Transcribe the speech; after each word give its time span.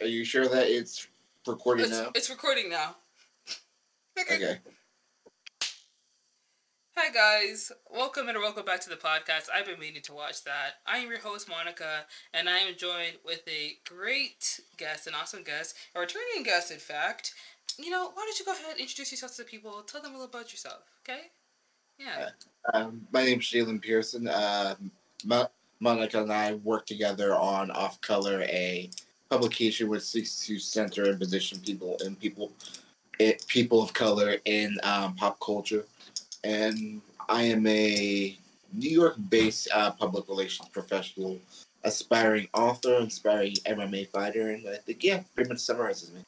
Are 0.00 0.06
you 0.06 0.24
sure 0.24 0.48
that 0.48 0.68
it's 0.68 1.06
recording 1.46 1.84
It's, 1.86 1.98
now? 1.98 2.10
it's 2.14 2.30
recording 2.30 2.70
now. 2.70 2.96
Okay. 4.18 4.56
Hi 6.96 7.12
guys, 7.12 7.70
welcome 7.90 8.30
and 8.30 8.38
welcome 8.38 8.64
back 8.64 8.80
to 8.80 8.88
the 8.88 8.96
podcast. 8.96 9.48
I've 9.54 9.66
been 9.66 9.78
meaning 9.78 10.00
to 10.04 10.14
watch 10.14 10.42
that. 10.44 10.76
I 10.86 10.96
am 10.96 11.10
your 11.10 11.18
host 11.20 11.50
Monica, 11.50 12.06
and 12.32 12.48
I 12.48 12.60
am 12.60 12.74
joined 12.78 13.16
with 13.26 13.42
a 13.46 13.76
great 13.86 14.58
guest, 14.78 15.06
an 15.06 15.12
awesome 15.14 15.42
guest, 15.42 15.76
a 15.94 16.00
returning 16.00 16.42
guest, 16.44 16.70
in 16.70 16.78
fact. 16.78 17.34
You 17.78 17.90
know, 17.90 18.10
why 18.14 18.24
don't 18.24 18.38
you 18.38 18.46
go 18.46 18.52
ahead 18.52 18.70
and 18.70 18.80
introduce 18.80 19.10
yourself 19.12 19.32
to 19.32 19.42
the 19.42 19.48
people? 19.48 19.82
Tell 19.82 20.00
them 20.00 20.12
a 20.12 20.14
little 20.14 20.30
about 20.30 20.50
yourself, 20.50 20.80
okay? 21.06 21.24
Yeah. 21.98 22.30
Um, 22.72 23.06
my 23.12 23.26
name's 23.26 23.50
Jalen 23.50 23.82
Pearson. 23.82 24.28
Um, 24.28 24.90
Mo- 25.26 25.50
Monica 25.80 26.22
and 26.22 26.32
I 26.32 26.54
work 26.54 26.86
together 26.86 27.34
on 27.34 27.70
Off 27.70 28.00
Color, 28.00 28.40
a 28.44 28.88
publication 29.30 29.88
which 29.88 30.02
seeks 30.02 30.46
to 30.46 30.58
center 30.58 31.04
and 31.04 31.18
position 31.18 31.58
people 31.60 31.96
and 32.04 32.18
people, 32.18 32.52
it, 33.18 33.46
people 33.46 33.82
of 33.82 33.92
color 33.92 34.36
in 34.44 34.76
um, 34.82 35.14
pop 35.14 35.38
culture. 35.40 35.84
And 36.44 37.00
I 37.28 37.42
am 37.42 37.66
a 37.66 38.38
New 38.72 38.90
York-based 38.90 39.68
uh, 39.72 39.90
public 39.92 40.28
relations 40.28 40.68
professional, 40.68 41.38
aspiring 41.84 42.48
author, 42.54 42.94
aspiring 42.96 43.54
MMA 43.66 44.08
fighter, 44.10 44.50
and 44.50 44.68
I 44.68 44.76
think 44.76 45.02
yeah, 45.02 45.22
pretty 45.34 45.50
much 45.50 45.60
summarizes 45.60 46.12
me. 46.12 46.20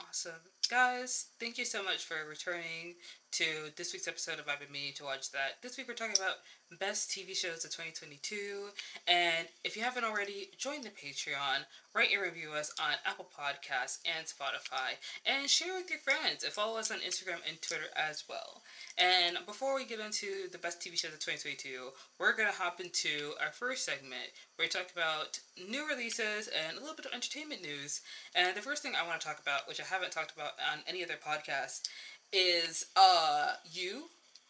Awesome. 0.00 0.32
Guys, 0.70 1.26
thank 1.38 1.58
you 1.58 1.64
so 1.64 1.82
much 1.82 2.04
for 2.04 2.16
returning 2.28 2.94
to 3.34 3.44
this 3.74 3.92
week's 3.92 4.06
episode 4.06 4.38
of 4.38 4.48
I've 4.48 4.60
Been 4.60 4.70
Meaning 4.70 4.92
to 4.94 5.02
Watch 5.02 5.32
That. 5.32 5.58
This 5.60 5.76
week 5.76 5.88
we're 5.88 5.94
talking 5.94 6.14
about 6.16 6.36
best 6.78 7.10
TV 7.10 7.34
shows 7.34 7.64
of 7.64 7.70
2022. 7.70 8.68
And 9.06 9.48
if 9.64 9.76
you 9.76 9.82
haven't 9.82 10.04
already, 10.04 10.50
join 10.56 10.82
the 10.82 10.90
Patreon, 10.90 11.66
rate 11.94 12.10
and 12.12 12.22
review 12.22 12.52
us 12.52 12.72
on 12.80 12.94
Apple 13.04 13.26
Podcasts 13.36 13.98
and 14.06 14.26
Spotify, 14.26 14.98
and 15.26 15.48
share 15.48 15.74
with 15.74 15.90
your 15.90 15.98
friends 16.00 16.44
and 16.44 16.52
follow 16.52 16.78
us 16.78 16.90
on 16.90 16.98
Instagram 16.98 17.38
and 17.48 17.60
Twitter 17.60 17.90
as 17.96 18.24
well. 18.28 18.62
And 18.98 19.38
before 19.46 19.74
we 19.74 19.84
get 19.84 20.00
into 20.00 20.48
the 20.52 20.58
best 20.58 20.80
TV 20.80 20.98
shows 20.98 21.12
of 21.12 21.20
2022, 21.20 21.90
we're 22.18 22.36
going 22.36 22.48
to 22.50 22.54
hop 22.54 22.80
into 22.80 23.32
our 23.42 23.52
first 23.52 23.84
segment 23.84 24.30
where 24.56 24.66
we 24.66 24.68
talk 24.68 24.90
about 24.92 25.38
new 25.68 25.88
releases 25.88 26.48
and 26.48 26.76
a 26.76 26.80
little 26.80 26.96
bit 26.96 27.06
of 27.06 27.12
entertainment 27.12 27.62
news. 27.62 28.00
And 28.34 28.56
the 28.56 28.62
first 28.62 28.82
thing 28.82 28.94
I 28.94 29.06
want 29.06 29.20
to 29.20 29.26
talk 29.26 29.40
about, 29.40 29.66
which 29.66 29.80
I 29.80 29.84
haven't 29.84 30.12
talked 30.12 30.34
about 30.34 30.52
on 30.72 30.80
any 30.86 31.02
other 31.02 31.18
podcast, 31.24 31.88
is 32.34 32.86
uh 32.96 33.52
you. 33.70 34.04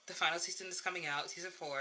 The 0.06 0.12
final 0.12 0.38
season 0.38 0.66
is 0.68 0.80
coming 0.80 1.06
out, 1.06 1.30
season 1.30 1.50
four. 1.50 1.80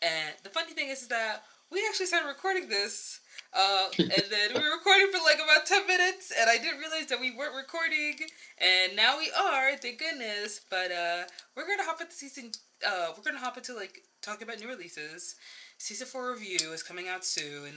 And 0.00 0.34
the 0.42 0.50
funny 0.50 0.72
thing 0.72 0.88
is 0.88 1.06
that 1.08 1.42
we 1.70 1.84
actually 1.88 2.06
started 2.06 2.28
recording 2.28 2.68
this. 2.68 3.20
Uh, 3.52 3.88
and 3.98 4.24
then 4.30 4.50
we 4.54 4.60
were 4.60 4.76
recording 4.76 5.08
for 5.12 5.18
like 5.24 5.36
about 5.36 5.66
10 5.66 5.86
minutes, 5.86 6.32
and 6.38 6.48
I 6.48 6.56
didn't 6.56 6.80
realize 6.80 7.06
that 7.06 7.20
we 7.20 7.36
weren't 7.36 7.54
recording. 7.54 8.16
And 8.58 8.96
now 8.96 9.18
we 9.18 9.30
are, 9.30 9.76
thank 9.76 9.98
goodness. 9.98 10.60
But 10.70 10.92
uh, 10.92 11.24
we're 11.56 11.66
gonna 11.66 11.84
hop 11.84 12.00
into 12.00 12.12
season. 12.12 12.52
Uh, 12.86 13.08
we're 13.16 13.24
gonna 13.24 13.42
hop 13.42 13.56
into 13.56 13.74
like 13.74 14.02
talking 14.22 14.46
about 14.46 14.60
new 14.60 14.68
releases. 14.68 15.36
Season 15.78 16.06
four 16.06 16.32
review 16.32 16.72
is 16.72 16.82
coming 16.82 17.08
out 17.08 17.24
soon. 17.24 17.72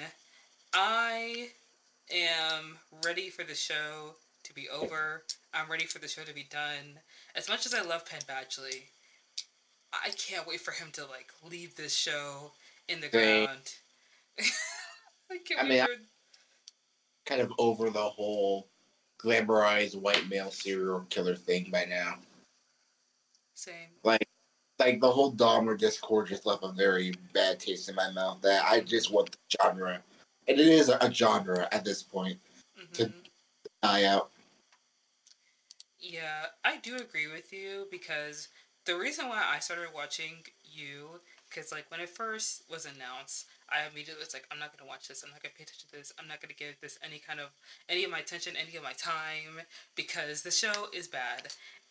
I 0.73 1.50
am 2.13 2.78
ready 3.06 3.30
for 3.30 3.44
the 3.44 3.56
show 3.56 4.16
to 4.44 4.53
be 4.53 4.67
over. 4.69 5.23
I'm 5.53 5.69
ready 5.69 5.85
for 5.85 6.00
the 6.00 6.08
show 6.08 6.23
to 6.23 6.33
be 6.33 6.47
done. 6.50 7.00
As 7.36 7.48
much 7.50 7.66
as 7.66 7.74
I 7.74 7.82
love 7.82 8.06
Penn 8.06 8.22
Badgley, 8.28 8.84
I 9.94 10.10
can't 10.12 10.48
wait 10.48 10.62
for 10.62 10.72
him 10.72 10.90
to 10.94 11.06
like 11.06 11.32
leave 11.50 11.76
this 11.76 11.94
show 11.96 12.52
in 12.88 13.02
the 13.02 13.08
ground. 13.08 13.74
I 15.32 15.38
can't 15.46 15.62
I 15.62 15.68
mean, 15.68 15.86
for 15.86 15.92
kind 17.26 17.42
of 17.42 17.52
over 17.58 17.90
the 17.90 18.02
whole 18.02 18.68
glamorized 19.22 19.96
white 20.00 20.28
male 20.30 20.52
serial 20.52 21.06
killer 21.09 21.36
thing 21.36 21.70
by 21.72 21.86
now. 21.86 22.16
same. 23.53 23.90
Like, 24.03 24.28
like 24.80 25.00
the 25.00 25.12
whole 25.12 25.31
Dahmer 25.34 25.78
discord 25.78 26.28
just 26.28 26.46
left 26.47 26.64
a 26.64 26.72
very 26.72 27.14
bad 27.34 27.59
taste 27.59 27.88
in 27.88 27.96
my 27.96 28.12
mouth. 28.12 28.41
That 28.41 28.66
I 28.66 28.80
just 28.80 29.12
want 29.12 29.31
the 29.31 29.38
genre, 29.62 30.02
and 30.47 30.59
it 30.59 30.68
is 30.68 30.90
a 30.90 31.14
genre 31.14 31.68
at 31.72 31.86
this 31.86 32.02
point, 32.02 32.40
To- 32.94 33.06
Mhm. 33.06 33.14
die 33.84 34.06
out. 34.06 34.31
Yeah, 36.01 36.47
I 36.66 36.78
do 36.78 36.95
agree 36.97 37.28
with 37.28 37.53
you 37.53 37.88
because 37.91 38.47
the 38.85 38.97
reason 38.97 39.29
why 39.29 39.44
I 39.47 39.59
started 39.59 39.89
watching 39.94 40.44
you, 40.63 41.22
because 41.50 41.72
like 41.72 41.85
when 41.91 42.00
it 42.00 42.09
first 42.09 42.63
was 42.69 42.85
announced, 42.85 43.45
I 43.69 43.88
immediately 43.89 44.23
was 44.23 44.34
like, 44.34 44.45
I'm 44.51 44.57
not 44.59 44.75
gonna 44.75 44.90
watch 44.90 45.07
this. 45.07 45.23
I'm 45.23 45.29
not 45.29 45.44
gonna 45.44 45.53
pay 45.56 45.63
attention 45.63 45.90
to 45.91 45.97
this. 45.97 46.11
I'm 46.19 46.28
not 46.28 46.41
gonna 46.41 46.56
give 46.57 46.75
this 46.81 46.97
any 47.03 47.19
kind 47.19 47.40
of 47.40 47.50
any 47.88 48.03
of 48.03 48.11
my 48.11 48.19
attention, 48.19 48.56
any 48.57 48.75
of 48.75 48.84
my 48.84 48.94
time, 48.94 49.61
because 49.95 50.41
the 50.41 50.51
show 50.51 50.88
is 50.94 51.07
bad. 51.07 51.50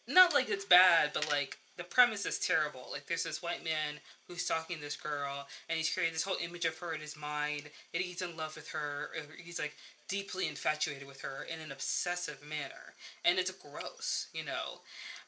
Not 0.08 0.34
like 0.34 0.48
it's 0.50 0.64
bad, 0.64 1.12
but 1.14 1.30
like 1.30 1.58
the 1.76 1.84
premise 1.84 2.26
is 2.26 2.38
terrible. 2.40 2.88
Like 2.90 3.06
there's 3.06 3.22
this 3.22 3.42
white 3.42 3.62
man 3.62 4.00
who's 4.26 4.42
stalking 4.44 4.80
this 4.80 4.96
girl, 4.96 5.46
and 5.68 5.76
he's 5.76 5.92
created 5.92 6.14
this 6.16 6.24
whole 6.24 6.36
image 6.42 6.64
of 6.64 6.76
her 6.78 6.92
in 6.94 7.00
his 7.00 7.16
mind, 7.16 7.70
and 7.94 8.02
he's 8.02 8.22
in 8.22 8.36
love 8.36 8.56
with 8.56 8.68
her. 8.70 9.10
He's 9.38 9.60
like 9.60 9.76
deeply 10.10 10.48
infatuated 10.48 11.08
with 11.08 11.22
her 11.22 11.44
in 11.52 11.60
an 11.60 11.72
obsessive 11.72 12.42
manner 12.42 12.94
and 13.24 13.38
it's 13.38 13.52
gross, 13.52 14.28
you 14.34 14.44
know. 14.44 14.80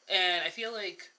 And 0.09 0.43
I 0.43 0.49
feel 0.49 0.73
like 0.73 1.09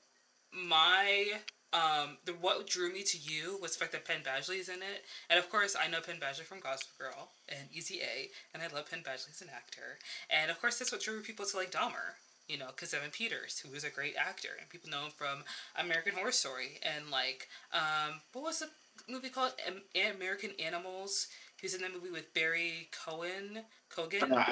my 0.53 1.41
um 1.73 2.17
the 2.25 2.33
what 2.35 2.67
drew 2.67 2.93
me 2.93 3.03
to 3.03 3.19
you 3.19 3.59
was 3.61 3.73
the 3.73 3.79
fact 3.79 3.93
that 3.93 4.05
Penn 4.05 4.23
Badgley 4.25 4.61
is 4.61 4.69
in 4.69 4.83
it, 4.83 5.03
and 5.31 5.39
of 5.39 5.49
course 5.51 5.77
I 5.79 5.89
know 5.89 6.01
Penn 6.01 6.21
Badgley 6.21 6.45
from 6.45 6.61
Gossip 6.61 6.97
Girl 6.99 7.31
and 7.49 7.69
Easy 7.73 8.01
A, 8.01 8.31
and 8.53 8.63
I 8.63 8.69
love 8.75 8.89
Penn 8.91 9.03
Badgley 9.05 9.31
as 9.31 9.43
an 9.43 9.51
actor, 9.55 9.99
and 10.31 10.51
of 10.51 10.61
course 10.61 10.79
that's 10.79 10.93
what 10.93 11.01
drew 11.03 11.23
people 11.23 11.47
to 11.47 11.57
like 11.57 11.71
Dahmer. 11.71 12.15
You 12.49 12.59
know, 12.59 12.67
because 12.67 12.93
Evan 12.93 13.11
Peters, 13.11 13.59
who 13.61 13.73
is 13.75 13.85
a 13.85 13.91
great 13.91 14.17
actor, 14.19 14.51
and 14.61 14.69
people 14.69 14.91
know 14.91 15.07
him 15.07 15.13
from 15.17 15.43
American 15.77 16.13
Horror 16.13 16.31
Story, 16.31 16.79
and 16.83 17.11
like, 17.11 17.49
um, 17.73 18.21
what 18.35 18.45
was 18.45 18.59
the 18.59 18.69
movie 19.09 19.31
called? 19.31 19.53
Am- 19.67 19.81
American 20.15 20.53
Animals. 20.59 21.27
He 21.61 21.67
was 21.67 21.75
in 21.75 21.83
that 21.83 21.93
movie 21.93 22.11
with 22.11 22.33
Barry 22.35 22.89
Cohen. 22.93 23.61
Keoghan. 23.95 24.29
No, 24.29 24.45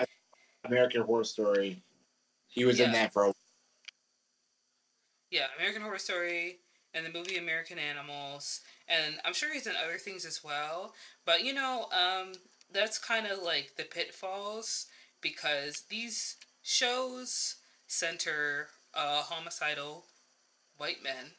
American 0.64 1.02
Horror 1.02 1.24
Story. 1.24 1.82
He 2.48 2.64
was 2.64 2.80
in 2.80 2.92
that 2.92 3.12
for 3.12 3.26
a 3.26 3.32
Yeah, 5.30 5.46
American 5.58 5.82
Horror 5.82 5.98
Story 5.98 6.58
and 6.94 7.06
the 7.06 7.10
movie 7.10 7.38
American 7.38 7.78
Animals, 7.78 8.60
and 8.88 9.18
I'm 9.24 9.32
sure 9.32 9.52
he's 9.52 9.66
in 9.66 9.72
other 9.82 9.96
things 9.96 10.24
as 10.24 10.44
well. 10.44 10.94
But 11.24 11.44
you 11.44 11.54
know, 11.54 11.86
um, 11.92 12.32
that's 12.72 12.98
kind 12.98 13.26
of 13.26 13.42
like 13.42 13.74
the 13.76 13.84
pitfalls 13.84 14.86
because 15.20 15.84
these 15.88 16.36
shows 16.62 17.56
center 17.86 18.68
uh, 18.94 19.22
homicidal 19.22 20.04
white 20.76 21.02
men 21.02 21.32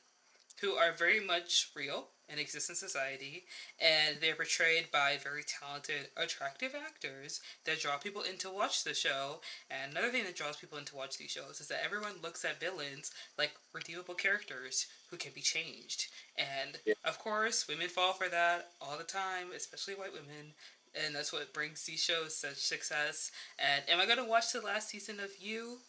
who 0.62 0.74
are 0.74 0.94
very 0.94 1.20
much 1.20 1.72
real 1.76 2.10
and 2.30 2.40
exist 2.40 2.70
in 2.70 2.76
society, 2.76 3.46
and 3.80 4.18
they're 4.22 4.36
portrayed 4.36 4.92
by 4.92 5.18
very 5.22 5.44
talented, 5.44 6.08
attractive 6.18 6.74
actors 6.76 7.42
that 7.66 7.80
draw 7.82 7.98
people 7.98 8.22
in 8.22 8.38
to 8.38 8.50
watch 8.50 8.84
the 8.84 8.94
show. 8.94 9.42
And 9.70 9.92
another 9.92 10.10
thing 10.10 10.24
that 10.24 10.36
draws 10.36 10.58
people 10.58 10.78
in 10.78 10.86
to 10.86 10.96
watch 10.96 11.18
these 11.18 11.32
shows 11.32 11.60
is 11.60 11.68
that 11.68 11.84
everyone 11.84 12.22
looks 12.22 12.46
at 12.46 12.60
villains 12.60 13.12
like 13.38 13.52
redeemable 13.74 14.16
characters 14.16 14.88
who 15.10 15.18
can 15.18 15.32
be 15.34 15.42
changed. 15.42 16.08
And 16.38 16.80
Yeah. 16.86 16.96
of 17.04 17.20
course, 17.20 17.68
women 17.68 17.90
fall 17.90 18.14
for 18.14 18.30
that 18.30 18.72
all 18.82 18.98
the 18.98 19.04
time, 19.04 19.52
especially 19.52 19.96
white 19.96 20.14
women. 20.14 20.54
And 20.96 21.16
that's 21.16 21.34
what 21.34 21.54
brings 21.54 21.84
these 21.86 22.04
shows 22.04 22.36
such 22.36 22.58
success. 22.58 23.32
And 23.58 23.84
am 23.90 24.00
I 24.00 24.06
going 24.06 24.18
to 24.18 24.24
watch 24.24 24.52
the 24.52 24.62
last 24.62 24.90
season 24.90 25.20
of 25.20 25.32
You? 25.40 25.80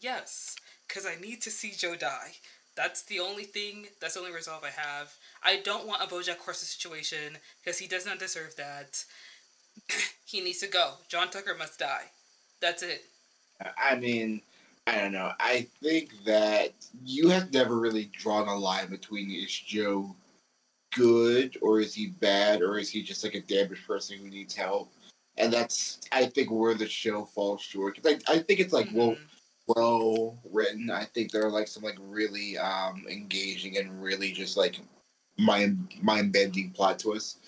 Yes, 0.00 0.56
because 0.86 1.06
I 1.06 1.16
need 1.16 1.40
to 1.42 1.50
see 1.50 1.72
Joe 1.72 1.96
die. 1.96 2.32
That's 2.76 3.02
the 3.02 3.20
only 3.20 3.44
thing, 3.44 3.86
that's 4.00 4.14
the 4.14 4.20
only 4.20 4.32
resolve 4.32 4.62
I 4.62 4.70
have. 4.70 5.14
I 5.42 5.60
don't 5.64 5.86
want 5.86 6.02
a 6.02 6.06
Bojack 6.06 6.36
Horseman 6.36 6.66
situation 6.66 7.38
because 7.62 7.78
he 7.78 7.86
does 7.86 8.04
not 8.04 8.18
deserve 8.18 8.54
that. 8.56 9.02
he 10.26 10.40
needs 10.40 10.60
to 10.60 10.68
go. 10.68 10.92
John 11.08 11.30
Tucker 11.30 11.54
must 11.58 11.78
die. 11.78 12.04
That's 12.60 12.82
it. 12.82 13.04
I 13.78 13.96
mean, 13.96 14.42
I 14.86 14.98
don't 14.98 15.12
know. 15.12 15.32
I 15.40 15.66
think 15.82 16.12
that 16.26 16.74
you 17.02 17.28
have 17.30 17.52
never 17.52 17.80
really 17.80 18.10
drawn 18.12 18.46
a 18.48 18.54
line 18.54 18.90
between 18.90 19.30
is 19.30 19.50
Joe 19.58 20.14
good 20.94 21.56
or 21.62 21.80
is 21.80 21.94
he 21.94 22.08
bad 22.08 22.60
or 22.62 22.78
is 22.78 22.90
he 22.90 23.02
just 23.02 23.24
like 23.24 23.34
a 23.34 23.40
damaged 23.40 23.86
person 23.86 24.18
who 24.18 24.28
needs 24.28 24.54
help? 24.54 24.92
And 25.38 25.52
that's, 25.52 26.00
I 26.12 26.26
think, 26.26 26.50
where 26.50 26.74
the 26.74 26.88
show 26.88 27.24
falls 27.24 27.62
short. 27.62 27.96
'Cause 28.02 28.14
I, 28.28 28.32
I 28.32 28.38
think 28.40 28.60
it's 28.60 28.72
like 28.72 28.88
well, 28.92 29.12
Mhm. 29.12 29.18
Well 29.66 30.38
written. 30.52 30.90
I 30.90 31.04
think 31.04 31.30
there 31.30 31.44
are 31.44 31.50
like 31.50 31.68
some 31.68 31.82
like 31.82 31.98
really 32.00 32.58
um 32.58 33.04
engaging 33.08 33.78
and 33.78 34.02
really 34.02 34.32
just 34.32 34.56
like 34.56 34.80
mind 35.38 35.88
mind 36.02 36.32
bending 36.32 36.70
plot 36.70 36.98
twists. 36.98 37.38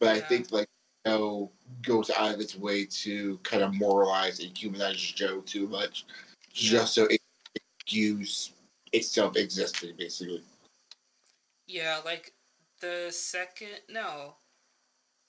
But 0.00 0.08
I 0.08 0.20
think 0.20 0.52
like 0.52 0.68
know, 1.08 1.50
goes 1.82 2.10
out 2.10 2.34
of 2.34 2.40
its 2.40 2.56
way 2.56 2.84
to 2.84 3.38
kind 3.42 3.62
of 3.62 3.74
moralize 3.74 4.40
and 4.40 4.56
humanize 4.56 4.96
Joe 4.96 5.40
too 5.40 5.66
much, 5.68 6.04
just 6.52 6.94
so 6.94 7.04
it 7.04 7.20
excuse 7.54 8.52
itself 8.92 9.36
existing, 9.36 9.94
basically. 9.96 10.42
Yeah, 11.66 12.00
like 12.04 12.32
the 12.80 13.08
second 13.10 13.80
no. 13.88 14.34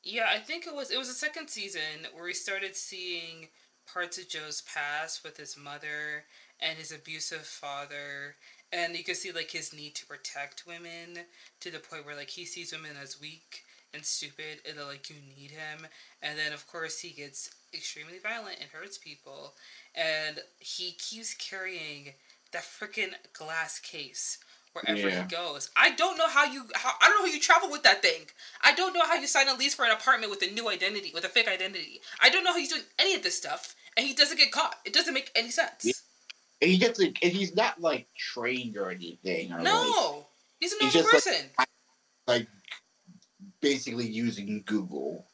Yeah, 0.03 0.27
I 0.33 0.39
think 0.39 0.65
it 0.65 0.73
was 0.73 0.91
it 0.91 0.97
was 0.97 1.07
the 1.07 1.13
second 1.13 1.49
season 1.49 2.07
where 2.13 2.23
we 2.23 2.33
started 2.33 2.75
seeing 2.75 3.49
parts 3.93 4.17
of 4.17 4.27
Joe's 4.27 4.61
past 4.61 5.23
with 5.23 5.37
his 5.37 5.57
mother 5.57 6.25
and 6.61 6.77
his 6.77 6.91
abusive 6.91 7.45
father 7.45 8.35
and 8.71 8.95
you 8.95 9.03
can 9.03 9.15
see 9.15 9.31
like 9.31 9.49
his 9.49 9.73
need 9.73 9.95
to 9.95 10.05
protect 10.05 10.67
women 10.67 11.19
to 11.59 11.71
the 11.71 11.79
point 11.79 12.05
where 12.05 12.15
like 12.15 12.29
he 12.29 12.45
sees 12.45 12.71
women 12.71 12.91
as 13.01 13.19
weak 13.19 13.63
and 13.93 14.05
stupid 14.05 14.61
and 14.67 14.77
like 14.87 15.09
you 15.09 15.15
need 15.37 15.51
him 15.51 15.87
and 16.21 16.37
then 16.37 16.53
of 16.53 16.67
course 16.67 16.99
he 16.99 17.09
gets 17.09 17.49
extremely 17.73 18.19
violent 18.19 18.57
and 18.59 18.69
hurts 18.69 18.97
people 18.97 19.53
and 19.95 20.39
he 20.59 20.91
keeps 20.91 21.33
carrying 21.35 22.13
that 22.51 22.63
freaking 22.63 23.13
glass 23.33 23.79
case 23.79 24.37
wherever 24.73 25.09
yeah. 25.09 25.23
he 25.23 25.27
goes. 25.27 25.69
I 25.75 25.91
don't 25.91 26.17
know 26.17 26.27
how 26.27 26.45
you 26.45 26.65
how 26.75 26.91
I 27.01 27.07
don't 27.07 27.19
know 27.19 27.27
how 27.27 27.33
you 27.33 27.39
travel 27.39 27.69
with 27.69 27.83
that 27.83 28.01
thing. 28.01 28.25
I 28.63 28.73
don't 28.73 28.93
know 28.93 29.03
how 29.03 29.15
you 29.15 29.27
sign 29.27 29.47
a 29.47 29.55
lease 29.55 29.73
for 29.73 29.85
an 29.85 29.91
apartment 29.91 30.31
with 30.31 30.41
a 30.43 30.53
new 30.53 30.69
identity, 30.69 31.11
with 31.13 31.25
a 31.25 31.29
fake 31.29 31.47
identity. 31.47 32.01
I 32.21 32.29
don't 32.29 32.43
know 32.43 32.51
how 32.51 32.59
he's 32.59 32.69
doing 32.69 32.83
any 32.99 33.15
of 33.15 33.23
this 33.23 33.37
stuff 33.37 33.75
and 33.99 34.07
he 34.07 34.13
doesn't 34.13 34.37
get 34.37 34.51
caught. 34.53 34.77
It 34.85 34.93
doesn't 34.93 35.13
make 35.13 35.29
any 35.35 35.49
sense. 35.49 35.83
Yeah. 35.83 35.91
And 36.61 36.71
he 36.71 36.77
gets 36.77 36.99
like, 36.99 37.19
and 37.21 37.33
he's 37.33 37.53
not 37.53 37.81
like 37.81 38.07
trained 38.17 38.77
or 38.77 38.89
anything. 38.89 39.51
Or 39.51 39.59
no, 39.59 39.73
like, 40.15 40.25
he's 40.61 40.71
a 40.71 40.81
normal 40.81 41.01
he's 41.01 41.11
person. 41.11 41.49
Like, 41.57 41.67
like, 42.25 42.47
basically 43.59 44.07
using 44.07 44.63
Google. 44.65 45.25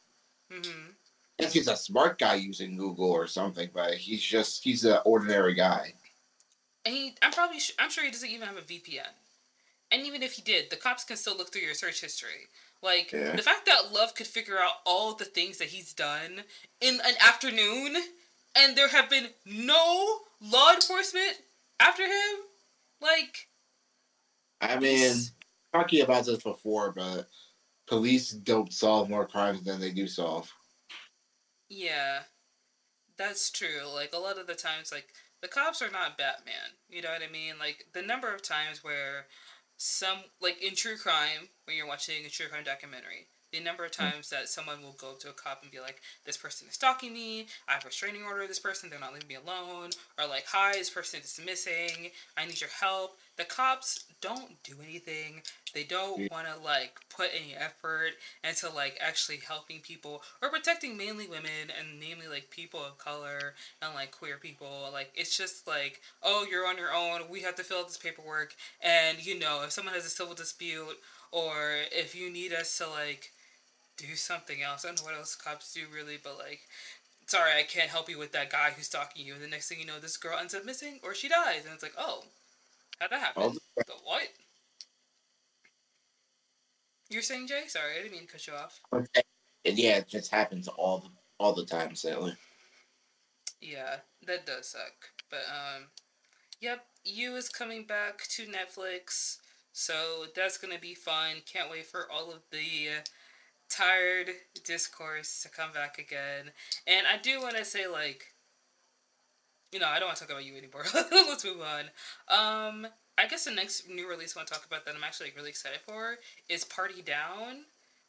Mm-hmm. 0.52 0.90
Guess 1.38 1.52
he's 1.52 1.68
a 1.68 1.76
smart 1.76 2.18
guy 2.18 2.34
using 2.34 2.76
Google 2.76 3.10
or 3.10 3.28
something, 3.28 3.68
but 3.72 3.94
he's 3.94 4.22
just 4.22 4.64
he's 4.64 4.84
an 4.84 4.98
ordinary 5.04 5.54
guy. 5.54 5.92
And 6.84 6.94
he, 6.94 7.14
I'm 7.22 7.30
probably 7.30 7.58
I'm 7.78 7.90
sure 7.90 8.04
he 8.04 8.10
doesn't 8.10 8.28
even 8.28 8.48
have 8.48 8.56
a 8.56 8.62
VPN. 8.62 9.06
And 9.92 10.04
even 10.04 10.24
if 10.24 10.32
he 10.32 10.42
did, 10.42 10.70
the 10.70 10.76
cops 10.76 11.04
can 11.04 11.16
still 11.16 11.36
look 11.36 11.52
through 11.52 11.62
your 11.62 11.74
search 11.74 12.00
history. 12.00 12.48
Like 12.82 13.12
yeah. 13.12 13.36
the 13.36 13.42
fact 13.42 13.66
that 13.66 13.92
Love 13.92 14.16
could 14.16 14.26
figure 14.26 14.58
out 14.58 14.80
all 14.84 15.14
the 15.14 15.24
things 15.24 15.58
that 15.58 15.68
he's 15.68 15.92
done 15.92 16.42
in 16.80 16.94
an 16.94 17.14
afternoon, 17.20 17.96
and 18.56 18.76
there 18.76 18.88
have 18.88 19.10
been 19.10 19.28
no 19.44 20.18
law 20.40 20.72
enforcement 20.72 21.34
after 21.80 22.04
him. 22.04 22.36
Like, 23.00 23.48
I 24.60 24.78
mean, 24.78 25.14
talking 25.72 26.02
about 26.02 26.24
this 26.24 26.42
before, 26.42 26.92
but 26.92 27.28
police 27.86 28.30
don't 28.30 28.72
solve 28.72 29.10
more 29.10 29.26
crimes 29.26 29.62
than 29.62 29.80
they 29.80 29.90
do 29.90 30.06
solve. 30.06 30.50
Yeah, 31.68 32.20
that's 33.18 33.50
true. 33.50 33.86
Like 33.92 34.14
a 34.14 34.18
lot 34.18 34.38
of 34.38 34.46
the 34.46 34.54
times, 34.54 34.90
like 34.92 35.08
the 35.42 35.48
cops 35.48 35.82
are 35.82 35.90
not 35.90 36.16
Batman. 36.16 36.54
You 36.88 37.02
know 37.02 37.10
what 37.10 37.22
I 37.22 37.30
mean? 37.30 37.54
Like 37.58 37.86
the 37.92 38.02
number 38.02 38.32
of 38.32 38.42
times 38.42 38.82
where 38.82 39.26
some 39.76 40.18
like 40.40 40.62
in 40.62 40.74
true 40.74 40.96
crime 40.96 41.48
when 41.64 41.76
you're 41.76 41.86
watching 41.86 42.24
a 42.24 42.30
true 42.30 42.48
crime 42.48 42.64
documentary 42.64 43.28
the 43.52 43.60
number 43.60 43.84
of 43.84 43.94
hmm. 43.94 44.04
times 44.04 44.30
that 44.30 44.48
someone 44.48 44.82
will 44.82 44.96
go 44.98 45.10
up 45.10 45.20
to 45.20 45.30
a 45.30 45.32
cop 45.32 45.62
and 45.62 45.70
be 45.70 45.80
like, 45.80 46.02
"This 46.24 46.36
person 46.36 46.68
is 46.68 46.74
stalking 46.74 47.12
me. 47.12 47.46
I 47.68 47.74
have 47.74 47.84
a 47.84 47.88
restraining 47.88 48.24
order. 48.24 48.46
This 48.46 48.58
person, 48.58 48.90
they're 48.90 48.98
not 48.98 49.14
leaving 49.14 49.28
me 49.28 49.36
alone." 49.36 49.90
Or 50.18 50.26
like, 50.26 50.46
"Hi, 50.46 50.72
this 50.72 50.90
person 50.90 51.20
is 51.20 51.40
missing. 51.44 52.10
I 52.36 52.44
need 52.46 52.60
your 52.60 52.70
help." 52.70 53.18
The 53.36 53.44
cops 53.44 54.04
don't 54.22 54.62
do 54.62 54.76
anything. 54.82 55.42
They 55.74 55.84
don't 55.84 56.30
want 56.30 56.46
to 56.48 56.56
like 56.64 56.98
put 57.10 57.30
any 57.34 57.54
effort 57.54 58.12
into 58.42 58.70
like 58.70 58.96
actually 59.00 59.38
helping 59.38 59.80
people 59.80 60.22
or 60.40 60.48
protecting 60.48 60.96
mainly 60.96 61.26
women 61.26 61.70
and 61.78 62.00
namely 62.00 62.28
like 62.28 62.48
people 62.48 62.82
of 62.82 62.96
color 62.96 63.54
and 63.82 63.94
like 63.94 64.10
queer 64.10 64.38
people. 64.38 64.88
Like 64.92 65.12
it's 65.14 65.36
just 65.36 65.66
like, 65.66 66.00
"Oh, 66.22 66.46
you're 66.50 66.66
on 66.66 66.78
your 66.78 66.94
own. 66.94 67.28
We 67.28 67.42
have 67.42 67.56
to 67.56 67.64
fill 67.64 67.80
out 67.80 67.88
this 67.88 67.98
paperwork." 67.98 68.54
And 68.80 69.24
you 69.24 69.38
know, 69.38 69.62
if 69.64 69.72
someone 69.72 69.94
has 69.94 70.06
a 70.06 70.10
civil 70.10 70.34
dispute 70.34 70.98
or 71.30 71.76
if 71.92 72.14
you 72.14 72.30
need 72.30 72.52
us 72.52 72.78
to 72.78 72.88
like 72.88 73.32
do 73.96 74.14
something 74.14 74.62
else. 74.62 74.84
I 74.84 74.88
don't 74.88 75.00
know 75.00 75.06
what 75.06 75.16
else 75.16 75.34
cops 75.34 75.72
do 75.72 75.82
really, 75.94 76.18
but 76.22 76.38
like, 76.38 76.60
sorry, 77.26 77.52
I 77.58 77.62
can't 77.62 77.90
help 77.90 78.08
you 78.08 78.18
with 78.18 78.32
that 78.32 78.50
guy 78.50 78.70
who's 78.74 78.86
stalking 78.86 79.26
you. 79.26 79.34
And 79.34 79.42
the 79.42 79.48
next 79.48 79.68
thing 79.68 79.80
you 79.80 79.86
know, 79.86 79.98
this 80.00 80.16
girl 80.16 80.38
ends 80.38 80.54
up 80.54 80.64
missing 80.64 81.00
or 81.02 81.14
she 81.14 81.28
dies, 81.28 81.64
and 81.64 81.74
it's 81.74 81.82
like, 81.82 81.94
oh, 81.98 82.24
how'd 82.98 83.10
that 83.10 83.20
happen? 83.20 83.56
The 83.76 83.84
what? 84.04 84.28
You're 87.08 87.22
saying 87.22 87.46
Jay? 87.46 87.64
Sorry, 87.68 87.92
I 87.94 88.02
didn't 88.02 88.12
mean 88.12 88.26
to 88.26 88.32
cut 88.32 88.46
you 88.46 88.54
off. 88.54 88.80
Okay. 88.92 89.22
Yeah, 89.64 89.98
it 89.98 90.08
just 90.08 90.30
happens 90.30 90.68
all 90.68 90.98
the 90.98 91.08
all 91.38 91.52
the 91.52 91.64
time, 91.64 91.94
sadly. 91.94 92.34
Yeah, 93.60 93.96
that 94.26 94.46
does 94.46 94.68
suck. 94.68 95.10
But 95.30 95.44
um, 95.48 95.84
yep, 96.60 96.84
you 97.04 97.36
is 97.36 97.48
coming 97.48 97.84
back 97.84 98.22
to 98.30 98.46
Netflix, 98.46 99.38
so 99.72 100.26
that's 100.34 100.58
gonna 100.58 100.78
be 100.78 100.94
fun. 100.94 101.36
Can't 101.50 101.70
wait 101.70 101.86
for 101.86 102.10
all 102.10 102.32
of 102.32 102.42
the. 102.50 102.96
Uh, 102.98 103.00
tired 103.68 104.30
discourse 104.64 105.42
to 105.42 105.48
come 105.48 105.72
back 105.72 105.98
again. 105.98 106.52
And 106.86 107.06
I 107.06 107.18
do 107.18 107.40
want 107.40 107.56
to 107.56 107.64
say, 107.64 107.86
like, 107.86 108.24
you 109.72 109.80
know, 109.80 109.88
I 109.88 109.98
don't 109.98 110.08
want 110.08 110.18
to 110.18 110.24
talk 110.24 110.32
about 110.32 110.44
you 110.44 110.56
anymore. 110.56 110.84
Let's 110.94 111.44
move 111.44 111.60
on. 111.60 111.84
Um, 112.28 112.86
I 113.18 113.26
guess 113.26 113.44
the 113.44 113.50
next 113.50 113.88
new 113.88 114.08
release 114.08 114.36
I 114.36 114.40
want 114.40 114.48
to 114.48 114.54
talk 114.54 114.66
about 114.66 114.84
that 114.84 114.94
I'm 114.94 115.04
actually 115.04 115.28
like, 115.28 115.36
really 115.36 115.50
excited 115.50 115.80
for 115.86 116.16
is 116.48 116.64
Party 116.64 117.02
Down. 117.02 117.64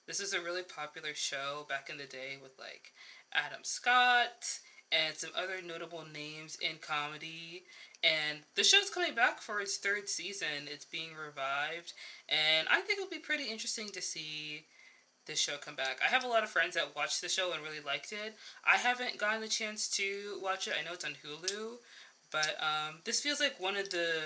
This 0.06 0.20
is 0.20 0.34
a 0.34 0.42
really 0.42 0.64
popular 0.64 1.14
show 1.14 1.66
back 1.68 1.90
in 1.90 1.98
the 1.98 2.06
day 2.06 2.38
with 2.42 2.52
like 2.58 2.94
Adam 3.34 3.60
Scott 3.64 4.60
and 4.92 5.16
some 5.16 5.32
other 5.36 5.62
notable 5.62 6.06
names 6.14 6.58
in 6.62 6.78
comedy. 6.80 7.64
And 8.04 8.40
the 8.56 8.64
show's 8.64 8.90
coming 8.90 9.16
back 9.16 9.42
for 9.42 9.60
its 9.60 9.78
third 9.78 10.08
season. 10.08 10.68
It's 10.68 10.86
being 10.86 11.10
revived. 11.14 11.94
And 12.30 12.68
I 12.70 12.82
think 12.82 13.00
it'll 13.00 13.10
be 13.10 13.20
pretty 13.20 13.46
interesting 13.46 13.90
to 13.90 14.02
see 14.02 14.66
this 15.28 15.40
show 15.40 15.58
come 15.58 15.76
back. 15.76 16.00
I 16.04 16.08
have 16.08 16.24
a 16.24 16.28
lot 16.28 16.44
of 16.44 16.50
friends 16.50 16.76
that 16.76 16.96
watched 16.96 17.22
the 17.22 17.30
show 17.30 17.52
and 17.54 17.62
really 17.62 17.82
liked 17.86 18.12
it. 18.12 18.36
I 18.66 18.78
haven't 18.78 19.18
gotten 19.18 19.42
the 19.42 19.48
chance 19.48 19.88
to 19.90 20.40
watch 20.42 20.68
it. 20.68 20.74
I 20.80 20.84
know 20.84 20.94
it's 20.94 21.06
on 21.06 21.16
Hulu, 21.24 21.78
but 22.32 22.56
um, 22.60 23.00
this 23.06 23.22
feels 23.22 23.40
like 23.40 23.60
one 23.60 23.76
of 23.78 23.90
the. 23.90 24.24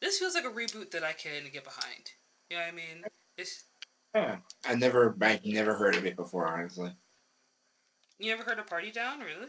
This 0.00 0.18
feels 0.18 0.34
like 0.34 0.44
a 0.44 0.48
reboot 0.48 0.90
that 0.92 1.04
I 1.04 1.12
can 1.12 1.44
get 1.52 1.64
behind. 1.64 2.12
You 2.50 2.56
know 2.56 2.62
what 2.62 2.72
I 2.72 2.76
mean? 2.76 3.04
It's. 3.36 3.64
Yeah, 4.14 4.36
I 4.64 4.74
never, 4.74 5.16
I 5.20 5.38
never 5.44 5.74
heard 5.74 5.94
of 5.94 6.06
it 6.06 6.16
before, 6.16 6.46
honestly. 6.46 6.90
You 8.18 8.32
ever 8.32 8.42
heard 8.42 8.58
of 8.58 8.66
Party 8.66 8.90
Down? 8.90 9.20
Really? 9.20 9.48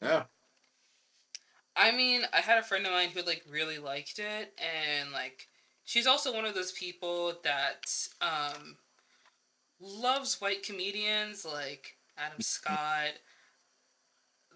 Yeah. 0.00 0.24
I 1.76 1.92
mean, 1.92 2.22
I 2.32 2.40
had 2.40 2.58
a 2.58 2.62
friend 2.62 2.86
of 2.86 2.92
mine 2.92 3.10
who 3.10 3.22
like 3.22 3.44
really 3.50 3.78
liked 3.78 4.18
it, 4.18 4.58
and 4.58 5.12
like, 5.12 5.48
she's 5.84 6.06
also 6.06 6.32
one 6.32 6.46
of 6.46 6.54
those 6.54 6.72
people 6.72 7.34
that 7.44 7.84
um 8.20 8.76
loves 9.80 10.40
white 10.40 10.62
comedians 10.62 11.44
like 11.44 11.96
Adam 12.18 12.40
Scott, 12.40 13.12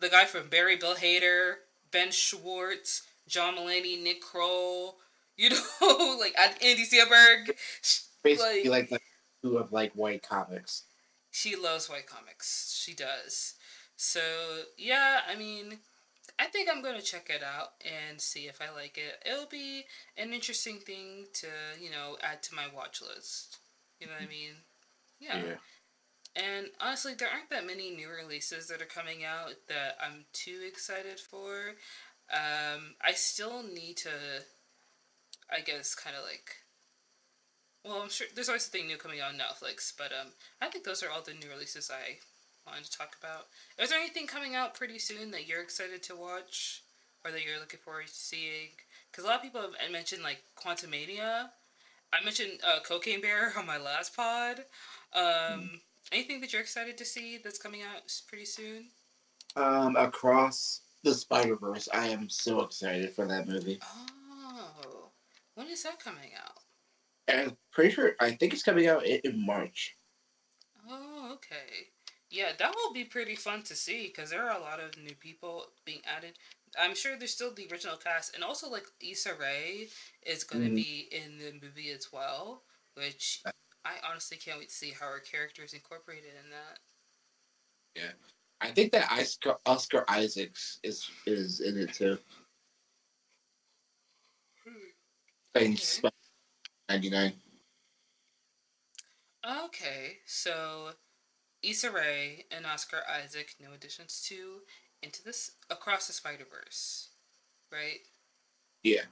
the 0.01 0.09
guy 0.09 0.25
from 0.25 0.49
Barry 0.49 0.77
Bill 0.77 0.95
Hader, 0.95 1.55
Ben 1.91 2.11
Schwartz, 2.11 3.03
John 3.29 3.57
Mulaney, 3.57 4.03
Nick 4.03 4.21
Kroll, 4.21 4.97
you 5.37 5.51
know, 5.81 6.17
like 6.19 6.35
Andy 6.63 6.85
Samberg. 6.85 7.51
Basically, 8.23 8.65
like, 8.65 8.91
like 8.91 9.01
the 9.43 9.49
two 9.49 9.59
of 9.59 9.73
like 9.73 9.93
white 9.93 10.23
comics. 10.23 10.85
She 11.31 11.57
loves 11.57 11.89
white 11.89 12.07
comics. 12.07 12.79
She 12.83 12.95
does. 12.95 13.55
So 13.97 14.21
yeah, 14.77 15.21
I 15.31 15.37
mean, 15.37 15.79
I 16.39 16.47
think 16.47 16.69
I'm 16.71 16.83
gonna 16.83 17.03
check 17.03 17.31
it 17.31 17.43
out 17.43 17.73
and 17.85 18.21
see 18.21 18.47
if 18.47 18.61
I 18.61 18.75
like 18.75 18.99
it. 18.99 19.23
It'll 19.31 19.47
be 19.47 19.85
an 20.17 20.33
interesting 20.33 20.79
thing 20.79 21.27
to 21.35 21.47
you 21.81 21.91
know 21.91 22.17
add 22.23 22.43
to 22.45 22.55
my 22.55 22.65
watch 22.75 23.01
list. 23.03 23.59
You 24.01 24.07
know 24.07 24.15
what 24.15 24.23
I 24.23 24.25
mm-hmm. 24.25 24.31
mean? 24.31 24.55
Yeah. 25.21 25.37
yeah. 25.37 25.55
And 26.37 26.69
honestly, 26.81 27.15
there 27.15 27.29
aren't 27.29 27.51
that 27.51 27.67
many 27.67 27.91
new 27.91 28.09
releases 28.09 28.69
that 28.69 28.81
are 28.81 28.87
coming 28.87 29.25
out 29.25 29.55
that 29.69 29.97
I'm 30.01 30.25
too 30.33 30.61
excited 30.67 31.19
for. 31.19 31.75
Um, 32.33 32.95
I 33.03 33.13
still 33.13 33.63
need 33.63 33.97
to, 33.99 34.11
I 35.51 35.61
guess, 35.61 35.95
kind 35.95 36.17
of 36.17 36.23
like. 36.25 36.57
Well, 37.85 38.03
I'm 38.03 38.11
sure 38.11 38.27
there's 38.35 38.49
always 38.49 38.65
something 38.65 38.87
new 38.87 38.99
coming 38.99 39.21
out 39.21 39.33
on 39.33 39.39
Netflix, 39.41 39.93
but 39.97 40.13
um, 40.13 40.29
I 40.61 40.69
think 40.69 40.85
those 40.85 41.03
are 41.03 41.11
all 41.11 41.23
the 41.23 41.33
new 41.33 41.49
releases 41.51 41.91
I 41.91 42.19
wanted 42.67 42.85
to 42.85 42.97
talk 42.97 43.17
about. 43.19 43.47
Is 43.79 43.89
there 43.89 43.99
anything 43.99 44.27
coming 44.27 44.55
out 44.55 44.75
pretty 44.75 44.99
soon 44.99 45.31
that 45.31 45.49
you're 45.49 45.63
excited 45.63 46.03
to 46.05 46.15
watch, 46.15 46.83
or 47.25 47.31
that 47.33 47.45
you're 47.45 47.59
looking 47.59 47.81
forward 47.81 48.07
to 48.07 48.15
seeing? 48.15 48.69
Because 49.11 49.25
a 49.25 49.27
lot 49.27 49.37
of 49.37 49.43
people 49.43 49.63
have 49.63 49.91
mentioned 49.91 50.23
like 50.23 50.43
Quantumania. 50.63 51.49
I 52.13 52.25
mentioned 52.25 52.61
uh, 52.67 52.81
Cocaine 52.81 53.21
Bear 53.23 53.53
on 53.59 53.67
my 53.67 53.79
last 53.79 54.15
pod. 54.15 54.65
Um, 55.13 55.81
anything 56.13 56.41
that 56.41 56.53
you're 56.53 56.63
excited 56.63 56.97
to 56.99 57.05
see 57.05 57.39
that's 57.43 57.59
coming 57.59 57.83
out 57.83 58.03
pretty 58.29 58.45
soon? 58.45 58.89
Um, 59.57 59.97
Across 59.97 60.83
the 61.03 61.15
Spider 61.15 61.57
Verse. 61.57 61.89
I 61.93 62.09
am 62.09 62.29
so 62.29 62.63
excited 62.63 63.13
for 63.13 63.27
that 63.27 63.49
movie. 63.49 63.81
Oh, 63.83 65.11
when 65.55 65.69
is 65.69 65.83
that 65.83 66.03
coming 66.03 66.31
out? 66.43 66.59
I'm 67.29 67.57
pretty 67.73 67.91
sure. 67.91 68.13
I 68.21 68.33
think 68.33 68.53
it's 68.53 68.63
coming 68.63 68.89
out 68.89 69.05
in, 69.05 69.21
in 69.25 69.45
March. 69.45 69.97
Oh, 70.89 71.31
okay. 71.35 71.89
Yeah, 72.31 72.53
that 72.59 72.75
will 72.75 72.93
be 72.93 73.05
pretty 73.05 73.35
fun 73.35 73.63
to 73.65 73.75
see 73.75 74.07
because 74.07 74.31
there 74.31 74.49
are 74.49 74.57
a 74.57 74.63
lot 74.63 74.79
of 74.79 74.97
new 75.03 75.15
people 75.17 75.67
being 75.85 76.01
added. 76.07 76.35
I'm 76.81 76.95
sure 76.95 77.17
there's 77.17 77.33
still 77.33 77.53
the 77.53 77.69
original 77.73 77.97
cast, 77.97 78.35
and 78.35 78.45
also 78.45 78.71
like 78.71 78.85
Issa 79.01 79.31
Rae 79.41 79.89
is 80.25 80.45
going 80.45 80.65
to 80.65 80.71
mm. 80.71 80.77
be 80.77 81.09
in 81.11 81.39
the 81.39 81.53
movie 81.61 81.91
as 81.91 82.09
well, 82.13 82.63
which 82.95 83.43
I 83.91 84.09
honestly 84.09 84.37
can't 84.37 84.59
wait 84.59 84.69
to 84.69 84.75
see 84.75 84.91
how 84.91 85.07
her 85.07 85.21
character 85.21 85.65
is 85.65 85.73
incorporated 85.73 86.31
in 86.45 86.51
that. 86.51 86.79
Yeah, 87.97 88.13
I 88.61 88.69
think 88.73 88.93
that 88.93 89.11
Oscar, 89.11 89.57
Oscar 89.67 90.05
Isaacs 90.09 90.79
is 90.85 91.11
is 91.27 91.61
in 91.61 91.77
it 91.79 91.93
too. 91.93 92.19
Hmm. 94.65 94.91
Playing 95.55 95.73
Okay. 95.75 96.09
ninety 96.89 97.11
nine. 97.11 97.33
Okay, 99.65 100.19
so 100.27 100.91
Issa 101.63 101.91
Rae 101.91 102.45
and 102.51 102.67
Oscar 102.67 102.99
Isaac, 103.11 103.57
new 103.59 103.73
additions 103.73 104.23
to 104.29 104.61
Into 105.03 105.25
this 105.25 105.53
Across 105.71 106.07
the 106.07 106.13
Spider 106.13 106.45
Verse, 106.51 107.09
right? 107.73 108.01
Yeah. 108.83 109.03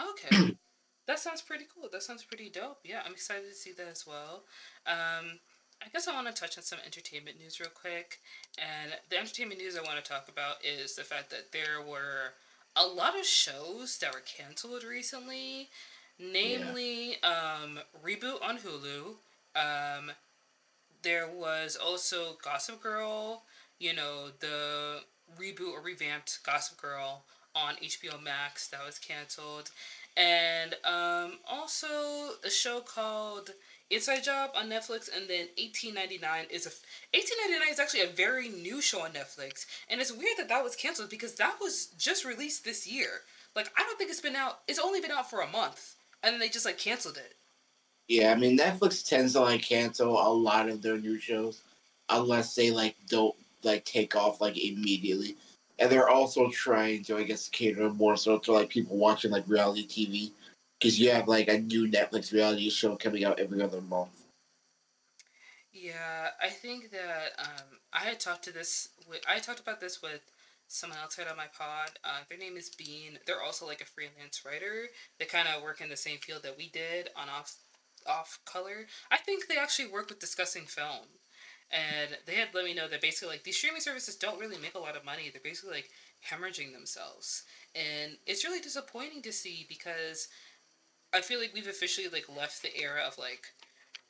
Okay, 0.00 0.56
that 1.06 1.18
sounds 1.18 1.42
pretty 1.42 1.64
cool. 1.74 1.88
That 1.92 2.02
sounds 2.02 2.24
pretty 2.24 2.48
dope. 2.50 2.78
Yeah, 2.84 3.02
I'm 3.04 3.12
excited 3.12 3.48
to 3.48 3.54
see 3.54 3.72
that 3.72 3.88
as 3.90 4.06
well. 4.06 4.42
Um, 4.86 5.38
I 5.82 5.88
guess 5.92 6.08
I 6.08 6.14
want 6.14 6.26
to 6.26 6.32
touch 6.32 6.56
on 6.56 6.64
some 6.64 6.78
entertainment 6.84 7.38
news 7.38 7.60
real 7.60 7.70
quick, 7.74 8.20
and 8.58 8.92
the 9.10 9.18
entertainment 9.18 9.60
news 9.60 9.76
I 9.76 9.82
want 9.82 10.02
to 10.02 10.10
talk 10.10 10.28
about 10.28 10.64
is 10.64 10.96
the 10.96 11.02
fact 11.02 11.30
that 11.30 11.52
there 11.52 11.82
were 11.86 12.32
a 12.76 12.86
lot 12.86 13.18
of 13.18 13.26
shows 13.26 13.98
that 13.98 14.14
were 14.14 14.22
canceled 14.24 14.84
recently, 14.84 15.68
namely 16.18 17.16
um, 17.22 17.78
reboot 18.04 18.42
on 18.42 18.58
Hulu. 18.58 19.14
Um, 19.56 20.10
there 21.02 21.28
was 21.28 21.76
also 21.76 22.38
Gossip 22.42 22.82
Girl, 22.82 23.42
you 23.78 23.94
know, 23.94 24.28
the 24.40 25.00
reboot 25.38 25.72
or 25.72 25.82
revamped 25.82 26.40
Gossip 26.44 26.80
Girl 26.80 27.24
on 27.54 27.74
HBO 27.76 28.20
Max 28.22 28.68
that 28.68 28.84
was 28.84 28.98
canceled. 28.98 29.70
And 30.16 30.74
um, 30.84 31.38
also 31.48 31.88
a 32.44 32.50
show 32.50 32.80
called 32.80 33.50
Inside 33.90 34.24
Job 34.24 34.50
on 34.56 34.68
Netflix, 34.68 35.08
and 35.14 35.28
then 35.28 35.48
1899 35.58 36.46
is 36.50 36.66
a 36.66 36.72
1899 37.16 37.72
is 37.72 37.78
actually 37.78 38.00
a 38.02 38.14
very 38.14 38.48
new 38.48 38.80
show 38.80 39.00
on 39.02 39.10
Netflix, 39.10 39.66
and 39.88 40.00
it's 40.00 40.12
weird 40.12 40.38
that 40.38 40.48
that 40.48 40.64
was 40.64 40.74
canceled 40.74 41.10
because 41.10 41.34
that 41.34 41.56
was 41.60 41.86
just 41.98 42.24
released 42.24 42.64
this 42.64 42.86
year. 42.86 43.08
Like 43.54 43.70
I 43.76 43.82
don't 43.82 43.98
think 43.98 44.10
it's 44.10 44.20
been 44.20 44.36
out. 44.36 44.60
It's 44.68 44.78
only 44.78 45.00
been 45.00 45.10
out 45.10 45.28
for 45.28 45.42
a 45.42 45.50
month, 45.50 45.96
and 46.22 46.32
then 46.32 46.40
they 46.40 46.48
just 46.48 46.64
like 46.64 46.78
canceled 46.78 47.18
it. 47.18 47.34
Yeah, 48.08 48.32
I 48.32 48.36
mean 48.36 48.58
Netflix 48.58 49.06
tends 49.06 49.34
to 49.34 49.40
like 49.40 49.62
cancel 49.62 50.12
a 50.12 50.32
lot 50.32 50.68
of 50.68 50.80
their 50.80 50.98
new 50.98 51.18
shows 51.18 51.60
unless 52.08 52.54
they 52.54 52.70
like 52.70 52.96
don't 53.08 53.34
like 53.62 53.84
take 53.84 54.16
off 54.16 54.40
like 54.40 54.56
immediately. 54.56 55.36
And 55.78 55.90
they're 55.90 56.08
also 56.08 56.50
trying 56.50 57.02
to, 57.04 57.16
I 57.16 57.24
guess, 57.24 57.48
cater 57.48 57.90
more 57.90 58.16
so 58.16 58.38
to 58.38 58.52
like 58.52 58.68
people 58.68 58.96
watching 58.96 59.30
like 59.30 59.48
reality 59.48 59.86
TV 59.86 60.30
because 60.78 60.98
you 61.00 61.10
have 61.10 61.28
like 61.28 61.48
a 61.48 61.58
new 61.58 61.88
Netflix 61.88 62.32
reality 62.32 62.70
show 62.70 62.96
coming 62.96 63.24
out 63.24 63.40
every 63.40 63.62
other 63.62 63.80
month. 63.80 64.22
Yeah, 65.72 66.28
I 66.42 66.48
think 66.48 66.90
that 66.92 67.32
um, 67.38 67.78
I 67.92 68.00
had 68.00 68.20
talked 68.20 68.44
to 68.44 68.52
this. 68.52 68.90
With, 69.08 69.20
I 69.28 69.38
talked 69.38 69.60
about 69.60 69.80
this 69.80 70.00
with 70.02 70.20
someone 70.68 70.98
else 70.98 71.16
here 71.16 71.26
on 71.28 71.36
my 71.36 71.46
pod. 71.56 71.90
Uh, 72.04 72.20
their 72.28 72.38
name 72.38 72.56
is 72.56 72.70
Bean. 72.70 73.18
They're 73.26 73.42
also 73.42 73.66
like 73.66 73.80
a 73.80 73.84
freelance 73.84 74.44
writer. 74.44 74.88
They 75.18 75.24
kind 75.24 75.48
of 75.48 75.62
work 75.62 75.80
in 75.80 75.88
the 75.88 75.96
same 75.96 76.18
field 76.18 76.42
that 76.44 76.56
we 76.56 76.70
did 76.70 77.08
on 77.16 77.28
off 77.28 77.56
off 78.06 78.38
color. 78.44 78.86
I 79.10 79.16
think 79.18 79.46
they 79.46 79.56
actually 79.56 79.88
work 79.88 80.10
with 80.10 80.20
discussing 80.20 80.64
film, 80.64 81.06
and 81.74 82.18
they 82.26 82.36
had 82.36 82.50
let 82.54 82.64
me 82.66 82.74
know 82.74 82.88
that 82.88 83.02
basically 83.02 83.34
like 83.34 83.44
these 83.44 83.58
streaming 83.58 83.82
services 83.82 84.16
don't 84.16 84.40
really 84.40 84.58
make 84.58 84.76
a 84.76 84.80
lot 84.80 84.96
of 84.96 85.04
money. 85.04 85.30
They're 85.30 85.42
basically 85.42 85.76
like 85.76 85.90
hemorrhaging 86.30 86.72
themselves, 86.74 87.44
and 87.76 88.18
it's 88.26 88.44
really 88.44 88.60
disappointing 88.60 89.22
to 89.24 89.32
see 89.32 89.66
because 89.68 90.28
I 91.12 91.20
feel 91.20 91.40
like 91.40 91.52
we've 91.54 91.68
officially 91.68 92.08
like 92.08 92.28
left 92.28 92.62
the 92.62 92.76
era 92.76 93.02
of 93.06 93.18
like 93.18 93.52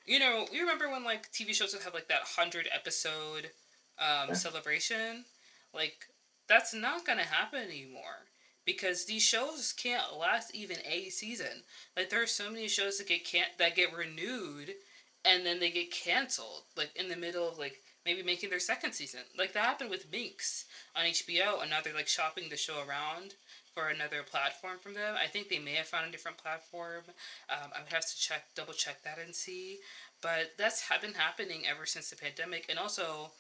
you 0.07 0.19
know, 0.19 0.47
you 0.53 0.61
remember 0.63 0.91
when 0.91 1.05
like 1.05 1.31
TV 1.33 1.55
shows 1.55 1.73
would 1.75 1.83
have 1.83 1.95
like 1.95 2.09
that 2.09 2.23
hundred 2.37 2.69
episode 2.73 3.53
um, 3.99 4.31
Yeah. 4.31 4.35
celebration? 4.35 5.27
Like 5.75 6.09
that's 6.49 6.75
not 6.75 7.05
gonna 7.07 7.25
happen 7.25 7.61
anymore 7.63 8.29
because 8.67 9.05
these 9.07 9.23
shows 9.23 9.73
can't 9.73 10.15
last 10.17 10.55
even 10.55 10.79
a 10.85 11.11
season. 11.11 11.63
Like 11.97 12.11
there 12.11 12.23
are 12.23 12.27
so 12.27 12.51
many 12.51 12.69
shows 12.69 12.99
that 12.99 13.09
get 13.09 13.25
can't 13.25 13.51
that 13.59 13.75
get 13.77 13.93
renewed 13.93 14.77
and 15.25 15.45
then 15.45 15.61
they 15.61 15.71
get 15.71 15.91
canceled 15.91 16.63
like 16.77 16.91
in 16.97 17.09
the 17.09 17.17
middle 17.17 17.49
of 17.49 17.59
like 17.59 17.81
maybe 18.05 18.23
making 18.23 18.51
their 18.51 18.61
second 18.61 18.93
season. 18.93 19.21
Like 19.39 19.53
that 19.55 19.65
happened 19.65 19.91
with 19.91 20.11
Minx 20.13 20.67
on 20.95 21.05
HBO, 21.05 21.63
and 21.63 21.71
now 21.71 21.79
they're 21.83 21.95
like 21.95 22.09
shopping 22.09 22.49
the 22.51 22.57
show 22.57 22.83
around 22.87 23.35
for 23.75 23.89
another 23.89 24.23
platform 24.23 24.79
from 24.79 24.95
them. 24.95 25.17
I 25.21 25.27
think 25.27 25.49
they 25.49 25.59
may 25.59 25.75
have 25.75 25.87
found 25.87 26.07
a 26.07 26.13
different 26.13 26.39
platform. 26.39 27.03
Um, 27.51 27.71
I 27.75 27.81
would 27.81 27.93
have 27.93 28.07
to 28.07 28.17
check, 28.17 28.45
double 28.55 28.73
check 28.73 29.03
that 29.03 29.19
and 29.19 29.35
see. 29.35 29.79
But 30.23 30.53
that's 30.57 30.81
ha- 30.81 30.99
been 31.01 31.15
happening 31.15 31.63
ever 31.69 31.85
since 31.85 32.09
the 32.11 32.17
pandemic. 32.17 32.67
And 32.69 32.79
also, 32.79 33.31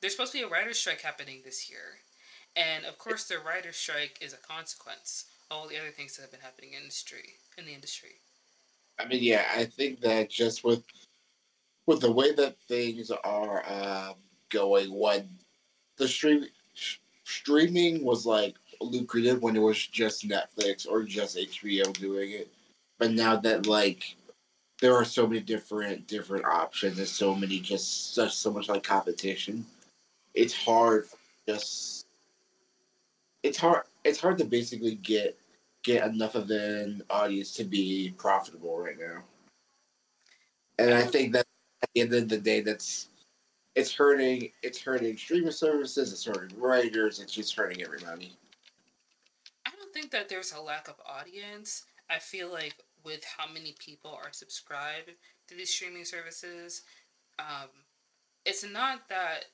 there's 0.00 0.12
supposed 0.12 0.32
to 0.32 0.38
be 0.38 0.44
a 0.44 0.48
writer's 0.48 0.78
strike 0.78 1.00
happening 1.00 1.40
this 1.44 1.70
year. 1.70 1.98
And 2.56 2.84
of 2.84 2.98
course, 2.98 3.24
the 3.24 3.38
writer's 3.38 3.76
strike 3.76 4.18
is 4.20 4.34
a 4.34 4.36
consequence 4.36 5.26
of 5.50 5.56
all 5.56 5.68
the 5.68 5.78
other 5.78 5.90
things 5.90 6.16
that 6.16 6.22
have 6.22 6.30
been 6.30 6.40
happening 6.40 6.72
in 6.72 6.82
industry 6.82 7.34
in 7.56 7.64
the 7.64 7.72
industry. 7.72 8.20
I 8.98 9.06
mean, 9.06 9.22
yeah, 9.22 9.44
I 9.56 9.64
think 9.64 10.00
that 10.00 10.28
just 10.28 10.62
with 10.62 10.82
with 11.90 12.00
the 12.00 12.12
way 12.12 12.32
that 12.32 12.56
things 12.68 13.10
are 13.10 13.64
um, 13.68 14.14
going, 14.48 14.96
when 14.96 15.28
the 15.96 16.06
stream 16.06 16.46
sh- 16.72 16.98
streaming 17.24 18.04
was 18.04 18.24
like 18.24 18.54
lucrative 18.80 19.42
when 19.42 19.56
it 19.56 19.60
was 19.60 19.88
just 19.88 20.28
Netflix 20.28 20.86
or 20.88 21.02
just 21.02 21.36
HBO 21.36 21.92
doing 21.94 22.30
it, 22.30 22.48
but 23.00 23.10
now 23.10 23.34
that 23.34 23.66
like 23.66 24.14
there 24.80 24.94
are 24.94 25.04
so 25.04 25.26
many 25.26 25.40
different 25.40 26.06
different 26.06 26.44
options 26.44 27.00
and 27.00 27.08
so 27.08 27.34
many 27.34 27.58
just 27.58 28.14
such 28.14 28.36
so 28.36 28.52
much 28.52 28.68
like 28.68 28.84
competition, 28.84 29.66
it's 30.34 30.54
hard 30.54 31.08
just 31.48 32.06
it's 33.42 33.58
hard 33.58 33.82
it's 34.04 34.20
hard 34.20 34.38
to 34.38 34.44
basically 34.44 34.94
get 34.94 35.36
get 35.82 36.06
enough 36.06 36.36
of 36.36 36.48
an 36.50 37.02
audience 37.10 37.52
to 37.54 37.64
be 37.64 38.14
profitable 38.16 38.78
right 38.78 38.96
now. 38.96 39.24
And 40.78 40.94
I 40.94 41.02
think 41.02 41.32
that 41.32 41.40
at 41.40 41.49
the 41.94 42.00
end 42.02 42.12
of 42.14 42.28
the 42.28 42.38
day, 42.38 42.60
that's 42.60 43.08
it's 43.74 43.94
hurting. 43.94 44.50
It's 44.62 44.80
hurting 44.80 45.16
streaming 45.16 45.52
services. 45.52 46.12
It's 46.12 46.24
hurting 46.24 46.58
writers. 46.58 47.20
It's 47.20 47.32
just 47.32 47.54
hurting 47.54 47.82
everybody. 47.82 48.32
I 49.66 49.70
don't 49.78 49.92
think 49.92 50.10
that 50.10 50.28
there's 50.28 50.52
a 50.52 50.60
lack 50.60 50.88
of 50.88 50.96
audience. 51.06 51.84
I 52.08 52.18
feel 52.18 52.50
like 52.50 52.74
with 53.04 53.24
how 53.24 53.50
many 53.52 53.74
people 53.78 54.10
are 54.12 54.32
subscribed 54.32 55.12
to 55.48 55.54
these 55.54 55.70
streaming 55.70 56.04
services, 56.04 56.82
um, 57.38 57.68
it's 58.44 58.64
not 58.64 59.08
that 59.08 59.46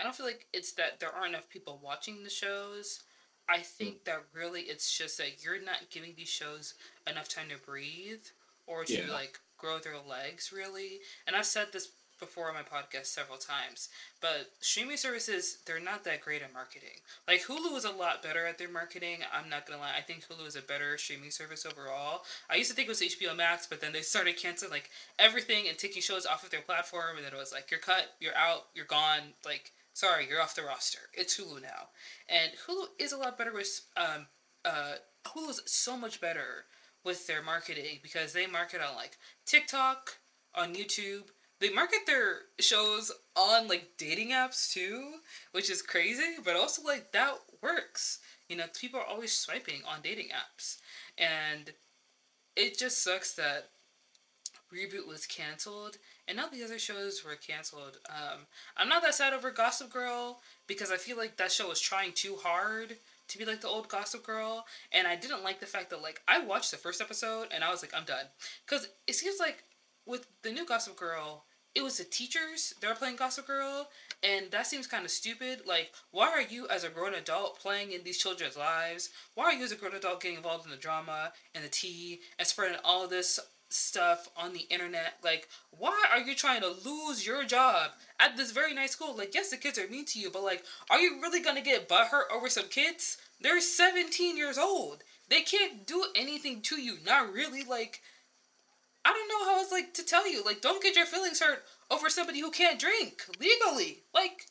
I 0.00 0.02
don't 0.02 0.14
feel 0.14 0.26
like 0.26 0.46
it's 0.52 0.72
that 0.72 0.98
there 0.98 1.14
aren't 1.14 1.30
enough 1.30 1.48
people 1.48 1.80
watching 1.82 2.22
the 2.24 2.30
shows. 2.30 3.04
I 3.48 3.58
think 3.58 4.04
that 4.04 4.24
really 4.32 4.62
it's 4.62 4.96
just 4.96 5.18
that 5.18 5.44
you're 5.44 5.62
not 5.62 5.90
giving 5.90 6.14
these 6.16 6.28
shows 6.28 6.74
enough 7.08 7.28
time 7.28 7.48
to 7.50 7.58
breathe 7.64 8.24
or 8.66 8.84
to 8.84 8.92
Yeah. 9.06 9.12
like 9.12 9.38
grow 9.58 9.78
their 9.78 9.98
legs 9.98 10.52
really. 10.54 11.00
And 11.26 11.36
I've 11.36 11.46
said 11.46 11.68
this 11.72 11.88
before 12.20 12.48
on 12.48 12.54
my 12.54 12.62
podcast 12.62 13.06
several 13.06 13.38
times, 13.38 13.88
but 14.20 14.50
streaming 14.60 14.96
services 14.96 15.58
they're 15.66 15.80
not 15.80 16.04
that 16.04 16.20
great 16.20 16.42
at 16.42 16.52
marketing. 16.52 17.00
Like 17.26 17.42
Hulu 17.42 17.76
is 17.76 17.84
a 17.84 17.90
lot 17.90 18.22
better 18.22 18.46
at 18.46 18.58
their 18.58 18.70
marketing. 18.70 19.18
I'm 19.32 19.48
not 19.48 19.66
gonna 19.66 19.80
lie. 19.80 19.94
I 19.96 20.00
think 20.00 20.24
Hulu 20.24 20.46
is 20.46 20.56
a 20.56 20.62
better 20.62 20.96
streaming 20.96 21.30
service 21.30 21.66
overall. 21.66 22.22
I 22.48 22.56
used 22.56 22.70
to 22.70 22.76
think 22.76 22.88
it 22.88 22.90
was 22.90 23.00
HBO 23.00 23.36
Max, 23.36 23.66
but 23.66 23.80
then 23.80 23.92
they 23.92 24.02
started 24.02 24.36
canceling 24.36 24.70
like 24.70 24.90
everything 25.18 25.68
and 25.68 25.76
taking 25.76 26.02
shows 26.02 26.26
off 26.26 26.44
of 26.44 26.50
their 26.50 26.60
platform, 26.60 27.16
and 27.16 27.24
then 27.24 27.32
it 27.32 27.38
was 27.38 27.52
like 27.52 27.70
you're 27.70 27.80
cut, 27.80 28.14
you're 28.20 28.36
out, 28.36 28.66
you're 28.74 28.86
gone. 28.86 29.34
Like 29.44 29.72
sorry, 29.92 30.26
you're 30.28 30.42
off 30.42 30.54
the 30.54 30.62
roster. 30.62 31.00
It's 31.12 31.38
Hulu 31.38 31.62
now, 31.62 31.88
and 32.28 32.52
Hulu 32.66 32.86
is 32.98 33.12
a 33.12 33.18
lot 33.18 33.38
better 33.38 33.52
with 33.52 33.80
um 33.96 34.26
uh 34.64 34.94
Hulu 35.26 35.50
is 35.50 35.62
so 35.66 35.96
much 35.96 36.20
better 36.20 36.64
with 37.04 37.26
their 37.26 37.42
marketing 37.42 38.00
because 38.02 38.32
they 38.32 38.46
market 38.46 38.80
on 38.80 38.96
like 38.96 39.18
TikTok, 39.46 40.18
on 40.54 40.74
YouTube. 40.74 41.24
They 41.60 41.70
market 41.70 42.00
their 42.06 42.42
shows 42.58 43.12
on 43.36 43.68
like 43.68 43.90
dating 43.96 44.30
apps 44.30 44.72
too, 44.72 45.14
which 45.52 45.70
is 45.70 45.82
crazy, 45.82 46.36
but 46.44 46.56
also 46.56 46.82
like 46.82 47.12
that 47.12 47.34
works. 47.62 48.18
You 48.48 48.56
know, 48.56 48.64
people 48.78 49.00
are 49.00 49.06
always 49.06 49.32
swiping 49.32 49.82
on 49.86 50.02
dating 50.02 50.28
apps. 50.28 50.76
And 51.16 51.72
it 52.56 52.78
just 52.78 53.02
sucks 53.02 53.34
that 53.34 53.68
Reboot 54.72 55.06
was 55.06 55.26
canceled 55.26 55.98
and 56.26 56.36
now 56.38 56.46
the 56.46 56.64
other 56.64 56.78
shows 56.78 57.22
were 57.24 57.36
canceled. 57.36 57.98
Um, 58.08 58.40
I'm 58.76 58.88
not 58.88 59.02
that 59.02 59.14
sad 59.14 59.34
over 59.34 59.50
Gossip 59.50 59.90
Girl 59.90 60.40
because 60.66 60.90
I 60.90 60.96
feel 60.96 61.16
like 61.16 61.36
that 61.36 61.52
show 61.52 61.68
was 61.68 61.80
trying 61.80 62.12
too 62.12 62.36
hard 62.36 62.96
to 63.28 63.38
be 63.38 63.44
like 63.44 63.60
the 63.60 63.68
old 63.68 63.88
Gossip 63.88 64.24
Girl, 64.24 64.66
and 64.92 65.06
I 65.06 65.16
didn't 65.16 65.44
like 65.44 65.60
the 65.60 65.66
fact 65.66 65.90
that 65.90 66.02
like 66.02 66.20
I 66.28 66.40
watched 66.40 66.70
the 66.70 66.76
first 66.76 67.00
episode 67.00 67.48
and 67.54 67.64
I 67.64 67.70
was 67.70 67.82
like 67.82 67.94
I'm 67.94 68.04
done 68.04 68.26
because 68.66 68.88
it 69.06 69.14
seems 69.14 69.38
like 69.40 69.64
with 70.06 70.26
the 70.42 70.52
new 70.52 70.66
Gossip 70.66 70.96
Girl, 70.96 71.44
it 71.74 71.82
was 71.82 71.98
the 71.98 72.04
teachers 72.04 72.72
that 72.80 72.88
were 72.88 72.94
playing 72.94 73.16
Gossip 73.16 73.46
Girl, 73.46 73.88
and 74.22 74.50
that 74.52 74.66
seems 74.66 74.86
kind 74.86 75.04
of 75.04 75.10
stupid. 75.10 75.62
Like, 75.66 75.92
why 76.12 76.28
are 76.28 76.42
you 76.42 76.68
as 76.68 76.84
a 76.84 76.88
grown 76.88 77.14
adult 77.14 77.58
playing 77.58 77.92
in 77.92 78.04
these 78.04 78.18
children's 78.18 78.56
lives? 78.56 79.10
Why 79.34 79.46
are 79.46 79.52
you 79.52 79.64
as 79.64 79.72
a 79.72 79.76
grown 79.76 79.94
adult 79.94 80.20
getting 80.20 80.36
involved 80.36 80.66
in 80.66 80.70
the 80.70 80.76
drama 80.76 81.32
and 81.54 81.64
the 81.64 81.68
tea 81.68 82.20
and 82.38 82.46
spreading 82.46 82.78
all 82.84 83.08
this 83.08 83.40
stuff 83.74 84.28
on 84.36 84.52
the 84.52 84.66
internet. 84.70 85.14
Like, 85.22 85.48
why 85.70 86.04
are 86.12 86.20
you 86.20 86.34
trying 86.34 86.62
to 86.62 86.74
lose 86.88 87.26
your 87.26 87.44
job 87.44 87.90
at 88.20 88.36
this 88.36 88.52
very 88.52 88.74
nice 88.74 88.92
school? 88.92 89.16
Like, 89.16 89.34
yes, 89.34 89.50
the 89.50 89.56
kids 89.56 89.78
are 89.78 89.88
mean 89.88 90.04
to 90.06 90.20
you, 90.20 90.30
but 90.30 90.42
like, 90.42 90.64
are 90.90 90.98
you 90.98 91.20
really 91.20 91.40
gonna 91.40 91.62
get 91.62 91.88
butthurt 91.88 92.30
over 92.32 92.48
some 92.48 92.68
kids? 92.68 93.18
They're 93.40 93.60
17 93.60 94.36
years 94.36 94.58
old. 94.58 95.02
They 95.28 95.42
can't 95.42 95.86
do 95.86 96.06
anything 96.14 96.60
to 96.62 96.80
you. 96.80 96.96
Not 97.04 97.32
really. 97.32 97.62
Like, 97.64 98.00
I 99.04 99.12
don't 99.12 99.28
know 99.28 99.50
how 99.50 99.60
it's 99.60 99.72
like 99.72 99.94
to 99.94 100.04
tell 100.04 100.30
you. 100.30 100.42
Like, 100.44 100.60
don't 100.60 100.82
get 100.82 100.96
your 100.96 101.06
feelings 101.06 101.40
hurt 101.40 101.64
over 101.90 102.08
somebody 102.08 102.40
who 102.40 102.50
can't 102.50 102.78
drink 102.78 103.24
legally. 103.38 104.02
Like, 104.14 104.46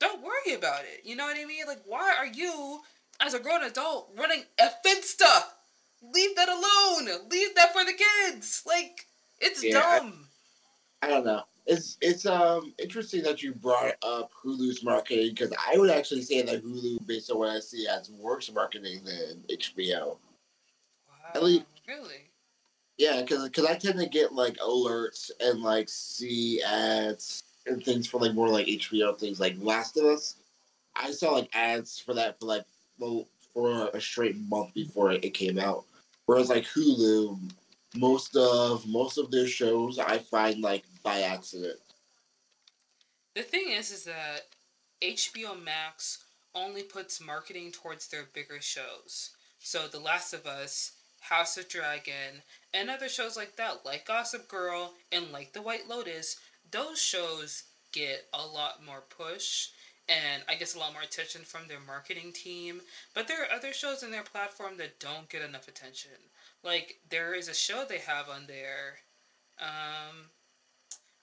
don't 0.00 0.22
worry 0.22 0.54
about 0.56 0.82
it. 0.82 1.02
You 1.04 1.16
know 1.16 1.26
what 1.26 1.36
I 1.38 1.44
mean? 1.44 1.66
Like, 1.66 1.82
why 1.86 2.14
are 2.18 2.26
you, 2.26 2.80
as 3.20 3.34
a 3.34 3.38
grown 3.38 3.62
adult, 3.62 4.10
running 4.16 4.42
a 4.58 4.68
Finsta? 4.86 5.44
Leave 6.12 6.36
that 6.36 6.48
alone. 6.48 7.28
Leave 7.30 7.54
that 7.54 7.72
for 7.72 7.84
the 7.84 7.92
kids. 7.92 8.62
Like, 8.66 9.06
it's 9.40 9.62
yeah, 9.62 9.80
dumb. 9.80 10.28
I, 11.02 11.06
I 11.06 11.10
don't 11.10 11.24
know. 11.24 11.42
It's 11.66 11.96
it's 12.02 12.26
um 12.26 12.74
interesting 12.78 13.22
that 13.22 13.42
you 13.42 13.54
brought 13.54 13.94
up 14.02 14.30
Hulu's 14.44 14.84
marketing 14.84 15.30
because 15.30 15.52
I 15.58 15.78
would 15.78 15.90
actually 15.90 16.22
say 16.22 16.42
that 16.42 16.62
Hulu, 16.62 17.06
based 17.06 17.30
on 17.30 17.38
what 17.38 17.48
I 17.50 17.60
see, 17.60 17.86
has 17.86 18.10
worse 18.10 18.52
marketing 18.52 19.00
than 19.04 19.42
HBO. 19.50 19.86
Wow, 19.88 20.18
At 21.34 21.42
least, 21.42 21.64
really? 21.88 22.30
Yeah, 22.98 23.22
because 23.22 23.44
because 23.44 23.64
I 23.64 23.76
tend 23.76 23.98
to 23.98 24.06
get 24.06 24.32
like 24.34 24.56
alerts 24.58 25.30
and 25.40 25.62
like 25.62 25.88
see 25.88 26.62
ads 26.62 27.44
and 27.66 27.82
things 27.82 28.06
for 28.06 28.20
like 28.20 28.34
more 28.34 28.48
like 28.48 28.66
HBO 28.66 29.18
things 29.18 29.40
like 29.40 29.56
Last 29.58 29.96
of 29.96 30.04
Us. 30.04 30.36
I 30.94 31.10
saw 31.10 31.32
like 31.32 31.48
ads 31.54 31.98
for 31.98 32.14
that 32.14 32.38
for 32.38 32.46
like 32.46 32.64
well 32.98 33.26
for 33.52 33.88
a 33.94 34.00
straight 34.00 34.36
month 34.48 34.74
before 34.74 35.12
it 35.12 35.34
came 35.34 35.58
out. 35.58 35.84
Whereas 36.26 36.48
like 36.48 36.64
Hulu, 36.64 37.38
most 37.96 38.36
of 38.36 38.86
most 38.86 39.18
of 39.18 39.30
their 39.30 39.46
shows 39.46 39.98
I 39.98 40.18
find 40.18 40.60
like 40.60 40.84
by 41.02 41.20
accident. 41.20 41.78
The 43.34 43.42
thing 43.42 43.70
is, 43.70 43.90
is 43.90 44.04
that 44.04 44.42
HBO 45.02 45.60
Max 45.60 46.24
only 46.54 46.82
puts 46.82 47.20
marketing 47.20 47.72
towards 47.72 48.08
their 48.08 48.24
bigger 48.32 48.60
shows. 48.60 49.30
So 49.58 49.88
The 49.88 49.98
Last 49.98 50.32
of 50.32 50.46
Us, 50.46 50.92
House 51.20 51.56
of 51.56 51.68
Dragon, 51.68 52.42
and 52.72 52.88
other 52.88 53.08
shows 53.08 53.36
like 53.36 53.56
that, 53.56 53.84
like 53.84 54.06
Gossip 54.06 54.48
Girl 54.48 54.94
and 55.10 55.32
like 55.32 55.52
The 55.52 55.62
White 55.62 55.88
Lotus, 55.88 56.36
those 56.70 57.00
shows 57.00 57.64
get 57.92 58.26
a 58.32 58.46
lot 58.46 58.84
more 58.84 59.02
push 59.08 59.68
and 60.08 60.42
I 60.48 60.54
guess 60.54 60.74
a 60.74 60.78
lot 60.78 60.92
more 60.92 61.02
attention 61.02 61.42
from 61.42 61.68
their 61.68 61.80
marketing 61.86 62.32
team. 62.32 62.80
But 63.14 63.28
there 63.28 63.42
are 63.42 63.54
other 63.54 63.72
shows 63.72 64.02
in 64.02 64.10
their 64.10 64.22
platform 64.22 64.76
that 64.78 65.00
don't 65.00 65.28
get 65.28 65.42
enough 65.42 65.68
attention. 65.68 66.10
Like 66.62 66.96
there 67.10 67.34
is 67.34 67.48
a 67.48 67.54
show 67.54 67.84
they 67.84 67.98
have 67.98 68.28
on 68.28 68.46
there, 68.46 68.98
um, 69.60 70.30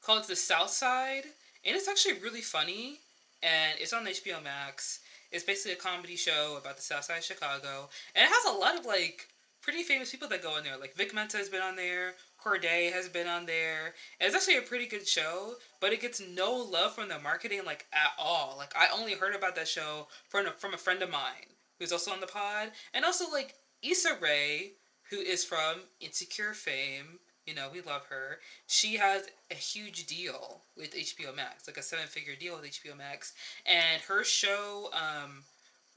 called 0.02 0.28
The 0.28 0.36
South 0.36 0.70
Side, 0.72 1.24
and 1.66 1.76
it's 1.76 1.88
actually 1.88 2.20
really 2.20 2.42
funny, 2.42 3.00
and 3.44 3.80
it's 3.80 3.94
on 3.94 4.06
HBO 4.06 4.44
Max. 4.44 5.00
It's 5.32 5.44
basically 5.44 5.74
a 5.74 5.76
comedy 5.78 6.16
show 6.16 6.58
about 6.60 6.76
the 6.76 6.84
South 6.84 7.06
Side 7.06 7.20
of 7.20 7.24
Chicago, 7.24 7.90
and 8.16 8.26
it 8.26 8.30
has 8.30 8.54
a 8.54 8.58
lot 8.58 8.78
of 8.78 8.86
like 8.86 9.28
pretty 9.62 9.84
famous 9.84 10.12
people 10.12 10.28
that 10.30 10.44
go 10.44 10.58
in 10.58 10.64
there. 10.64 10.78
Like 10.78 10.96
Vic 10.96 11.14
Mensa 11.14 11.38
has 11.38 11.50
been 11.50 11.62
on 11.62 11.76
there, 11.76 12.16
Corday 12.43 12.91
has 12.91 13.07
been 13.07 13.27
on 13.27 13.45
there. 13.45 13.93
It's 14.19 14.36
actually 14.36 14.57
a 14.57 14.62
pretty 14.62 14.88
good 14.88 15.07
show, 15.07 15.55
but 15.79 15.93
it 15.93 16.01
gets 16.01 16.21
no 16.21 16.55
love 16.55 16.95
from 16.95 17.10
the 17.10 17.19
marketing 17.19 17.62
like 17.65 17.86
at 17.93 18.12
all. 18.17 18.55
Like 18.57 18.74
I 18.75 18.88
only 18.93 19.13
heard 19.13 19.36
about 19.36 19.55
that 19.55 19.67
show 19.67 20.07
from 20.29 20.48
a, 20.48 20.51
from 20.51 20.74
a 20.74 20.77
friend 20.77 21.01
of 21.01 21.12
mine 21.12 21.51
who's 21.79 21.91
also 21.91 22.12
on 22.12 22.21
the 22.21 22.27
pod, 22.27 22.71
and 22.93 23.03
also 23.03 23.25
like 23.31 23.55
Issa 23.81 24.17
Rae, 24.21 24.74
who 25.10 25.17
is 25.17 25.43
from 25.43 25.81
Insecure 26.00 26.53
fame. 26.53 27.19
You 27.48 27.55
know, 27.55 27.69
we 27.74 27.81
love 27.81 28.05
her. 28.05 28.38
She 28.67 28.98
has 28.98 29.24
a 29.50 29.55
huge 29.55 30.05
deal 30.05 30.62
with 30.77 30.93
HBO 30.93 31.36
Max, 31.36 31.67
like 31.67 31.77
a 31.77 31.81
seven 31.81 32.05
figure 32.05 32.36
deal 32.39 32.55
with 32.55 32.69
HBO 32.69 32.95
Max. 32.95 33.33
And 33.65 34.00
her 34.03 34.24
show, 34.24 34.91
um, 34.93 35.43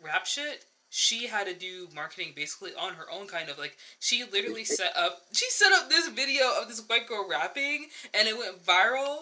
Rap 0.02 0.24
Shit, 0.24 0.64
she 0.96 1.26
had 1.26 1.48
to 1.48 1.54
do 1.54 1.88
marketing 1.92 2.33
basically 2.37 2.70
on 2.78 2.94
her 2.94 3.11
own 3.11 3.26
kind 3.26 3.48
of 3.48 3.59
like 3.59 3.76
she 3.98 4.22
literally 4.30 4.64
set 4.78 4.96
up 4.96 5.22
she 5.33 5.44
set 5.50 5.72
up 5.72 5.88
this 5.88 6.09
video 6.09 6.44
of 6.62 6.68
this 6.68 6.80
white 6.87 7.09
girl 7.09 7.26
rapping 7.28 7.87
and 8.14 8.28
it 8.28 8.38
went 8.38 8.64
viral 8.64 9.16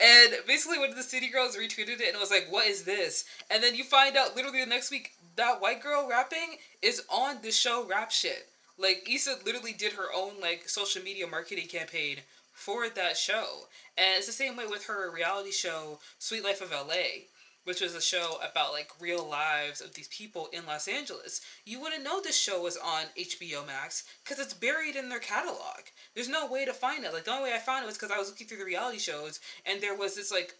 and 0.00 0.32
basically 0.46 0.78
one 0.78 0.88
of 0.88 0.96
the 0.96 1.02
city 1.02 1.28
girls 1.28 1.54
retweeted 1.54 2.00
it 2.00 2.06
and 2.06 2.16
it 2.16 2.20
was 2.20 2.30
like 2.30 2.46
what 2.48 2.66
is 2.66 2.82
this? 2.82 3.26
And 3.50 3.62
then 3.62 3.74
you 3.74 3.84
find 3.84 4.16
out 4.16 4.36
literally 4.36 4.60
the 4.60 4.70
next 4.70 4.90
week 4.90 5.12
that 5.36 5.60
white 5.60 5.82
girl 5.82 6.08
rapping 6.08 6.56
is 6.80 7.02
on 7.10 7.36
the 7.42 7.50
show 7.50 7.86
rap 7.86 8.10
shit. 8.10 8.48
Like 8.78 9.06
Issa 9.06 9.36
literally 9.44 9.74
did 9.74 9.92
her 9.92 10.06
own 10.16 10.40
like 10.40 10.66
social 10.66 11.02
media 11.02 11.26
marketing 11.26 11.68
campaign 11.68 12.16
for 12.54 12.88
that 12.88 13.18
show. 13.18 13.66
And 13.98 14.16
it's 14.16 14.26
the 14.26 14.32
same 14.32 14.56
way 14.56 14.66
with 14.66 14.86
her 14.86 15.10
reality 15.10 15.52
show 15.52 15.98
sweet 16.18 16.42
Life 16.42 16.62
of 16.62 16.70
LA 16.70 17.26
which 17.68 17.82
was 17.82 17.94
a 17.94 18.00
show 18.00 18.38
about 18.42 18.72
like 18.72 18.90
real 18.98 19.28
lives 19.28 19.82
of 19.82 19.92
these 19.92 20.08
people 20.08 20.48
in 20.54 20.64
Los 20.64 20.88
Angeles, 20.88 21.42
you 21.66 21.78
wouldn't 21.78 22.02
know 22.02 22.18
this 22.18 22.34
show 22.34 22.62
was 22.62 22.78
on 22.78 23.02
HBO 23.16 23.66
Max 23.66 24.04
because 24.24 24.42
it's 24.42 24.54
buried 24.54 24.96
in 24.96 25.10
their 25.10 25.18
catalog. 25.18 25.80
There's 26.14 26.30
no 26.30 26.46
way 26.46 26.64
to 26.64 26.72
find 26.72 27.04
it. 27.04 27.12
Like 27.12 27.24
the 27.24 27.30
only 27.32 27.50
way 27.50 27.54
I 27.54 27.58
found 27.58 27.84
it 27.84 27.86
was 27.86 27.98
because 27.98 28.10
I 28.10 28.16
was 28.16 28.30
looking 28.30 28.46
through 28.46 28.56
the 28.56 28.64
reality 28.64 28.98
shows 28.98 29.40
and 29.66 29.82
there 29.82 29.94
was 29.94 30.16
this 30.16 30.32
like 30.32 30.54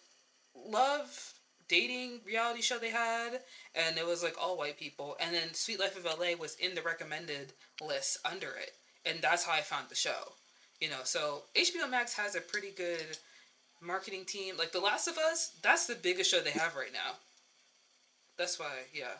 love 0.54 1.32
dating 1.66 2.20
reality 2.26 2.60
show 2.60 2.76
they 2.76 2.90
had 2.90 3.40
and 3.74 3.96
it 3.96 4.06
was 4.06 4.22
like 4.22 4.36
all 4.38 4.58
white 4.58 4.78
people 4.78 5.16
and 5.18 5.34
then 5.34 5.54
Sweet 5.54 5.80
Life 5.80 5.96
of 5.96 6.04
LA 6.04 6.36
was 6.38 6.56
in 6.56 6.74
the 6.74 6.82
recommended 6.82 7.54
list 7.80 8.18
under 8.30 8.48
it 8.48 8.72
and 9.06 9.22
that's 9.22 9.44
how 9.44 9.52
I 9.52 9.62
found 9.62 9.88
the 9.88 9.94
show. 9.94 10.34
You 10.78 10.90
know, 10.90 11.00
so 11.04 11.44
HBO 11.56 11.90
Max 11.90 12.12
has 12.12 12.34
a 12.34 12.42
pretty 12.42 12.70
good 12.70 13.16
marketing 13.80 14.24
team. 14.24 14.56
Like 14.56 14.72
The 14.72 14.80
Last 14.80 15.08
of 15.08 15.18
Us, 15.18 15.52
that's 15.62 15.86
the 15.86 15.96
biggest 15.96 16.30
show 16.30 16.40
they 16.40 16.50
have 16.50 16.76
right 16.76 16.92
now. 16.92 17.16
That's 18.36 18.58
why, 18.58 18.72
yeah. 18.94 19.14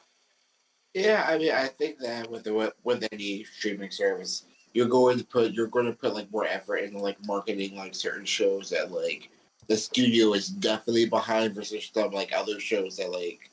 Yeah, 0.94 1.25
I 1.29 1.38
mean, 1.38 1.53
I 1.53 1.66
think 1.66 1.99
that 1.99 2.31
with 2.31 2.44
the, 2.44 2.73
with 2.85 3.07
any 3.12 3.44
streaming 3.44 3.90
service, 3.90 4.44
you're 4.73 4.87
going 4.87 5.18
to 5.18 5.25
put 5.25 5.53
you're 5.53 5.66
going 5.66 5.87
to 5.87 5.92
put 5.92 6.14
like 6.14 6.31
more 6.31 6.47
effort 6.47 6.77
into 6.77 6.99
like 6.99 7.16
marketing 7.27 7.77
like 7.77 7.94
certain 7.94 8.25
shows 8.25 8.71
that 8.71 8.92
like 8.92 9.31
the 9.66 9.77
studio 9.77 10.35
is 10.35 10.49
definitely 10.49 11.07
behind 11.07 11.55
versus 11.55 11.90
some 11.92 12.12
like 12.12 12.33
other 12.33 12.61
shows 12.61 12.97
that 12.97 13.11
like 13.11 13.51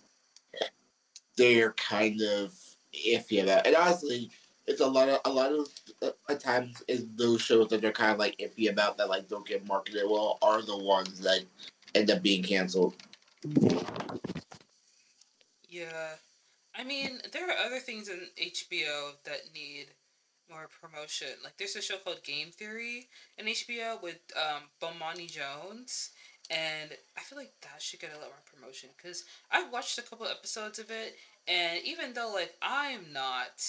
they're 1.37 1.73
kind 1.73 2.21
of 2.21 2.53
iffy 2.93 3.43
about. 3.43 3.65
And 3.65 3.75
honestly, 3.75 4.29
it's 4.67 4.81
a 4.81 4.87
lot 4.87 5.09
of 5.09 5.19
a 5.25 5.29
lot 5.29 5.51
of 5.51 5.67
uh, 6.01 6.35
times 6.35 6.83
is 6.87 7.05
those 7.15 7.41
shows 7.41 7.69
that 7.69 7.81
they're 7.81 7.91
kind 7.91 8.11
of 8.11 8.19
like 8.19 8.37
iffy 8.37 8.69
about 8.69 8.97
that 8.97 9.09
like 9.09 9.27
don't 9.27 9.47
get 9.47 9.67
marketed 9.67 10.03
well 10.05 10.37
are 10.41 10.61
the 10.61 10.77
ones 10.77 11.19
that 11.19 11.41
end 11.93 12.11
up 12.11 12.21
being 12.21 12.43
canceled. 12.43 12.95
Yeah, 15.69 16.15
I 16.75 16.83
mean 16.83 17.19
there 17.31 17.49
are 17.49 17.65
other 17.65 17.79
things 17.79 18.09
in 18.09 18.21
HBO 18.37 19.11
that 19.23 19.41
need 19.53 19.87
more 20.49 20.69
promotion. 20.81 21.27
Like 21.43 21.57
there's 21.57 21.75
a 21.75 21.81
show 21.81 21.97
called 21.97 22.23
Game 22.23 22.51
Theory 22.51 23.07
in 23.37 23.45
HBO 23.47 24.01
with 24.01 24.19
um, 24.35 24.63
Bomani 24.81 25.29
Jones, 25.29 26.11
and 26.49 26.91
I 27.17 27.21
feel 27.21 27.37
like 27.37 27.53
that 27.61 27.81
should 27.81 27.99
get 27.99 28.11
a 28.11 28.19
lot 28.19 28.29
more 28.29 28.43
promotion 28.53 28.89
because 28.97 29.25
I've 29.51 29.71
watched 29.71 29.97
a 29.97 30.03
couple 30.03 30.27
episodes 30.27 30.79
of 30.79 30.91
it, 30.91 31.15
and 31.47 31.83
even 31.83 32.13
though 32.13 32.31
like 32.33 32.55
I'm 32.61 33.11
not 33.11 33.63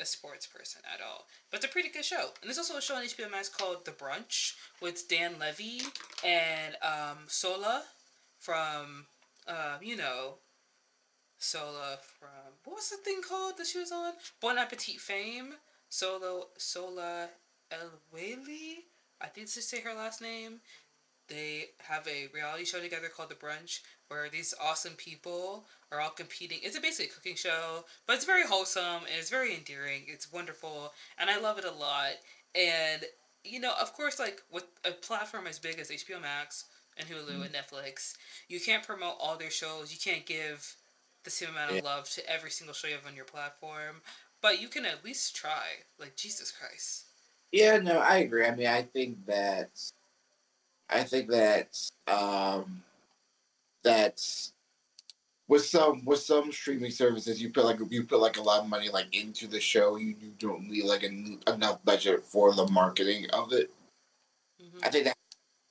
a 0.00 0.06
sports 0.06 0.46
person 0.46 0.80
at 0.92 1.00
all. 1.00 1.26
But 1.50 1.58
it's 1.58 1.66
a 1.66 1.72
pretty 1.72 1.88
good 1.88 2.04
show. 2.04 2.30
And 2.40 2.48
there's 2.48 2.58
also 2.58 2.76
a 2.76 2.82
show 2.82 2.96
on 2.96 3.04
HBO 3.04 3.30
Max 3.30 3.48
called 3.48 3.84
The 3.84 3.92
Brunch 3.92 4.54
with 4.80 5.08
Dan 5.08 5.34
Levy 5.38 5.82
and 6.24 6.76
um, 6.82 7.18
Sohla 7.28 7.82
from, 8.38 9.06
um, 9.46 9.82
you 9.82 9.96
know, 9.96 10.34
Sohla 11.40 11.98
from, 12.18 12.52
what 12.64 12.76
was 12.76 12.90
the 12.90 12.96
thing 12.98 13.20
called 13.26 13.56
that 13.58 13.66
she 13.66 13.78
was 13.78 13.92
on? 13.92 14.12
Bon 14.40 14.58
Appetit 14.58 15.00
fame. 15.00 15.54
Solo, 15.88 16.48
Sohla 16.58 17.28
El-Waylly. 17.70 18.84
I 19.20 19.26
think 19.26 19.48
to 19.48 19.62
say 19.62 19.80
her 19.80 19.94
last 19.94 20.20
name. 20.20 20.60
They 21.28 21.66
have 21.78 22.06
a 22.08 22.28
reality 22.34 22.64
show 22.64 22.80
together 22.80 23.08
called 23.08 23.28
The 23.28 23.34
Brunch 23.34 23.80
where 24.08 24.28
these 24.30 24.54
awesome 24.62 24.94
people 24.94 25.66
are 25.92 26.00
all 26.00 26.10
competing. 26.10 26.58
It's 26.62 26.76
a 26.76 26.80
basic 26.80 27.14
cooking 27.14 27.36
show, 27.36 27.84
but 28.06 28.16
it's 28.16 28.24
very 28.24 28.44
wholesome 28.44 29.02
and 29.02 29.18
it's 29.18 29.30
very 29.30 29.54
endearing. 29.54 30.02
It's 30.06 30.32
wonderful, 30.32 30.92
and 31.18 31.30
I 31.30 31.38
love 31.38 31.58
it 31.58 31.64
a 31.64 31.70
lot. 31.70 32.12
And 32.54 33.04
you 33.44 33.60
know, 33.60 33.74
of 33.80 33.92
course, 33.94 34.18
like 34.18 34.42
with 34.50 34.64
a 34.84 34.90
platform 34.90 35.46
as 35.46 35.58
big 35.58 35.78
as 35.78 35.90
HBO 35.90 36.20
Max 36.20 36.64
and 36.96 37.08
Hulu 37.08 37.38
mm 37.38 37.44
and 37.44 37.54
Netflix, 37.54 38.16
you 38.48 38.60
can't 38.60 38.86
promote 38.86 39.16
all 39.20 39.36
their 39.36 39.50
shows. 39.50 39.92
You 39.92 39.98
can't 39.98 40.26
give 40.26 40.74
the 41.24 41.30
same 41.30 41.50
amount 41.50 41.70
of 41.70 41.76
yeah. 41.76 41.82
love 41.82 42.08
to 42.10 42.30
every 42.30 42.50
single 42.50 42.74
show 42.74 42.88
you 42.88 42.94
have 42.94 43.06
on 43.06 43.14
your 43.14 43.24
platform, 43.24 44.00
but 44.40 44.60
you 44.60 44.68
can 44.68 44.84
at 44.84 45.04
least 45.04 45.36
try. 45.36 45.66
Like 45.98 46.16
Jesus 46.16 46.50
Christ. 46.50 47.04
Yeah, 47.52 47.78
no, 47.78 47.98
I 47.98 48.18
agree. 48.18 48.44
I 48.44 48.54
mean, 48.54 48.66
I 48.66 48.82
think 48.82 49.24
that 49.26 49.70
I 50.90 51.02
think 51.02 51.30
that 51.30 51.76
um, 52.06 52.82
that 53.84 54.22
with 55.48 55.64
some 55.64 56.04
with 56.04 56.20
some 56.20 56.52
streaming 56.52 56.90
services 56.90 57.40
you 57.40 57.50
put 57.50 57.64
like 57.64 57.78
you 57.90 58.04
put 58.04 58.20
like 58.20 58.36
a 58.36 58.42
lot 58.42 58.62
of 58.62 58.68
money 58.68 58.88
like 58.90 59.14
into 59.14 59.46
the 59.46 59.60
show 59.60 59.96
you, 59.96 60.14
you 60.20 60.32
don't 60.38 60.68
need 60.68 60.84
like 60.84 61.02
enough 61.02 61.84
budget 61.84 62.22
for 62.22 62.54
the 62.54 62.66
marketing 62.68 63.26
of 63.32 63.52
it 63.52 63.70
Mm-hmm. 64.62 64.78
I 64.82 64.90
think 64.90 65.04
that 65.04 65.16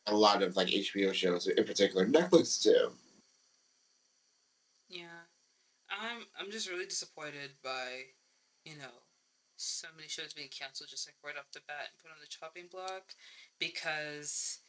a 0.08 0.16
lot 0.16 0.44
of 0.44 0.56
like 0.56 0.68
HBO 0.68 1.14
shows 1.14 1.48
in 1.48 1.64
particular, 1.64 2.06
Netflix 2.06 2.62
too. 2.62 2.92
Yeah, 4.90 5.28
I'm 5.90 6.26
I'm 6.40 6.52
just 6.52 6.70
really 6.70 6.86
disappointed 6.86 7.52
by, 7.64 8.04
you 8.64 8.78
know, 8.78 9.04
so 9.58 9.88
many 9.96 10.08
shows 10.08 10.34
being 10.34 10.50
canceled 10.58 10.90
just 10.90 11.08
like 11.08 11.16
right 11.24 11.38
off 11.38 11.52
the 11.52 11.60
bat 11.68 11.90
and 11.92 12.02
put 12.02 12.12
on 12.12 12.18
the 12.22 12.28
chopping 12.28 12.68
block 12.72 13.14
because 13.60 14.60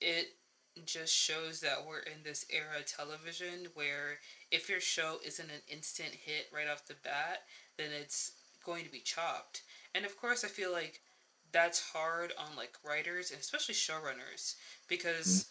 it 0.00 0.36
just 0.84 1.14
shows 1.14 1.60
that 1.60 1.86
we're 1.86 2.00
in 2.00 2.22
this 2.22 2.44
era 2.50 2.78
of 2.78 2.86
television 2.86 3.68
where 3.74 4.18
if 4.50 4.68
your 4.68 4.80
show 4.80 5.16
isn't 5.24 5.50
an 5.50 5.62
instant 5.68 6.10
hit 6.10 6.48
right 6.52 6.68
off 6.68 6.86
the 6.86 6.94
bat, 7.02 7.44
then 7.78 7.88
it's 7.98 8.32
going 8.64 8.84
to 8.84 8.92
be 8.92 9.00
chopped. 9.00 9.62
And 9.94 10.04
of 10.04 10.16
course, 10.18 10.44
I 10.44 10.48
feel 10.48 10.72
like 10.72 11.00
that's 11.52 11.80
hard 11.92 12.32
on 12.38 12.56
like 12.56 12.76
writers 12.84 13.30
and 13.30 13.40
especially 13.40 13.74
showrunners 13.74 14.56
because 14.88 15.26
mm. 15.26 15.46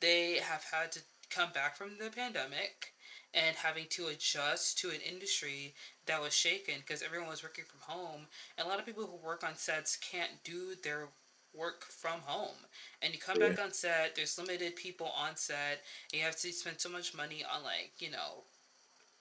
they 0.00 0.38
have 0.38 0.64
had 0.72 0.92
to 0.92 1.00
come 1.28 1.50
back 1.52 1.76
from 1.76 1.90
the 1.98 2.10
pandemic 2.10 2.92
and 3.34 3.56
having 3.56 3.86
to 3.90 4.08
adjust 4.08 4.78
to 4.78 4.90
an 4.90 5.00
industry 5.00 5.74
that 6.06 6.20
was 6.20 6.34
shaken 6.34 6.74
because 6.78 7.02
everyone 7.02 7.28
was 7.28 7.42
working 7.42 7.64
from 7.64 7.80
home 7.80 8.26
and 8.56 8.66
a 8.66 8.68
lot 8.68 8.78
of 8.78 8.86
people 8.86 9.04
who 9.04 9.26
work 9.26 9.42
on 9.42 9.56
sets 9.56 9.96
can't 9.96 10.30
do 10.44 10.74
their 10.82 11.08
work 11.54 11.84
from 11.84 12.20
home 12.24 12.56
and 13.02 13.12
you 13.12 13.18
come 13.18 13.36
yeah. 13.40 13.48
back 13.48 13.62
on 13.62 13.72
set 13.72 14.14
there's 14.14 14.38
limited 14.38 14.74
people 14.76 15.10
on 15.16 15.36
set 15.36 15.80
and 16.12 16.18
you 16.20 16.24
have 16.24 16.36
to 16.36 16.52
spend 16.52 16.80
so 16.80 16.88
much 16.88 17.14
money 17.14 17.44
on 17.54 17.62
like 17.62 17.92
you 17.98 18.10
know 18.10 18.44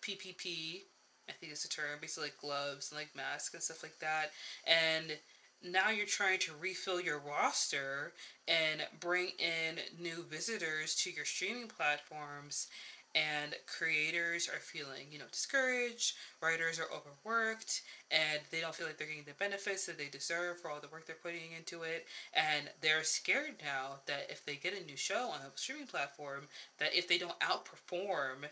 ppp 0.01 0.81
i 1.29 1.31
think 1.33 1.51
it's 1.51 1.65
a 1.65 1.69
term 1.69 1.99
basically 1.99 2.27
like 2.27 2.37
gloves 2.37 2.91
and 2.91 2.99
like 2.99 3.09
masks 3.15 3.53
and 3.53 3.63
stuff 3.63 3.83
like 3.83 3.97
that 3.99 4.31
and 4.65 5.17
now 5.63 5.89
you're 5.89 6.05
trying 6.05 6.39
to 6.39 6.53
refill 6.59 6.99
your 6.99 7.19
roster 7.19 8.13
and 8.47 8.81
bring 8.99 9.29
in 9.37 9.79
new 9.99 10.23
visitors 10.23 10.95
to 10.95 11.11
your 11.11 11.25
streaming 11.25 11.67
platforms 11.67 12.67
and 13.15 13.55
creators 13.67 14.47
are 14.47 14.59
feeling 14.59 15.07
you 15.11 15.19
know 15.19 15.25
discouraged 15.31 16.13
writers 16.41 16.79
are 16.79 16.87
overworked 16.95 17.81
and 18.09 18.41
they 18.51 18.61
don't 18.61 18.73
feel 18.75 18.87
like 18.87 18.97
they're 18.97 19.07
getting 19.07 19.23
the 19.25 19.33
benefits 19.33 19.85
that 19.85 19.97
they 19.97 20.07
deserve 20.07 20.57
for 20.59 20.69
all 20.71 20.79
the 20.79 20.87
work 20.87 21.05
they're 21.05 21.15
putting 21.21 21.51
into 21.51 21.83
it 21.83 22.05
and 22.33 22.69
they're 22.81 23.03
scared 23.03 23.55
now 23.61 23.99
that 24.05 24.25
if 24.29 24.43
they 24.45 24.55
get 24.55 24.73
a 24.73 24.83
new 24.85 24.95
show 24.95 25.29
on 25.29 25.41
a 25.41 25.51
streaming 25.55 25.87
platform 25.87 26.47
that 26.79 26.93
if 26.93 27.07
they 27.07 27.17
don't 27.17 27.37
outperform 27.39 28.45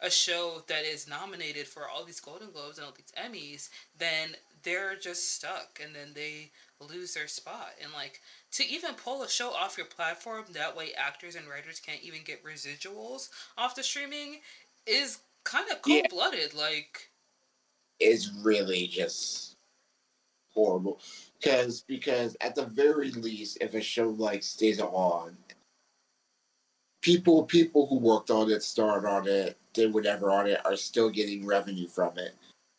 a 0.00 0.10
show 0.10 0.62
that 0.68 0.84
is 0.84 1.08
nominated 1.08 1.66
for 1.66 1.88
all 1.88 2.04
these 2.04 2.20
golden 2.20 2.50
globes 2.50 2.78
and 2.78 2.86
all 2.86 2.94
these 2.96 3.12
emmys 3.18 3.68
then 3.98 4.36
they're 4.68 4.96
just 4.96 5.34
stuck 5.34 5.80
and 5.82 5.94
then 5.94 6.08
they 6.14 6.50
lose 6.80 7.14
their 7.14 7.26
spot. 7.26 7.70
And 7.82 7.90
like 7.94 8.20
to 8.52 8.66
even 8.66 8.94
pull 8.94 9.22
a 9.22 9.28
show 9.28 9.50
off 9.50 9.78
your 9.78 9.86
platform 9.86 10.44
that 10.52 10.76
way 10.76 10.90
actors 10.96 11.36
and 11.36 11.48
writers 11.48 11.80
can't 11.80 12.02
even 12.02 12.20
get 12.24 12.44
residuals 12.44 13.30
off 13.56 13.74
the 13.74 13.82
streaming 13.82 14.40
is 14.86 15.20
kind 15.44 15.70
of 15.70 15.80
cold-blooded 15.80 16.52
yeah. 16.52 16.60
like 16.60 17.10
is 17.98 18.30
really 18.42 18.86
just 18.86 19.56
horrible. 20.52 21.00
Because 21.40 21.80
because 21.80 22.36
at 22.42 22.54
the 22.54 22.66
very 22.66 23.10
least 23.12 23.58
if 23.62 23.72
a 23.74 23.80
show 23.80 24.10
like 24.10 24.42
stays 24.42 24.80
on 24.80 25.34
people 27.00 27.44
people 27.44 27.86
who 27.86 27.98
worked 27.98 28.30
on 28.30 28.50
it 28.50 28.62
starred 28.62 29.06
on 29.06 29.26
it 29.26 29.56
did 29.72 29.94
whatever 29.94 30.30
on 30.30 30.46
it 30.46 30.60
are 30.66 30.76
still 30.76 31.08
getting 31.08 31.46
revenue 31.46 31.88
from 31.88 32.18
it. 32.18 32.34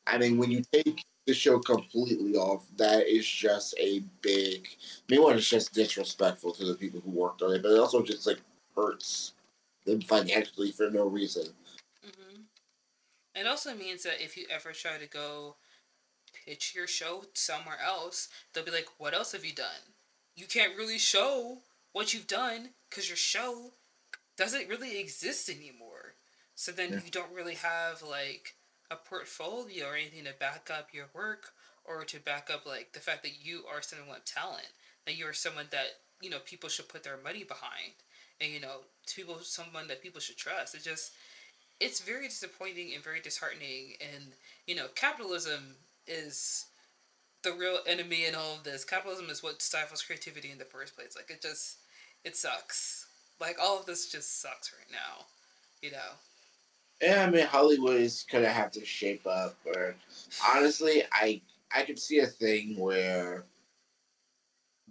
I 0.05 0.19
mean 0.19 0.37
when 0.37 0.51
you 0.51 0.61
take 0.71 1.03
the 1.29 1.35
show 1.35 1.59
completely 1.59 2.35
off, 2.35 2.65
that 2.77 3.07
is 3.07 3.27
just 3.27 3.75
a 3.79 3.99
big. 4.21 4.67
I 4.67 5.13
mean, 5.13 5.21
one 5.21 5.37
is 5.37 5.47
just 5.47 5.73
disrespectful 5.73 6.53
to 6.53 6.65
the 6.65 6.73
people 6.73 7.01
who 7.01 7.11
worked 7.11 7.43
on 7.43 7.53
it, 7.53 7.61
but 7.61 7.71
it 7.71 7.79
also 7.79 8.01
just 8.01 8.25
like 8.25 8.39
hurts 8.75 9.33
them 9.85 10.01
financially 10.01 10.71
for 10.71 10.89
no 10.89 11.05
reason. 11.05 11.45
Mm-hmm. 12.05 12.41
It 13.35 13.47
also 13.47 13.75
means 13.75 14.01
that 14.03 14.23
if 14.23 14.35
you 14.35 14.47
ever 14.49 14.71
try 14.71 14.97
to 14.97 15.07
go 15.07 15.55
pitch 16.45 16.73
your 16.75 16.87
show 16.87 17.23
somewhere 17.33 17.79
else, 17.85 18.29
they'll 18.51 18.65
be 18.65 18.71
like, 18.71 18.87
"What 18.97 19.13
else 19.13 19.33
have 19.33 19.45
you 19.45 19.53
done? 19.53 19.93
You 20.35 20.47
can't 20.47 20.77
really 20.77 20.97
show 20.97 21.59
what 21.93 22.11
you've 22.11 22.27
done 22.27 22.69
because 22.89 23.07
your 23.07 23.17
show 23.17 23.71
doesn't 24.35 24.67
really 24.67 24.99
exist 24.99 25.47
anymore." 25.47 26.15
So 26.55 26.71
then 26.71 26.93
yeah. 26.93 26.99
you 27.05 27.11
don't 27.11 27.31
really 27.33 27.55
have 27.55 28.01
like 28.01 28.55
a 28.91 28.95
portfolio 28.95 29.87
or 29.87 29.95
anything 29.95 30.23
to 30.25 30.33
back 30.39 30.69
up 30.75 30.89
your 30.93 31.05
work 31.13 31.51
or 31.85 32.03
to 32.05 32.19
back 32.19 32.49
up 32.51 32.65
like 32.65 32.91
the 32.93 32.99
fact 32.99 33.23
that 33.23 33.43
you 33.43 33.63
are 33.71 33.81
someone 33.81 34.09
with 34.09 34.25
talent 34.25 34.67
that 35.05 35.15
you 35.17 35.25
are 35.25 35.33
someone 35.33 35.67
that 35.71 35.97
you 36.21 36.29
know 36.29 36.39
people 36.45 36.69
should 36.69 36.87
put 36.87 37.03
their 37.03 37.17
money 37.23 37.43
behind 37.43 37.93
and 38.41 38.51
you 38.51 38.59
know 38.59 38.81
people 39.15 39.39
someone 39.41 39.87
that 39.87 40.01
people 40.01 40.21
should 40.21 40.37
trust. 40.37 40.75
It 40.75 40.83
just 40.83 41.11
it's 41.79 41.99
very 42.01 42.27
disappointing 42.27 42.93
and 42.95 43.03
very 43.03 43.19
disheartening 43.21 43.95
and 44.01 44.23
you 44.67 44.75
know 44.75 44.87
capitalism 44.95 45.75
is 46.07 46.65
the 47.43 47.53
real 47.53 47.79
enemy 47.87 48.25
in 48.25 48.35
all 48.35 48.55
of 48.55 48.63
this. 48.63 48.83
Capitalism 48.83 49.29
is 49.29 49.43
what 49.43 49.61
stifles 49.61 50.01
creativity 50.01 50.51
in 50.51 50.57
the 50.57 50.65
first 50.65 50.95
place. 50.95 51.15
Like 51.15 51.29
it 51.31 51.41
just 51.41 51.77
it 52.25 52.35
sucks. 52.35 53.07
Like 53.39 53.57
all 53.61 53.79
of 53.79 53.85
this 53.85 54.11
just 54.11 54.41
sucks 54.41 54.71
right 54.73 54.91
now 54.91 55.25
you 55.81 55.91
know 55.91 56.11
yeah, 57.01 57.25
I 57.25 57.29
mean 57.29 57.45
Hollywood 57.45 58.01
is 58.01 58.25
gonna 58.31 58.49
have 58.49 58.71
to 58.71 58.85
shape 58.85 59.25
up. 59.27 59.55
Or 59.65 59.95
honestly, 60.45 61.03
I 61.11 61.41
I 61.73 61.83
could 61.83 61.99
see 61.99 62.19
a 62.19 62.27
thing 62.27 62.77
where 62.77 63.45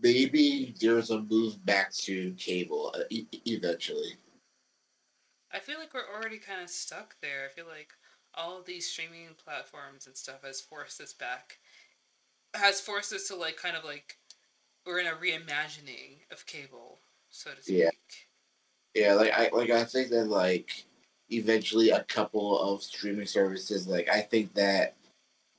maybe 0.00 0.74
there's 0.80 1.10
a 1.10 1.20
move 1.22 1.64
back 1.64 1.92
to 1.92 2.32
cable 2.38 2.94
uh, 2.96 3.02
e- 3.10 3.26
eventually. 3.46 4.14
I 5.52 5.58
feel 5.60 5.78
like 5.78 5.94
we're 5.94 6.14
already 6.14 6.38
kind 6.38 6.62
of 6.62 6.70
stuck 6.70 7.16
there. 7.20 7.44
I 7.44 7.48
feel 7.48 7.66
like 7.66 7.92
all 8.34 8.58
of 8.58 8.66
these 8.66 8.88
streaming 8.88 9.28
platforms 9.42 10.06
and 10.06 10.16
stuff 10.16 10.44
has 10.44 10.60
forced 10.60 11.00
us 11.00 11.12
back, 11.12 11.58
has 12.54 12.80
forced 12.80 13.12
us 13.12 13.28
to 13.28 13.36
like 13.36 13.56
kind 13.56 13.76
of 13.76 13.84
like 13.84 14.18
we're 14.86 15.00
in 15.00 15.06
a 15.06 15.12
reimagining 15.12 16.18
of 16.30 16.46
cable, 16.46 17.00
so 17.30 17.50
to 17.52 17.62
speak. 17.62 17.76
Yeah, 17.76 17.90
yeah. 18.94 19.14
Like 19.14 19.32
I 19.32 19.50
like 19.52 19.70
I 19.70 19.84
think 19.84 20.10
that 20.10 20.26
like 20.28 20.84
eventually 21.30 21.90
a 21.90 22.04
couple 22.04 22.58
of 22.58 22.82
streaming 22.82 23.26
services. 23.26 23.86
Like 23.86 24.08
I 24.08 24.20
think 24.20 24.54
that 24.54 24.94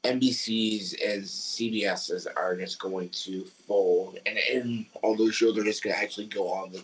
NBC's 0.04 0.94
and 0.94 1.24
CBS's 1.24 2.26
are 2.26 2.56
just 2.56 2.80
going 2.80 3.10
to 3.10 3.44
fold, 3.46 4.18
and, 4.26 4.38
and 4.38 4.86
all 5.02 5.16
those 5.16 5.36
shows 5.36 5.58
are 5.58 5.64
just 5.64 5.84
going 5.84 5.96
to 5.96 6.02
actually 6.02 6.28
go 6.28 6.50
on 6.50 6.72
the 6.72 6.84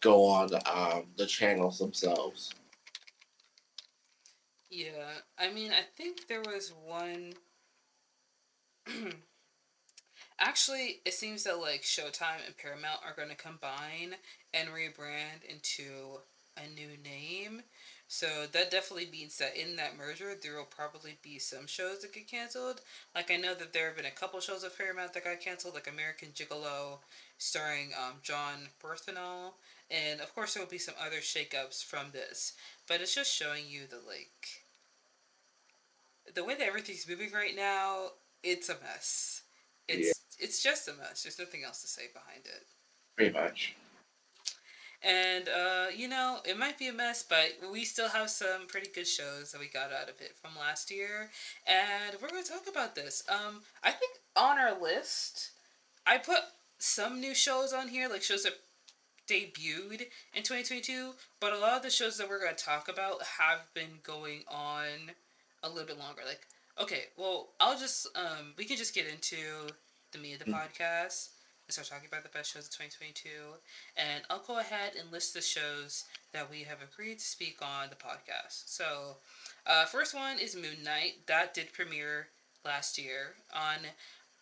go 0.00 0.24
on 0.24 0.50
um, 0.66 1.04
the 1.16 1.26
channels 1.26 1.78
themselves. 1.78 2.54
Yeah, 4.70 5.12
I 5.38 5.50
mean, 5.50 5.72
I 5.72 5.82
think 5.96 6.26
there 6.28 6.42
was 6.42 6.72
one. 6.86 7.34
Actually, 10.40 11.00
it 11.04 11.14
seems 11.14 11.44
that 11.44 11.58
like 11.58 11.82
Showtime 11.82 12.46
and 12.46 12.56
Paramount 12.56 13.00
are 13.04 13.14
going 13.16 13.28
to 13.28 13.34
combine 13.34 14.14
and 14.54 14.68
rebrand 14.68 15.44
into 15.48 16.20
a 16.56 16.68
new 16.74 16.96
name. 17.02 17.62
So 18.10 18.46
that 18.52 18.70
definitely 18.70 19.10
means 19.12 19.36
that 19.36 19.54
in 19.54 19.76
that 19.76 19.98
merger, 19.98 20.34
there 20.34 20.56
will 20.56 20.64
probably 20.64 21.18
be 21.22 21.38
some 21.38 21.66
shows 21.66 22.00
that 22.00 22.14
get 22.14 22.26
canceled. 22.26 22.80
Like 23.14 23.30
I 23.30 23.36
know 23.36 23.54
that 23.54 23.74
there 23.74 23.88
have 23.88 23.96
been 23.98 24.06
a 24.06 24.10
couple 24.10 24.40
shows 24.40 24.64
of 24.64 24.76
Paramount 24.76 25.12
that 25.12 25.24
got 25.24 25.40
canceled, 25.40 25.74
like 25.74 25.92
American 25.92 26.28
Gigolo, 26.34 27.00
starring 27.36 27.90
um, 27.98 28.14
Jon 28.22 28.68
Bernthal, 28.82 29.52
and 29.90 30.22
of 30.22 30.34
course 30.34 30.54
there 30.54 30.62
will 30.62 30.70
be 30.70 30.78
some 30.78 30.94
other 31.04 31.18
shakeups 31.18 31.84
from 31.84 32.06
this. 32.10 32.54
But 32.88 33.02
it's 33.02 33.14
just 33.14 33.32
showing 33.32 33.64
you 33.68 33.82
the 33.88 34.00
like 34.08 34.64
the 36.34 36.44
way 36.44 36.54
that 36.54 36.66
everything's 36.66 37.06
moving 37.06 37.32
right 37.32 37.54
now. 37.54 38.12
It's 38.42 38.70
a 38.70 38.76
mess. 38.82 39.42
It's 39.86 40.06
yeah. 40.06 40.44
it's 40.46 40.62
just 40.62 40.88
a 40.88 40.94
mess. 40.94 41.24
There's 41.24 41.38
nothing 41.38 41.62
else 41.62 41.82
to 41.82 41.88
say 41.88 42.04
behind 42.14 42.46
it. 42.46 42.66
Pretty 43.16 43.32
much. 43.34 43.76
And 45.02 45.48
uh, 45.48 45.86
you 45.96 46.08
know, 46.08 46.38
it 46.44 46.58
might 46.58 46.78
be 46.78 46.88
a 46.88 46.92
mess, 46.92 47.22
but 47.22 47.70
we 47.72 47.84
still 47.84 48.08
have 48.08 48.30
some 48.30 48.66
pretty 48.66 48.90
good 48.92 49.06
shows 49.06 49.52
that 49.52 49.60
we 49.60 49.68
got 49.68 49.92
out 49.92 50.08
of 50.08 50.20
it 50.20 50.36
from 50.40 50.58
last 50.58 50.90
year, 50.90 51.30
and 51.66 52.16
we're 52.20 52.28
going 52.28 52.42
to 52.42 52.50
talk 52.50 52.68
about 52.68 52.96
this. 52.96 53.22
Um, 53.28 53.60
I 53.84 53.92
think 53.92 54.12
on 54.34 54.58
our 54.58 54.80
list, 54.80 55.50
I 56.04 56.18
put 56.18 56.40
some 56.78 57.20
new 57.20 57.34
shows 57.34 57.72
on 57.72 57.86
here, 57.86 58.08
like 58.08 58.22
shows 58.22 58.42
that 58.42 58.54
debuted 59.28 60.06
in 60.34 60.42
2022, 60.42 61.12
but 61.38 61.52
a 61.52 61.58
lot 61.58 61.76
of 61.76 61.82
the 61.82 61.90
shows 61.90 62.18
that 62.18 62.28
we're 62.28 62.40
going 62.40 62.56
to 62.56 62.64
talk 62.64 62.88
about 62.88 63.22
have 63.38 63.60
been 63.74 64.00
going 64.02 64.42
on 64.48 65.12
a 65.62 65.68
little 65.68 65.86
bit 65.86 65.98
longer. 65.98 66.22
Like, 66.26 66.40
okay, 66.80 67.04
well, 67.16 67.50
I'll 67.60 67.78
just 67.78 68.08
um, 68.16 68.54
we 68.56 68.64
can 68.64 68.76
just 68.76 68.94
get 68.94 69.06
into 69.06 69.36
the 70.12 70.18
meat 70.18 70.34
of 70.34 70.38
the 70.40 70.50
mm. 70.50 70.60
podcast 70.60 71.28
start 71.72 71.88
talking 71.88 72.08
about 72.08 72.22
the 72.22 72.30
best 72.30 72.52
shows 72.52 72.64
of 72.64 72.72
2022. 72.72 73.28
And 73.96 74.24
I'll 74.30 74.42
go 74.46 74.58
ahead 74.58 74.92
and 74.98 75.12
list 75.12 75.34
the 75.34 75.42
shows 75.42 76.04
that 76.32 76.50
we 76.50 76.62
have 76.62 76.78
agreed 76.82 77.18
to 77.18 77.24
speak 77.24 77.58
on 77.60 77.90
the 77.90 77.96
podcast. 77.96 78.68
So, 78.68 79.16
uh, 79.66 79.84
first 79.84 80.14
one 80.14 80.38
is 80.38 80.56
Moon 80.56 80.82
Knight. 80.82 81.26
That 81.26 81.54
did 81.54 81.72
premiere 81.72 82.28
last 82.64 82.98
year 82.98 83.34
on 83.54 83.78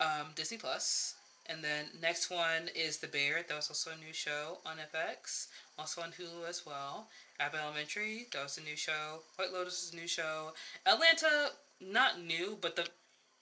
um, 0.01 0.33
Disney 0.35 0.59
Plus. 0.59 1.15
And 1.49 1.63
then 1.63 1.87
next 2.01 2.31
one 2.31 2.71
is 2.75 2.99
The 2.99 3.07
Bear. 3.07 3.45
That 3.47 3.55
was 3.55 3.69
also 3.69 3.91
a 3.91 4.05
new 4.05 4.13
show 4.13 4.59
on 4.67 4.79
FX, 4.79 5.47
also 5.79 6.03
on 6.03 6.11
Hulu 6.11 6.49
as 6.49 6.67
well. 6.67 7.09
Abbott 7.39 7.61
Elementary. 7.61 8.27
That 8.33 8.43
was 8.43 8.59
a 8.59 8.63
new 8.63 8.77
show. 8.77 9.21
White 9.37 9.53
Lotus 9.53 9.85
is 9.85 9.93
a 9.93 9.97
new 9.97 10.09
show. 10.09 10.53
Atlanta, 10.87 11.51
not 11.81 12.21
new, 12.21 12.59
but 12.61 12.75
the 12.77 12.89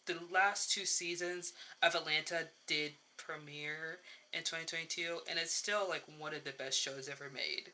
the 0.06 0.16
last 0.30 0.70
two 0.70 0.84
seasons 0.84 1.54
of 1.82 1.94
Atlanta 1.94 2.46
did 2.66 2.92
premiere 3.16 4.00
in 4.33 4.40
2022, 4.40 5.20
and 5.29 5.38
it's 5.38 5.53
still 5.53 5.88
like 5.88 6.05
one 6.18 6.35
of 6.35 6.44
the 6.44 6.53
best 6.53 6.81
shows 6.81 7.09
ever 7.09 7.31
made. 7.33 7.72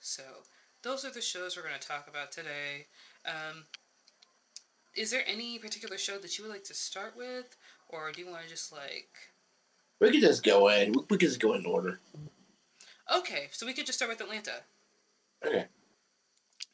So 0.00 0.22
those 0.82 1.04
are 1.04 1.10
the 1.10 1.20
shows 1.20 1.56
we're 1.56 1.62
going 1.62 1.78
to 1.78 1.86
talk 1.86 2.08
about 2.08 2.32
today. 2.32 2.86
Um, 3.24 3.64
is 4.94 5.10
there 5.10 5.24
any 5.26 5.58
particular 5.58 5.96
show 5.96 6.18
that 6.18 6.36
you 6.36 6.44
would 6.44 6.52
like 6.52 6.64
to 6.64 6.74
start 6.74 7.16
with, 7.16 7.56
or 7.88 8.12
do 8.12 8.20
you 8.20 8.30
want 8.30 8.44
to 8.44 8.48
just 8.48 8.72
like? 8.72 9.08
We 10.00 10.10
could 10.10 10.20
just 10.20 10.42
go 10.42 10.68
in. 10.68 10.92
We 11.08 11.16
could 11.16 11.20
just 11.20 11.40
go 11.40 11.54
in 11.54 11.64
order. 11.64 12.00
Okay, 13.14 13.48
so 13.52 13.66
we 13.66 13.72
could 13.72 13.86
just 13.86 13.98
start 13.98 14.10
with 14.10 14.20
Atlanta. 14.20 14.62
Okay. 15.46 15.66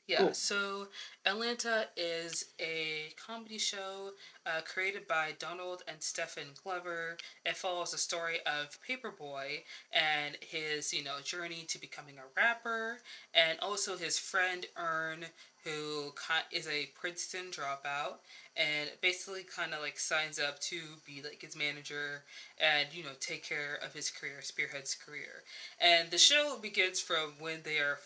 Yeah, 0.09 0.19
Cool. 0.21 0.35
so 0.35 0.89
Atlanta 1.27 1.87
is 1.97 2.47
a 2.59 3.13
comedy 3.25 3.59
show 3.59 4.13
uh, 4.47 4.63
created 4.63 5.07
by 5.07 5.35
Donald 5.39 5.83
and 5.87 6.03
Stephen 6.03 6.49
Glover. 6.65 7.19
It 7.45 7.57
follows 7.59 7.91
the 7.93 7.99
story 7.99 8.39
of 8.47 8.79
Paper 8.87 9.13
Boi 9.17 9.65
and 9.93 10.39
his, 10.41 10.95
you 10.95 11.05
know, 11.05 11.21
journey 11.23 11.67
to 11.69 11.79
becoming 11.79 12.17
a 12.19 12.23
rapper, 12.41 13.01
and 13.35 13.59
also 13.61 13.99
his 13.99 14.19
friend 14.19 14.65
Earn, 14.79 15.27
who 15.65 16.15
is 16.53 16.67
a 16.67 16.87
Princeton 16.99 17.51
dropout, 17.51 18.21
and 18.57 18.91
basically 19.03 19.43
kind 19.45 19.75
of 19.75 19.83
like 19.83 19.99
signs 19.99 20.39
up 20.39 20.59
to 20.61 20.81
be 21.07 21.21
like 21.23 21.43
his 21.43 21.55
manager 21.57 22.25
and 22.59 22.89
you 22.93 23.03
know 23.05 23.11
take 23.21 23.45
care 23.45 23.79
of 23.85 23.93
his 23.93 24.11
career, 24.11 24.41
Spearhead's 24.41 24.95
career. 24.95 25.45
And 25.79 26.11
the 26.11 26.19
show 26.19 26.59
begins 26.63 27.01
from 27.01 27.35
when 27.39 27.61
they 27.65 27.79
are 27.79 27.99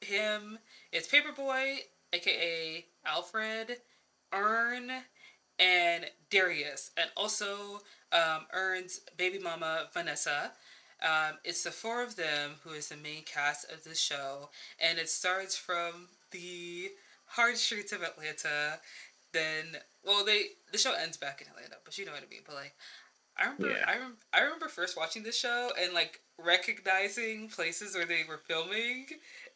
him 0.00 0.58
it's 0.96 1.08
Paper 1.08 1.32
Boi, 1.36 1.78
aka 2.12 2.84
Alfred, 3.04 3.76
Earn, 4.32 4.90
and 5.58 6.06
Darius, 6.30 6.90
and 6.96 7.10
also 7.16 7.80
um, 8.12 8.46
Earn's 8.52 9.00
baby 9.16 9.38
mama 9.38 9.88
Vanessa. 9.92 10.52
Um, 11.02 11.36
it's 11.44 11.62
the 11.62 11.70
four 11.70 12.02
of 12.02 12.16
them 12.16 12.52
who 12.64 12.70
is 12.70 12.88
the 12.88 12.96
main 12.96 13.22
cast 13.24 13.70
of 13.70 13.84
the 13.84 13.94
show, 13.94 14.48
and 14.80 14.98
it 14.98 15.10
starts 15.10 15.54
from 15.56 16.08
the 16.30 16.88
hard 17.26 17.58
streets 17.58 17.92
of 17.92 18.02
Atlanta. 18.02 18.80
Then, 19.32 19.76
well, 20.02 20.24
they 20.24 20.44
the 20.72 20.78
show 20.78 20.94
ends 20.94 21.18
back 21.18 21.42
in 21.42 21.48
Atlanta, 21.48 21.76
but 21.84 21.98
you 21.98 22.06
know 22.06 22.12
what 22.12 22.22
I 22.22 22.30
mean. 22.30 22.40
But 22.46 22.54
like, 22.54 22.74
I 23.36 23.44
remember, 23.44 23.68
Yeah. 23.68 23.84
I 23.86 23.98
rem- 23.98 24.16
I 24.32 24.40
remember 24.40 24.68
first 24.68 24.96
watching 24.96 25.22
this 25.22 25.36
show 25.36 25.70
and 25.78 25.92
like 25.92 26.20
recognizing 26.38 27.48
places 27.48 27.94
where 27.94 28.06
they 28.06 28.24
were 28.26 28.38
filming, 28.38 29.06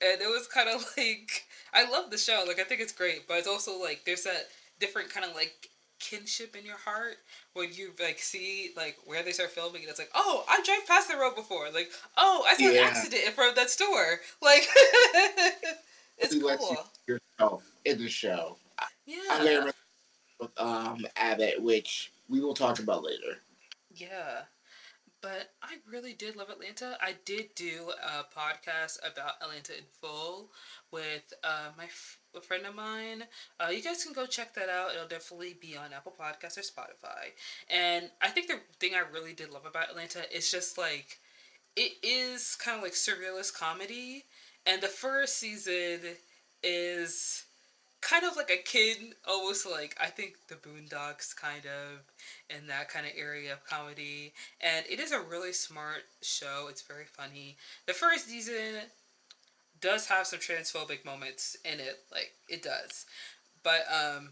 and 0.02 0.20
it 0.20 0.28
was 0.28 0.46
kind 0.46 0.68
of 0.68 0.84
like 0.96 1.44
I 1.72 1.88
love 1.90 2.10
the 2.10 2.18
show. 2.18 2.44
Like 2.46 2.58
I 2.58 2.64
think 2.64 2.80
it's 2.80 2.92
great, 2.92 3.26
but 3.28 3.38
it's 3.38 3.48
also 3.48 3.80
like 3.80 4.02
there's 4.04 4.24
that 4.24 4.48
different 4.78 5.10
kind 5.10 5.26
of 5.26 5.34
like 5.34 5.68
kinship 5.98 6.56
in 6.56 6.64
your 6.64 6.78
heart 6.78 7.16
when 7.52 7.68
you 7.74 7.90
like 8.02 8.18
see 8.18 8.70
like 8.74 8.96
where 9.04 9.22
they 9.22 9.32
start 9.32 9.50
filming 9.50 9.82
and 9.82 9.90
it's 9.90 9.98
like 9.98 10.08
oh 10.14 10.44
i 10.48 10.58
drive 10.64 10.86
past 10.86 11.10
the 11.10 11.14
road 11.14 11.36
before 11.36 11.66
like 11.74 11.90
oh 12.16 12.42
i 12.48 12.54
saw 12.54 12.70
an 12.70 12.76
accident 12.78 13.22
in 13.26 13.32
front 13.32 13.50
of 13.50 13.56
that 13.56 13.68
store 13.68 14.18
like 14.40 14.66
it's 16.18 16.34
lets 16.36 16.64
cool 16.64 16.86
yourself 17.06 17.70
in 17.84 17.98
the 17.98 18.08
show. 18.08 18.56
I 18.78 18.86
yeah 19.06 19.38
remember 19.40 19.72
with 20.40 20.50
um 20.58 21.06
Abbott, 21.16 21.62
which 21.62 22.12
we 22.28 22.40
will 22.40 22.54
talk 22.54 22.78
about 22.78 23.02
later. 23.02 23.38
Yeah. 23.94 24.42
But 25.22 25.48
I 25.62 25.76
really 25.86 26.14
did 26.14 26.34
love 26.36 26.48
Atlanta. 26.48 26.96
I 27.00 27.14
did 27.26 27.54
do 27.54 27.92
a 28.02 28.24
podcast 28.24 28.96
about 29.04 29.34
Atlanta 29.42 29.76
in 29.76 29.84
full 30.00 30.48
with 30.90 31.32
uh, 31.44 31.70
my 31.76 31.84
f- 31.84 32.18
a 32.34 32.40
friend 32.40 32.64
of 32.64 32.74
mine. 32.74 33.24
Uh, 33.58 33.68
you 33.68 33.82
guys 33.82 34.02
can 34.02 34.12
go 34.14 34.24
check 34.24 34.54
that 34.54 34.70
out. 34.70 34.92
It'll 34.94 35.06
definitely 35.06 35.52
be 35.60 35.76
on 35.76 35.92
Apple 35.92 36.14
Podcasts 36.18 36.56
or 36.56 36.62
Spotify. 36.62 37.32
And 37.68 38.10
I 38.22 38.30
think 38.30 38.46
the 38.46 38.60
thing 38.78 38.94
I 38.94 39.00
really 39.00 39.34
did 39.34 39.50
love 39.50 39.66
about 39.66 39.90
Atlanta 39.90 40.24
is 40.34 40.50
just 40.50 40.78
like 40.78 41.18
it 41.76 41.92
is 42.02 42.56
kind 42.56 42.76
of 42.76 42.82
like 42.82 42.92
surrealist 42.92 43.54
comedy. 43.54 44.24
And 44.66 44.80
the 44.82 44.88
first 44.88 45.36
season 45.38 46.00
is 46.62 47.44
kind 48.00 48.24
of 48.24 48.36
like 48.36 48.50
a 48.50 48.56
kid, 48.56 49.14
almost 49.28 49.68
like 49.70 49.96
I 50.00 50.06
think 50.06 50.34
the 50.48 50.54
Boondocks 50.54 51.34
kind 51.34 51.64
of 51.66 52.00
in 52.56 52.66
that 52.68 52.88
kind 52.88 53.06
of 53.06 53.12
area 53.16 53.52
of 53.52 53.64
comedy. 53.64 54.32
And 54.60 54.84
it 54.88 55.00
is 55.00 55.12
a 55.12 55.20
really 55.20 55.52
smart 55.52 56.04
show. 56.22 56.66
It's 56.68 56.82
very 56.82 57.04
funny. 57.04 57.56
The 57.86 57.92
first 57.92 58.28
season 58.28 58.82
does 59.80 60.06
have 60.06 60.26
some 60.26 60.38
transphobic 60.38 61.04
moments 61.04 61.56
in 61.64 61.80
it, 61.80 62.00
like 62.12 62.32
it 62.48 62.62
does. 62.62 63.06
But 63.62 63.84
um 63.92 64.30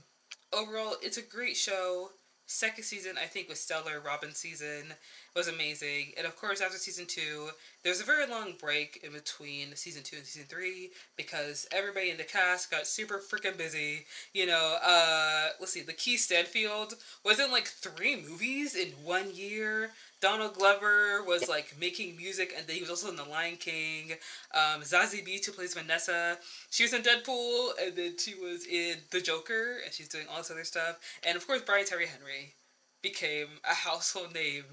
overall 0.52 0.96
it's 1.02 1.18
a 1.18 1.22
great 1.22 1.56
show. 1.56 2.10
Second 2.46 2.84
season 2.84 3.16
I 3.22 3.26
think 3.26 3.48
was 3.48 3.60
stellar. 3.60 4.00
Robbin' 4.00 4.34
season 4.34 4.94
was 5.38 5.46
amazing. 5.48 6.12
And 6.18 6.26
of 6.26 6.36
course 6.36 6.60
after 6.60 6.76
season 6.76 7.06
2, 7.06 7.48
there's 7.84 8.00
a 8.00 8.04
very 8.04 8.26
long 8.26 8.54
break 8.60 9.00
in 9.04 9.12
between 9.12 9.74
season 9.76 10.02
2 10.02 10.16
and 10.16 10.26
season 10.26 10.48
3 10.48 10.90
because 11.16 11.68
everybody 11.70 12.10
in 12.10 12.16
the 12.16 12.24
cast 12.24 12.72
got 12.72 12.88
super 12.88 13.18
freaking 13.18 13.56
busy. 13.56 14.04
You 14.34 14.46
know, 14.46 14.78
uh 14.84 15.50
let's 15.60 15.72
see, 15.72 15.82
Lakeith 15.82 16.18
Stanfield 16.18 16.94
was 17.24 17.38
in 17.38 17.52
like 17.52 17.68
three 17.68 18.16
movies 18.16 18.74
in 18.74 18.88
one 19.04 19.32
year. 19.32 19.90
Donald 20.20 20.54
Glover 20.54 21.22
was 21.22 21.48
like 21.48 21.72
making 21.80 22.16
music, 22.16 22.52
and 22.56 22.66
then 22.66 22.74
he 22.74 22.80
was 22.80 22.90
also 22.90 23.08
in 23.08 23.14
The 23.14 23.22
Lion 23.22 23.54
King. 23.56 24.14
Um, 24.52 24.82
Zazie 24.82 25.24
Beetz, 25.24 25.46
who 25.46 25.52
plays 25.52 25.74
Vanessa, 25.74 26.38
she 26.70 26.82
was 26.82 26.92
in 26.92 27.02
Deadpool, 27.02 27.70
and 27.80 27.94
then 27.94 28.18
she 28.18 28.34
was 28.34 28.66
in 28.66 28.96
The 29.12 29.20
Joker, 29.20 29.76
and 29.84 29.94
she's 29.94 30.08
doing 30.08 30.26
all 30.28 30.38
this 30.38 30.50
other 30.50 30.64
stuff. 30.64 30.98
And 31.24 31.36
of 31.36 31.46
course, 31.46 31.62
Brian 31.64 31.86
Tyree 31.86 32.06
Henry 32.06 32.54
became 33.02 33.46
a 33.68 33.74
household 33.74 34.34
name. 34.34 34.64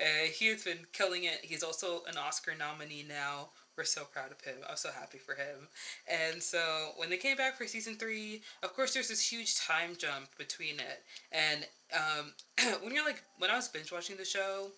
Uh, 0.00 0.26
he 0.32 0.46
has 0.48 0.64
been 0.64 0.86
killing 0.92 1.24
it. 1.24 1.38
He's 1.42 1.62
also 1.62 2.02
an 2.08 2.16
Oscar 2.16 2.52
nominee 2.58 3.04
now. 3.08 3.50
We're 3.76 3.84
so 3.84 4.04
proud 4.04 4.30
of 4.30 4.40
him. 4.40 4.56
I'm 4.68 4.76
so 4.76 4.90
happy 4.90 5.18
for 5.18 5.34
him. 5.34 5.68
And 6.08 6.42
so 6.42 6.92
when 6.96 7.10
they 7.10 7.16
came 7.16 7.36
back 7.36 7.56
for 7.56 7.66
season 7.66 7.96
three, 7.96 8.42
of 8.62 8.74
course, 8.74 8.94
there's 8.94 9.08
this 9.08 9.32
huge 9.32 9.56
time 9.56 9.96
jump 9.98 10.28
between 10.38 10.76
it. 10.78 11.02
And 11.32 11.66
um, 11.92 12.32
when 12.82 12.94
you're 12.94 13.04
like, 13.04 13.22
when 13.38 13.50
I 13.50 13.56
was 13.56 13.68
binge 13.68 13.90
watching 13.90 14.16
the 14.16 14.24
show, 14.24 14.70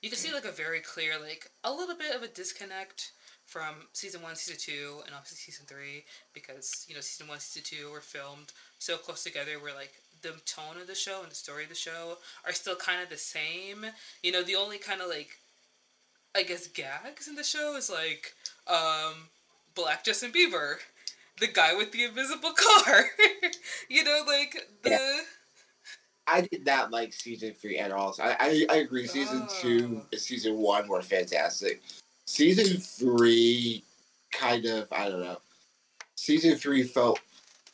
you 0.00 0.10
can 0.10 0.18
see 0.18 0.32
like 0.32 0.44
a 0.44 0.52
very 0.52 0.80
clear, 0.80 1.14
like 1.20 1.50
a 1.64 1.72
little 1.72 1.96
bit 1.96 2.14
of 2.14 2.22
a 2.22 2.28
disconnect 2.28 3.12
from 3.46 3.74
season 3.92 4.22
one, 4.22 4.34
season 4.34 4.58
two, 4.58 5.00
and 5.06 5.14
obviously 5.14 5.36
season 5.36 5.66
three, 5.66 6.04
because 6.34 6.84
you 6.88 6.94
know 6.94 7.00
season 7.00 7.28
one, 7.28 7.38
season 7.38 7.62
two 7.64 7.90
were 7.90 8.00
filmed 8.00 8.52
so 8.78 8.96
close 8.96 9.22
together, 9.22 9.60
where 9.60 9.74
like 9.74 9.92
the 10.22 10.34
tone 10.46 10.80
of 10.80 10.86
the 10.86 10.94
show 10.94 11.20
and 11.22 11.30
the 11.30 11.34
story 11.36 11.64
of 11.64 11.68
the 11.68 11.74
show 11.74 12.16
are 12.46 12.52
still 12.52 12.76
kind 12.76 13.02
of 13.02 13.08
the 13.10 13.16
same. 13.16 13.84
You 14.22 14.32
know, 14.32 14.42
the 14.42 14.56
only 14.56 14.78
kind 14.78 15.00
of 15.00 15.08
like, 15.08 15.30
I 16.34 16.42
guess 16.44 16.66
gags 16.68 17.28
in 17.28 17.34
the 17.34 17.44
show 17.44 17.76
is 17.76 17.90
like, 17.90 18.32
um, 18.68 19.14
Black 19.74 20.04
Justin 20.04 20.32
Bieber, 20.32 20.76
the 21.40 21.48
guy 21.48 21.74
with 21.74 21.92
the 21.92 22.04
invisible 22.04 22.52
car. 22.52 23.04
you 23.88 24.04
know, 24.04 24.22
like 24.26 24.56
the. 24.82 24.90
Yeah. 24.90 25.20
I 26.28 26.42
did 26.42 26.64
not 26.64 26.92
like 26.92 27.12
season 27.12 27.52
three 27.52 27.78
at 27.78 27.90
all. 27.90 28.12
So 28.12 28.22
I, 28.22 28.36
I, 28.38 28.66
I 28.70 28.76
agree. 28.76 29.06
Season 29.08 29.46
two 29.60 30.02
Oh. 30.02 30.06
and 30.12 30.20
season 30.20 30.56
one 30.58 30.86
were 30.88 31.02
fantastic. 31.02 31.82
Season 32.26 32.78
three, 32.78 33.82
kind 34.30 34.64
of, 34.66 34.86
I 34.92 35.08
don't 35.08 35.20
know. 35.20 35.38
Season 36.14 36.54
three 36.56 36.84
felt 36.84 37.18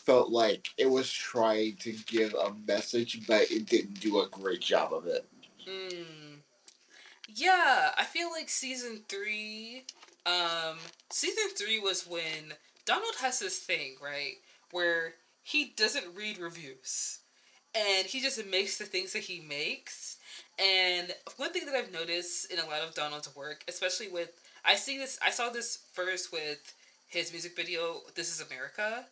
felt 0.08 0.30
like 0.30 0.70
it 0.78 0.88
was 0.88 1.12
trying 1.12 1.76
to 1.76 1.92
give 2.06 2.32
a 2.32 2.54
message, 2.66 3.26
but 3.26 3.42
it 3.50 3.66
didn't 3.66 4.00
do 4.00 4.22
a 4.22 4.28
great 4.28 4.62
job 4.62 4.94
of 4.94 5.06
it. 5.06 5.26
Mm. 5.68 6.38
Yeah, 7.34 7.90
I 7.94 8.04
feel 8.04 8.30
like 8.30 8.48
season 8.48 9.02
three. 9.10 9.84
Um, 10.24 10.78
season 11.10 11.44
three 11.58 11.78
was 11.78 12.06
when 12.06 12.54
Donald 12.86 13.16
has 13.20 13.38
this 13.38 13.58
thing, 13.58 13.96
right, 14.02 14.36
where 14.70 15.12
he 15.42 15.74
doesn't 15.76 16.14
read 16.14 16.38
reviews, 16.38 17.18
and 17.74 18.06
he 18.06 18.22
just 18.22 18.42
makes 18.46 18.78
the 18.78 18.86
things 18.86 19.12
that 19.12 19.24
he 19.24 19.40
makes. 19.40 20.16
And 20.58 21.14
one 21.36 21.52
thing 21.52 21.66
that 21.66 21.74
I've 21.74 21.92
noticed 21.92 22.50
in 22.50 22.58
a 22.60 22.66
lot 22.66 22.80
of 22.80 22.94
Donald's 22.94 23.36
work, 23.36 23.62
especially 23.68 24.08
with 24.08 24.30
I 24.64 24.74
see 24.76 24.96
this, 24.96 25.18
I 25.22 25.30
saw 25.30 25.50
this 25.50 25.80
first 25.92 26.32
with 26.32 26.74
his 27.08 27.30
music 27.30 27.54
video, 27.54 28.00
"This 28.14 28.30
Is 28.30 28.40
America." 28.40 29.04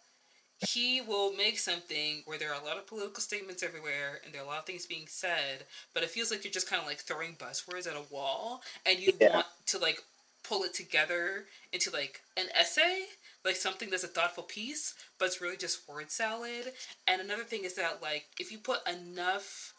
He 0.58 1.00
will 1.02 1.32
make 1.34 1.58
something 1.58 2.22
where 2.24 2.38
there 2.38 2.52
are 2.52 2.60
a 2.60 2.64
lot 2.64 2.78
of 2.78 2.86
political 2.86 3.20
statements 3.20 3.62
everywhere, 3.62 4.20
and 4.24 4.32
there 4.32 4.40
are 4.40 4.44
a 4.44 4.48
lot 4.48 4.58
of 4.60 4.66
things 4.66 4.86
being 4.86 5.06
said, 5.06 5.66
but 5.92 6.02
it 6.02 6.10
feels 6.10 6.30
like 6.30 6.44
you're 6.44 6.52
just 6.52 6.68
kind 6.68 6.80
of 6.80 6.86
like 6.88 7.00
throwing 7.00 7.36
buzzwords 7.36 7.86
at 7.86 7.96
a 7.96 8.02
wall 8.10 8.62
and 8.86 8.98
you 8.98 9.12
Yeah. 9.20 9.28
want 9.34 9.46
to 9.66 9.78
like 9.78 10.02
pull 10.42 10.62
it 10.62 10.72
together 10.74 11.46
into 11.72 11.90
like 11.90 12.22
an 12.36 12.46
essay 12.54 13.04
like 13.44 13.56
something 13.56 13.90
that's 13.90 14.04
a 14.04 14.08
thoughtful 14.08 14.44
piece 14.44 14.94
but 15.18 15.26
it's 15.26 15.40
really 15.40 15.56
just 15.56 15.88
word 15.88 16.10
salad 16.10 16.72
and 17.08 17.20
another 17.20 17.42
thing 17.42 17.64
is 17.64 17.74
that 17.74 18.00
like 18.00 18.26
if 18.38 18.52
you 18.52 18.58
put 18.58 18.78
enough 18.88 19.74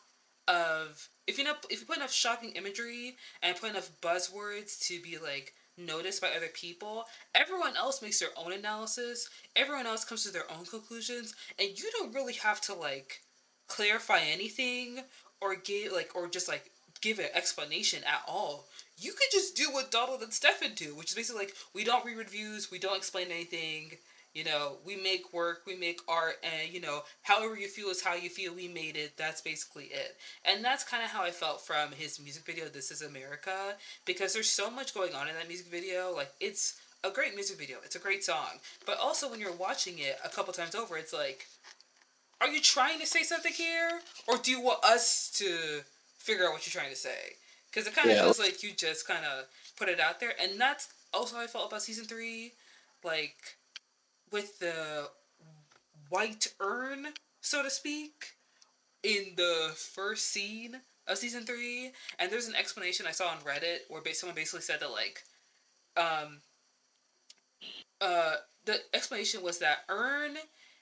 of 0.47 1.09
if 1.25 1.37
you 1.37 1.43
know 1.43 1.53
if 1.69 1.79
you 1.79 1.85
put 1.85 1.97
enough 1.97 2.11
shocking 2.11 2.51
imagery 2.51 3.15
and 3.41 3.55
put 3.57 3.69
enough 3.69 3.89
buzzwords 4.01 4.79
to 4.79 5.01
be 5.01 5.17
like 5.17 5.53
noticed 5.77 6.21
by 6.21 6.29
other 6.29 6.49
people, 6.53 7.05
everyone 7.35 7.75
else 7.75 8.01
makes 8.01 8.19
their 8.19 8.29
own 8.35 8.53
analysis. 8.53 9.29
Everyone 9.55 9.85
else 9.85 10.05
comes 10.05 10.23
to 10.23 10.31
their 10.31 10.51
own 10.51 10.65
conclusions, 10.65 11.35
and 11.59 11.69
you 11.77 11.89
don't 11.97 12.13
really 12.13 12.33
have 12.33 12.61
to 12.61 12.73
like 12.73 13.21
clarify 13.67 14.19
anything 14.21 14.99
or 15.41 15.55
give 15.55 15.91
like 15.91 16.11
or 16.15 16.27
just 16.27 16.47
like 16.47 16.71
give 17.01 17.19
an 17.19 17.29
explanation 17.33 18.03
at 18.05 18.23
all. 18.27 18.67
You 18.97 19.11
could 19.11 19.31
just 19.31 19.55
do 19.55 19.71
what 19.71 19.91
Donald 19.91 20.23
and 20.23 20.33
Stefan 20.33 20.73
do, 20.75 20.95
which 20.95 21.09
is 21.09 21.15
basically 21.15 21.45
like 21.45 21.53
we 21.73 21.83
don't 21.83 22.05
read 22.05 22.17
reviews, 22.17 22.71
we 22.71 22.79
don't 22.79 22.97
explain 22.97 23.27
anything. 23.31 23.91
You 24.37 24.43
know, 24.43 24.77
we 24.85 24.95
make 24.95 25.33
work, 25.33 25.63
we 25.65 25.75
make 25.75 25.99
art, 26.07 26.35
and 26.43 26.71
you 26.71 26.79
know, 26.79 27.01
however 27.23 27.57
you 27.57 27.67
feel 27.67 27.87
is 27.87 28.03
how 28.03 28.13
you 28.13 28.29
feel. 28.29 28.53
We 28.53 28.67
made 28.67 28.95
it. 28.95 29.13
That's 29.17 29.41
basically 29.41 29.85
it. 29.85 30.15
And 30.45 30.63
that's 30.63 30.83
kind 30.83 31.03
of 31.03 31.09
how 31.09 31.23
I 31.23 31.31
felt 31.31 31.65
from 31.65 31.91
his 31.91 32.19
music 32.19 32.45
video, 32.45 32.65
This 32.65 32.91
Is 32.91 33.01
America, 33.01 33.73
because 34.05 34.35
there's 34.35 34.47
so 34.47 34.69
much 34.69 34.93
going 34.93 35.15
on 35.15 35.27
in 35.27 35.33
that 35.33 35.47
music 35.47 35.65
video. 35.71 36.13
Like, 36.15 36.29
it's 36.39 36.79
a 37.03 37.09
great 37.09 37.33
music 37.33 37.57
video, 37.57 37.77
it's 37.83 37.95
a 37.95 37.99
great 37.99 38.23
song. 38.23 38.59
But 38.85 38.99
also, 38.99 39.27
when 39.27 39.39
you're 39.39 39.53
watching 39.53 39.97
it 39.97 40.19
a 40.23 40.29
couple 40.29 40.53
times 40.53 40.75
over, 40.75 40.97
it's 40.97 41.13
like, 41.13 41.47
are 42.39 42.47
you 42.47 42.61
trying 42.61 42.99
to 42.99 43.07
say 43.07 43.23
something 43.23 43.53
here? 43.53 44.01
Or 44.27 44.37
do 44.37 44.51
you 44.51 44.61
want 44.61 44.83
us 44.83 45.31
to 45.37 45.81
figure 46.19 46.45
out 46.45 46.53
what 46.53 46.67
you're 46.67 46.79
trying 46.79 46.93
to 46.93 46.99
say? 46.99 47.33
Because 47.71 47.87
it 47.87 47.95
kind 47.95 48.11
of 48.11 48.15
yeah. 48.15 48.21
feels 48.21 48.37
like 48.37 48.61
you 48.61 48.69
just 48.77 49.07
kind 49.07 49.25
of 49.25 49.45
put 49.79 49.89
it 49.89 49.99
out 49.99 50.19
there. 50.19 50.33
And 50.39 50.61
that's 50.61 50.89
also 51.11 51.37
how 51.37 51.41
I 51.41 51.47
felt 51.47 51.69
about 51.71 51.81
season 51.81 52.05
three. 52.05 52.53
Like, 53.03 53.56
with 54.31 54.59
the 54.59 55.09
white 56.09 56.47
Earn, 56.59 57.07
so 57.41 57.63
to 57.63 57.69
speak, 57.69 58.33
in 59.03 59.33
the 59.35 59.71
first 59.75 60.27
scene 60.27 60.81
of 61.07 61.17
season 61.17 61.45
three. 61.45 61.91
And 62.19 62.31
there's 62.31 62.47
an 62.47 62.55
explanation 62.55 63.05
I 63.07 63.11
saw 63.11 63.29
on 63.29 63.37
Reddit 63.37 63.79
where 63.89 64.01
someone 64.13 64.35
basically 64.35 64.61
said 64.61 64.79
that 64.79 64.91
like, 64.91 65.23
um, 65.95 66.41
uh, 68.01 68.35
the 68.65 68.79
explanation 68.93 69.41
was 69.41 69.59
that 69.59 69.79
Earn 69.89 70.35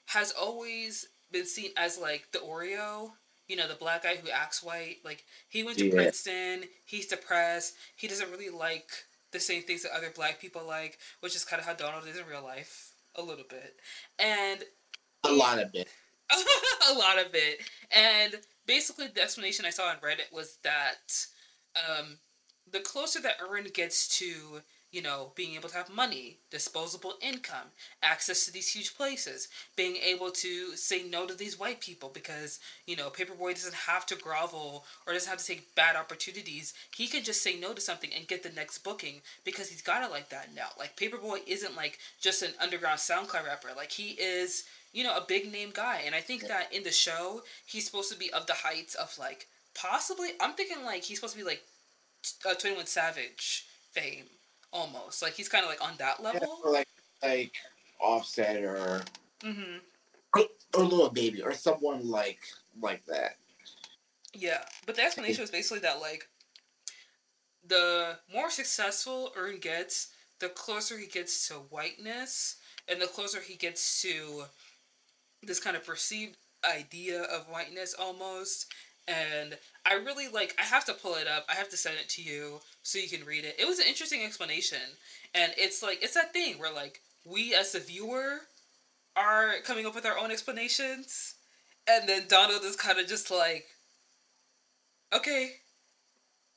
has 0.06 0.32
always 0.32 1.08
been 1.32 1.46
seen 1.46 1.70
as 1.76 1.98
like 1.98 2.28
the 2.32 2.38
Oreo. 2.38 3.12
You 3.48 3.54
know, 3.54 3.68
the 3.68 3.74
black 3.74 4.02
guy 4.02 4.16
who 4.16 4.28
acts 4.28 4.62
white. 4.62 4.96
Like 5.04 5.24
he 5.48 5.62
went 5.62 5.78
to 5.78 5.86
yeah. 5.86 5.94
Princeton. 5.94 6.64
He's 6.84 7.06
depressed. 7.06 7.74
He 7.94 8.08
doesn't 8.08 8.30
really 8.30 8.50
like 8.50 8.90
the 9.30 9.38
same 9.38 9.62
things 9.62 9.82
that 9.82 9.92
other 9.96 10.10
black 10.14 10.40
people 10.40 10.62
like, 10.66 10.98
which 11.20 11.36
is 11.36 11.44
kind 11.44 11.60
of 11.60 11.66
how 11.66 11.74
Donald 11.74 12.08
is 12.08 12.18
in 12.18 12.26
real 12.26 12.42
life 12.42 12.85
a 13.16 13.22
little 13.22 13.44
bit, 13.48 13.76
and 14.18 14.64
a 15.24 15.32
lot 15.32 15.58
of 15.58 15.74
it. 15.74 15.88
a 16.90 16.98
lot 16.98 17.18
of 17.18 17.34
it, 17.34 17.60
and 17.94 18.34
basically 18.66 19.06
the 19.14 19.22
explanation 19.22 19.64
I 19.64 19.70
saw 19.70 19.88
on 19.88 19.96
Reddit 19.96 20.32
was 20.32 20.58
that 20.64 21.26
um, 21.76 22.18
the 22.70 22.80
closer 22.80 23.20
that 23.20 23.36
Earn 23.48 23.66
gets 23.72 24.18
to 24.18 24.60
you 24.92 25.02
know, 25.02 25.32
being 25.34 25.54
able 25.54 25.68
to 25.68 25.74
have 25.74 25.90
money, 25.90 26.38
disposable 26.50 27.14
income, 27.20 27.68
access 28.02 28.44
to 28.44 28.52
these 28.52 28.68
huge 28.68 28.96
places, 28.96 29.48
being 29.74 29.96
able 29.96 30.30
to 30.30 30.76
say 30.76 31.02
no 31.02 31.26
to 31.26 31.34
these 31.34 31.58
white 31.58 31.80
people 31.80 32.08
because, 32.08 32.60
you 32.86 32.96
know, 32.96 33.10
Paper 33.10 33.34
Boi 33.34 33.52
doesn't 33.52 33.74
have 33.74 34.06
to 34.06 34.14
grovel 34.16 34.84
or 35.06 35.12
doesn't 35.12 35.28
have 35.28 35.40
to 35.40 35.44
take 35.44 35.74
bad 35.74 35.96
opportunities. 35.96 36.72
He 36.94 37.08
can 37.08 37.24
just 37.24 37.42
say 37.42 37.58
no 37.58 37.72
to 37.72 37.80
something 37.80 38.10
and 38.14 38.28
get 38.28 38.42
the 38.42 38.50
next 38.50 38.78
booking 38.78 39.20
because 39.44 39.68
he's 39.68 39.82
got 39.82 40.02
it 40.02 40.10
like 40.10 40.28
that 40.30 40.54
now. 40.54 40.68
Like, 40.78 40.96
Paper 40.96 41.18
Boi 41.18 41.40
isn't 41.46 41.76
like 41.76 41.98
just 42.20 42.42
an 42.42 42.52
underground 42.60 42.98
SoundCloud 42.98 43.44
rapper. 43.44 43.70
Like, 43.76 43.90
he 43.90 44.10
is, 44.12 44.64
you 44.92 45.02
know, 45.04 45.16
a 45.16 45.24
big 45.26 45.50
name 45.50 45.72
guy. 45.74 46.02
And 46.06 46.14
I 46.14 46.20
think 46.20 46.46
that 46.46 46.72
in 46.72 46.84
the 46.84 46.92
show, 46.92 47.42
he's 47.66 47.86
supposed 47.86 48.12
to 48.12 48.18
be 48.18 48.32
of 48.32 48.46
the 48.46 48.54
heights 48.54 48.94
of 48.94 49.16
like, 49.18 49.48
possibly, 49.74 50.30
I'm 50.40 50.52
thinking 50.52 50.84
like 50.84 51.02
he's 51.02 51.18
supposed 51.18 51.34
to 51.34 51.40
be 51.40 51.46
like 51.46 51.62
uh, 52.48 52.54
21 52.54 52.86
Savage 52.86 53.66
fame 53.92 54.26
almost. 54.72 55.22
Like 55.22 55.34
he's 55.34 55.48
kind 55.48 55.64
of 55.64 55.70
like 55.70 55.82
on 55.82 55.94
that 55.98 56.22
level. 56.22 56.60
yeah, 56.64 56.70
like 56.70 56.88
like 57.22 57.54
offset 58.00 58.62
or 58.62 59.02
mm-hmm. 59.42 59.78
or, 60.34 60.44
or 60.74 60.84
Lil 60.84 61.10
Baby 61.10 61.42
or 61.42 61.52
someone 61.52 62.08
like 62.08 62.40
like 62.80 63.04
that. 63.06 63.36
Yeah 64.34 64.64
but 64.84 64.96
the 64.96 65.02
explanation 65.02 65.40
was 65.40 65.50
basically 65.50 65.80
that 65.80 66.00
like 66.00 66.28
the 67.66 68.18
more 68.32 68.50
successful 68.50 69.32
Earn 69.34 69.58
gets 69.58 70.08
the 70.40 70.48
closer 70.50 70.98
he 70.98 71.06
gets 71.06 71.48
to 71.48 71.54
whiteness 71.54 72.56
and 72.88 73.00
the 73.00 73.06
closer 73.06 73.40
he 73.40 73.56
gets 73.56 74.02
to 74.02 74.44
this 75.42 75.60
kind 75.60 75.76
of 75.76 75.84
perceived 75.84 76.36
idea 76.64 77.22
of 77.22 77.48
whiteness 77.48 77.94
almost. 77.98 78.72
And 79.08 79.56
I 79.86 79.94
really 79.94 80.28
like 80.28 80.54
I 80.58 80.64
have 80.64 80.84
to 80.86 80.92
pull 80.92 81.14
it 81.14 81.28
up. 81.28 81.46
I 81.48 81.54
have 81.54 81.68
to 81.70 81.76
send 81.76 81.96
it 81.98 82.08
to 82.10 82.22
you 82.22 82.60
so 82.82 82.98
you 82.98 83.08
can 83.08 83.24
read 83.24 83.44
it. 83.44 83.56
It 83.58 83.66
was 83.66 83.78
an 83.78 83.86
interesting 83.86 84.22
explanation. 84.24 84.80
And 85.34 85.52
it's 85.56 85.82
like 85.82 86.02
it's 86.02 86.14
that 86.14 86.32
thing 86.32 86.58
where 86.58 86.74
like 86.74 87.00
we 87.24 87.54
as 87.54 87.72
the 87.72 87.80
viewer 87.80 88.40
are 89.16 89.54
coming 89.64 89.86
up 89.86 89.94
with 89.94 90.04
our 90.04 90.18
own 90.18 90.30
explanations 90.30 91.34
and 91.88 92.08
then 92.08 92.24
Donald 92.28 92.62
is 92.64 92.76
kind 92.76 92.98
of 92.98 93.06
just 93.06 93.30
like 93.30 93.66
okay. 95.14 95.52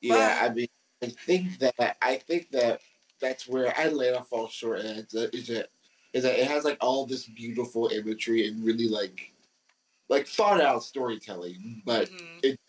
Yeah, 0.00 0.40
bye. 0.40 0.46
I 0.46 0.54
mean 0.54 0.68
I 1.02 1.06
think 1.06 1.58
that 1.60 1.96
I 2.02 2.16
think 2.16 2.50
that 2.50 2.80
that's 3.20 3.46
where 3.46 3.78
Atlanta 3.78 4.24
falls 4.24 4.52
short 4.52 4.80
and 4.80 5.06
is 5.32 5.46
that 5.46 5.68
is 6.12 6.24
that 6.24 6.38
it 6.38 6.48
has 6.48 6.64
like 6.64 6.78
all 6.80 7.06
this 7.06 7.26
beautiful 7.26 7.88
imagery 7.88 8.48
and 8.48 8.64
really 8.64 8.88
like 8.88 9.32
like 10.08 10.26
thought 10.26 10.60
out 10.60 10.82
storytelling, 10.82 11.82
but 11.86 12.10
mm-hmm. 12.10 12.38
it 12.42 12.59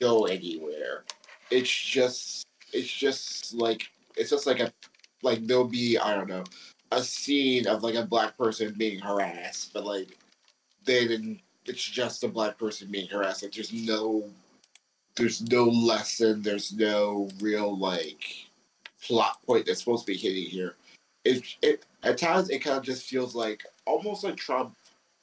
go 0.00 0.26
anywhere. 0.26 1.04
It's 1.50 1.70
just 1.70 2.46
it's 2.72 2.92
just 2.92 3.54
like 3.54 3.88
it's 4.16 4.30
just 4.30 4.46
like 4.46 4.60
a 4.60 4.72
like 5.22 5.46
there'll 5.46 5.64
be 5.64 5.98
I 5.98 6.14
don't 6.14 6.28
know 6.28 6.44
a 6.92 7.02
scene 7.02 7.66
of 7.66 7.82
like 7.82 7.94
a 7.94 8.06
black 8.06 8.36
person 8.36 8.74
being 8.76 9.00
harassed, 9.00 9.72
but 9.72 9.84
like 9.84 10.16
they 10.84 11.06
didn't. 11.06 11.40
it's 11.64 11.82
just 11.82 12.24
a 12.24 12.28
black 12.28 12.58
person 12.58 12.88
being 12.90 13.08
harassed. 13.08 13.42
Like 13.42 13.52
there's 13.52 13.72
no 13.72 14.24
there's 15.16 15.42
no 15.42 15.64
lesson. 15.64 16.42
There's 16.42 16.72
no 16.72 17.28
real 17.40 17.76
like 17.76 18.48
plot 19.02 19.38
point 19.46 19.66
that's 19.66 19.80
supposed 19.80 20.06
to 20.06 20.12
be 20.12 20.18
hitting 20.18 20.44
here. 20.44 20.74
It 21.24 21.42
it 21.62 21.84
at 22.02 22.18
times 22.18 22.50
it 22.50 22.60
kind 22.60 22.78
of 22.78 22.84
just 22.84 23.08
feels 23.08 23.34
like 23.34 23.64
almost 23.84 24.24
like 24.24 24.36
Trump 24.36 24.76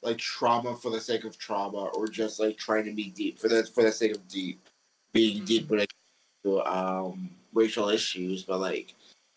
like 0.04 0.18
trauma 0.18 0.76
for 0.76 0.90
the 0.90 1.00
sake 1.00 1.24
of 1.24 1.38
trauma 1.38 1.86
or 1.94 2.06
just 2.06 2.38
like 2.38 2.56
trying 2.56 2.84
to 2.84 2.92
be 2.92 3.10
deep 3.10 3.38
for 3.38 3.48
the 3.48 3.64
for 3.64 3.82
the 3.82 3.90
sake 3.90 4.14
of 4.14 4.28
deep 4.28 4.68
being 5.12 5.38
mm-hmm. 5.38 5.44
deep 5.46 5.70
into 5.72 6.62
um 6.66 7.30
racial 7.54 7.88
issues 7.88 8.42
but 8.42 8.60
like 8.60 8.94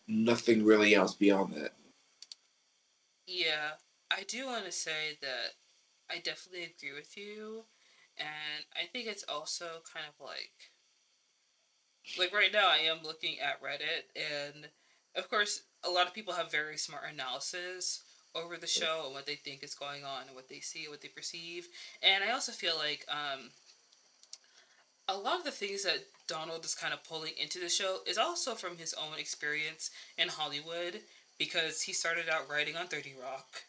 nothing 0.08 0.64
really 0.64 0.94
else 0.94 1.14
beyond 1.14 1.54
that 1.54 1.74
yeah 3.26 3.72
i 4.12 4.24
do 4.28 4.46
want 4.46 4.66
to 4.66 4.72
say 4.72 5.18
that 5.22 5.56
i 6.12 6.20
definitely 6.20 6.64
agree 6.64 6.94
with 6.94 7.18
you 7.18 7.64
and 8.18 8.66
i 8.76 8.86
think 8.92 9.08
it's 9.08 9.26
also 9.30 9.66
kind 9.92 10.06
of 10.08 10.26
like 10.26 10.72
like 12.20 12.34
right 12.34 12.52
now 12.54 12.68
i 12.68 12.78
am 12.78 12.98
looking 13.04 13.38
at 13.40 13.62
reddit 13.62 14.04
and 14.16 14.68
of 15.16 15.30
course 15.30 15.64
a 15.84 15.90
lot 15.90 16.08
of 16.08 16.14
people 16.14 16.34
have 16.34 16.52
very 16.52 16.78
smart 16.78 17.04
analysis 17.12 18.04
over 18.36 18.58
the 18.58 18.68
show 18.68 19.04
and 19.06 19.14
what 19.14 19.26
they 19.26 19.36
think 19.36 19.64
is 19.64 19.76
going 19.76 20.04
on 20.04 20.24
and 20.28 20.36
what 20.36 20.50
they 20.50 20.60
see, 20.60 20.88
what 20.88 21.02
they 21.02 21.08
perceive. 21.08 21.68
And 22.04 22.24
I 22.24 22.32
also 22.32 22.52
feel 22.52 22.76
like 22.78 23.06
um, 23.10 23.50
a 25.08 25.18
lot 25.18 25.40
of 25.40 25.46
the 25.46 25.52
things 25.52 25.84
that 25.84 26.00
Donald 26.28 26.66
is 26.66 26.76
kind 26.76 26.94
of 26.94 27.04
pulling 27.04 27.34
into 27.42 27.60
the 27.60 27.70
show 27.70 28.00
is 28.06 28.18
also 28.18 28.54
from 28.54 28.78
his 28.78 28.94
own 28.94 29.18
experience 29.18 29.92
in 30.18 30.28
Hollywood 30.28 31.02
because 31.40 31.82
he 31.82 31.94
started 31.94 32.30
out 32.30 32.50
writing 32.50 32.76
on 32.76 32.88
30 32.88 33.16
Rock 33.22 33.64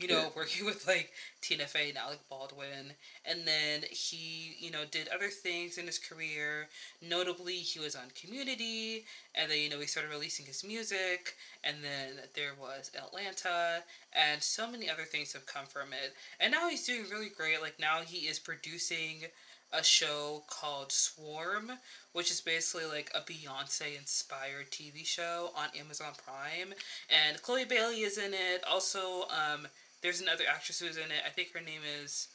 you 0.00 0.08
know, 0.08 0.20
yeah. 0.20 0.28
working 0.36 0.64
with 0.66 0.86
like 0.86 1.12
Tina 1.40 1.66
Fey 1.66 1.90
and 1.90 1.98
Alec 1.98 2.20
Baldwin. 2.28 2.92
And 3.24 3.46
then 3.46 3.82
he, 3.90 4.56
you 4.58 4.70
know, 4.70 4.84
did 4.90 5.08
other 5.08 5.28
things 5.28 5.78
in 5.78 5.86
his 5.86 5.98
career. 5.98 6.68
Notably, 7.06 7.54
he 7.54 7.78
was 7.78 7.94
on 7.94 8.04
Community, 8.20 9.04
and 9.34 9.50
then, 9.50 9.58
you 9.58 9.70
know, 9.70 9.78
he 9.78 9.86
started 9.86 10.10
releasing 10.10 10.46
his 10.46 10.64
music. 10.64 11.36
And 11.62 11.76
then 11.82 12.24
there 12.34 12.54
was 12.58 12.90
Atlanta, 12.96 13.82
and 14.12 14.42
so 14.42 14.70
many 14.70 14.88
other 14.88 15.04
things 15.04 15.32
have 15.34 15.46
come 15.46 15.66
from 15.66 15.92
it. 15.92 16.14
And 16.40 16.52
now 16.52 16.68
he's 16.68 16.86
doing 16.86 17.04
really 17.10 17.28
great. 17.28 17.60
Like, 17.60 17.78
now 17.78 18.00
he 18.00 18.26
is 18.26 18.38
producing 18.38 19.26
a 19.72 19.82
show 19.84 20.42
called 20.48 20.90
Swarm, 20.90 21.70
which 22.12 22.30
is 22.30 22.40
basically 22.40 22.86
like 22.86 23.10
a 23.14 23.20
Beyonce 23.20 23.96
inspired 23.96 24.70
TV 24.70 25.06
show 25.06 25.50
on 25.56 25.68
Amazon 25.78 26.12
Prime. 26.24 26.74
And 27.08 27.40
Chloe 27.42 27.64
Bailey 27.64 28.00
is 28.00 28.18
in 28.18 28.34
it. 28.34 28.64
Also, 28.68 29.28
um, 29.30 29.68
there's 30.02 30.20
another 30.20 30.44
actress 30.48 30.80
who's 30.80 30.96
in 30.96 31.04
it. 31.04 31.22
I 31.26 31.30
think 31.30 31.52
her 31.54 31.60
name 31.60 31.82
is. 32.02 32.28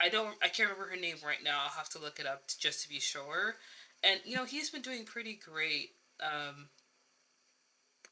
I 0.00 0.08
don't. 0.08 0.34
I 0.42 0.48
can't 0.48 0.70
remember 0.70 0.90
her 0.90 1.00
name 1.00 1.16
right 1.24 1.42
now. 1.42 1.60
I'll 1.64 1.76
have 1.76 1.88
to 1.90 1.98
look 1.98 2.20
it 2.20 2.26
up 2.26 2.46
to, 2.48 2.58
just 2.58 2.82
to 2.82 2.88
be 2.88 3.00
sure. 3.00 3.56
And 4.02 4.20
you 4.24 4.36
know 4.36 4.44
he's 4.44 4.70
been 4.70 4.82
doing 4.82 5.04
pretty 5.04 5.38
great. 5.44 5.90
Um, 6.20 6.68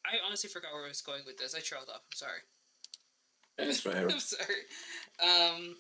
I 0.05 0.25
honestly 0.25 0.49
forgot 0.49 0.73
where 0.73 0.85
I 0.85 0.89
was 0.89 1.01
going 1.01 1.23
with 1.27 1.39
this. 1.39 1.55
I 1.55 1.61
trailed 1.61 1.89
off. 1.89 2.03
I'm 2.05 2.17
sorry. 2.17 2.41
That's 3.59 3.87
right. 3.87 3.97
I'm 4.13 4.21
sorry. 4.21 4.55
Um, 5.23 5.77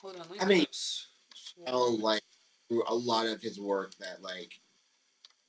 hold 0.00 0.16
on. 0.16 0.26
I 0.40 0.44
mean, 0.44 0.66
oh, 1.66 1.96
like 2.00 2.22
through 2.68 2.84
a 2.88 2.94
lot 2.94 3.26
of 3.26 3.40
his 3.40 3.60
work 3.60 3.94
that 3.98 4.22
like 4.22 4.60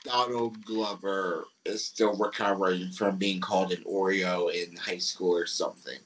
Donald 0.04 0.64
Glover 0.66 1.46
is 1.66 1.84
still 1.84 2.16
recovering 2.16 2.92
from 2.92 3.18
being 3.18 3.40
called 3.40 3.72
an 3.72 3.84
Oreo 3.84 4.54
in 4.54 4.76
high 4.76 5.00
school 5.00 5.36
or 5.36 5.46
something. 5.46 6.00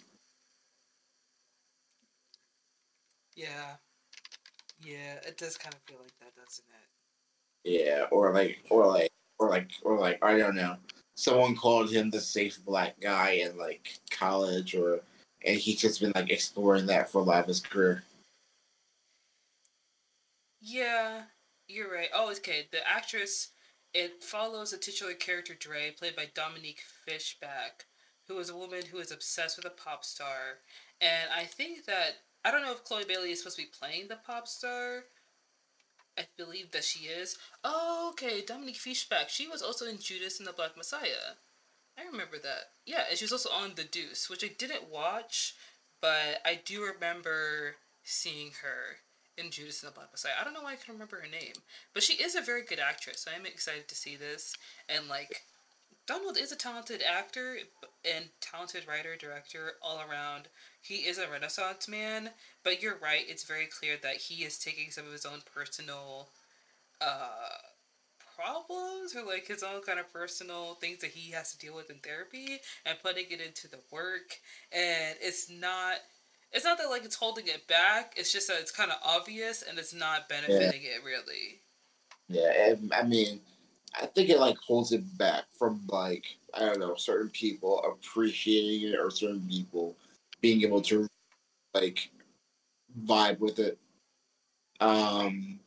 Yeah. 3.35 3.75
Yeah, 4.83 5.15
it 5.27 5.37
does 5.37 5.57
kind 5.57 5.75
of 5.75 5.81
feel 5.81 5.99
like 6.01 6.17
that, 6.19 6.35
doesn't 6.35 6.65
it? 6.65 7.81
Yeah, 7.83 8.05
or 8.11 8.33
like, 8.33 8.59
or 8.69 8.87
like, 8.87 9.11
or 9.39 9.49
like, 9.49 9.69
or 9.83 9.97
like, 9.99 10.23
I 10.23 10.37
don't 10.37 10.55
know. 10.55 10.75
Someone 11.15 11.55
called 11.55 11.91
him 11.91 12.09
the 12.09 12.21
safe 12.21 12.59
black 12.65 12.99
guy 12.99 13.31
in 13.31 13.57
like 13.57 13.99
college, 14.09 14.75
or 14.75 15.01
and 15.45 15.57
he's 15.57 15.79
just 15.79 16.01
been 16.01 16.11
like 16.15 16.31
exploring 16.31 16.87
that 16.87 17.09
for 17.09 17.19
a 17.19 17.23
lot 17.23 17.41
of 17.41 17.47
his 17.47 17.59
career. 17.59 18.03
Yeah, 20.59 21.23
you're 21.67 21.91
right. 21.93 22.09
Oh, 22.13 22.31
okay. 22.31 22.67
The 22.71 22.87
actress 22.87 23.49
it 23.93 24.23
follows 24.23 24.71
the 24.71 24.77
titular 24.77 25.13
character 25.13 25.53
Dre, 25.53 25.91
played 25.91 26.15
by 26.15 26.27
Dominique 26.33 26.81
Fishback, 27.05 27.85
who 28.27 28.39
is 28.39 28.49
a 28.49 28.55
woman 28.55 28.81
who 28.89 28.99
is 28.99 29.11
obsessed 29.11 29.57
with 29.57 29.65
a 29.65 29.71
pop 29.71 30.05
star. 30.05 30.59
And 31.01 31.29
I 31.35 31.43
think 31.43 31.85
that 31.85 32.17
I 32.43 32.51
don't 32.51 32.63
know 32.63 32.71
if 32.71 32.83
Chloe 32.83 33.05
Bailey 33.07 33.31
is 33.31 33.39
supposed 33.39 33.57
to 33.57 33.63
be 33.63 33.69
playing 33.79 34.07
the 34.07 34.17
pop 34.25 34.47
star. 34.47 35.03
I 36.17 36.23
believe 36.37 36.71
that 36.71 36.83
she 36.83 37.05
is. 37.05 37.37
Oh, 37.63 38.09
okay, 38.11 38.43
Dominique 38.45 38.75
Fishback. 38.75 39.29
She 39.29 39.47
was 39.47 39.61
also 39.61 39.85
in 39.85 39.99
Judas 39.99 40.39
and 40.39 40.47
the 40.47 40.53
Black 40.53 40.75
Messiah. 40.75 41.37
I 41.97 42.05
remember 42.05 42.37
that. 42.37 42.71
Yeah, 42.85 43.03
and 43.09 43.17
she 43.17 43.25
was 43.25 43.31
also 43.31 43.49
on 43.49 43.73
The 43.75 43.83
Deuce, 43.83 44.29
which 44.29 44.43
I 44.43 44.49
didn't 44.57 44.89
watch, 44.89 45.55
but 46.01 46.41
I 46.45 46.59
do 46.63 46.83
remember 46.83 47.75
seeing 48.03 48.51
her 48.61 48.97
in 49.37 49.51
Judas 49.51 49.83
and 49.83 49.91
the 49.91 49.95
Black 49.95 50.11
Messiah. 50.11 50.33
I 50.39 50.43
don't 50.43 50.53
know 50.53 50.63
why 50.63 50.73
I 50.73 50.75
can 50.75 50.93
remember 50.93 51.17
her 51.21 51.27
name, 51.27 51.53
but 51.93 52.03
she 52.03 52.21
is 52.21 52.35
a 52.35 52.41
very 52.41 52.63
good 52.63 52.79
actress. 52.79 53.21
So 53.21 53.31
I'm 53.35 53.45
excited 53.45 53.87
to 53.87 53.95
see 53.95 54.15
this. 54.15 54.55
And 54.89 55.07
like, 55.07 55.43
Donald 56.07 56.37
is 56.37 56.51
a 56.51 56.55
talented 56.55 57.01
actor 57.01 57.57
and 58.03 58.25
talented 58.39 58.87
writer, 58.87 59.15
director, 59.15 59.73
all 59.81 60.01
around. 60.09 60.47
He 60.81 60.95
is 60.95 61.17
a 61.17 61.29
Renaissance 61.29 61.87
man, 61.87 62.31
but 62.63 62.81
you're 62.81 62.97
right. 63.01 63.23
It's 63.27 63.43
very 63.43 63.67
clear 63.67 63.97
that 64.01 64.15
he 64.17 64.43
is 64.43 64.57
taking 64.57 64.91
some 64.91 65.05
of 65.05 65.11
his 65.11 65.25
own 65.25 65.41
personal 65.53 66.29
uh, 66.99 67.57
problems 68.35 69.15
or 69.15 69.23
like 69.23 69.47
his 69.47 69.63
own 69.63 69.81
kind 69.81 69.99
of 69.99 70.11
personal 70.11 70.75
things 70.75 70.99
that 70.99 71.11
he 71.11 71.31
has 71.31 71.51
to 71.51 71.59
deal 71.59 71.75
with 71.75 71.89
in 71.89 71.97
therapy 71.97 72.59
and 72.85 72.97
putting 73.01 73.25
it 73.29 73.41
into 73.41 73.67
the 73.67 73.79
work. 73.91 74.39
And 74.71 75.15
it's 75.21 75.49
not 75.49 75.97
it's 76.51 76.65
not 76.65 76.77
that 76.79 76.89
like 76.89 77.05
it's 77.05 77.15
holding 77.15 77.47
it 77.47 77.67
back. 77.67 78.13
It's 78.17 78.33
just 78.33 78.47
that 78.47 78.59
it's 78.59 78.71
kind 78.71 78.91
of 78.91 78.97
obvious 79.03 79.63
and 79.67 79.77
it's 79.77 79.93
not 79.93 80.27
benefiting 80.27 80.81
yeah. 80.83 80.97
it 80.97 81.03
really. 81.05 81.61
Yeah, 82.27 82.75
I 82.97 83.03
mean, 83.03 83.41
I 83.99 84.05
think 84.05 84.29
it 84.29 84.39
like 84.39 84.57
holds 84.57 84.91
it 84.91 85.03
back 85.17 85.45
from 85.57 85.81
like 85.89 86.25
I 86.53 86.59
don't 86.59 86.79
know 86.79 86.95
certain 86.95 87.29
people 87.29 87.83
appreciating 87.83 88.89
it 88.89 88.99
or 88.99 89.09
certain 89.09 89.47
people 89.49 89.95
being 90.41 90.61
able 90.63 90.81
to 90.83 91.07
like 91.73 92.09
vibe 93.05 93.39
with 93.39 93.59
it. 93.59 93.77
Um, 94.79 95.59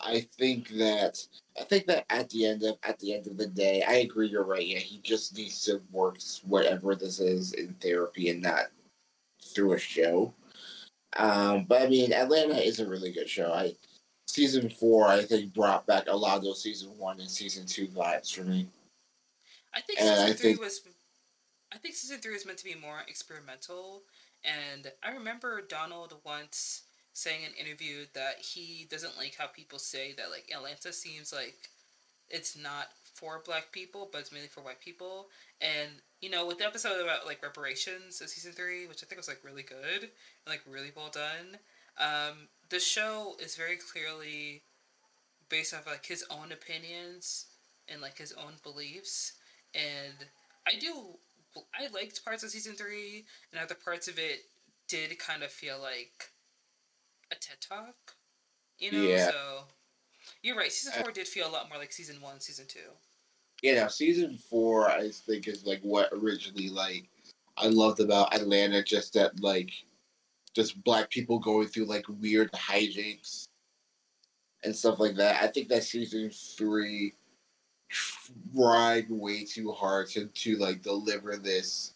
I 0.00 0.26
think 0.38 0.68
that 0.70 1.18
I 1.58 1.64
think 1.64 1.86
that 1.86 2.04
at 2.10 2.28
the 2.30 2.46
end 2.46 2.62
of 2.64 2.76
at 2.82 2.98
the 2.98 3.14
end 3.14 3.26
of 3.26 3.36
the 3.36 3.46
day, 3.46 3.82
I 3.82 3.94
agree. 3.94 4.28
You're 4.28 4.44
right. 4.44 4.66
Yeah, 4.66 4.78
he 4.78 4.98
just 5.02 5.36
needs 5.36 5.62
to 5.64 5.80
work 5.90 6.18
whatever 6.44 6.94
this 6.94 7.20
is 7.20 7.52
in 7.54 7.74
therapy 7.74 8.30
and 8.30 8.42
not 8.42 8.66
through 9.42 9.72
a 9.72 9.78
show. 9.78 10.34
Um, 11.16 11.64
but 11.64 11.82
I 11.82 11.88
mean, 11.88 12.12
Atlanta 12.12 12.56
is 12.56 12.78
a 12.80 12.88
really 12.88 13.12
good 13.12 13.28
show. 13.28 13.52
I 13.52 13.74
season 14.26 14.68
four, 14.68 15.08
I 15.08 15.22
think, 15.22 15.54
brought 15.54 15.86
back 15.86 16.04
a 16.08 16.16
lot 16.16 16.36
of 16.36 16.44
those 16.44 16.62
season 16.62 16.90
one 16.98 17.20
and 17.20 17.30
season 17.30 17.66
two 17.66 17.86
vibes 17.88 18.34
for 18.34 18.42
me. 18.42 18.66
I 19.74 19.80
think 19.80 20.00
and 20.00 20.08
season 20.08 20.24
I 20.24 20.32
three 20.32 20.50
think, 20.50 20.60
was. 20.60 20.80
I 21.72 21.78
think 21.78 21.94
season 21.94 22.18
three 22.18 22.32
was 22.32 22.46
meant 22.46 22.58
to 22.58 22.64
be 22.64 22.74
more 22.74 23.00
experimental, 23.08 24.02
and 24.44 24.90
I 25.02 25.12
remember 25.12 25.62
Donald 25.62 26.14
once 26.24 26.82
saying 27.12 27.40
in 27.42 27.48
an 27.48 27.66
interview 27.66 28.04
that 28.12 28.38
he 28.38 28.86
doesn't 28.90 29.16
like 29.16 29.34
how 29.38 29.46
people 29.46 29.78
say 29.78 30.12
that 30.18 30.30
like 30.30 30.50
Atlanta 30.54 30.92
seems 30.92 31.32
like 31.32 31.56
it's 32.28 32.58
not 32.58 32.88
for 33.14 33.42
black 33.46 33.72
people, 33.72 34.08
but 34.12 34.20
it's 34.20 34.32
mainly 34.32 34.48
for 34.48 34.60
white 34.60 34.80
people. 34.80 35.28
And 35.60 35.90
you 36.20 36.30
know, 36.30 36.46
with 36.46 36.58
the 36.58 36.66
episode 36.66 37.00
about 37.02 37.26
like 37.26 37.42
reparations 37.42 38.20
of 38.20 38.28
season 38.28 38.52
three, 38.52 38.86
which 38.86 39.02
I 39.02 39.06
think 39.06 39.18
was 39.18 39.28
like 39.28 39.40
really 39.44 39.62
good 39.62 40.02
and 40.02 40.10
like 40.46 40.62
really 40.68 40.92
well 40.94 41.10
done, 41.12 41.58
um, 41.98 42.48
the 42.70 42.80
show 42.80 43.36
is 43.40 43.56
very 43.56 43.76
clearly 43.76 44.62
based 45.48 45.74
off 45.74 45.86
like 45.86 46.04
his 46.04 46.24
own 46.30 46.52
opinions 46.52 47.46
and 47.88 48.00
like 48.00 48.18
his 48.18 48.32
own 48.32 48.54
beliefs. 48.62 49.34
And 49.74 50.14
I 50.66 50.78
do, 50.78 51.16
I 51.74 51.86
liked 51.92 52.24
parts 52.24 52.42
of 52.42 52.50
season 52.50 52.74
three, 52.74 53.24
and 53.52 53.62
other 53.62 53.76
parts 53.76 54.08
of 54.08 54.18
it 54.18 54.40
did 54.88 55.18
kind 55.18 55.42
of 55.42 55.50
feel 55.50 55.80
like 55.80 56.30
a 57.30 57.34
TED 57.34 57.56
talk, 57.60 57.94
you 58.78 58.92
know. 58.92 59.02
Yeah. 59.02 59.28
So 59.28 59.64
you're 60.42 60.56
right. 60.56 60.72
Season 60.72 61.02
four 61.02 61.12
did 61.12 61.28
feel 61.28 61.48
a 61.48 61.50
lot 61.50 61.68
more 61.68 61.78
like 61.78 61.92
season 61.92 62.20
one, 62.20 62.40
season 62.40 62.66
two. 62.68 62.90
Yeah, 63.62 63.74
now 63.74 63.88
season 63.88 64.36
four 64.36 64.90
I 64.90 65.10
think 65.10 65.48
is 65.48 65.64
like 65.64 65.80
what 65.80 66.10
originally 66.12 66.68
like 66.68 67.08
I 67.56 67.68
loved 67.68 68.00
about 68.00 68.34
Atlanta, 68.34 68.82
just 68.82 69.14
that 69.14 69.40
like 69.40 69.70
just 70.56 70.82
black 70.84 71.10
people 71.10 71.38
going 71.38 71.68
through 71.68 71.84
like 71.84 72.06
weird 72.20 72.50
hijinks 72.52 73.48
and 74.64 74.74
stuff 74.74 74.98
like 74.98 75.14
that. 75.16 75.42
I 75.42 75.48
think 75.48 75.68
that 75.68 75.84
season 75.84 76.30
three 76.30 77.12
tried 78.54 79.04
way 79.10 79.44
too 79.44 79.70
hard 79.70 80.08
to, 80.08 80.24
to 80.24 80.56
like 80.56 80.82
deliver 80.82 81.36
this 81.36 81.92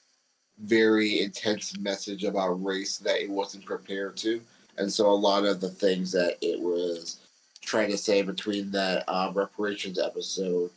very 0.62 1.20
intense 1.20 1.78
message 1.78 2.24
about 2.24 2.62
race 2.62 2.98
that 2.98 3.22
it 3.22 3.30
wasn't 3.30 3.64
prepared 3.64 4.18
to. 4.18 4.42
And 4.76 4.92
so 4.92 5.10
a 5.10 5.12
lot 5.12 5.46
of 5.46 5.62
the 5.62 5.70
things 5.70 6.12
that 6.12 6.36
it 6.42 6.60
was 6.60 7.20
trying 7.62 7.90
to 7.90 7.98
say 7.98 8.20
between 8.20 8.70
that 8.72 9.08
um, 9.08 9.32
reparations 9.32 9.98
episode 9.98 10.70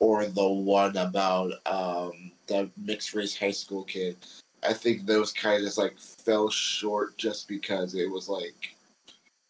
or 0.00 0.26
the 0.26 0.48
one 0.48 0.96
about 0.96 1.52
um, 1.66 2.32
the 2.48 2.68
mixed 2.76 3.14
race 3.14 3.38
high 3.38 3.52
school 3.52 3.84
kid. 3.84 4.16
I 4.62 4.72
think 4.72 5.06
those 5.06 5.32
kind 5.32 5.56
of 5.56 5.62
just 5.64 5.78
like 5.78 5.98
fell 5.98 6.50
short 6.50 7.16
just 7.16 7.48
because 7.48 7.94
it 7.94 8.10
was 8.10 8.28
like 8.28 8.76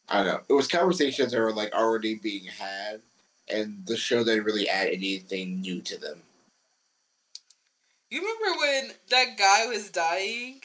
I 0.08 0.16
don't 0.16 0.26
know. 0.26 0.40
It 0.48 0.52
was 0.52 0.66
conversations 0.66 1.32
that 1.32 1.40
were 1.40 1.52
like 1.52 1.72
already 1.72 2.16
being 2.16 2.44
had, 2.44 3.00
and 3.48 3.86
the 3.86 3.96
show 3.96 4.24
didn't 4.24 4.44
really 4.44 4.68
add 4.68 4.88
anything 4.88 5.60
new 5.60 5.80
to 5.82 5.98
them. 5.98 6.20
You 8.10 8.20
remember 8.20 8.60
when 8.60 8.90
that 9.10 9.38
guy 9.38 9.66
was 9.66 9.88
dying 9.90 10.60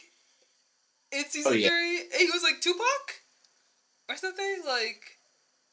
in 1.12 1.26
season 1.26 1.52
oh, 1.52 1.56
yeah. 1.56 1.70
three? 1.70 2.02
He 2.18 2.32
was 2.32 2.42
like 2.42 2.60
Tupac 2.60 3.22
or 4.10 4.16
something. 4.16 4.62
Like 4.66 5.20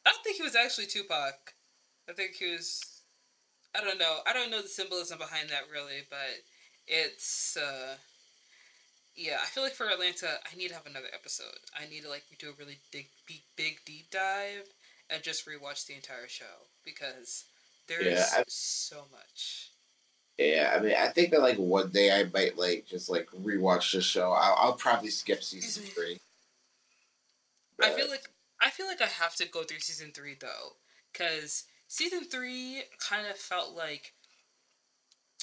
I 0.04 0.10
don't 0.10 0.22
think 0.22 0.36
he 0.36 0.42
was 0.42 0.54
actually 0.56 0.86
Tupac. 0.86 1.54
I 2.08 2.12
think 2.12 2.34
he 2.34 2.52
was 2.52 2.82
I 3.74 3.80
don't 3.80 3.98
know. 3.98 4.18
I 4.26 4.34
don't 4.34 4.50
know 4.50 4.60
the 4.60 4.68
symbolism 4.68 5.18
behind 5.18 5.48
that 5.48 5.64
really, 5.72 6.02
but 6.10 6.18
it's 6.86 7.56
uh 7.56 7.94
yeah, 9.16 9.38
I 9.42 9.46
feel 9.46 9.62
like 9.62 9.74
for 9.74 9.88
Atlanta, 9.88 10.38
I 10.50 10.56
need 10.56 10.68
to 10.68 10.74
have 10.74 10.86
another 10.86 11.08
episode. 11.12 11.58
I 11.78 11.88
need 11.88 12.02
to 12.02 12.08
like 12.08 12.24
do 12.38 12.50
a 12.50 12.54
really 12.58 12.78
big, 12.92 13.08
big, 13.26 13.42
big 13.56 13.78
deep 13.84 14.10
dive 14.10 14.68
and 15.10 15.22
just 15.22 15.46
rewatch 15.46 15.86
the 15.86 15.94
entire 15.94 16.28
show 16.28 16.44
because 16.84 17.44
there's 17.88 18.06
yeah, 18.06 18.26
I, 18.38 18.44
so 18.48 19.04
much. 19.10 19.70
Yeah, 20.38 20.72
I 20.74 20.80
mean, 20.80 20.94
I 20.98 21.08
think 21.08 21.30
that 21.30 21.42
like 21.42 21.58
one 21.58 21.90
day 21.90 22.10
I 22.10 22.24
might 22.32 22.56
like 22.56 22.86
just 22.86 23.10
like 23.10 23.28
rewatch 23.30 23.92
the 23.92 24.00
show. 24.00 24.32
I'll, 24.32 24.56
I'll 24.58 24.72
probably 24.72 25.10
skip 25.10 25.42
season 25.42 25.82
mm-hmm. 25.82 25.92
three. 25.92 26.18
But... 27.76 27.88
I 27.88 27.90
feel 27.92 28.08
like 28.08 28.30
I 28.60 28.70
feel 28.70 28.86
like 28.86 29.02
I 29.02 29.06
have 29.06 29.34
to 29.36 29.48
go 29.48 29.62
through 29.62 29.80
season 29.80 30.12
three 30.14 30.36
though, 30.40 30.76
because 31.12 31.64
season 31.88 32.24
three 32.24 32.84
kind 32.98 33.26
of 33.26 33.36
felt 33.36 33.76
like, 33.76 34.14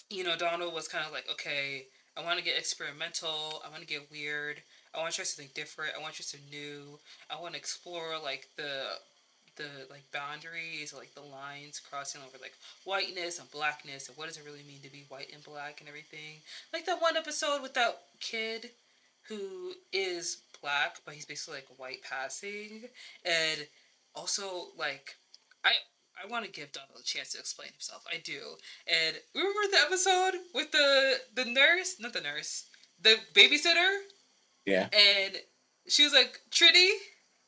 you 0.09 0.23
know, 0.23 0.35
Donald 0.35 0.73
was 0.73 0.87
kind 0.87 1.05
of 1.05 1.11
like, 1.11 1.29
okay, 1.31 1.85
I 2.19 2.25
want 2.25 2.37
to 2.37 2.43
get 2.43 2.57
experimental. 2.57 3.61
I 3.65 3.69
want 3.69 3.81
to 3.81 3.87
get 3.87 4.11
weird. 4.11 4.61
I 4.93 4.99
want 4.99 5.11
to 5.11 5.15
try 5.15 5.25
something 5.25 5.51
different. 5.55 5.93
I 5.97 6.01
want 6.01 6.13
to 6.13 6.21
try 6.21 6.25
something 6.25 6.49
new. 6.49 6.99
I 7.29 7.39
want 7.39 7.53
to 7.53 7.59
explore 7.59 8.19
like 8.21 8.49
the 8.57 8.97
the 9.55 9.87
like 9.89 10.03
boundaries, 10.11 10.93
like 10.93 11.13
the 11.15 11.21
lines 11.21 11.79
crossing 11.79 12.21
over 12.21 12.37
like 12.41 12.53
whiteness 12.85 13.39
and 13.39 13.51
blackness 13.51 14.07
and 14.07 14.17
what 14.17 14.27
does 14.27 14.37
it 14.37 14.43
really 14.45 14.63
mean 14.67 14.79
to 14.83 14.91
be 14.91 15.05
white 15.09 15.31
and 15.33 15.43
black 15.43 15.79
and 15.79 15.87
everything. 15.87 16.39
Like 16.73 16.85
that 16.85 17.01
one 17.01 17.15
episode 17.15 17.61
with 17.61 17.73
that 17.75 18.01
kid 18.19 18.71
who 19.27 19.73
is 19.93 20.37
black 20.61 20.97
but 21.05 21.13
he's 21.13 21.25
basically 21.25 21.55
like 21.59 21.67
white 21.77 22.01
passing 22.03 22.83
and 23.23 23.67
also 24.15 24.67
like 24.77 25.15
I 25.63 25.71
I 26.21 26.27
want 26.27 26.45
to 26.45 26.51
give 26.51 26.71
Donald 26.71 26.99
a 26.99 27.03
chance 27.03 27.31
to 27.33 27.39
explain 27.39 27.69
himself. 27.69 28.03
I 28.11 28.17
do. 28.17 28.39
And 28.87 29.15
remember 29.33 29.59
the 29.71 29.77
episode 29.85 30.33
with 30.53 30.71
the 30.71 31.15
the 31.35 31.45
nurse, 31.45 31.95
not 31.99 32.13
the 32.13 32.21
nurse, 32.21 32.65
the 33.01 33.15
babysitter. 33.33 33.99
Yeah. 34.65 34.87
And 34.93 35.37
she 35.87 36.03
was 36.03 36.13
like 36.13 36.39
Trinity, 36.51 36.89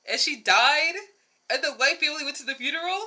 and 0.09 0.19
she 0.19 0.41
died. 0.41 0.95
and 1.49 1.61
the 1.63 1.71
white 1.73 1.99
family 1.99 2.23
went 2.23 2.37
to 2.37 2.45
the 2.45 2.55
funeral. 2.55 3.01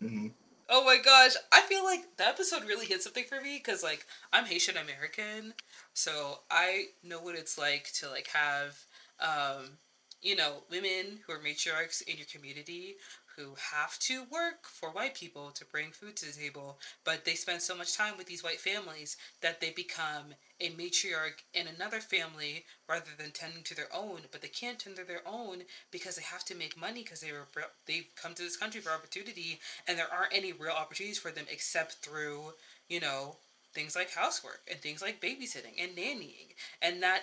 Mm-hmm. 0.00 0.28
Oh 0.68 0.84
my 0.84 0.96
gosh, 0.96 1.32
I 1.52 1.60
feel 1.62 1.84
like 1.84 2.16
the 2.16 2.26
episode 2.26 2.64
really 2.64 2.86
hit 2.86 3.02
something 3.02 3.24
for 3.24 3.40
me 3.40 3.60
because 3.62 3.82
like 3.82 4.06
I'm 4.32 4.46
Haitian 4.46 4.76
American, 4.76 5.54
so 5.92 6.40
I 6.50 6.86
know 7.02 7.20
what 7.20 7.34
it's 7.34 7.58
like 7.58 7.92
to 7.94 8.08
like 8.08 8.28
have, 8.28 8.78
um, 9.20 9.78
you 10.22 10.34
know, 10.34 10.62
women 10.70 11.20
who 11.26 11.32
are 11.34 11.38
matriarchs 11.38 12.02
in 12.02 12.16
your 12.16 12.26
community 12.32 12.96
who 13.36 13.54
have 13.72 13.98
to 14.00 14.24
work 14.24 14.66
for 14.66 14.90
white 14.90 15.14
people 15.14 15.50
to 15.52 15.64
bring 15.64 15.90
food 15.90 16.16
to 16.16 16.26
the 16.26 16.32
table, 16.32 16.78
but 17.04 17.24
they 17.24 17.34
spend 17.34 17.62
so 17.62 17.74
much 17.74 17.94
time 17.94 18.16
with 18.16 18.26
these 18.26 18.42
white 18.42 18.60
families 18.60 19.16
that 19.40 19.60
they 19.60 19.70
become 19.70 20.34
a 20.60 20.70
matriarch 20.70 21.42
in 21.54 21.66
another 21.66 22.00
family 22.00 22.64
rather 22.88 23.10
than 23.16 23.30
tending 23.32 23.62
to 23.64 23.74
their 23.74 23.92
own. 23.94 24.26
But 24.30 24.40
they 24.42 24.48
can't 24.48 24.78
tend 24.78 24.96
to 24.96 25.04
their 25.04 25.26
own 25.26 25.64
because 25.90 26.16
they 26.16 26.22
have 26.22 26.44
to 26.44 26.54
make 26.54 26.76
money 26.76 27.02
because 27.02 27.20
they 27.20 27.32
were 27.32 27.46
they 27.86 28.06
come 28.16 28.34
to 28.34 28.42
this 28.42 28.56
country 28.56 28.80
for 28.80 28.90
opportunity, 28.92 29.58
and 29.86 29.98
there 29.98 30.12
aren't 30.12 30.32
any 30.32 30.52
real 30.52 30.72
opportunities 30.72 31.18
for 31.18 31.30
them 31.30 31.46
except 31.50 31.94
through 32.02 32.52
you 32.88 33.00
know 33.00 33.36
things 33.74 33.96
like 33.96 34.10
housework 34.10 34.60
and 34.70 34.80
things 34.80 35.00
like 35.02 35.20
babysitting 35.20 35.74
and 35.78 35.96
nannying, 35.96 36.52
and 36.80 37.02
that 37.02 37.22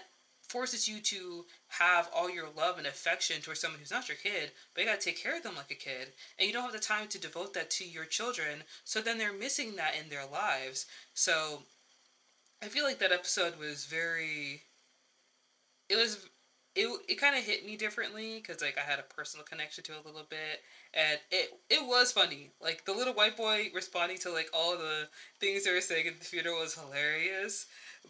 forces 0.49 0.87
you 0.87 0.99
to 0.99 1.45
have 1.67 2.09
all 2.13 2.29
your 2.29 2.47
love 2.57 2.77
and 2.77 2.87
affection 2.87 3.41
towards 3.41 3.59
someone 3.59 3.79
who's 3.79 3.91
not 3.91 4.09
your 4.09 4.17
kid, 4.17 4.51
but 4.73 4.81
you 4.81 4.87
gotta 4.87 4.99
take 4.99 5.21
care 5.21 5.37
of 5.37 5.43
them 5.43 5.55
like 5.55 5.71
a 5.71 5.75
kid, 5.75 6.09
and 6.37 6.47
you 6.47 6.53
don't 6.53 6.63
have 6.63 6.73
the 6.73 6.79
time 6.79 7.07
to 7.07 7.19
devote 7.19 7.53
that 7.53 7.69
to 7.69 7.85
your 7.85 8.05
children, 8.05 8.63
so 8.83 8.99
then 9.01 9.17
they're 9.17 9.33
missing 9.33 9.75
that 9.75 9.95
in 9.95 10.09
their 10.09 10.25
lives. 10.25 10.85
So 11.13 11.63
I 12.61 12.67
feel 12.67 12.83
like 12.83 12.99
that 12.99 13.11
episode 13.11 13.57
was 13.57 13.85
very 13.85 14.63
it 15.89 15.95
was 15.95 16.27
it, 16.75 16.87
it 17.07 17.15
kind 17.19 17.35
of 17.35 17.43
hit 17.43 17.65
me 17.65 17.75
differently 17.75 18.35
because 18.41 18.61
like 18.61 18.77
I 18.77 18.89
had 18.89 18.99
a 18.99 19.13
personal 19.13 19.45
connection 19.45 19.83
to 19.85 19.93
it 19.93 20.01
a 20.03 20.07
little 20.07 20.27
bit, 20.29 20.61
and 20.93 21.19
it 21.31 21.59
it 21.69 21.85
was 21.85 22.11
funny. 22.11 22.51
Like 22.61 22.85
the 22.85 22.93
little 22.93 23.13
white 23.13 23.35
boy 23.35 23.69
responding 23.73 24.17
to 24.19 24.31
like 24.31 24.49
all 24.53 24.77
the 24.77 25.07
things 25.39 25.65
they 25.65 25.73
were 25.73 25.81
saying 25.81 26.07
at 26.07 26.19
the 26.19 26.25
funeral 26.25 26.59
was 26.59 26.75
hilarious. 26.75 27.65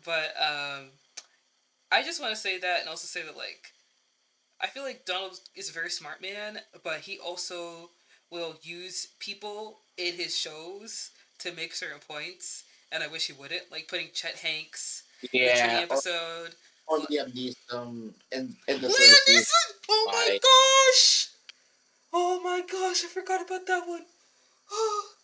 But 0.05 0.35
um, 0.39 0.89
I 1.91 2.03
just 2.03 2.21
want 2.21 2.33
to 2.33 2.39
say 2.39 2.59
that 2.59 2.81
and 2.81 2.89
also 2.89 3.07
say 3.07 3.25
that 3.25 3.35
like 3.35 3.73
I 4.61 4.67
feel 4.67 4.83
like 4.83 5.05
Donald 5.05 5.39
is 5.55 5.69
a 5.69 5.73
very 5.73 5.89
smart 5.89 6.21
man, 6.21 6.59
but 6.83 6.99
he 6.99 7.17
also 7.17 7.91
will 8.29 8.55
use 8.61 9.07
people 9.19 9.79
in 9.97 10.15
his 10.15 10.35
shows 10.35 11.11
to 11.39 11.53
make 11.53 11.73
certain 11.73 11.99
points, 12.05 12.65
and 12.91 13.01
I 13.01 13.07
wish 13.07 13.27
he 13.27 13.33
wouldn't. 13.33 13.71
Like 13.71 13.87
putting 13.87 14.09
Chet 14.13 14.35
Hanks 14.35 15.03
yeah, 15.31 15.63
in 15.63 15.75
the 15.75 15.93
episode. 15.93 16.55
Or, 16.87 16.97
or 16.97 17.05
Liam 17.05 17.33
Neeson 17.33 18.13
in, 18.31 18.55
in 18.67 18.81
the 18.81 18.87
Liam 18.87 19.29
Neeson! 19.29 19.73
Oh 19.89 20.09
my 20.11 20.39
gosh! 20.43 21.29
Oh 22.11 22.41
my 22.43 22.61
gosh, 22.69 23.05
I 23.05 23.07
forgot 23.07 23.45
about 23.45 23.65
that 23.65 23.87
one. 23.87 24.05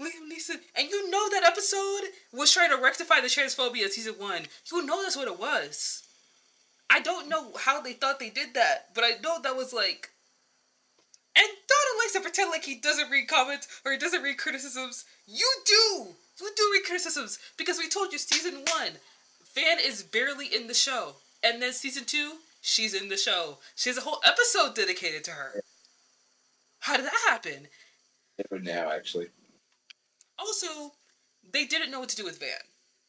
Neeson. 0.00 0.60
And 0.76 0.88
you 0.88 1.10
know 1.10 1.28
that 1.30 1.44
episode 1.44 2.10
was 2.32 2.52
trying 2.52 2.70
to 2.70 2.82
rectify 2.82 3.20
the 3.20 3.28
transphobia 3.28 3.88
season 3.88 4.14
one. 4.18 4.42
You 4.70 4.84
know 4.84 5.02
that's 5.02 5.16
what 5.16 5.28
it 5.28 5.38
was. 5.38 6.04
I 6.90 7.00
don't 7.00 7.28
know 7.28 7.52
how 7.58 7.80
they 7.80 7.92
thought 7.92 8.18
they 8.18 8.30
did 8.30 8.54
that, 8.54 8.94
but 8.94 9.04
I 9.04 9.20
know 9.22 9.40
that 9.42 9.56
was 9.56 9.72
like. 9.72 10.10
And 11.36 11.46
Donald 11.46 11.98
likes 12.02 12.12
to 12.14 12.20
pretend 12.20 12.50
like 12.50 12.64
he 12.64 12.76
doesn't 12.76 13.10
read 13.10 13.28
comments 13.28 13.68
or 13.84 13.92
he 13.92 13.98
doesn't 13.98 14.22
read 14.22 14.38
criticisms. 14.38 15.04
You 15.26 15.48
do! 15.64 16.08
You 16.40 16.50
do 16.56 16.70
read 16.72 16.84
criticisms 16.84 17.38
because 17.56 17.78
we 17.78 17.88
told 17.88 18.12
you 18.12 18.18
season 18.18 18.54
one, 18.54 18.92
Van 19.54 19.78
is 19.80 20.02
barely 20.02 20.46
in 20.46 20.66
the 20.66 20.74
show. 20.74 21.16
And 21.42 21.62
then 21.62 21.72
season 21.72 22.04
two, 22.04 22.38
she's 22.60 22.94
in 22.94 23.08
the 23.08 23.16
show. 23.16 23.58
She 23.76 23.90
has 23.90 23.98
a 23.98 24.02
whole 24.02 24.20
episode 24.24 24.74
dedicated 24.74 25.24
to 25.24 25.32
her. 25.32 25.62
How 26.80 26.96
did 26.96 27.06
that 27.06 27.28
happen? 27.28 27.68
Now, 28.50 28.90
actually. 28.90 29.28
Also, 30.38 30.92
they 31.52 31.64
didn't 31.64 31.90
know 31.90 32.00
what 32.00 32.08
to 32.10 32.16
do 32.16 32.24
with 32.24 32.40
Van. 32.40 32.50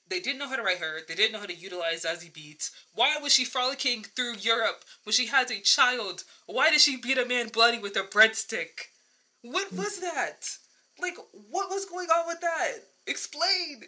They 0.10 0.20
didn't 0.20 0.40
know 0.40 0.48
how 0.48 0.56
to 0.56 0.64
write 0.64 0.80
her. 0.80 1.00
They 1.08 1.14
didn't 1.14 1.34
know 1.34 1.40
how 1.40 1.46
to 1.46 1.54
utilize 1.54 2.04
Zazie 2.04 2.32
Beetz. 2.32 2.72
Why 2.96 3.18
was 3.22 3.32
she 3.32 3.46
frolicking 3.46 4.04
through 4.04 4.38
Europe 4.38 4.84
when 5.04 5.14
she 5.14 5.28
has 5.28 5.52
a 5.52 5.62
child? 5.62 6.24
Why 6.48 6.72
did 6.72 6.82
she 6.82 6.98
beat 6.98 7.20
a 7.20 7.26
man 7.26 7.50
bloody 7.50 7.78
with 7.78 7.96
a 7.96 8.02
breadstick? 8.02 8.90
What 9.44 9.72
was 9.72 10.00
that? 10.00 10.50
Like, 11.00 11.18
what 11.52 11.70
was 11.70 11.86
going 11.86 12.08
on 12.10 12.28
with 12.28 12.42
that? 12.42 12.72
Explain. 13.06 13.84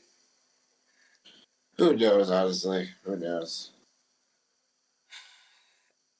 Who 1.77 1.95
knows, 1.95 2.29
honestly? 2.29 2.89
Who 3.03 3.15
knows? 3.15 3.71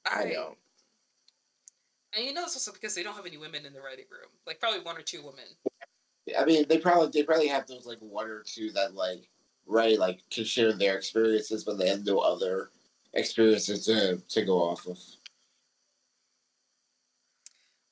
I, 0.04 0.22
I 0.22 0.32
don't. 0.32 0.58
And 2.14 2.26
you 2.26 2.34
know 2.34 2.42
it's 2.42 2.56
also 2.56 2.72
because 2.72 2.94
they 2.94 3.02
don't 3.02 3.14
have 3.14 3.26
any 3.26 3.38
women 3.38 3.64
in 3.64 3.72
the 3.72 3.80
writing 3.80 4.04
room. 4.10 4.28
Like 4.46 4.60
probably 4.60 4.80
one 4.80 4.96
or 4.96 5.02
two 5.02 5.22
women. 5.22 5.44
I 6.38 6.44
mean, 6.44 6.66
they 6.68 6.78
probably 6.78 7.08
they 7.12 7.24
probably 7.24 7.48
have 7.48 7.66
those 7.66 7.86
like 7.86 7.98
one 8.00 8.26
or 8.26 8.42
two 8.46 8.70
that 8.72 8.94
like 8.94 9.28
right 9.66 9.98
like 9.98 10.20
can 10.30 10.44
share 10.44 10.72
their 10.72 10.96
experiences, 10.96 11.64
but 11.64 11.78
they 11.78 11.88
have 11.88 12.04
no 12.04 12.18
other 12.18 12.70
experiences 13.14 13.86
to 13.86 14.18
to 14.28 14.44
go 14.44 14.58
off 14.62 14.86
of. 14.86 14.98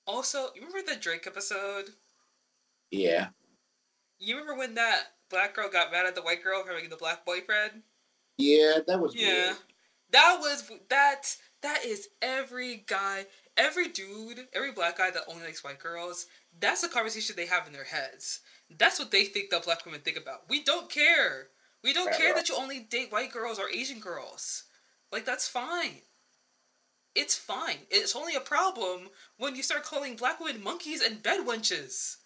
Also, 0.06 0.48
you 0.54 0.62
remember 0.66 0.92
the 0.92 0.98
Drake 0.98 1.26
episode? 1.26 1.90
Yeah. 2.90 3.28
You 4.18 4.34
remember 4.34 4.58
when 4.58 4.74
that 4.74 5.12
black 5.28 5.54
girl 5.54 5.68
got 5.70 5.92
mad 5.92 6.06
at 6.06 6.14
the 6.14 6.22
white 6.22 6.42
girl 6.42 6.64
for 6.64 6.72
having 6.72 6.90
the 6.90 6.96
black 6.96 7.24
boyfriend? 7.24 7.82
Yeah, 8.36 8.78
that 8.86 8.98
was 8.98 9.14
yeah. 9.14 9.26
Weird. 9.26 9.56
That 10.12 10.38
was 10.40 10.70
that. 10.88 11.36
That 11.62 11.84
is 11.84 12.08
every 12.22 12.84
guy, 12.86 13.26
every 13.56 13.88
dude, 13.88 14.48
every 14.54 14.72
black 14.72 14.96
guy 14.96 15.10
that 15.10 15.24
only 15.28 15.44
likes 15.44 15.62
white 15.62 15.78
girls 15.78 16.26
that's 16.58 16.82
the 16.82 16.88
conversation 16.88 17.36
they 17.36 17.46
have 17.46 17.66
in 17.66 17.72
their 17.72 17.84
heads. 17.84 18.40
That's 18.78 18.98
what 18.98 19.10
they 19.10 19.24
think 19.24 19.50
that 19.50 19.64
black 19.64 19.84
women 19.84 20.00
think 20.00 20.16
about. 20.16 20.48
We 20.48 20.62
don't 20.62 20.90
care. 20.90 21.48
We 21.82 21.92
don't 21.92 22.12
care 22.12 22.34
that 22.34 22.48
you 22.48 22.56
only 22.56 22.80
date 22.80 23.10
white 23.12 23.32
girls 23.32 23.58
or 23.58 23.68
Asian 23.68 24.00
girls. 24.00 24.64
Like 25.12 25.24
that's 25.24 25.48
fine. 25.48 26.02
It's 27.14 27.36
fine. 27.36 27.78
It's 27.90 28.14
only 28.14 28.36
a 28.36 28.40
problem 28.40 29.08
when 29.36 29.56
you 29.56 29.62
start 29.62 29.82
calling 29.82 30.16
black 30.16 30.40
women 30.40 30.62
monkeys 30.62 31.02
and 31.02 31.22
bed 31.22 31.40
wenches. 31.46 32.16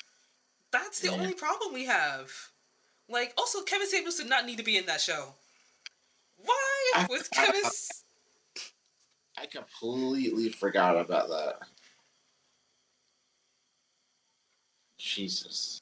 That's 0.72 1.00
the 1.00 1.08
yeah. 1.08 1.14
only 1.14 1.32
problem 1.32 1.72
we 1.72 1.86
have. 1.86 2.30
Like, 3.08 3.32
also, 3.38 3.62
Kevin 3.62 3.88
Samuels 3.88 4.16
did 4.16 4.28
not 4.28 4.46
need 4.46 4.58
to 4.58 4.64
be 4.64 4.76
in 4.76 4.86
that 4.86 5.00
show. 5.00 5.34
Why 6.36 7.06
was 7.08 7.28
Kevin? 7.28 7.62
I 9.38 9.46
completely 9.46 10.48
forgot 10.50 10.96
about 10.96 11.28
that. 11.28 11.58
Jesus. 15.04 15.80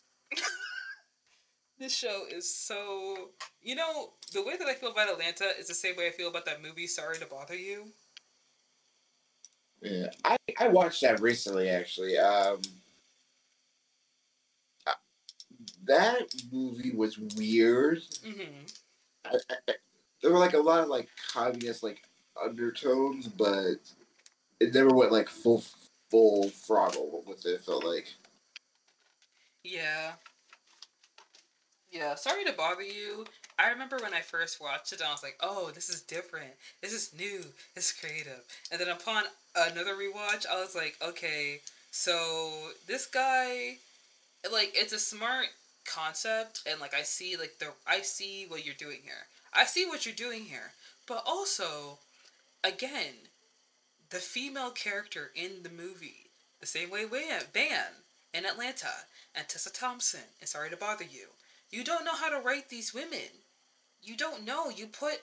this 1.79 1.97
show 1.97 2.25
is 2.29 2.53
so. 2.53 3.31
You 3.63 3.77
know, 3.77 4.11
the 4.33 4.43
way 4.43 4.57
that 4.57 4.67
I 4.67 4.75
feel 4.75 4.91
about 4.91 5.11
Atlanta 5.11 5.47
is 5.59 5.69
the 5.69 5.75
same 5.75 5.97
way 5.97 6.09
I 6.09 6.11
feel 6.11 6.29
about 6.29 6.45
that 6.47 6.63
movie, 6.63 6.87
Sorry 6.87 7.17
to 7.19 7.27
Bother 7.27 7.57
You. 7.57 7.85
Yeah, 9.81 10.09
I, 10.25 10.37
I 10.59 10.69
watched 10.69 11.03
that 11.03 11.21
recently, 11.21 11.69
actually. 11.69 12.19
Um, 12.19 12.61
that 15.85 16.35
movie 16.53 16.93
was 16.93 17.19
weird. 17.19 18.03
Mm-hmm. 18.25 18.65
I, 19.25 19.39
I, 19.69 19.75
there 20.23 20.33
were 20.33 20.39
like 20.39 20.55
a 20.55 20.59
lot 20.59 20.81
of 20.81 20.89
like 20.89 21.09
communist 21.33 21.83
like 21.83 22.03
undertones, 22.43 23.29
but 23.29 23.77
it 24.61 24.75
never 24.75 24.91
went 24.91 25.13
like 25.13 25.29
full 25.29 25.63
full 26.11 26.49
throttle 26.49 27.23
with 27.27 27.47
it. 27.47 27.61
Felt 27.61 27.85
like. 27.85 28.15
Yeah. 29.65 30.13
Yeah, 31.91 32.15
sorry 32.15 32.45
to 32.45 32.53
bother 32.53 32.83
you. 32.83 33.27
I 33.59 33.69
remember 33.71 33.99
when 33.99 34.15
I 34.15 34.21
first 34.21 34.61
watched 34.61 34.93
it, 34.93 35.01
and 35.01 35.09
I 35.09 35.13
was 35.13 35.23
like, 35.23 35.37
"Oh, 35.41 35.71
this 35.71 35.89
is 35.91 36.01
different. 36.03 36.55
This 36.81 36.93
is 36.93 37.13
new. 37.13 37.45
Is 37.77 37.93
creative." 37.93 38.43
And 38.71 38.81
then 38.81 38.89
upon 38.89 39.25
another 39.55 39.95
rewatch, 39.95 40.47
I 40.47 40.59
was 40.61 40.75
like, 40.75 40.97
"Okay, 41.03 41.61
so 41.91 42.73
this 42.87 43.07
guy, 43.07 43.79
like, 44.51 44.73
it's 44.75 44.93
a 44.95 44.99
smart 44.99 45.49
concept, 45.85 46.63
and 46.67 46.81
like, 46.81 46.95
I 46.95 47.03
see 47.03 47.37
like 47.37 47.59
the 47.59 47.75
I 47.87 48.03
see 48.03 48.47
what 48.47 48.65
you're 48.65 48.75
doing 48.75 49.03
here. 49.03 49.29
I 49.53 49.67
see 49.67 49.87
what 49.87 50.07
you're 50.07 50.15
doing 50.15 50.45
here, 50.47 50.73
but 51.07 51.23
also, 51.27 51.99
again, 52.65 53.29
the 54.11 54.19
female 54.21 54.71
character 54.71 55.33
in 55.35 55.63
the 55.63 55.71
movie, 55.71 56.31
the 56.61 56.67
same 56.67 56.91
way 56.91 57.05
Van 57.07 58.05
in 58.35 58.47
Atlanta, 58.47 59.07
and 59.35 59.49
Tessa 59.49 59.73
Thompson 59.73 60.21
and 60.41 60.49
Sorry 60.49 60.71
to 60.71 60.77
Bother 60.77 61.05
You. 61.05 61.29
You 61.71 61.85
don't 61.85 62.05
know 62.05 62.15
how 62.15 62.29
to 62.29 62.41
write 62.41 62.69
these 62.69 62.93
women. 62.95 63.45
You 64.03 64.17
don't 64.17 64.45
know. 64.45 64.69
You 64.71 64.87
put 64.87 65.23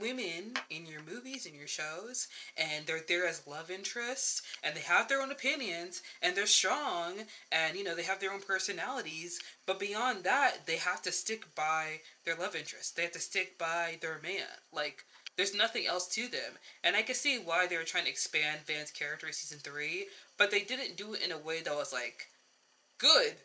women 0.00 0.54
in 0.70 0.86
your 0.86 1.02
movies 1.02 1.44
and 1.46 1.54
your 1.56 1.66
shows 1.66 2.28
and 2.56 2.86
they're 2.86 3.00
there 3.08 3.26
as 3.26 3.46
love 3.46 3.70
interests 3.70 4.42
and 4.62 4.74
they 4.76 4.80
have 4.80 5.08
their 5.08 5.20
own 5.20 5.32
opinions 5.32 6.02
and 6.22 6.36
they're 6.36 6.46
strong 6.46 7.14
and 7.50 7.76
you 7.76 7.82
know 7.82 7.94
they 7.96 8.04
have 8.04 8.20
their 8.20 8.32
own 8.32 8.40
personalities 8.40 9.40
but 9.66 9.80
beyond 9.80 10.22
that 10.22 10.64
they 10.66 10.76
have 10.76 11.02
to 11.02 11.10
stick 11.10 11.52
by 11.56 12.00
their 12.24 12.36
love 12.36 12.54
interest 12.54 12.94
they 12.94 13.02
have 13.02 13.12
to 13.12 13.18
stick 13.18 13.58
by 13.58 13.98
their 14.00 14.20
man 14.22 14.46
like 14.72 15.04
There's 15.36 15.54
nothing 15.54 15.86
else 15.86 16.08
to 16.14 16.26
them. 16.28 16.58
And 16.82 16.96
I 16.96 17.02
can 17.02 17.14
see 17.14 17.38
why 17.38 17.66
they 17.66 17.76
were 17.76 17.84
trying 17.84 18.04
to 18.04 18.10
expand 18.10 18.66
Van's 18.66 18.90
character 18.90 19.28
in 19.28 19.32
season 19.32 19.58
three, 19.60 20.08
but 20.36 20.50
they 20.50 20.62
didn't 20.62 20.96
do 20.96 21.14
it 21.14 21.22
in 21.22 21.30
a 21.30 21.38
way 21.38 21.60
that 21.62 21.74
was 21.76 21.92
like 21.92 22.26
good. 22.98 23.36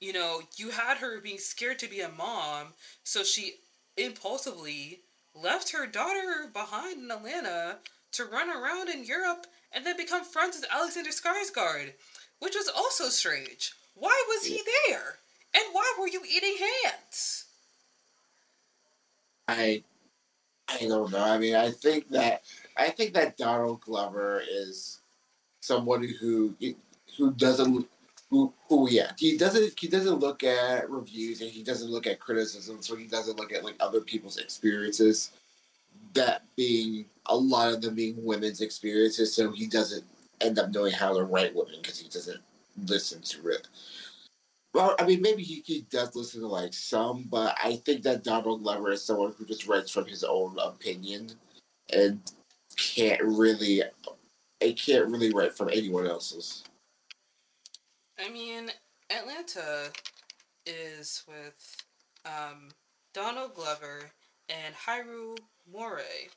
You 0.00 0.12
know, 0.12 0.42
you 0.56 0.70
had 0.70 0.98
her 0.98 1.20
being 1.20 1.38
scared 1.38 1.78
to 1.80 1.90
be 1.90 2.00
a 2.00 2.08
mom, 2.08 2.68
so 3.02 3.24
she 3.24 3.54
impulsively 3.96 5.00
left 5.34 5.72
her 5.72 5.86
daughter 5.86 6.48
behind 6.52 7.02
in 7.02 7.10
Atlanta 7.10 7.78
to 8.12 8.24
run 8.24 8.50
around 8.50 8.88
in 8.88 9.04
Europe 9.04 9.46
and 9.72 9.84
then 9.84 9.96
become 9.96 10.24
friends 10.24 10.56
with 10.56 10.70
Alexander 10.72 11.10
Skarsgård, 11.10 11.92
which 12.38 12.54
was 12.54 12.68
also 12.68 13.08
strange. 13.08 13.72
Why 13.94 14.24
was 14.28 14.46
he 14.46 14.62
there? 14.88 15.16
And 15.54 15.64
why 15.72 15.92
were 15.98 16.08
you 16.08 16.22
eating 16.24 16.56
hands? 16.84 17.44
I 19.48 19.82
I 20.68 20.86
don't 20.86 21.10
know. 21.10 21.24
I 21.24 21.38
mean, 21.38 21.54
I 21.54 21.70
think 21.70 22.08
that 22.10 22.42
I 22.76 22.90
think 22.90 23.14
that 23.14 23.36
Donald 23.36 23.80
Glover 23.80 24.42
is 24.48 25.00
someone 25.60 26.06
who 26.20 26.54
who 27.16 27.32
doesn't 27.32 27.88
who 28.30 28.52
who 28.68 28.90
yeah 28.90 29.12
he 29.16 29.36
doesn't 29.38 29.78
he 29.78 29.88
doesn't 29.88 30.20
look 30.20 30.44
at 30.44 30.88
reviews 30.90 31.40
and 31.40 31.50
he 31.50 31.62
doesn't 31.62 31.90
look 31.90 32.06
at 32.06 32.20
criticism, 32.20 32.82
so 32.82 32.94
he 32.96 33.06
doesn't 33.06 33.38
look 33.38 33.52
at 33.52 33.64
like 33.64 33.76
other 33.80 34.00
people's 34.00 34.38
experiences. 34.38 35.30
That 36.14 36.42
being 36.56 37.06
a 37.26 37.36
lot 37.36 37.72
of 37.72 37.80
them 37.82 37.94
being 37.94 38.22
women's 38.24 38.60
experiences, 38.60 39.34
so 39.34 39.50
he 39.52 39.66
doesn't 39.66 40.04
end 40.40 40.58
up 40.58 40.72
knowing 40.72 40.92
how 40.92 41.14
to 41.16 41.24
write 41.24 41.54
women 41.54 41.76
because 41.82 41.98
he 41.98 42.08
doesn't 42.08 42.40
listen 42.86 43.22
to 43.22 43.48
it. 43.48 43.68
Well, 44.74 44.94
I 44.98 45.06
mean, 45.06 45.22
maybe 45.22 45.42
he, 45.42 45.62
he 45.64 45.86
does 45.90 46.14
listen 46.14 46.40
to 46.42 46.46
like 46.46 46.74
some, 46.74 47.24
but 47.30 47.56
I 47.62 47.76
think 47.76 48.02
that 48.02 48.22
Donald 48.22 48.62
Glover 48.62 48.92
is 48.92 49.02
someone 49.02 49.34
who 49.36 49.44
just 49.44 49.66
writes 49.66 49.90
from 49.90 50.06
his 50.06 50.22
own 50.24 50.56
opinion 50.58 51.30
and 51.92 52.20
can't 52.76 53.22
really, 53.22 53.82
it 54.60 54.78
can't 54.80 55.08
really 55.08 55.32
write 55.32 55.56
from 55.56 55.70
anyone 55.70 56.06
else's. 56.06 56.64
I 58.20 58.30
mean, 58.30 58.70
Atlanta 59.10 59.90
is 60.66 61.22
with 61.28 61.76
um, 62.24 62.70
Donald 63.14 63.54
Glover 63.54 64.10
and 64.48 64.74
Hiro 64.86 65.36
Murai. 65.72 66.28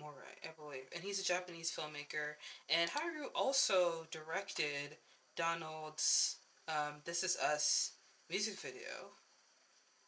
Murai, 0.00 0.36
I 0.44 0.48
believe. 0.58 0.84
And 0.94 1.02
he's 1.02 1.20
a 1.20 1.24
Japanese 1.24 1.74
filmmaker. 1.74 2.34
And 2.68 2.90
Hiro 2.90 3.28
also 3.34 4.06
directed 4.10 4.98
Donald's 5.36 6.36
um, 6.68 6.96
This 7.04 7.24
Is 7.24 7.36
Us 7.38 7.92
music 8.28 8.58
video. 8.60 9.14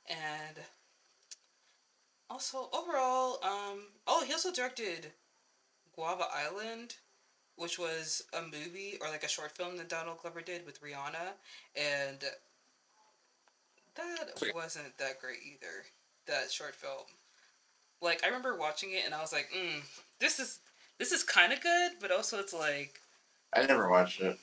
And 0.09 0.59
also, 2.29 2.69
overall, 2.73 3.39
um, 3.43 3.81
oh, 4.07 4.25
he 4.27 4.33
also 4.33 4.53
directed 4.53 5.13
Guava 5.95 6.25
Island, 6.35 6.97
which 7.57 7.79
was 7.79 8.25
a 8.37 8.43
movie 8.43 8.99
or 9.01 9.09
like 9.09 9.25
a 9.25 9.29
short 9.29 9.53
film 9.53 9.77
that 9.77 9.89
Donald 9.89 10.19
Glover 10.19 10.41
did 10.41 10.65
with 10.67 10.83
Rihanna. 10.83 11.35
And 11.77 12.19
that 13.97 14.55
wasn't 14.55 14.97
that 14.99 15.21
great 15.21 15.39
either, 15.45 15.85
that 16.27 16.51
short 16.51 16.75
film. 16.75 17.07
Like, 18.01 18.25
I 18.25 18.27
remember 18.27 18.57
watching 18.57 18.93
it 18.93 19.03
and 19.05 19.15
I 19.15 19.21
was 19.21 19.33
like, 19.33 19.49
mm, 19.57 19.81
this 20.19 20.39
is 20.39 20.61
this 20.99 21.13
is 21.13 21.23
kind 21.23 21.53
of 21.53 21.61
good, 21.61 21.93
but 22.01 22.11
also 22.11 22.39
it's 22.39 22.55
like 22.55 23.01
I 23.55 23.67
never 23.67 23.89
watched 23.91 24.21
it. 24.21 24.39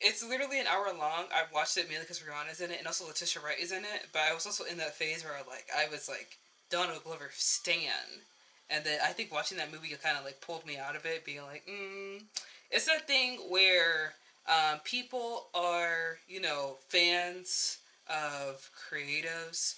It's 0.00 0.26
literally 0.26 0.58
an 0.58 0.66
hour 0.66 0.86
long. 0.98 1.26
I 1.32 1.44
watched 1.54 1.76
it 1.76 1.88
mainly 1.88 2.02
because 2.02 2.20
Rihanna's 2.20 2.60
in 2.60 2.70
it 2.70 2.78
and 2.78 2.86
also 2.86 3.06
Letitia 3.06 3.42
Wright 3.42 3.58
is 3.60 3.72
in 3.72 3.84
it. 3.84 4.08
But 4.12 4.22
I 4.28 4.34
was 4.34 4.46
also 4.46 4.64
in 4.64 4.78
that 4.78 4.94
phase 4.94 5.24
where 5.24 5.34
I 5.34 5.38
like 5.48 5.66
I 5.76 5.88
was 5.90 6.08
like 6.08 6.38
Donald 6.70 7.04
Glover 7.04 7.30
stan, 7.32 8.22
and 8.70 8.84
then 8.84 8.98
I 9.04 9.08
think 9.08 9.32
watching 9.32 9.58
that 9.58 9.72
movie 9.72 9.94
kind 10.02 10.16
of 10.16 10.24
like 10.24 10.40
pulled 10.40 10.66
me 10.66 10.78
out 10.78 10.96
of 10.96 11.04
it, 11.06 11.24
being 11.24 11.42
like, 11.42 11.66
mm. 11.66 12.22
it's 12.70 12.86
that 12.86 13.06
thing 13.06 13.38
where 13.48 14.14
um, 14.48 14.80
people 14.84 15.48
are 15.54 16.18
you 16.28 16.40
know 16.40 16.76
fans 16.88 17.78
of 18.08 18.68
creatives 18.90 19.76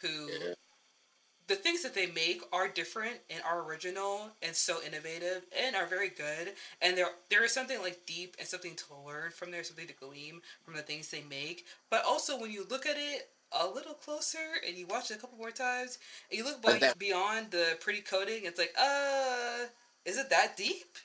who 0.00 0.28
yeah. 0.28 0.54
the 1.48 1.54
things 1.54 1.82
that 1.82 1.94
they 1.94 2.06
make 2.06 2.42
are 2.52 2.68
different 2.68 3.16
and 3.30 3.42
are 3.44 3.62
original 3.62 4.28
and 4.42 4.54
so 4.54 4.78
innovative 4.86 5.42
and 5.64 5.76
are 5.76 5.86
very 5.86 6.08
good. 6.08 6.52
And 6.80 6.96
there 6.96 7.06
there 7.30 7.44
is 7.44 7.52
something 7.52 7.80
like 7.80 8.04
deep 8.06 8.36
and 8.38 8.46
something 8.46 8.74
to 8.76 8.84
learn 9.06 9.30
from 9.30 9.50
there 9.50 9.64
something 9.64 9.86
to 9.86 9.94
glean 9.94 10.40
from 10.64 10.74
the 10.74 10.82
things 10.82 11.10
they 11.10 11.24
make. 11.28 11.66
But 11.90 12.04
also 12.04 12.38
when 12.38 12.50
you 12.50 12.66
look 12.68 12.86
at 12.86 12.96
it 12.96 13.28
a 13.60 13.66
little 13.68 13.94
closer 13.94 14.38
and 14.66 14.76
you 14.76 14.86
watch 14.86 15.10
it 15.10 15.16
a 15.16 15.20
couple 15.20 15.38
more 15.38 15.50
times 15.50 15.98
and 16.30 16.38
you 16.38 16.44
look 16.44 16.62
that, 16.62 16.98
beyond 16.98 17.50
the 17.50 17.76
pretty 17.80 18.00
coating 18.00 18.44
it's 18.44 18.58
like 18.58 18.74
uh 18.80 19.66
is 20.04 20.18
it 20.18 20.30
that 20.30 20.56
deep 20.56 20.96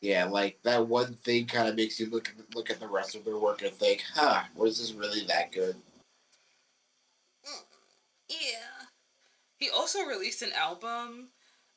yeah 0.00 0.24
like 0.24 0.58
that 0.62 0.86
one 0.86 1.14
thing 1.14 1.46
kind 1.46 1.68
of 1.68 1.76
makes 1.76 1.98
you 1.98 2.08
look 2.10 2.32
look 2.54 2.70
at 2.70 2.80
the 2.80 2.88
rest 2.88 3.14
of 3.14 3.24
their 3.24 3.38
work 3.38 3.62
and 3.62 3.72
think 3.72 4.02
huh 4.14 4.42
was 4.54 4.78
this 4.78 4.92
really 4.92 5.24
that 5.26 5.52
good 5.52 5.76
mm, 7.44 7.62
yeah 8.28 8.86
he 9.60 9.68
also 9.68 10.06
released 10.06 10.40
an 10.42 10.52
album. 10.58 11.28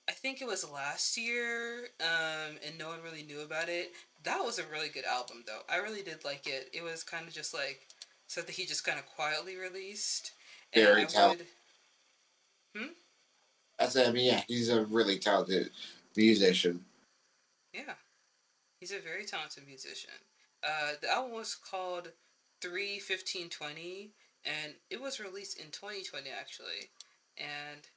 I 0.07 0.14
think 0.14 0.41
it 0.41 0.47
was 0.47 0.70
last 0.70 1.18
year, 1.18 1.89
um, 1.99 2.57
and 2.66 2.78
no 2.78 2.88
one 2.88 3.01
really 3.03 3.24
knew 3.24 3.41
about 3.41 3.70
it. 3.70 3.91
That 4.24 4.43
was 4.43 4.57
a 4.57 4.66
really 4.68 4.89
good 4.89 5.03
album, 5.05 5.43
though. 5.45 5.61
I 5.70 5.78
really 5.78 6.01
did 6.01 6.24
like 6.24 6.47
it. 6.47 6.70
It 6.74 6.82
was 6.82 7.03
kind 7.03 7.28
of 7.28 7.34
just 7.34 7.53
like 7.53 7.88
something 8.34 8.53
he 8.53 8.65
just 8.65 8.86
kind 8.86 8.99
of 8.99 9.05
quietly 9.05 9.55
released. 9.57 10.31
Very 10.73 11.05
talented. 11.05 11.47
Hmm. 12.75 12.88
I 13.79 13.86
said, 13.88 14.07
I 14.07 14.11
mean, 14.11 14.25
yeah, 14.25 14.41
he's 14.47 14.69
a 14.69 14.86
really 14.86 15.19
talented 15.19 15.69
musician. 16.15 16.84
Yeah, 17.73 17.93
he's 18.79 18.91
a 18.91 18.99
very 18.99 19.25
talented 19.25 19.65
musician. 19.67 20.11
Uh, 20.63 20.93
the 21.01 21.11
album 21.11 21.34
was 21.34 21.55
called 21.55 22.11
Three 22.61 22.99
Fifteen 22.99 23.49
Twenty, 23.49 24.11
and 24.45 24.73
it 24.89 25.01
was 25.01 25.19
released 25.19 25.59
in 25.59 25.65
2020 25.71 26.29
actually 26.29 26.89
and 27.38 27.88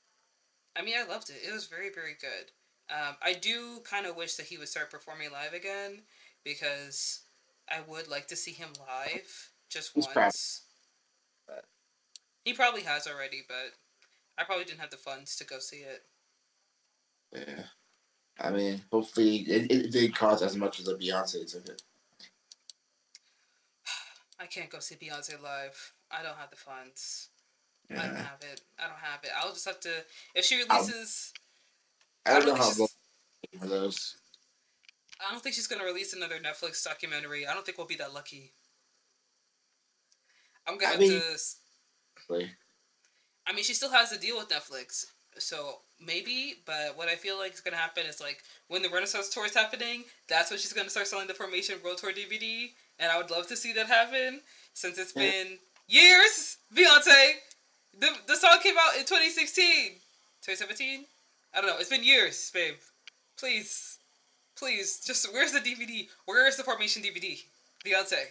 I 0.77 0.83
mean, 0.83 0.95
I 0.99 1.11
loved 1.11 1.31
it. 1.31 1.47
It 1.47 1.53
was 1.53 1.67
very, 1.67 1.91
very 1.91 2.17
good. 2.21 2.53
Um, 2.91 3.17
I 3.23 3.33
do 3.33 3.81
kind 3.85 4.07
of 4.07 4.17
wish 4.17 4.35
that 4.37 4.47
he 4.47 4.59
would 4.59 4.69
start 4.69 4.91
performing 4.91 5.33
live 5.33 5.55
again 5.55 6.03
because 6.45 7.21
I 7.69 7.81
would 7.89 8.09
like 8.09 8.29
to 8.29 8.37
see 8.37 8.53
him 8.53 8.69
live 8.79 9.51
just 9.71 9.93
He's 9.95 10.09
once. 10.15 10.63
But 11.47 11.65
he 12.45 12.53
probably 12.53 12.83
has 12.83 13.07
already, 13.07 13.43
but 13.47 13.73
I 14.39 14.45
probably 14.45 14.65
didn't 14.65 14.81
have 14.81 14.91
the 14.91 14.97
funds 14.97 15.37
to 15.37 15.45
go 15.45 15.59
see 15.59 15.79
it. 15.79 16.05
Yeah, 17.33 17.65
I 18.41 18.51
mean, 18.51 18.83
hopefully 18.93 19.37
it, 19.39 19.71
it 19.71 19.91
did 19.93 20.15
cost 20.15 20.43
as 20.43 20.57
much 20.57 20.81
as 20.81 20.89
a 20.89 20.95
Beyonce 20.95 21.51
ticket. 21.51 21.83
I 24.41 24.47
can't 24.47 24.71
go 24.71 24.79
see 24.79 24.95
Beyonce 24.95 25.43
live. 25.43 25.93
I 26.11 26.23
don't 26.23 26.37
have 26.37 26.51
the 26.51 26.57
funds. 26.57 27.31
Yeah. 27.91 28.03
I 28.03 28.07
don't 28.07 28.17
have 28.17 28.43
it. 28.53 28.61
I 28.79 28.87
don't 28.87 28.99
have 28.99 29.25
it. 29.25 29.31
I'll 29.37 29.53
just 29.53 29.67
have 29.67 29.81
to 29.81 29.91
if 30.35 30.45
she 30.45 30.63
um, 30.63 30.69
releases. 30.69 31.33
I'll, 32.27 32.37
I 32.37 32.41
do 32.41 32.47
not 32.47 32.59
know 32.59 32.63
how 32.63 32.87
for 33.61 33.67
those. 33.67 34.17
I 35.21 35.33
don't 35.33 35.43
think 35.43 35.55
she's 35.55 35.67
gonna 35.67 35.85
release 35.85 36.13
another 36.13 36.39
Netflix 36.39 36.85
documentary. 36.85 37.47
I 37.47 37.55
don't 37.55 37.65
think 37.65 37.79
we'll 37.79 37.87
be 37.87 37.97
that 37.97 38.13
lucky. 38.13 38.53
I'm 40.67 40.79
gonna 40.79 40.95
I 40.95 40.99
mean, 40.99 41.11
to. 41.11 41.37
I 43.47 43.53
mean, 43.53 43.65
she 43.65 43.75
still 43.75 43.91
has 43.91 44.13
a 44.13 44.19
deal 44.19 44.37
with 44.37 44.49
Netflix, 44.49 45.07
so 45.39 45.81
maybe. 46.01 46.57
But 46.67 46.97
what 46.97 47.09
I 47.09 47.15
feel 47.15 47.39
like 47.39 47.55
is 47.55 47.61
gonna 47.61 47.77
happen 47.77 48.05
is 48.07 48.21
like 48.21 48.43
when 48.69 48.83
the 48.83 48.89
Renaissance 48.89 49.29
tour 49.29 49.47
is 49.47 49.55
happening, 49.55 50.05
that's 50.29 50.51
when 50.51 50.59
she's 50.59 50.73
gonna 50.73 50.91
start 50.91 51.07
selling 51.07 51.29
the 51.29 51.35
Formation 51.35 51.77
World 51.85 51.99
Tour 51.99 52.13
DVD, 52.13 52.71
and 52.99 53.11
I 53.11 53.19
would 53.19 53.31
love 53.31 53.47
to 53.49 53.57
see 53.57 53.73
that 53.75 53.87
happen 53.87 54.41
since 54.75 54.99
it's 54.99 55.13
been 55.13 55.59
years. 55.89 56.59
Beyonce, 56.75 57.35
the 57.99 58.11
the 58.27 58.37
song 58.37 58.59
came 58.63 58.77
out 58.79 58.97
in 58.97 59.05
2016, 59.05 59.93
2017. 60.43 61.05
I 61.55 61.61
don't 61.61 61.71
know. 61.71 61.77
It's 61.79 61.91
been 61.91 62.05
years, 62.05 62.51
babe. 62.53 62.75
Please, 63.39 63.99
please, 64.57 65.01
just 65.07 65.33
where's 65.33 65.53
the 65.53 65.61
DVD? 65.61 66.09
Where 66.25 66.49
is 66.49 66.57
the 66.57 66.65
Formation 66.65 67.03
DVD? 67.03 67.39
Beyonce, 67.85 68.25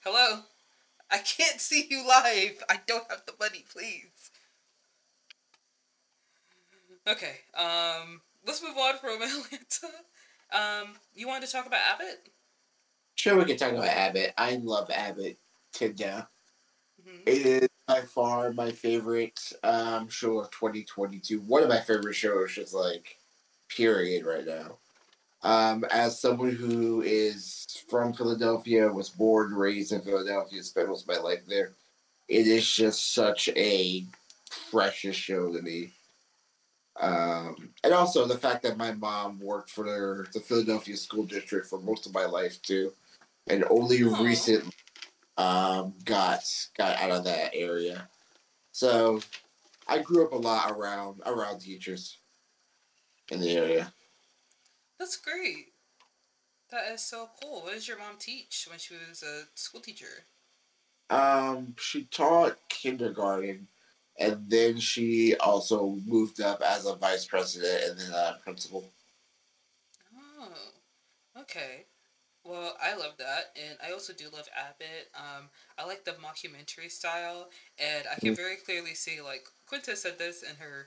hello. 0.00 0.40
I 1.10 1.18
can't 1.18 1.60
see 1.60 1.86
you 1.88 2.06
live. 2.06 2.62
I 2.68 2.80
don't 2.86 3.08
have 3.10 3.22
the 3.26 3.34
money. 3.38 3.64
Please. 3.72 4.30
Okay. 7.08 7.36
Um. 7.56 8.20
Let's 8.46 8.62
move 8.62 8.76
on 8.76 8.98
from 8.98 9.10
Atlanta. 9.22 9.94
Um. 10.52 10.94
You 11.14 11.28
wanted 11.28 11.46
to 11.46 11.52
talk 11.52 11.66
about 11.66 11.80
Abbott? 11.94 12.28
Sure, 13.16 13.36
we 13.36 13.44
can 13.44 13.56
talk 13.56 13.72
about 13.72 13.86
Abbott. 13.86 14.34
I 14.36 14.56
love 14.62 14.90
Abbott 14.90 15.38
to 15.74 15.92
death. 15.92 16.28
Mm-hmm. 17.00 17.22
It 17.26 17.46
is 17.46 17.68
by 17.86 18.00
far 18.00 18.52
my 18.52 18.70
favorite 18.70 19.40
um, 19.62 20.08
show 20.08 20.38
of 20.38 20.50
2022. 20.50 21.40
One 21.40 21.62
of 21.62 21.68
my 21.68 21.80
favorite 21.80 22.14
shows, 22.14 22.54
just 22.54 22.74
like 22.74 23.16
period, 23.68 24.26
right 24.26 24.44
now. 24.44 24.78
Um, 25.42 25.84
as 25.90 26.20
someone 26.20 26.52
who 26.52 27.02
is 27.02 27.66
from 27.88 28.12
Philadelphia, 28.12 28.90
was 28.90 29.10
born, 29.10 29.54
raised 29.54 29.92
in 29.92 30.00
Philadelphia, 30.00 30.62
spent 30.62 30.88
most 30.88 31.02
of 31.02 31.08
my 31.08 31.22
life 31.22 31.42
there, 31.46 31.72
it 32.28 32.46
is 32.46 32.68
just 32.68 33.14
such 33.14 33.48
a 33.50 34.04
precious 34.70 35.14
show 35.14 35.52
to 35.52 35.62
me. 35.62 35.92
Um, 36.98 37.70
and 37.84 37.92
also 37.92 38.26
the 38.26 38.38
fact 38.38 38.62
that 38.62 38.78
my 38.78 38.92
mom 38.92 39.38
worked 39.38 39.70
for 39.70 40.26
the 40.32 40.40
Philadelphia 40.40 40.96
School 40.96 41.24
District 41.24 41.66
for 41.66 41.78
most 41.80 42.06
of 42.06 42.14
my 42.14 42.24
life 42.24 42.60
too, 42.62 42.92
and 43.48 43.64
only 43.68 44.02
recently 44.02 44.72
um, 45.36 45.94
got 46.04 46.42
got 46.76 46.96
out 46.96 47.10
of 47.10 47.24
that 47.24 47.50
area. 47.54 48.08
So 48.72 49.20
I 49.86 49.98
grew 49.98 50.24
up 50.24 50.32
a 50.32 50.36
lot 50.36 50.70
around 50.70 51.20
around 51.26 51.60
teachers 51.60 52.16
in 53.30 53.40
the 53.40 53.50
area. 53.50 53.92
That's 54.98 55.16
great. 55.16 55.72
That 56.70 56.92
is 56.92 57.02
so 57.02 57.28
cool. 57.40 57.62
What 57.62 57.74
did 57.74 57.86
your 57.86 57.98
mom 57.98 58.16
teach 58.18 58.66
when 58.68 58.78
she 58.78 58.94
was 58.94 59.22
a 59.22 59.44
school 59.54 59.80
teacher? 59.80 60.24
Um, 61.10 61.74
she 61.78 62.04
taught 62.04 62.58
kindergarten, 62.68 63.68
and 64.18 64.50
then 64.50 64.78
she 64.80 65.36
also 65.36 65.96
moved 66.04 66.40
up 66.40 66.60
as 66.62 66.86
a 66.86 66.96
vice 66.96 67.24
president 67.26 67.84
and 67.90 68.00
then 68.00 68.12
a 68.12 68.38
principal. 68.42 68.90
Oh, 70.16 70.52
okay. 71.42 71.84
Well, 72.44 72.76
I 72.80 72.94
love 72.96 73.16
that, 73.18 73.56
and 73.56 73.76
I 73.84 73.92
also 73.92 74.12
do 74.12 74.26
love 74.32 74.48
Abbott. 74.56 75.10
Um, 75.14 75.48
I 75.78 75.84
like 75.84 76.04
the 76.04 76.12
mockumentary 76.12 76.90
style, 76.90 77.50
and 77.78 78.06
I 78.10 78.18
can 78.20 78.34
very 78.36 78.56
clearly 78.56 78.94
see 78.94 79.20
like 79.20 79.46
Quinta 79.66 79.96
said 79.96 80.18
this 80.18 80.42
in 80.42 80.54
her 80.56 80.86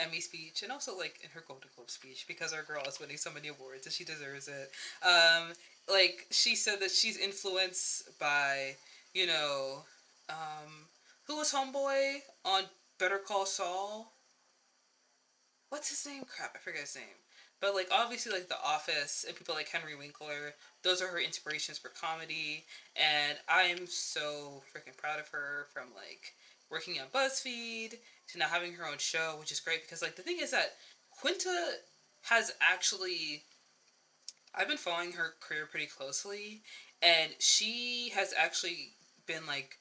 Emmy 0.00 0.20
speech, 0.20 0.62
and 0.62 0.72
also 0.72 0.96
like 0.96 1.20
in 1.22 1.30
her 1.30 1.44
Golden 1.46 1.68
Globe 1.76 1.90
speech, 1.90 2.24
because 2.26 2.52
our 2.52 2.62
girl 2.62 2.82
is 2.86 3.00
winning 3.00 3.16
so 3.16 3.30
many 3.32 3.48
awards 3.48 3.86
and 3.86 3.92
she 3.92 4.04
deserves 4.04 4.48
it. 4.48 4.70
Um, 5.04 5.52
like 5.90 6.26
she 6.30 6.54
said 6.54 6.80
that 6.80 6.90
she's 6.90 7.18
influenced 7.18 8.18
by, 8.18 8.76
you 9.14 9.26
know, 9.26 9.84
um, 10.28 10.86
who 11.26 11.36
was 11.36 11.52
Homeboy 11.52 12.18
on 12.44 12.64
Better 12.98 13.18
Call 13.18 13.46
Saul? 13.46 14.12
What's 15.70 15.88
his 15.90 16.04
name? 16.12 16.24
Crap, 16.24 16.52
I 16.54 16.58
forget 16.58 16.80
his 16.80 16.96
name. 16.96 17.04
But 17.60 17.74
like 17.74 17.88
obviously 17.92 18.32
like 18.32 18.48
The 18.48 18.62
Office 18.64 19.24
and 19.26 19.36
people 19.36 19.54
like 19.54 19.68
Henry 19.68 19.94
Winkler, 19.94 20.54
those 20.82 21.02
are 21.02 21.08
her 21.08 21.20
inspirations 21.20 21.78
for 21.78 21.90
comedy, 21.90 22.64
and 22.96 23.38
I'm 23.48 23.86
so 23.86 24.62
freaking 24.72 24.96
proud 24.96 25.20
of 25.20 25.28
her 25.28 25.66
from 25.72 25.88
like 25.94 26.34
working 26.70 26.98
on 27.00 27.06
BuzzFeed 27.12 27.94
to 28.32 28.38
now 28.38 28.48
having 28.48 28.74
her 28.74 28.86
own 28.86 28.98
show, 28.98 29.36
which 29.38 29.52
is 29.52 29.60
great 29.60 29.82
because 29.82 30.02
like 30.02 30.16
the 30.16 30.22
thing 30.22 30.38
is 30.40 30.50
that 30.50 30.74
Quinta 31.10 31.72
has 32.22 32.52
actually 32.60 33.42
I've 34.54 34.68
been 34.68 34.76
following 34.76 35.12
her 35.12 35.34
career 35.40 35.66
pretty 35.66 35.86
closely 35.86 36.62
and 37.02 37.30
she 37.38 38.10
has 38.14 38.34
actually 38.36 38.90
been 39.26 39.46
like 39.46 39.78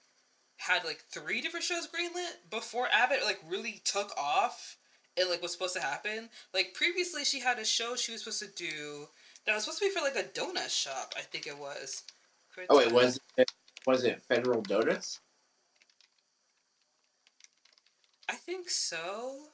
had 0.58 0.84
like 0.84 1.04
three 1.10 1.42
different 1.42 1.64
shows 1.64 1.88
greenlit 1.88 2.50
before 2.50 2.88
Abbott 2.92 3.24
like 3.24 3.40
really 3.48 3.82
took 3.84 4.12
off 4.18 4.78
and 5.18 5.30
like 5.30 5.42
was 5.42 5.52
supposed 5.52 5.76
to 5.76 5.82
happen. 5.82 6.30
Like 6.54 6.74
previously 6.74 7.24
she 7.24 7.40
had 7.40 7.60
a 7.60 7.66
show 7.66 7.96
she 7.96 8.12
was 8.12 8.24
supposed 8.24 8.42
to 8.44 8.64
do 8.64 9.08
that 9.46 9.56
was 9.56 9.64
supposed 9.64 9.80
to 9.80 9.86
be 9.86 9.92
for 9.92 10.02
like 10.02 10.16
a 10.16 10.30
donut 10.30 10.70
shop, 10.70 11.14
I 11.18 11.22
think 11.22 11.48
it 11.48 11.58
was. 11.58 12.04
Oh 12.70 12.78
wait, 12.78 12.92
was 12.92 13.20
it 13.38 13.52
was 13.88 14.04
it 14.04 14.22
Federal 14.22 14.62
Donuts? 14.62 15.22
I 18.30 18.36
think 18.36 18.70
so. 18.70 19.50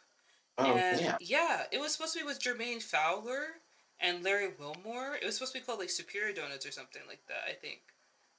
Oh 0.57 0.76
and 0.76 1.01
yeah. 1.01 1.17
yeah, 1.19 1.63
it 1.71 1.80
was 1.80 1.93
supposed 1.93 2.13
to 2.13 2.19
be 2.19 2.26
with 2.26 2.41
Jermaine 2.41 2.82
Fowler 2.84 3.61
and 3.99 4.23
Larry 4.23 4.49
Wilmore. 4.59 5.15
It 5.15 5.26
was 5.26 5.36
supposed 5.36 5.53
to 5.53 5.59
be 5.59 5.65
called 5.65 5.80
like 5.80 5.89
Superior 5.89 6.34
Donuts 6.34 6.65
or 6.65 6.71
something 6.71 7.01
like 7.07 7.21
that, 7.28 7.43
I 7.49 7.53
think. 7.53 7.82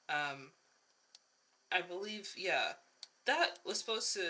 Um 0.08 0.52
I 1.72 1.80
believe 1.82 2.34
yeah. 2.36 2.72
That 3.26 3.58
was 3.64 3.78
supposed 3.80 4.12
to 4.14 4.22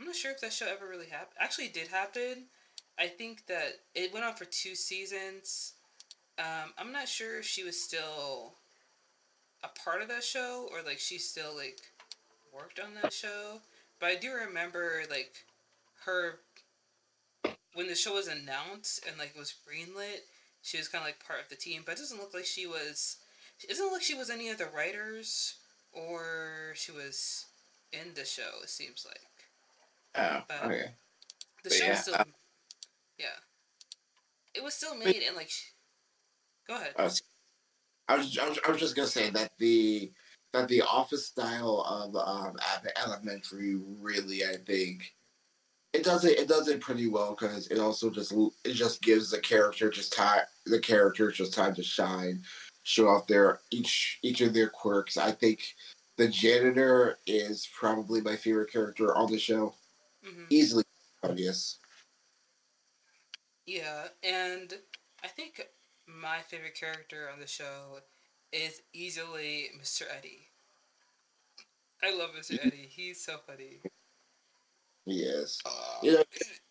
I'm 0.00 0.06
not 0.06 0.16
sure 0.16 0.30
if 0.30 0.40
that 0.40 0.52
show 0.52 0.66
ever 0.68 0.88
really 0.88 1.08
happened. 1.08 1.36
Actually 1.40 1.66
it 1.66 1.74
did 1.74 1.88
happen. 1.88 2.46
I 2.98 3.08
think 3.08 3.46
that 3.46 3.74
it 3.94 4.12
went 4.12 4.24
on 4.24 4.34
for 4.34 4.44
two 4.44 4.74
seasons. 4.74 5.74
Um 6.38 6.72
I'm 6.78 6.92
not 6.92 7.08
sure 7.08 7.38
if 7.40 7.46
she 7.46 7.64
was 7.64 7.80
still 7.80 8.54
a 9.64 9.68
part 9.84 10.02
of 10.02 10.08
that 10.08 10.24
show 10.24 10.68
or 10.72 10.82
like 10.82 10.98
she 11.00 11.18
still 11.18 11.54
like 11.56 11.80
worked 12.54 12.80
on 12.80 12.94
that 13.02 13.12
show. 13.12 13.60
But 14.00 14.10
I 14.10 14.14
do 14.16 14.32
remember 14.32 15.02
like 15.10 15.32
her 16.04 16.40
when 17.74 17.86
the 17.88 17.94
show 17.94 18.14
was 18.14 18.28
announced 18.28 19.04
and 19.06 19.18
like 19.18 19.34
was 19.36 19.54
greenlit, 19.66 20.20
she 20.62 20.78
was 20.78 20.88
kind 20.88 21.02
of 21.02 21.06
like 21.08 21.24
part 21.26 21.40
of 21.40 21.48
the 21.48 21.56
team. 21.56 21.82
But 21.84 21.92
it 21.92 21.98
doesn't 21.98 22.18
look 22.18 22.34
like 22.34 22.44
she 22.46 22.66
was. 22.66 23.16
It 23.62 23.68
doesn't 23.70 23.84
look 23.84 23.94
like 23.94 24.02
she 24.02 24.14
was 24.14 24.30
any 24.30 24.50
of 24.50 24.58
the 24.58 24.66
writers 24.66 25.54
or 25.92 26.72
she 26.74 26.92
was 26.92 27.46
in 27.92 28.14
the 28.14 28.24
show. 28.24 28.62
It 28.62 28.68
seems 28.68 29.04
like 29.06 29.20
Oh, 30.14 30.42
But- 30.48 30.64
okay. 30.64 30.90
the 31.64 31.70
But 31.70 31.72
show 31.72 31.84
yeah, 31.84 31.90
was 31.90 32.00
still. 32.00 32.14
uh, 32.14 32.24
yeah, 33.18 33.26
it 34.54 34.62
was 34.62 34.74
still 34.74 34.94
made 34.96 35.22
and 35.26 35.36
like. 35.36 35.50
Go 36.66 36.74
ahead. 36.76 36.92
I 36.98 37.04
was, 37.04 37.22
I 38.08 38.16
was, 38.18 38.38
I 38.38 38.48
was, 38.48 38.58
I 38.66 38.70
was 38.70 38.80
just 38.80 38.94
gonna 38.96 39.08
say 39.08 39.30
that 39.30 39.52
the 39.58 40.12
that 40.52 40.68
the 40.68 40.82
office 40.82 41.26
style 41.26 41.84
of 41.88 42.16
um, 42.16 42.56
Abbott 42.74 42.98
Elementary 43.04 43.76
really, 44.00 44.44
I 44.44 44.56
think, 44.56 45.14
it 45.92 46.04
does 46.04 46.24
it. 46.24 46.38
It 46.38 46.48
does 46.48 46.68
it 46.68 46.80
pretty 46.80 47.06
well 47.08 47.36
because 47.38 47.68
it 47.68 47.78
also 47.78 48.10
just 48.10 48.32
it 48.64 48.74
just 48.74 49.02
gives 49.02 49.30
the 49.30 49.38
character 49.38 49.90
just 49.90 50.12
time 50.12 50.42
the 50.66 50.78
characters 50.80 51.36
just 51.36 51.54
time 51.54 51.74
to 51.74 51.82
shine, 51.82 52.42
show 52.82 53.08
off 53.08 53.26
their 53.26 53.60
each 53.70 54.18
each 54.22 54.40
of 54.40 54.52
their 54.52 54.68
quirks. 54.68 55.16
I 55.16 55.32
think 55.32 55.60
the 56.16 56.28
janitor 56.28 57.18
is 57.26 57.68
probably 57.74 58.20
my 58.20 58.36
favorite 58.36 58.70
character 58.70 59.16
on 59.16 59.30
the 59.30 59.38
show, 59.38 59.74
hmm 60.22 60.44
easily 60.50 60.84
obvious. 61.22 61.78
Yeah, 63.66 64.08
and 64.22 64.74
I 65.22 65.28
think 65.28 65.60
my 66.06 66.40
favorite 66.40 66.74
character 66.74 67.30
on 67.32 67.38
the 67.40 67.46
show 67.46 68.00
is 68.52 68.82
easily 68.92 69.70
Mr. 69.80 70.02
Eddie. 70.16 70.48
I 72.02 72.14
love 72.14 72.30
Mr. 72.38 72.58
Eddie. 72.64 72.88
He's 72.88 73.24
so 73.24 73.36
funny. 73.46 73.80
Yes. 75.04 75.58
Aw. 75.66 75.98
You 76.02 76.12
know, 76.12 76.22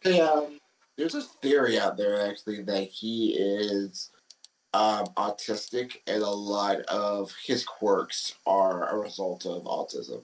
they, 0.03 0.21
um, 0.21 0.59
there's 0.97 1.15
a 1.15 1.21
theory 1.21 1.79
out 1.79 1.97
there 1.97 2.29
actually 2.29 2.61
that 2.63 2.83
he 2.83 3.33
is 3.33 4.11
um, 4.73 5.05
autistic, 5.17 5.97
and 6.07 6.21
a 6.21 6.29
lot 6.29 6.81
of 6.81 7.33
his 7.43 7.63
quirks 7.63 8.35
are 8.45 8.87
a 8.89 8.99
result 8.99 9.45
of 9.45 9.63
autism. 9.63 10.23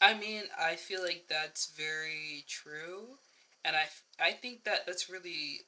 I 0.00 0.14
mean, 0.14 0.42
I 0.60 0.74
feel 0.74 1.02
like 1.02 1.26
that's 1.28 1.72
very 1.76 2.44
true, 2.48 3.04
and 3.64 3.76
I, 3.76 3.84
I 4.20 4.32
think 4.32 4.64
that 4.64 4.80
that's 4.86 5.08
really, 5.08 5.60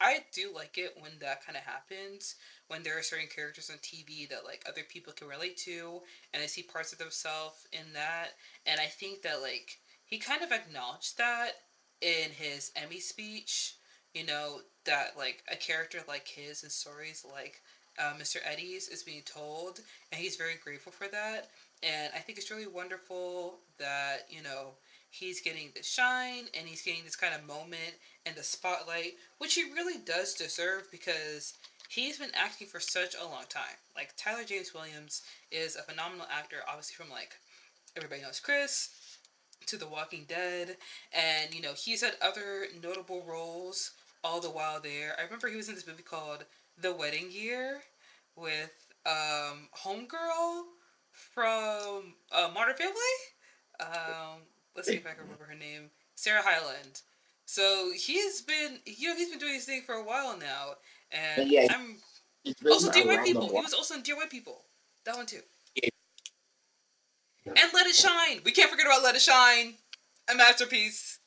I 0.00 0.24
do 0.32 0.52
like 0.52 0.78
it 0.78 0.96
when 0.98 1.12
that 1.20 1.44
kind 1.44 1.56
of 1.56 1.62
happens, 1.62 2.34
when 2.68 2.82
there 2.82 2.98
are 2.98 3.02
certain 3.02 3.28
characters 3.28 3.70
on 3.70 3.78
TV 3.78 4.28
that 4.28 4.44
like 4.44 4.62
other 4.68 4.82
people 4.82 5.12
can 5.12 5.26
relate 5.26 5.56
to, 5.58 6.00
and 6.32 6.42
I 6.42 6.46
see 6.46 6.62
parts 6.62 6.92
of 6.92 6.98
themselves 6.98 7.66
in 7.72 7.92
that, 7.94 8.34
and 8.66 8.80
I 8.80 8.86
think 8.86 9.22
that 9.22 9.42
like 9.42 9.78
he 10.06 10.18
kind 10.18 10.42
of 10.42 10.52
acknowledged 10.52 11.18
that 11.18 11.52
in 12.00 12.30
his 12.30 12.70
Emmy 12.76 13.00
speech, 13.00 13.74
you 14.14 14.24
know, 14.24 14.60
that 14.84 15.16
like 15.16 15.42
a 15.50 15.56
character 15.56 16.00
like 16.06 16.28
his 16.28 16.62
and 16.62 16.72
stories 16.72 17.24
like 17.30 17.60
uh, 17.98 18.14
Mr. 18.18 18.36
Eddie's 18.44 18.88
is 18.88 19.02
being 19.02 19.22
told, 19.22 19.80
and 20.12 20.20
he's 20.20 20.36
very 20.36 20.54
grateful 20.62 20.92
for 20.92 21.08
that. 21.08 21.48
And 21.82 22.12
I 22.14 22.18
think 22.18 22.38
it's 22.38 22.50
really 22.50 22.66
wonderful 22.66 23.58
that, 23.78 24.26
you 24.28 24.42
know, 24.42 24.74
he's 25.10 25.40
getting 25.40 25.70
the 25.74 25.82
shine 25.82 26.44
and 26.58 26.66
he's 26.66 26.82
getting 26.82 27.04
this 27.04 27.16
kind 27.16 27.34
of 27.34 27.46
moment 27.46 27.94
and 28.26 28.36
the 28.36 28.42
spotlight, 28.42 29.14
which 29.38 29.54
he 29.54 29.64
really 29.64 29.98
does 30.04 30.34
deserve 30.34 30.90
because 30.90 31.54
he's 31.88 32.18
been 32.18 32.30
acting 32.34 32.68
for 32.68 32.80
such 32.80 33.14
a 33.14 33.24
long 33.24 33.44
time. 33.48 33.76
Like, 33.96 34.14
Tyler 34.16 34.44
James 34.44 34.72
Williams 34.72 35.22
is 35.50 35.76
a 35.76 35.82
phenomenal 35.82 36.26
actor, 36.30 36.58
obviously, 36.68 36.94
from 36.94 37.10
like 37.10 37.34
Everybody 37.96 38.22
Knows 38.22 38.40
Chris 38.40 38.90
to 39.66 39.76
The 39.76 39.88
Walking 39.88 40.24
Dead. 40.28 40.76
And, 41.12 41.54
you 41.54 41.60
know, 41.60 41.72
he's 41.74 42.02
had 42.02 42.14
other 42.22 42.66
notable 42.82 43.24
roles 43.26 43.92
all 44.22 44.40
the 44.40 44.50
while 44.50 44.80
there. 44.80 45.14
I 45.18 45.24
remember 45.24 45.48
he 45.48 45.56
was 45.56 45.68
in 45.68 45.74
this 45.74 45.86
movie 45.86 46.02
called 46.02 46.44
The 46.80 46.92
Wedding 46.92 47.28
Year 47.30 47.80
with 48.36 48.72
um, 49.06 49.68
Homegirl 49.76 50.62
from 51.10 52.14
uh, 52.32 52.50
Modern 52.54 52.76
Family. 52.76 52.92
Um, 53.80 54.42
let's 54.76 54.88
see 54.88 54.94
if 54.94 55.06
I 55.06 55.10
can 55.10 55.22
remember 55.22 55.44
her 55.44 55.54
name. 55.54 55.90
Sarah 56.14 56.42
Hyland. 56.44 57.00
So 57.46 57.90
he's 57.96 58.42
been, 58.42 58.78
you 58.84 59.08
know, 59.08 59.16
he's 59.16 59.30
been 59.30 59.38
doing 59.38 59.54
his 59.54 59.64
thing 59.64 59.82
for 59.82 59.94
a 59.94 60.04
while 60.04 60.36
now, 60.36 60.74
and 61.12 61.50
Yeah, 61.50 61.66
I'm 61.70 61.96
also 62.70 62.90
Dear 62.90 63.06
White 63.06 63.24
People. 63.24 63.48
He 63.48 63.54
was 63.54 63.74
also 63.74 63.94
in 63.94 64.02
Dear 64.02 64.16
White 64.16 64.30
People. 64.30 64.64
That 65.04 65.16
one 65.16 65.26
too. 65.26 65.40
Yeah. 65.74 65.88
And 67.46 67.72
Let 67.72 67.86
It 67.86 67.94
Shine. 67.94 68.40
We 68.44 68.52
can't 68.52 68.70
forget 68.70 68.86
about 68.86 69.02
Let 69.02 69.14
It 69.14 69.22
Shine. 69.22 69.74
A 70.30 70.34
masterpiece. 70.34 71.20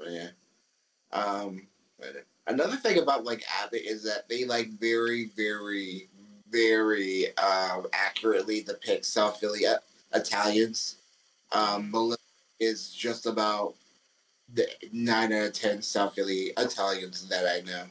Yeah. 0.00 0.28
Um, 1.12 1.66
another 2.46 2.76
thing 2.76 2.98
about 2.98 3.24
like 3.24 3.44
Abbott 3.62 3.82
is 3.84 4.04
that 4.04 4.28
they 4.28 4.44
like 4.44 4.68
very, 4.78 5.30
very, 5.36 6.08
very 6.50 7.36
um, 7.38 7.86
accurately 7.92 8.62
depict 8.62 9.04
South 9.04 9.38
Philly 9.38 9.66
uh, 9.66 9.78
Italians. 10.14 10.96
Um, 11.50 11.90
Melissa 11.90 12.18
is 12.60 12.92
just 12.92 13.26
about 13.26 13.74
the 14.54 14.66
nine 14.92 15.32
out 15.32 15.48
of 15.48 15.52
ten 15.52 15.82
South 15.82 16.14
Philly 16.14 16.52
Italians 16.56 17.28
that 17.28 17.46
I 17.46 17.60
know. 17.68 17.84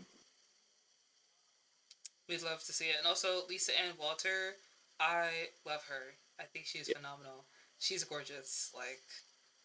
We'd 2.32 2.44
love 2.44 2.64
to 2.64 2.72
see 2.72 2.86
it. 2.86 2.96
And 2.98 3.06
also 3.06 3.42
Lisa 3.50 3.74
Ann 3.78 3.94
Walter, 4.00 4.56
I 5.02 5.28
love 5.66 5.84
her. 5.90 6.16
I 6.40 6.44
think 6.44 6.66
she's 6.66 6.88
yeah. 6.88 6.96
phenomenal. 6.96 7.44
She's 7.78 8.06
gorgeous. 8.06 8.72
Like 8.74 9.02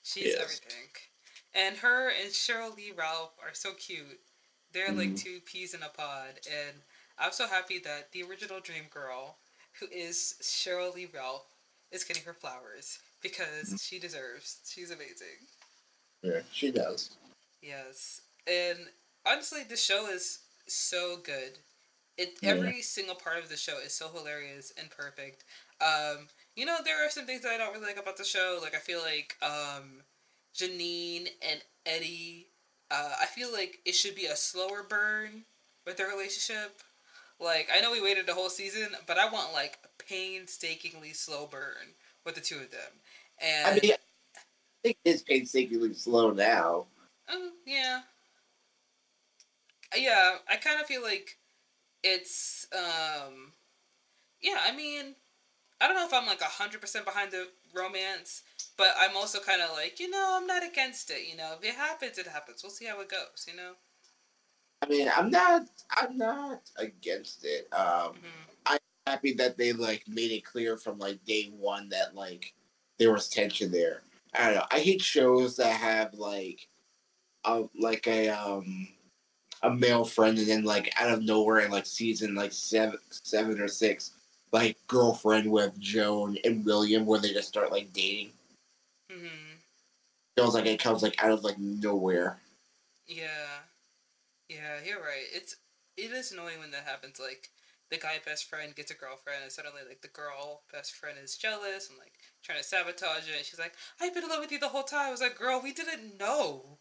she's 0.03 0.35
yes. 0.35 0.43
everything. 0.43 0.89
And 1.55 1.77
her 1.77 2.09
and 2.09 2.33
Sheryl 2.33 2.77
Lee 2.77 2.93
Ralph 2.97 3.35
are 3.41 3.55
so 3.55 3.73
cute. 3.75 4.19
They're 4.73 4.89
mm-hmm. 4.89 4.99
like 4.99 5.17
two 5.17 5.39
peas 5.47 5.75
in 5.75 5.83
a 5.85 5.89
pod. 5.89 6.41
And 6.51 6.77
I'm 7.21 7.31
so 7.31 7.47
happy 7.47 7.79
that 7.79 8.11
the 8.11 8.25
original 8.25 8.59
Dream 8.59 8.85
Girl, 8.91 9.37
who 9.79 9.87
is 9.93 10.35
Sheryl 10.43 10.93
Lee 10.93 11.07
Ralph, 11.15 11.47
is 11.93 12.03
getting 12.03 12.25
her 12.25 12.35
flowers 12.35 12.99
because 13.23 13.67
mm-hmm. 13.67 13.77
she 13.77 14.01
deserves. 14.01 14.59
She's 14.69 14.91
amazing. 14.91 15.39
Yeah, 16.23 16.41
she 16.51 16.73
does. 16.73 17.17
Yes. 17.63 18.23
And 18.49 18.79
honestly, 19.25 19.63
the 19.63 19.77
show 19.77 20.09
is 20.09 20.41
so 20.67 21.19
good. 21.23 21.59
It 22.19 22.39
every 22.45 22.77
yeah. 22.77 22.83
single 22.83 23.15
part 23.15 23.39
of 23.39 23.49
the 23.49 23.57
show 23.57 23.79
is 23.85 23.95
so 23.95 24.09
hilarious 24.09 24.73
and 24.79 24.91
perfect. 24.91 25.45
Um, 25.81 26.29
you 26.57 26.65
know, 26.65 26.79
there 26.85 27.05
are 27.05 27.11
some 27.11 27.27
things 27.27 27.43
that 27.43 27.53
I 27.53 27.59
don't 27.59 27.73
really 27.75 27.87
like 27.87 27.99
about 28.01 28.17
the 28.17 28.25
show. 28.25 28.59
Like 28.63 28.75
I 28.75 28.79
feel 28.79 29.01
like 29.01 29.37
um, 29.43 30.03
Janine 30.57 31.29
and 31.43 31.61
Eddie. 31.85 32.49
Uh, 32.91 33.13
I 33.21 33.27
feel 33.27 33.53
like 33.53 33.79
it 33.85 33.95
should 33.95 34.15
be 34.15 34.27
a 34.27 34.37
slower 34.37 34.85
burn 34.89 35.45
with 35.87 35.97
their 35.97 36.09
relationship. 36.09 36.81
Like 37.41 37.69
I 37.75 37.81
know 37.81 37.93
we 37.93 38.01
waited 38.03 38.27
the 38.27 38.35
whole 38.35 38.51
season, 38.51 38.89
but 39.07 39.19
I 39.19 39.31
want 39.31 39.53
like 39.53 39.79
a 39.85 40.03
painstakingly 40.03 41.13
slow 41.13 41.47
burn 41.47 41.95
with 42.25 42.35
the 42.35 42.41
two 42.41 42.57
of 42.57 42.71
them. 42.71 42.93
And 43.41 43.67
I 43.69 43.81
mean, 43.81 43.93
I 43.93 43.97
think 44.83 44.99
it's 45.05 45.23
painstakingly 45.23 45.95
slow 45.95 46.31
now. 46.33 46.87
Oh 47.29 47.51
yeah, 47.67 48.03
yeah. 49.97 50.37
I 50.51 50.57
kind 50.57 50.81
of 50.81 50.87
feel 50.87 51.03
like 51.03 51.37
it's 52.07 52.67
um, 52.73 53.53
yeah. 54.41 54.59
I 54.65 54.75
mean, 54.75 55.15
I 55.81 55.89
don't 55.89 55.97
know 55.97 56.07
if 56.07 56.15
I'm 56.15 56.27
like 56.27 56.41
hundred 56.41 56.81
percent 56.81 57.05
behind 57.05 57.33
the 57.33 57.49
romance, 57.75 58.43
but 58.77 58.89
I'm 58.99 59.17
also 59.17 59.41
kind 59.41 59.61
of 59.61 59.71
like 59.73 59.99
you 59.99 60.09
know 60.09 60.39
I'm 60.39 60.47
not 60.47 60.65
against 60.65 61.11
it. 61.11 61.29
You 61.29 61.37
know, 61.37 61.55
if 61.61 61.69
it 61.69 61.75
happens, 61.75 62.19
it 62.19 62.27
happens. 62.27 62.63
We'll 62.63 62.71
see 62.71 62.87
how 62.87 63.01
it 63.01 63.09
goes. 63.09 63.47
You 63.49 63.57
know. 63.57 63.73
I 64.83 64.87
mean, 64.87 65.11
I'm 65.15 65.31
not. 65.31 65.67
I'm 65.91 66.17
not 66.17 66.61
against 66.77 67.45
it. 67.45 67.69
Um, 67.73 68.13
mm-hmm. 68.13 68.27
I'm 68.67 68.79
happy 69.07 69.33
that 69.35 69.57
they 69.57 69.73
like 69.73 70.05
made 70.07 70.31
it 70.31 70.45
clear 70.45 70.77
from 70.77 70.99
like 70.99 71.25
day 71.25 71.51
one 71.57 71.89
that 71.89 72.15
like 72.15 72.55
there 72.99 73.13
was 73.13 73.29
tension 73.29 73.73
there. 73.73 74.03
I 74.35 74.47
don't 74.47 74.55
know. 74.57 74.67
I 74.71 74.81
hate 74.81 75.03
shows 75.03 75.57
that 75.57 75.77
have 75.77 76.15
like, 76.15 76.69
a 77.45 77.65
like 77.79 78.07
a 78.07 78.29
um, 78.29 78.89
a 79.67 79.75
male 79.75 80.05
friend, 80.05 80.39
and 80.39 80.47
then 80.47 80.65
like 80.65 80.93
out 80.99 81.11
of 81.11 81.23
nowhere 81.23 81.59
in 81.61 81.71
like 81.71 81.87
season 81.87 82.35
like 82.35 82.53
seven, 82.53 82.99
seven 83.11 83.61
or 83.61 83.69
six, 83.69 84.13
like 84.53 84.77
girlfriend 84.87 85.51
with 85.51 85.79
Joan 85.79 86.39
and 86.45 86.65
William, 86.65 87.05
where 87.05 87.21
they 87.21 87.33
just 87.33 87.49
start 87.49 87.73
like 87.73 87.93
dating. 87.93 88.31
Mm-hmm. 89.11 89.57
Feels 90.37 90.55
like 90.55 90.67
it 90.67 90.81
comes 90.81 91.03
like 91.03 91.23
out 91.23 91.33
of 91.33 91.43
like 91.45 91.59
nowhere. 91.59 92.39
Yeah, 93.09 93.61
yeah, 94.49 94.79
you're 94.85 95.01
right. 95.01 95.27
It's 95.33 95.57
it 95.97 96.13
is 96.13 96.33
annoying 96.33 96.61
when 96.61 96.71
that 96.71 96.85
happens. 96.85 97.19
Like 97.19 97.51
the 97.91 97.97
guy 97.97 98.21
best 98.25 98.49
friend 98.49 98.75
gets 98.75 98.93
a 98.93 98.95
girlfriend, 98.95 99.43
and 99.43 99.53
suddenly 99.53 99.83
like 99.89 100.01
the 100.01 100.09
girl 100.09 100.63
best 100.73 100.95
friend 100.95 101.17
is 101.23 101.37
jealous 101.37 101.89
and 101.89 101.99
like 101.99 102.13
trying 102.45 102.59
to 102.59 102.65
sabotage 102.65 103.29
it. 103.29 103.37
And 103.37 103.45
she's 103.45 103.59
like, 103.59 103.75
"I've 104.01 104.15
been 104.15 104.25
in 104.25 104.31
love 104.31 104.41
with 104.41 104.53
you 104.53 104.61
the 104.61 104.69
whole 104.69 104.85
time." 104.85 105.09
I 105.09 105.11
was 105.11 105.21
like, 105.21 105.39
"Girl, 105.39 105.61
we 105.61 105.73
didn't 105.73 106.19
know. 106.19 106.79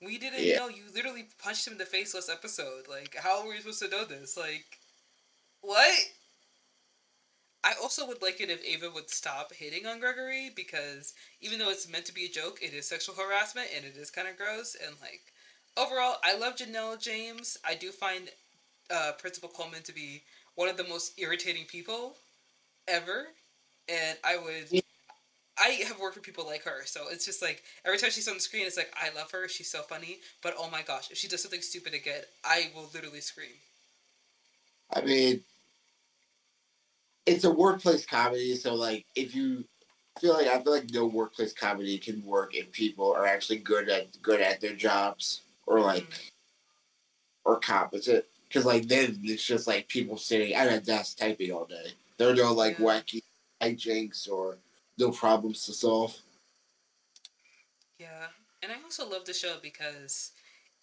We 0.00 0.18
didn't 0.18 0.42
yeah. 0.44 0.58
know. 0.58 0.68
You 0.68 0.84
literally 0.94 1.28
punched 1.38 1.66
him 1.66 1.72
in 1.74 1.78
the 1.78 1.86
face 1.86 2.14
last 2.14 2.30
episode. 2.30 2.88
Like, 2.88 3.14
how 3.16 3.42
were 3.44 3.50
we 3.50 3.58
supposed 3.58 3.80
to 3.82 3.88
know 3.88 4.04
this? 4.04 4.36
Like, 4.36 4.78
what?" 5.60 5.94
I 7.64 7.74
also 7.82 8.06
would 8.06 8.22
like 8.22 8.40
it 8.40 8.48
if 8.50 8.64
Ava 8.64 8.90
would 8.90 9.10
stop 9.10 9.52
hitting 9.52 9.86
on 9.86 9.98
Gregory 9.98 10.50
because 10.54 11.14
even 11.40 11.58
though 11.58 11.70
it's 11.70 11.88
meant 11.88 12.04
to 12.06 12.14
be 12.14 12.26
a 12.26 12.28
joke, 12.28 12.60
it 12.62 12.72
is 12.72 12.86
sexual 12.88 13.16
harassment 13.16 13.68
and 13.74 13.84
it 13.84 13.96
is 13.96 14.10
kind 14.10 14.28
of 14.28 14.36
gross. 14.36 14.76
And 14.76 14.94
like, 15.00 15.22
overall, 15.76 16.16
I 16.22 16.36
love 16.36 16.56
Janelle 16.56 17.00
James. 17.00 17.58
I 17.64 17.74
do 17.74 17.90
find 17.90 18.30
uh, 18.90 19.12
Principal 19.18 19.48
Coleman 19.48 19.82
to 19.82 19.92
be 19.92 20.22
one 20.54 20.68
of 20.68 20.76
the 20.76 20.84
most 20.84 21.18
irritating 21.18 21.64
people 21.66 22.16
ever, 22.88 23.26
and 23.88 24.18
I 24.24 24.36
would. 24.38 24.82
I 25.58 25.70
have 25.86 25.98
worked 25.98 26.16
with 26.16 26.24
people 26.24 26.46
like 26.46 26.62
her, 26.64 26.84
so 26.84 27.04
it's 27.10 27.24
just 27.24 27.40
like 27.42 27.62
every 27.84 27.98
time 27.98 28.10
she's 28.10 28.28
on 28.28 28.34
the 28.34 28.40
screen, 28.40 28.66
it's 28.66 28.76
like 28.76 28.92
I 29.00 29.14
love 29.16 29.30
her. 29.30 29.48
She's 29.48 29.70
so 29.70 29.82
funny, 29.82 30.18
but 30.42 30.54
oh 30.58 30.68
my 30.70 30.82
gosh, 30.82 31.10
if 31.10 31.16
she 31.16 31.28
does 31.28 31.42
something 31.42 31.62
stupid 31.62 31.94
again, 31.94 32.22
I 32.44 32.70
will 32.74 32.88
literally 32.92 33.20
scream. 33.20 33.48
I 34.94 35.00
mean, 35.00 35.40
it's 37.24 37.44
a 37.44 37.50
workplace 37.50 38.04
comedy, 38.04 38.54
so 38.54 38.74
like 38.74 39.06
if 39.14 39.34
you 39.34 39.64
feel 40.20 40.34
like 40.34 40.46
I 40.46 40.60
feel 40.60 40.72
like 40.72 40.90
no 40.90 41.06
workplace 41.06 41.52
comedy 41.52 41.98
can 41.98 42.24
work 42.24 42.54
if 42.54 42.70
people 42.72 43.12
are 43.12 43.26
actually 43.26 43.58
good 43.58 43.88
at 43.88 44.20
good 44.22 44.40
at 44.40 44.60
their 44.60 44.74
jobs 44.74 45.42
or 45.66 45.80
like 45.80 46.04
mm-hmm. 46.04 47.50
or 47.50 47.58
competent. 47.58 48.24
Because 48.48 48.64
like 48.64 48.88
then 48.88 49.18
it's 49.24 49.44
just 49.44 49.66
like 49.66 49.88
people 49.88 50.16
sitting 50.16 50.54
at 50.54 50.72
a 50.72 50.80
desk 50.80 51.18
typing 51.18 51.52
all 51.52 51.64
day. 51.64 51.92
There 52.16 52.30
are 52.30 52.34
no 52.34 52.52
like 52.52 52.78
yeah. 52.78 52.84
wacky 52.84 53.22
hijinks 53.60 54.30
or 54.30 54.58
no 54.98 55.10
problems 55.10 55.64
to 55.64 55.72
solve. 55.72 56.20
Yeah, 57.98 58.28
and 58.62 58.72
I 58.72 58.76
also 58.82 59.08
love 59.08 59.24
the 59.24 59.32
show 59.34 59.56
because 59.60 60.32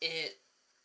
it 0.02 0.38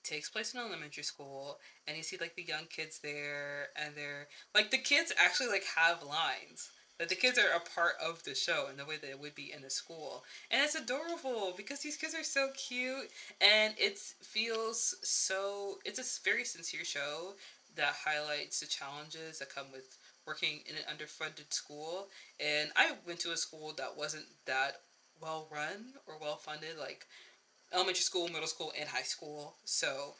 takes 0.04 0.28
place 0.30 0.54
in 0.54 0.60
elementary 0.60 1.02
school 1.02 1.58
and 1.86 1.96
you 1.96 2.02
see 2.02 2.16
like 2.20 2.34
the 2.36 2.42
young 2.42 2.66
kids 2.66 3.00
there 3.02 3.68
and 3.76 3.94
they're 3.96 4.28
like 4.54 4.70
the 4.70 4.78
kids 4.78 5.12
actually 5.18 5.48
like 5.48 5.64
have 5.76 6.02
lines 6.02 6.70
that 6.98 7.08
the 7.10 7.14
kids 7.14 7.38
are 7.38 7.54
a 7.54 7.60
part 7.60 7.94
of 8.02 8.22
the 8.24 8.34
show 8.34 8.68
in 8.70 8.76
the 8.78 8.86
way 8.86 8.96
that 8.96 9.10
it 9.10 9.18
would 9.20 9.34
be 9.34 9.52
in 9.52 9.64
a 9.64 9.70
school 9.70 10.24
and 10.50 10.62
it's 10.62 10.74
adorable 10.74 11.52
because 11.56 11.80
these 11.80 11.96
kids 11.96 12.14
are 12.14 12.24
so 12.24 12.48
cute 12.56 13.08
and 13.40 13.74
it 13.76 13.98
feels 14.22 14.94
so 15.02 15.78
it's 15.84 15.98
a 15.98 16.22
very 16.24 16.44
sincere 16.44 16.84
show 16.84 17.34
that 17.76 17.94
highlights 18.04 18.60
the 18.60 18.66
challenges 18.66 19.38
that 19.38 19.54
come 19.54 19.70
with 19.72 19.98
working 20.28 20.60
in 20.68 20.76
an 20.76 20.84
underfunded 20.92 21.52
school 21.52 22.08
and 22.40 22.70
i 22.76 22.92
went 23.06 23.18
to 23.20 23.32
a 23.32 23.36
school 23.36 23.74
that 23.76 23.96
wasn't 23.96 24.26
that 24.46 24.82
well 25.20 25.48
run 25.50 25.94
or 26.06 26.14
well 26.20 26.36
funded 26.36 26.78
like 26.78 27.06
elementary 27.72 28.02
school, 28.02 28.28
middle 28.28 28.46
school, 28.46 28.72
and 28.78 28.88
high 28.88 29.02
school. 29.02 29.56
So 29.64 30.14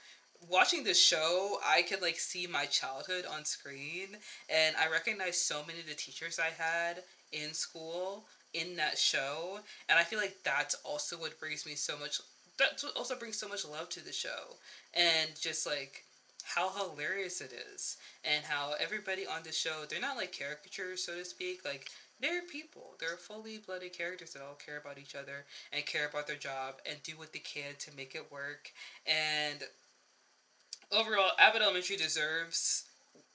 watching 0.49 0.85
this 0.85 1.01
show, 1.03 1.59
I 1.67 1.83
could 1.83 2.03
like 2.03 2.19
see 2.19 2.47
my 2.47 2.67
childhood 2.67 3.25
on 3.27 3.45
screen, 3.45 4.17
and 4.49 4.77
I 4.77 4.89
recognize 4.91 5.39
so 5.39 5.63
many 5.67 5.81
of 5.81 5.87
the 5.87 5.95
teachers 5.95 6.39
I 6.39 6.51
had 6.57 7.03
in 7.33 7.55
school 7.55 8.27
in 8.55 8.77
that 8.77 8.99
show, 8.99 9.61
and 9.89 9.99
I 9.99 10.05
feel 10.05 10.19
like 10.19 10.37
that's 10.45 10.75
also 10.85 11.17
what 11.17 11.39
brings 11.41 11.67
me 11.67 11.75
so 11.75 11.99
much. 11.99 12.21
That 12.59 12.83
also 12.97 13.17
brings 13.17 13.39
so 13.39 13.49
much 13.49 13.65
love 13.65 13.89
to 13.91 14.05
the 14.05 14.13
show, 14.13 14.57
and 14.95 15.31
just 15.41 15.67
like 15.67 16.05
how 16.55 16.71
hilarious 16.71 17.41
it 17.41 17.53
is, 17.75 17.97
and 18.25 18.45
how 18.45 18.75
everybody 18.81 19.27
on 19.27 19.43
the 19.45 19.53
show 19.53 19.85
they're 19.89 20.01
not 20.01 20.17
like 20.17 20.37
caricatures, 20.37 21.03
so 21.05 21.15
to 21.17 21.25
speak. 21.25 21.65
Like 21.65 21.89
they're 22.21 22.43
people. 22.43 22.97
They're 23.01 23.17
fully 23.17 23.59
blooded 23.59 23.93
characters 23.93 24.33
that 24.33 24.43
all 24.43 24.55
care 24.57 24.77
about 24.79 24.99
each 24.99 25.15
other 25.15 25.45
and 25.73 25.87
care 25.87 26.07
about 26.07 26.27
their 26.27 26.37
job 26.37 26.77
and 26.87 27.03
do 27.03 27.17
what 27.17 27.33
they 27.33 27.39
can 27.41 27.75
to 27.81 27.95
make 27.97 28.15
it 28.15 28.31
work. 28.31 28.73
And 29.07 29.63
overall, 30.93 31.33
Abbott 31.39 31.63
Elementary 31.63 31.97
deserves 31.97 32.85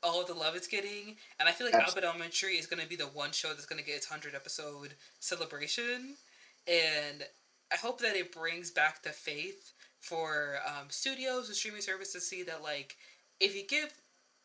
all 0.01 0.24
the 0.24 0.34
love 0.34 0.55
it's 0.55 0.68
getting. 0.68 1.16
And 1.39 1.47
I 1.47 1.51
feel 1.51 1.68
like 1.68 1.76
Absolutely. 1.76 2.03
Abbott 2.03 2.03
Elementary 2.03 2.57
is 2.57 2.68
going 2.68 2.82
to 2.82 2.88
be 2.88 2.95
the 2.95 3.07
one 3.07 3.32
show 3.32 3.49
that's 3.49 3.66
going 3.66 3.80
to 3.80 3.86
get 3.86 3.95
its 3.95 4.09
100 4.09 4.36
episode 4.36 4.95
celebration. 5.20 6.16
And 6.68 7.24
I 7.72 7.78
hope 7.78 7.99
that 8.01 8.16
it 8.16 8.32
brings 8.32 8.72
back 8.72 9.03
the 9.03 9.11
faith 9.11 9.74
for 10.03 10.57
um, 10.67 10.87
studios 10.89 11.47
and 11.47 11.55
streaming 11.55 11.81
services 11.81 12.13
to 12.13 12.19
see 12.19 12.43
that, 12.43 12.61
like, 12.61 12.97
if 13.39 13.55
you 13.55 13.63
give 13.65 13.93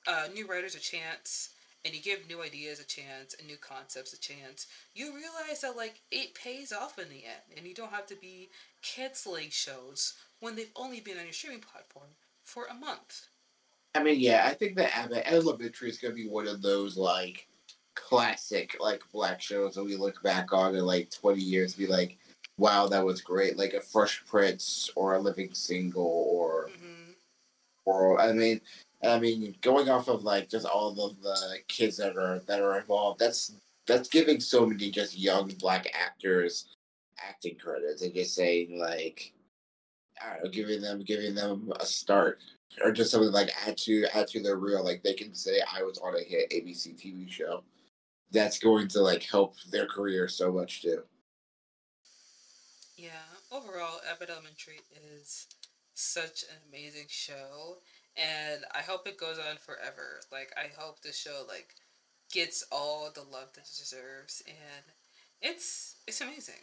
uh, 0.07 0.29
new 0.33 0.47
writers 0.47 0.77
a 0.77 0.81
chance 0.81 1.51
and 1.85 1.95
you 1.95 2.01
give 2.01 2.29
new 2.29 2.43
ideas 2.43 2.81
a 2.81 2.85
chance 2.85 3.35
and 3.39 3.47
new 3.47 3.57
concepts 3.57 4.13
a 4.13 4.21
chance, 4.21 4.69
you 4.95 5.07
realize 5.15 5.61
that 5.61 5.77
like 5.77 6.01
it 6.11 6.35
pays 6.35 6.73
off 6.73 6.99
in 6.99 7.09
the 7.09 7.25
end, 7.25 7.57
and 7.57 7.67
you 7.67 7.75
don't 7.75 7.93
have 7.93 8.07
to 8.07 8.17
be 8.17 8.49
canceling 8.83 9.51
shows 9.51 10.15
when 10.41 10.55
they've 10.55 10.71
only 10.77 11.01
been 11.01 11.19
on 11.19 11.25
your 11.25 11.33
streaming 11.33 11.61
platform 11.61 12.09
for 12.45 12.67
a 12.67 12.75
month. 12.75 13.27
I 13.95 14.03
mean, 14.03 14.21
yeah, 14.21 14.45
I 14.47 14.55
think 14.55 14.77
that 14.77 14.97
Abbott 14.97 15.25
Elementary 15.27 15.91
is 15.91 15.99
gonna 15.99 16.15
be 16.15 16.29
one 16.29 16.47
of 16.47 16.63
those 16.63 16.97
like 16.97 17.47
classic 17.95 18.77
like 18.81 19.03
black 19.13 19.41
shows 19.41 19.75
that 19.75 19.85
we 19.85 19.97
look 19.97 20.23
back 20.23 20.53
on 20.53 20.75
in 20.75 20.85
like 20.85 21.11
twenty 21.11 21.43
years, 21.43 21.75
be 21.75 21.87
like, 21.87 22.17
wow, 22.59 22.87
that 22.89 23.05
was 23.05 23.21
great, 23.21 23.57
like 23.57 23.75
a 23.75 23.81
Fresh 23.81 24.25
Prince 24.27 24.91
or 24.97 25.15
a 25.15 25.21
Living 25.21 25.55
Single 25.55 26.27
or. 26.29 26.69
Mm-hmm. 26.71 27.13
Or 27.87 28.21
I 28.21 28.33
mean, 28.33 28.61
I 29.03 29.19
mean, 29.19 29.55
going 29.63 29.89
off 29.89 30.09
of 30.09 30.23
like 30.23 30.51
just 30.51 30.67
all 30.67 30.91
of 30.91 31.23
the 31.23 31.59
kids 31.69 31.97
that 31.97 32.19
are 32.19 32.41
that 32.41 32.61
are 32.61 32.79
involved, 32.79 33.19
that's 33.19 33.53
that's 33.87 34.09
giving 34.09 34.41
so 34.41 34.67
many 34.67 34.91
just 34.91 35.19
young 35.19 35.49
black 35.59 35.87
actors 35.95 36.67
acting 37.27 37.57
credits 37.57 38.03
and 38.03 38.15
just 38.15 38.35
saying 38.35 38.79
like, 38.79 39.33
I 40.23 40.35
don't 40.35 40.45
know, 40.45 40.51
giving 40.51 40.83
them 40.83 41.01
giving 41.03 41.35
them 41.35 41.73
a 41.81 41.87
start 41.87 42.41
or 42.83 42.93
just 42.93 43.11
something 43.11 43.33
like 43.33 43.51
add 43.67 43.77
to 43.79 44.07
add 44.15 44.29
to 44.29 44.43
their 44.43 44.57
reel. 44.57 44.85
Like 44.85 45.03
they 45.03 45.15
can 45.15 45.35
say 45.35 45.61
I 45.73 45.83
was 45.83 45.99
on 45.99 46.15
a 46.17 46.23
hit 46.23 46.51
ABC 46.51 46.95
TV 46.97 47.31
show. 47.31 47.63
That's 48.33 48.59
going 48.59 48.89
to 48.89 49.01
like 49.01 49.23
help 49.23 49.55
their 49.71 49.87
career 49.87 50.29
so 50.29 50.53
much 50.53 50.83
too. 50.83 51.03
Yeah, 52.99 53.23
overall, 53.51 54.01
Abbott 54.09 54.31
Elementary 54.31 54.81
is 55.23 55.47
such 55.95 56.43
an 56.45 56.57
amazing 56.69 57.07
show, 57.09 57.79
and 58.17 58.65
I 58.75 58.83
hope 58.83 59.07
it 59.07 59.17
goes 59.17 59.39
on 59.39 59.57
forever. 59.59 60.21
Like 60.33 60.53
I 60.57 60.69
hope 60.77 61.01
the 61.01 61.13
show 61.13 61.45
like 61.49 61.75
gets 62.33 62.65
all 62.73 63.11
the 63.15 63.23
love 63.23 63.53
that 63.55 63.63
it 63.69 63.77
deserves, 63.79 64.43
and 64.49 64.85
it's 65.43 65.97
it's 66.09 66.21
amazing. 66.23 66.63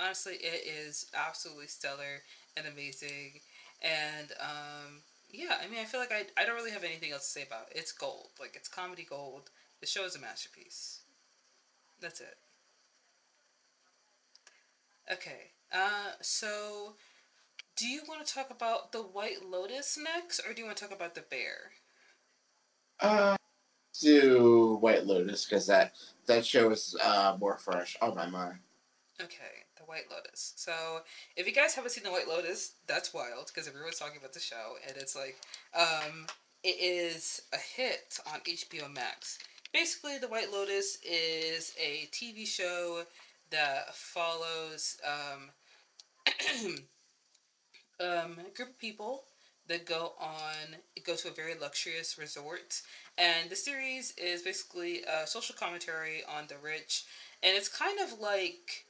Honestly, 0.00 0.36
it 0.36 0.66
is 0.66 1.06
absolutely 1.14 1.68
stellar 1.68 2.22
and 2.56 2.66
amazing, 2.66 3.40
and 3.82 4.32
um, 4.40 5.02
yeah, 5.30 5.58
I 5.62 5.68
mean, 5.68 5.80
I 5.80 5.86
feel 5.86 6.00
like 6.00 6.12
I 6.12 6.26
I 6.40 6.44
don't 6.46 6.56
really 6.56 6.72
have 6.72 6.84
anything 6.84 7.12
else 7.12 7.24
to 7.26 7.30
say 7.30 7.42
about 7.44 7.68
it. 7.72 7.78
It's 7.78 7.92
gold, 7.92 8.30
like 8.40 8.56
it's 8.56 8.68
comedy 8.68 9.04
gold. 9.08 9.50
The 9.80 9.86
show 9.88 10.04
is 10.04 10.16
a 10.16 10.20
masterpiece. 10.20 11.00
That's 12.00 12.20
it. 12.20 12.36
Okay. 15.10 15.52
Uh, 15.72 16.12
so 16.20 16.94
do 17.76 17.86
you 17.86 18.02
want 18.08 18.24
to 18.26 18.34
talk 18.34 18.50
about 18.50 18.92
the 18.92 19.00
White 19.00 19.46
Lotus 19.48 19.98
next, 19.98 20.40
or 20.40 20.52
do 20.52 20.60
you 20.60 20.66
want 20.66 20.76
to 20.76 20.84
talk 20.84 20.94
about 20.94 21.14
the 21.14 21.22
bear? 21.22 21.72
Uh, 23.00 23.36
do 24.00 24.78
White 24.80 25.06
Lotus 25.06 25.44
because 25.44 25.66
that 25.66 25.92
that 26.26 26.46
show 26.46 26.70
is 26.70 26.96
uh 27.02 27.36
more 27.40 27.58
fresh 27.58 27.96
on 28.00 28.14
my 28.14 28.26
mind. 28.26 28.58
Okay, 29.20 29.64
the 29.76 29.84
White 29.84 30.04
Lotus. 30.10 30.54
So 30.56 31.00
if 31.36 31.46
you 31.46 31.52
guys 31.52 31.74
haven't 31.74 31.90
seen 31.90 32.04
the 32.04 32.10
White 32.10 32.28
Lotus, 32.28 32.74
that's 32.86 33.14
wild 33.14 33.46
because 33.48 33.68
everyone's 33.68 33.98
talking 33.98 34.18
about 34.18 34.32
the 34.32 34.40
show, 34.40 34.76
and 34.86 34.96
it's 34.96 35.14
like, 35.16 35.36
um, 35.74 36.26
it 36.64 36.76
is 36.80 37.42
a 37.52 37.58
hit 37.58 38.18
on 38.32 38.40
HBO 38.40 38.92
Max. 38.92 39.38
Basically, 39.72 40.18
the 40.18 40.28
White 40.28 40.52
Lotus 40.52 40.98
is 41.02 41.72
a 41.80 42.08
TV 42.12 42.46
show 42.46 43.04
that 43.52 43.94
follows 43.94 44.96
um, 45.06 45.50
um, 48.00 48.36
a 48.38 48.56
group 48.56 48.70
of 48.70 48.78
people 48.78 49.24
that 49.68 49.86
go 49.86 50.12
on 50.20 50.76
go 51.04 51.14
to 51.14 51.28
a 51.28 51.32
very 51.32 51.54
luxurious 51.58 52.18
resort. 52.18 52.80
And 53.16 53.48
the 53.48 53.56
series 53.56 54.12
is 54.18 54.42
basically 54.42 55.02
a 55.02 55.26
social 55.26 55.54
commentary 55.54 56.22
on 56.28 56.44
the 56.48 56.56
rich. 56.62 57.04
And 57.42 57.56
it's 57.56 57.68
kind 57.68 57.98
of 58.00 58.18
like 58.18 58.86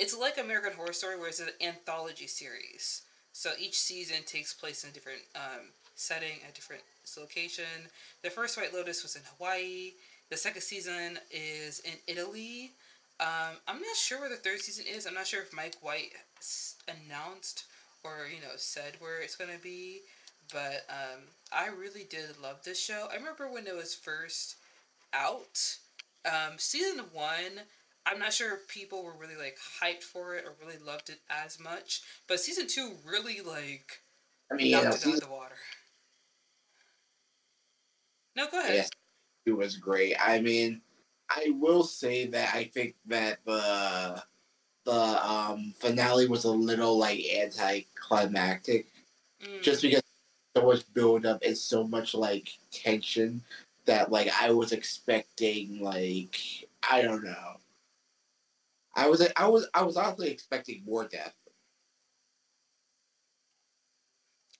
it's 0.00 0.16
like 0.16 0.38
american 0.38 0.72
horror 0.72 0.92
story 0.92 1.18
where 1.18 1.28
it's 1.28 1.40
an 1.40 1.50
anthology 1.60 2.26
series. 2.26 3.02
So 3.32 3.50
each 3.58 3.78
season 3.78 4.24
takes 4.26 4.52
place 4.52 4.82
in 4.82 4.90
a 4.90 4.92
different 4.92 5.20
um, 5.36 5.68
setting 5.94 6.40
a 6.48 6.52
different 6.52 6.82
location. 7.16 7.88
The 8.22 8.30
first 8.30 8.56
white 8.56 8.74
lotus 8.74 9.02
was 9.02 9.16
in 9.16 9.22
hawaii. 9.36 9.92
The 10.30 10.36
second 10.36 10.62
season 10.62 11.18
is 11.30 11.80
in 11.80 11.94
italy 12.06 12.72
um, 13.20 13.56
i'm 13.66 13.80
not 13.80 13.96
sure 13.96 14.20
where 14.20 14.28
the 14.28 14.36
third 14.36 14.60
season 14.60 14.84
is 14.88 15.06
i'm 15.06 15.14
not 15.14 15.26
sure 15.26 15.42
if 15.42 15.52
mike 15.54 15.76
white 15.80 16.12
announced 16.88 17.64
or 18.04 18.26
you 18.28 18.40
know 18.40 18.54
said 18.56 18.94
where 18.98 19.20
it's 19.20 19.36
gonna 19.36 19.58
be, 19.62 20.02
but 20.52 20.84
um, 20.88 21.20
I 21.52 21.68
really 21.68 22.06
did 22.08 22.40
love 22.42 22.62
this 22.64 22.82
show. 22.82 23.08
I 23.10 23.16
remember 23.16 23.50
when 23.50 23.66
it 23.66 23.74
was 23.74 23.94
first 23.94 24.56
out, 25.12 25.78
um, 26.24 26.56
season 26.56 27.04
one. 27.12 27.64
I'm 28.06 28.18
not 28.18 28.32
sure 28.32 28.54
if 28.54 28.66
people 28.68 29.04
were 29.04 29.12
really 29.18 29.36
like 29.36 29.58
hyped 29.82 30.02
for 30.02 30.34
it 30.34 30.46
or 30.46 30.54
really 30.64 30.78
loved 30.82 31.10
it 31.10 31.20
as 31.28 31.60
much, 31.60 32.02
but 32.26 32.40
season 32.40 32.66
two 32.66 32.92
really 33.04 33.40
like 33.40 34.00
I 34.50 34.54
mean, 34.54 34.70
knocked 34.70 34.84
yeah, 34.84 34.90
it 34.94 35.06
out 35.06 35.14
of 35.14 35.20
the 35.20 35.28
water. 35.28 35.56
No, 38.34 38.46
go 38.50 38.60
ahead. 38.60 38.74
yes, 38.76 38.90
it 39.44 39.50
was 39.50 39.76
great. 39.76 40.16
I 40.18 40.40
mean, 40.40 40.80
I 41.30 41.50
will 41.50 41.84
say 41.84 42.26
that 42.28 42.54
I 42.54 42.64
think 42.64 42.96
that 43.06 43.40
the 43.44 44.22
the 44.84 44.92
um 45.26 45.74
finale 45.78 46.26
was 46.28 46.44
a 46.44 46.50
little 46.50 46.98
like 46.98 47.20
anticlimactic, 47.24 48.88
Mm. 49.42 49.62
just 49.62 49.82
because 49.82 50.02
so 50.56 50.66
much 50.66 50.94
build 50.94 51.26
up 51.26 51.42
and 51.44 51.56
so 51.58 51.86
much 51.86 52.14
like 52.14 52.50
tension 52.72 53.42
that 53.86 54.10
like 54.12 54.28
I 54.40 54.50
was 54.52 54.72
expecting 54.72 55.80
like 55.80 56.36
I 56.88 57.02
don't 57.02 57.24
know. 57.24 57.60
I 58.94 59.08
was 59.08 59.26
I 59.36 59.48
was 59.48 59.68
I 59.74 59.82
was 59.82 59.96
honestly 59.96 60.30
expecting 60.30 60.84
more 60.84 61.06
death. 61.08 61.34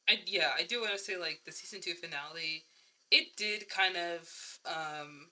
I 0.09 0.21
yeah, 0.27 0.53
I 0.57 0.65
do 0.65 0.81
want 0.81 0.93
to 0.93 0.99
say 0.99 1.17
like 1.17 1.43
the 1.45 1.53
season 1.53 1.81
two 1.81 1.95
finale, 1.95 2.65
it 3.11 3.37
did 3.37 3.69
kind 3.69 3.97
of 3.97 4.59
um, 4.67 5.31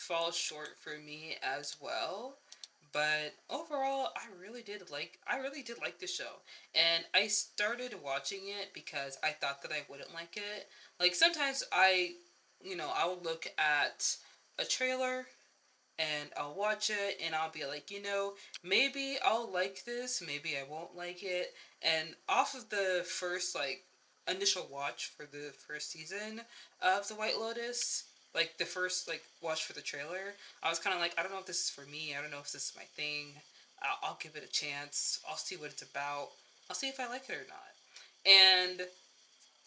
fall 0.00 0.32
short 0.32 0.78
for 0.78 0.98
me 0.98 1.36
as 1.42 1.76
well. 1.80 2.38
But 2.92 3.34
overall, 3.48 4.08
I 4.16 4.26
really 4.40 4.62
did 4.62 4.90
like 4.90 5.18
I 5.28 5.38
really 5.38 5.62
did 5.62 5.80
like 5.80 6.00
the 6.00 6.08
show, 6.08 6.42
and 6.74 7.04
I 7.14 7.28
started 7.28 7.94
watching 8.02 8.40
it 8.46 8.74
because 8.74 9.16
I 9.22 9.30
thought 9.30 9.62
that 9.62 9.72
I 9.72 9.84
wouldn't 9.88 10.12
like 10.12 10.36
it. 10.36 10.68
Like 10.98 11.14
sometimes 11.14 11.62
I, 11.72 12.14
you 12.62 12.76
know, 12.76 12.90
I'll 12.94 13.20
look 13.22 13.46
at 13.58 14.16
a 14.58 14.64
trailer 14.64 15.26
and 15.98 16.30
I'll 16.36 16.54
watch 16.54 16.90
it 16.90 17.20
and 17.24 17.34
I'll 17.34 17.50
be 17.50 17.66
like, 17.66 17.90
you 17.90 18.02
know, 18.02 18.34
maybe 18.64 19.18
I'll 19.24 19.50
like 19.52 19.84
this, 19.84 20.22
maybe 20.26 20.56
I 20.56 20.64
won't 20.68 20.96
like 20.96 21.22
it. 21.22 21.54
And 21.82 22.14
off 22.28 22.54
of 22.54 22.70
the 22.70 23.04
first 23.06 23.54
like 23.54 23.84
initial 24.28 24.66
watch 24.70 25.12
for 25.16 25.26
the 25.26 25.52
first 25.66 25.90
season 25.90 26.40
of 26.82 27.06
The 27.08 27.14
White 27.14 27.38
Lotus, 27.38 28.04
like 28.34 28.56
the 28.58 28.64
first 28.64 29.08
like 29.08 29.22
watch 29.42 29.64
for 29.64 29.72
the 29.72 29.80
trailer, 29.80 30.34
I 30.62 30.68
was 30.70 30.78
kind 30.78 30.94
of 30.94 31.00
like, 31.00 31.14
I 31.18 31.22
don't 31.22 31.32
know 31.32 31.38
if 31.38 31.46
this 31.46 31.64
is 31.64 31.70
for 31.70 31.82
me. 31.90 32.14
I 32.16 32.22
don't 32.22 32.30
know 32.30 32.38
if 32.38 32.52
this 32.52 32.70
is 32.70 32.72
my 32.76 32.84
thing. 32.96 33.34
I'll, 33.82 34.10
I'll 34.10 34.18
give 34.20 34.36
it 34.36 34.44
a 34.44 34.52
chance. 34.52 35.20
I'll 35.28 35.36
see 35.36 35.56
what 35.56 35.70
it's 35.70 35.82
about. 35.82 36.28
I'll 36.68 36.76
see 36.76 36.88
if 36.88 37.00
I 37.00 37.08
like 37.08 37.28
it 37.28 37.32
or 37.34 37.46
not. 37.48 37.70
And 38.26 38.82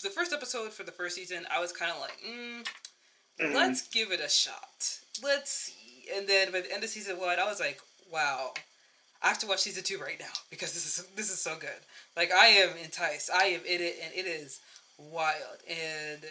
the 0.01 0.09
first 0.09 0.33
episode 0.33 0.71
for 0.71 0.83
the 0.83 0.91
first 0.91 1.15
season, 1.15 1.45
I 1.51 1.59
was 1.59 1.71
kind 1.71 1.91
of 1.91 1.99
like, 1.99 2.17
mm, 2.25 2.67
Mhm. 3.39 3.53
let's 3.55 3.87
give 3.87 4.11
it 4.11 4.19
a 4.19 4.29
shot. 4.29 4.99
Let's 5.23 5.51
see. 5.51 6.07
And 6.13 6.27
then 6.27 6.51
by 6.51 6.61
the 6.61 6.71
end 6.71 6.83
of 6.83 6.89
season 6.89 7.19
one, 7.19 7.39
I 7.39 7.45
was 7.45 7.59
like, 7.59 7.81
wow, 8.11 8.53
I 9.21 9.29
have 9.29 9.39
to 9.39 9.47
watch 9.47 9.61
season 9.61 9.83
two 9.83 9.97
right 9.99 10.19
now 10.19 10.33
because 10.49 10.73
this 10.73 10.85
is 10.85 11.05
this 11.15 11.31
is 11.31 11.39
so 11.41 11.55
good. 11.57 11.69
Like 12.15 12.31
I 12.31 12.47
am 12.47 12.77
enticed. 12.77 13.31
I 13.31 13.45
am 13.45 13.61
in 13.65 13.81
it, 13.81 13.95
and 14.03 14.13
it 14.13 14.27
is 14.27 14.59
wild. 14.97 15.59
And 15.67 16.25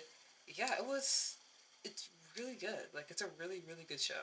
yeah, 0.46 0.74
it 0.78 0.86
was. 0.86 1.36
It's 1.84 2.08
really 2.38 2.54
good. 2.54 2.86
Like 2.94 3.06
it's 3.10 3.22
a 3.22 3.28
really 3.38 3.62
really 3.66 3.84
good 3.88 4.00
show. 4.00 4.14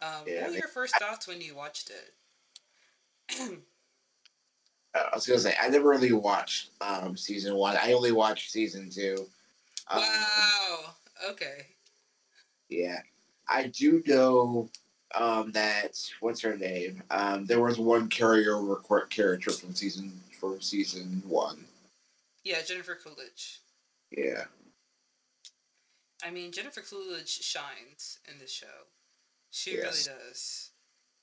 Um, 0.00 0.24
Yeah, 0.26 0.42
what 0.42 0.50
were 0.50 0.56
your 0.56 0.68
first 0.68 0.96
thoughts 0.98 1.28
when 1.28 1.40
you 1.40 1.54
watched 1.54 1.90
it? 1.90 3.58
Uh, 4.94 5.08
I 5.10 5.14
was 5.14 5.26
gonna 5.26 5.40
say 5.40 5.54
I 5.58 5.68
never 5.68 5.88
really 5.88 6.12
watched 6.12 6.68
um 6.82 7.16
season 7.16 7.54
one. 7.54 7.76
I 7.80 7.94
only 7.94 8.12
watched 8.12 8.50
season 8.50 8.90
two. 8.90 9.26
Um, 9.88 10.02
wow. 10.02 10.94
Okay. 11.30 11.66
Yeah, 12.68 12.98
I 13.48 13.68
do 13.68 14.02
know 14.06 14.68
um, 15.14 15.52
that 15.52 15.98
what's 16.20 16.40
her 16.40 16.56
name? 16.56 17.02
Um, 17.10 17.46
there 17.46 17.60
was 17.60 17.78
one 17.78 18.08
carryover 18.08 18.78
character 19.10 19.50
from 19.50 19.74
season 19.74 20.12
from 20.38 20.60
season 20.60 21.22
one. 21.26 21.64
Yeah, 22.44 22.62
Jennifer 22.66 22.98
Coolidge. 23.02 23.60
Yeah, 24.10 24.44
I 26.22 26.30
mean, 26.30 26.52
Jennifer 26.52 26.80
Coolidge 26.82 27.28
shines 27.42 28.18
in 28.30 28.38
this 28.38 28.52
show. 28.52 28.86
She 29.50 29.72
Yes. 29.76 29.82
really 30.06 30.18
does. 30.18 30.70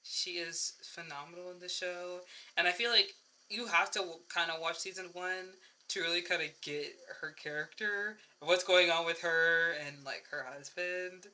She 0.03 0.37
is 0.37 0.73
phenomenal 0.83 1.51
in 1.51 1.59
the 1.59 1.69
show, 1.69 2.21
and 2.57 2.67
I 2.67 2.71
feel 2.71 2.91
like 2.91 3.15
you 3.49 3.67
have 3.67 3.91
to 3.91 4.19
kind 4.27 4.51
of 4.51 4.59
watch 4.59 4.77
season 4.79 5.09
one 5.13 5.57
to 5.89 6.01
really 6.01 6.21
kind 6.21 6.41
of 6.41 6.49
get 6.61 6.95
her 7.21 7.31
character, 7.31 8.17
what's 8.39 8.63
going 8.63 8.91
on 8.91 9.05
with 9.05 9.21
her, 9.21 9.71
and 9.85 10.03
like 10.03 10.25
her 10.29 10.43
husband. 10.43 11.27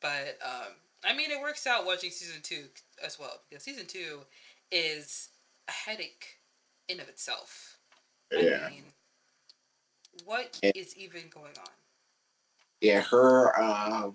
But 0.00 0.38
um, 0.42 0.74
I 1.04 1.14
mean, 1.14 1.30
it 1.30 1.40
works 1.40 1.66
out 1.66 1.86
watching 1.86 2.10
season 2.10 2.42
two 2.42 2.64
as 3.04 3.18
well 3.18 3.40
because 3.48 3.64
season 3.64 3.86
two 3.86 4.20
is 4.70 5.28
a 5.68 5.72
headache 5.72 6.38
in 6.88 7.00
of 7.00 7.08
itself. 7.08 7.78
yeah, 8.32 8.66
I 8.66 8.70
mean, 8.70 8.84
what 10.24 10.60
is 10.74 10.96
even 10.96 11.22
going 11.32 11.56
on? 11.58 11.70
Yeah. 12.80 13.00
Her 13.00 13.60
um, 13.60 14.14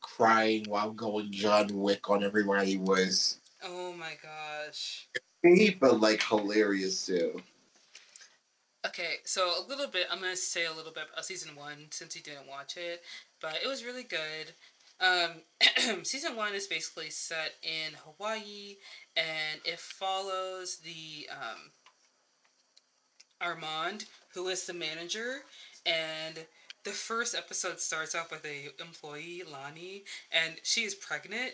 crying 0.00 0.64
while 0.68 0.90
going 0.90 1.30
John 1.30 1.68
Wick 1.72 2.10
on 2.10 2.24
everybody 2.24 2.76
was 2.78 3.40
Oh 3.62 3.92
my 3.92 4.16
gosh. 4.22 5.08
but 5.80 6.00
like 6.00 6.22
hilarious 6.22 7.06
too. 7.06 7.42
Okay, 8.86 9.16
so 9.24 9.52
a 9.62 9.68
little 9.68 9.86
bit. 9.86 10.06
I'm 10.10 10.20
gonna 10.20 10.36
say 10.36 10.64
a 10.64 10.72
little 10.72 10.92
bit 10.92 11.04
about 11.12 11.24
season 11.24 11.54
one 11.54 11.86
since 11.90 12.16
you 12.16 12.22
didn't 12.22 12.48
watch 12.48 12.76
it, 12.76 13.02
but 13.40 13.58
it 13.62 13.68
was 13.68 13.84
really 13.84 14.04
good. 14.04 14.52
Um, 15.00 16.02
season 16.04 16.34
one 16.36 16.54
is 16.54 16.66
basically 16.66 17.10
set 17.10 17.54
in 17.62 17.94
Hawaii, 18.04 18.76
and 19.16 19.60
it 19.64 19.78
follows 19.78 20.78
the 20.78 21.28
um, 21.30 21.70
Armand, 23.40 24.06
who 24.34 24.48
is 24.48 24.66
the 24.66 24.74
manager, 24.74 25.42
and 25.84 26.38
the 26.84 26.90
first 26.90 27.34
episode 27.34 27.80
starts 27.80 28.14
off 28.14 28.30
with 28.30 28.44
a 28.44 28.70
employee 28.80 29.42
Lani, 29.50 30.04
and 30.32 30.56
she 30.62 30.84
is 30.84 30.94
pregnant, 30.94 31.52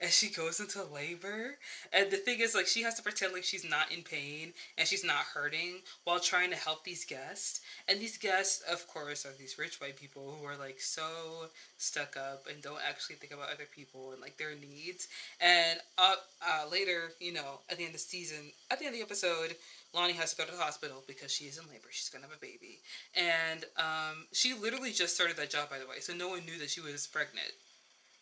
and 0.00 0.10
she 0.10 0.30
goes 0.30 0.60
into 0.60 0.82
labor. 0.84 1.58
And 1.92 2.10
the 2.10 2.16
thing 2.16 2.40
is, 2.40 2.54
like, 2.54 2.66
she 2.66 2.82
has 2.82 2.94
to 2.94 3.02
pretend 3.02 3.32
like 3.32 3.44
she's 3.44 3.68
not 3.68 3.92
in 3.92 4.02
pain 4.02 4.52
and 4.76 4.86
she's 4.86 5.04
not 5.04 5.24
hurting 5.34 5.80
while 6.04 6.20
trying 6.20 6.50
to 6.50 6.56
help 6.56 6.84
these 6.84 7.04
guests. 7.04 7.60
And 7.88 8.00
these 8.00 8.16
guests, 8.16 8.62
of 8.70 8.86
course, 8.86 9.26
are 9.26 9.32
these 9.38 9.58
rich 9.58 9.80
white 9.80 9.96
people 9.96 10.36
who 10.38 10.46
are 10.46 10.56
like 10.56 10.80
so 10.80 11.46
stuck 11.78 12.16
up 12.16 12.44
and 12.48 12.62
don't 12.62 12.80
actually 12.88 13.16
think 13.16 13.32
about 13.32 13.50
other 13.52 13.66
people 13.74 14.12
and 14.12 14.20
like 14.20 14.36
their 14.36 14.54
needs. 14.54 15.08
And 15.40 15.80
uh, 15.98 16.14
uh, 16.46 16.70
later, 16.70 17.10
you 17.20 17.32
know, 17.32 17.60
at 17.70 17.78
the 17.78 17.84
end 17.84 17.94
of 17.94 17.94
the 17.94 17.98
season, 17.98 18.52
at 18.70 18.78
the 18.78 18.86
end 18.86 18.94
of 18.94 18.98
the 19.00 19.04
episode, 19.04 19.56
Lani 19.94 20.12
has 20.12 20.32
to 20.32 20.36
go 20.36 20.44
to 20.44 20.52
the 20.52 20.62
hospital 20.62 21.02
because 21.06 21.32
she 21.32 21.44
is 21.44 21.58
in 21.58 21.64
labor. 21.64 21.88
She's 21.90 22.08
gonna 22.10 22.26
have 22.26 22.36
a 22.36 22.40
baby, 22.40 22.80
and 23.16 23.64
um, 23.78 24.26
she 24.32 24.52
literally 24.54 24.92
just 24.92 25.14
started 25.14 25.36
that 25.38 25.50
job, 25.50 25.70
by 25.70 25.78
the 25.78 25.86
way. 25.86 26.00
So 26.00 26.12
no 26.12 26.28
one 26.28 26.44
knew 26.44 26.58
that 26.58 26.68
she 26.68 26.82
was 26.82 27.06
pregnant, 27.06 27.52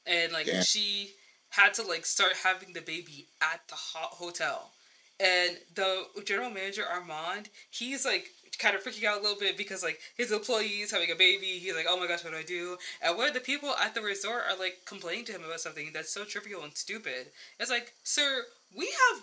and 0.07 0.33
like 0.33 0.47
yeah. 0.47 0.63
she 0.63 1.11
had 1.51 1.75
to 1.75 1.83
like 1.83 2.07
start 2.07 2.33
having 2.43 2.73
the 2.73 2.81
baby 2.81 3.27
at 3.41 3.61
the 3.69 3.75
hot 3.75 4.11
hotel. 4.11 4.73
And 5.19 5.57
the 5.75 6.05
general 6.25 6.51
manager 6.51 6.85
Armand, 6.85 7.49
he's 7.71 8.05
like 8.05 8.29
kind 8.59 8.75
of 8.75 8.83
freaking 8.83 9.05
out 9.05 9.21
a 9.21 9.23
little 9.23 9.39
bit 9.39 9.57
because 9.57 9.83
like 9.83 9.99
his 10.17 10.33
employees 10.33 10.91
having 10.91 11.11
a 11.11 11.17
baby. 11.17 11.59
He's 11.59 11.75
like, 11.75 11.87
oh 11.89 11.99
my 11.99 12.07
gosh, 12.07 12.25
what 12.25 12.33
do 12.33 12.39
I 12.39 12.43
do? 12.43 12.77
And 13.03 13.17
one 13.17 13.29
of 13.29 13.35
the 13.35 13.41
people 13.41 13.71
at 13.83 13.95
the 13.95 14.03
resort 14.03 14.43
are 14.51 14.59
like 14.59 14.79
complaining 14.85 15.25
to 15.27 15.33
him 15.33 15.45
about 15.45 15.61
something 15.61 15.91
that's 15.93 16.13
so 16.13 16.25
trivial 16.25 16.63
and 16.63 16.77
stupid. 16.77 17.29
It's 17.59 17.71
like, 17.71 17.93
sir, 18.03 18.43
we 18.77 18.87
have 18.87 19.23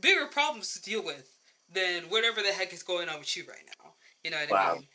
bigger 0.00 0.26
problems 0.26 0.72
to 0.74 0.82
deal 0.82 1.04
with 1.04 1.30
than 1.72 2.04
whatever 2.04 2.40
the 2.40 2.52
heck 2.52 2.72
is 2.72 2.82
going 2.82 3.08
on 3.08 3.18
with 3.18 3.36
you 3.36 3.44
right 3.48 3.64
now. 3.66 3.90
You 4.24 4.30
know 4.30 4.38
what 4.38 4.50
wow. 4.50 4.70
I 4.70 4.74
mean? 4.74 4.86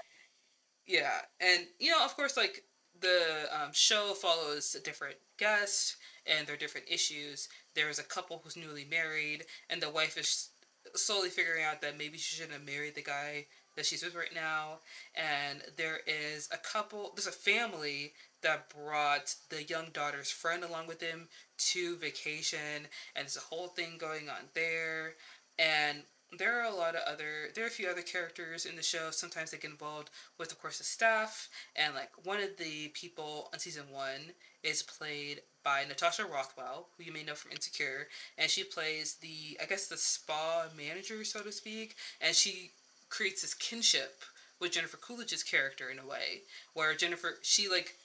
Yeah, 0.85 1.19
and 1.39 1.65
you 1.79 1.91
know, 1.91 2.03
of 2.03 2.15
course, 2.15 2.35
like 2.35 2.63
the 2.99 3.47
um, 3.51 3.71
show 3.73 4.13
follows 4.13 4.75
a 4.77 4.83
different 4.83 5.15
guests 5.37 5.95
and 6.25 6.47
their 6.47 6.57
different 6.57 6.87
issues. 6.89 7.49
There 7.75 7.89
is 7.89 7.99
a 7.99 8.03
couple 8.03 8.41
who's 8.43 8.57
newly 8.57 8.85
married, 8.89 9.45
and 9.69 9.81
the 9.81 9.89
wife 9.89 10.17
is 10.17 10.49
slowly 10.95 11.29
figuring 11.29 11.63
out 11.63 11.81
that 11.81 11.97
maybe 11.97 12.17
she 12.17 12.35
shouldn't 12.35 12.53
have 12.53 12.65
married 12.65 12.95
the 12.95 13.01
guy 13.01 13.45
that 13.75 13.85
she's 13.85 14.03
with 14.03 14.15
right 14.15 14.33
now. 14.33 14.79
And 15.15 15.61
there 15.77 15.99
is 16.05 16.49
a 16.51 16.57
couple, 16.57 17.13
there's 17.15 17.27
a 17.27 17.31
family 17.31 18.13
that 18.41 18.69
brought 18.69 19.33
the 19.49 19.63
young 19.63 19.87
daughter's 19.93 20.29
friend 20.29 20.63
along 20.63 20.87
with 20.87 20.99
them 20.99 21.27
to 21.57 21.95
vacation, 21.97 22.87
and 23.15 23.25
there's 23.25 23.37
a 23.37 23.55
whole 23.55 23.67
thing 23.67 23.97
going 23.97 24.29
on 24.29 24.49
there. 24.53 25.13
And 25.57 26.03
there 26.37 26.59
are 26.59 26.71
a 26.71 26.75
lot 26.75 26.95
of 26.95 27.01
other 27.07 27.49
there 27.55 27.63
are 27.63 27.67
a 27.67 27.71
few 27.71 27.87
other 27.87 28.01
characters 28.01 28.65
in 28.65 28.75
the 28.75 28.83
show. 28.83 29.11
Sometimes 29.11 29.51
they 29.51 29.57
get 29.57 29.71
involved 29.71 30.09
with 30.37 30.51
of 30.51 30.61
course 30.61 30.77
the 30.77 30.83
staff. 30.83 31.49
And 31.75 31.93
like 31.93 32.11
one 32.23 32.39
of 32.39 32.57
the 32.57 32.89
people 32.89 33.49
on 33.53 33.59
season 33.59 33.83
one 33.91 34.33
is 34.63 34.81
played 34.83 35.41
by 35.63 35.83
natasha 35.87 36.25
rothwell 36.25 36.87
who 36.97 37.03
you 37.03 37.11
may 37.11 37.23
know 37.23 37.35
from 37.35 37.51
insecure. 37.51 38.07
And 38.37 38.49
she 38.49 38.63
plays 38.63 39.15
the 39.15 39.57
i 39.61 39.65
guess 39.65 39.87
the 39.87 39.97
spa 39.97 40.65
manager 40.75 41.23
so 41.23 41.41
to 41.41 41.51
speak. 41.51 41.95
And 42.21 42.35
she 42.35 42.71
creates 43.09 43.41
this 43.41 43.53
kinship 43.53 44.21
with 44.59 44.71
jennifer 44.71 44.97
coolidge's 44.97 45.43
character 45.43 45.89
in 45.89 45.99
a 45.99 46.05
way 46.05 46.41
where 46.73 46.95
jennifer 46.95 47.35
she 47.41 47.69
like 47.69 47.95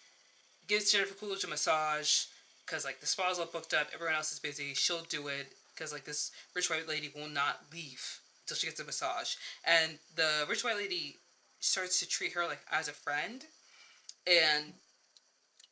gives 0.67 0.93
jennifer 0.93 1.15
coolidge 1.15 1.45
a 1.45 1.49
massage 1.49 2.25
because 2.69 2.85
like 2.85 3.01
the 3.01 3.07
spa's 3.07 3.39
all 3.39 3.47
booked 3.47 3.73
up. 3.73 3.89
Everyone 3.95 4.15
else 4.15 4.33
is 4.33 4.39
busy. 4.39 4.75
She'll 4.75 5.07
do 5.09 5.29
it 5.29 5.53
because 5.79 5.93
like 5.93 6.05
this 6.05 6.33
rich 6.55 6.69
white 6.71 6.89
lady 6.89 7.11
will 7.15 7.29
not 7.29 7.61
leave 7.73 8.21
until 8.43 8.57
she 8.57 8.67
gets 8.67 8.81
a 8.81 8.85
massage, 8.85 9.35
and 9.65 9.99
the 10.17 10.45
rich 10.49 10.65
white 10.65 10.77
lady 10.77 11.17
starts 11.61 12.01
to 12.01 12.09
treat 12.09 12.33
her 12.33 12.47
like 12.47 12.61
as 12.71 12.89
a 12.89 12.93
friend, 12.93 13.45
and 14.27 14.73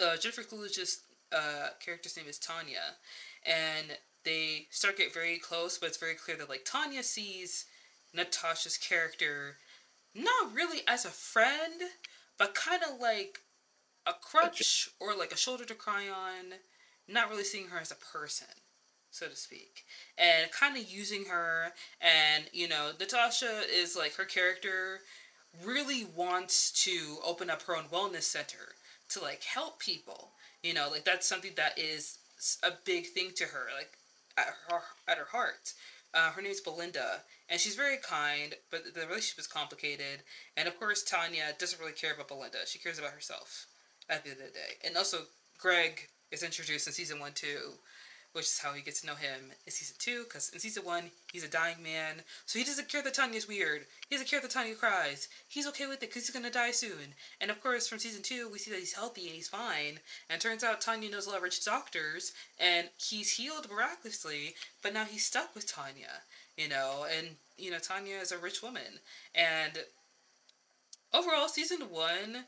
uh, 0.01 0.17
Jennifer 0.17 0.43
Coolidge's 0.43 1.01
uh, 1.33 1.69
character's 1.85 2.17
name 2.17 2.27
is 2.29 2.39
Tanya, 2.39 2.95
and 3.45 3.99
they 4.25 4.67
start 4.71 4.99
get 4.99 5.13
very 5.13 5.39
close, 5.39 5.79
but 5.79 5.89
it's 5.89 5.99
very 5.99 6.15
clear 6.15 6.37
that 6.37 6.49
like 6.49 6.65
Tanya 6.65 7.03
sees 7.03 7.65
Natasha's 8.15 8.79
character 8.79 9.57
not 10.15 10.55
really 10.55 10.81
as 10.87 11.05
a 11.05 11.09
friend, 11.11 11.83
but 12.39 12.55
kind 12.55 12.83
of 12.83 13.01
like 13.01 13.41
a 14.07 14.13
crutch 14.13 14.89
or 15.01 15.15
like 15.17 15.33
a 15.33 15.37
shoulder 15.37 15.65
to 15.65 15.75
cry 15.75 16.09
on, 16.09 16.55
not 17.09 17.29
really 17.29 17.45
seeing 17.45 17.69
her 17.69 17.79
as 17.79 17.91
a 17.91 17.97
person 17.97 18.47
so 19.17 19.29
to 19.29 19.37
speak, 19.37 19.85
and 20.19 20.51
kind 20.51 20.77
of 20.77 20.91
using 20.91 21.25
her. 21.25 21.73
And 22.01 22.45
you 22.53 22.69
know, 22.69 22.93
Natasha 22.99 23.63
is 23.73 23.97
like 23.97 24.15
her 24.15 24.25
character 24.25 25.01
really 25.65 26.07
wants 26.15 26.71
to 26.85 27.17
open 27.25 27.49
up 27.51 27.63
her 27.63 27.77
own 27.77 27.85
wellness 27.85 28.23
center 28.23 28.75
to 29.11 29.21
like 29.21 29.43
help 29.43 29.79
people. 29.79 30.31
You 30.63 30.75
know, 30.75 30.89
like 30.91 31.05
that's 31.05 31.27
something 31.27 31.53
that 31.57 31.79
is 31.79 32.19
a 32.63 32.73
big 32.85 33.07
thing 33.07 33.31
to 33.37 33.45
her, 33.45 33.67
like 33.77 33.91
at 34.37 34.55
her 34.69 34.81
at 35.09 35.19
her 35.19 35.27
heart. 35.27 35.73
Uh, 36.15 36.31
her 36.31 36.41
name's 36.41 36.61
Belinda, 36.61 37.21
and 37.51 37.61
she's 37.61 37.75
very 37.75 37.99
kind, 37.99 38.55
but 38.71 38.95
the 38.95 39.07
relationship 39.07 39.39
is 39.39 39.47
complicated. 39.47 40.23
And 40.57 40.67
of 40.67 40.79
course, 40.79 41.03
Tanya 41.03 41.53
doesn't 41.59 41.79
really 41.79 41.93
care 41.93 42.15
about 42.15 42.29
Belinda. 42.29 42.59
She 42.67 42.79
cares 42.79 42.99
about 42.99 43.11
herself 43.11 43.67
at 44.09 44.25
the 44.25 44.31
end 44.31 44.41
of 44.41 44.47
the 44.47 44.53
day. 44.53 44.87
And 44.87 44.97
also, 44.97 45.19
Greg 45.59 46.09
is 46.31 46.43
introduced 46.43 46.87
in 46.87 46.93
season 46.93 47.21
one 47.21 47.33
too, 47.33 47.73
which 48.37 48.45
is 48.45 48.59
how 48.59 48.75
he 48.75 48.83
gets 48.83 49.01
to 49.01 49.07
know 49.07 49.15
him 49.15 49.51
in 49.65 49.73
season 49.73 49.97
two. 49.99 50.25
Because 50.25 50.51
in 50.51 50.61
season 50.61 50.85
one, 50.85 51.05
he's 51.33 51.43
a 51.43 51.49
dying 51.49 51.83
man, 51.83 52.17
so 52.45 52.59
he 52.59 52.67
doesn't 52.67 52.91
care 52.91 53.03
that 53.03 53.15
Tanya's 53.15 53.49
weird. 53.49 53.87
He 54.09 54.15
doesn't 54.15 54.29
care 54.29 54.41
that 54.41 54.51
Tanya 54.51 54.75
cries. 54.75 55.29
He's 55.49 55.67
okay 55.69 55.87
with 55.87 56.03
it 56.03 56.11
because 56.11 56.27
he's 56.27 56.37
gonna 56.37 56.51
die 56.51 56.71
soon. 56.71 57.15
And 57.41 57.51
of 57.51 57.63
course, 57.63 57.89
from 57.89 57.99
season 57.99 58.23
two, 58.23 58.51
we 58.53 58.59
see 58.59 58.71
that 58.71 58.79
he's 58.81 58.93
healthy 58.93 59.25
and 59.25 59.35
he's 59.35 59.49
fine. 59.49 60.01
And 60.29 60.39
turns 60.39 60.63
out 60.63 60.83
Tanya 60.83 61.11
knows 61.11 61.27
a 61.27 61.31
lot 61.31 61.39
of 61.39 61.45
rich 61.45 61.65
doctors, 61.65 62.33
and 62.61 62.91
he's 62.99 63.33
healed 63.33 63.71
miraculously. 63.71 64.55
But 64.83 64.93
now 64.93 65.05
he's 65.05 65.25
stuck 65.25 65.55
with 65.55 65.67
Tanya, 65.67 66.21
you 66.59 66.69
know. 66.69 67.07
And 67.17 67.37
you 67.57 67.71
know, 67.71 67.79
Tanya 67.79 68.17
is 68.17 68.33
a 68.33 68.39
rich 68.39 68.63
woman, 68.63 69.01
and 69.35 69.79
overall, 71.15 71.49
season 71.49 71.89
one 71.89 72.45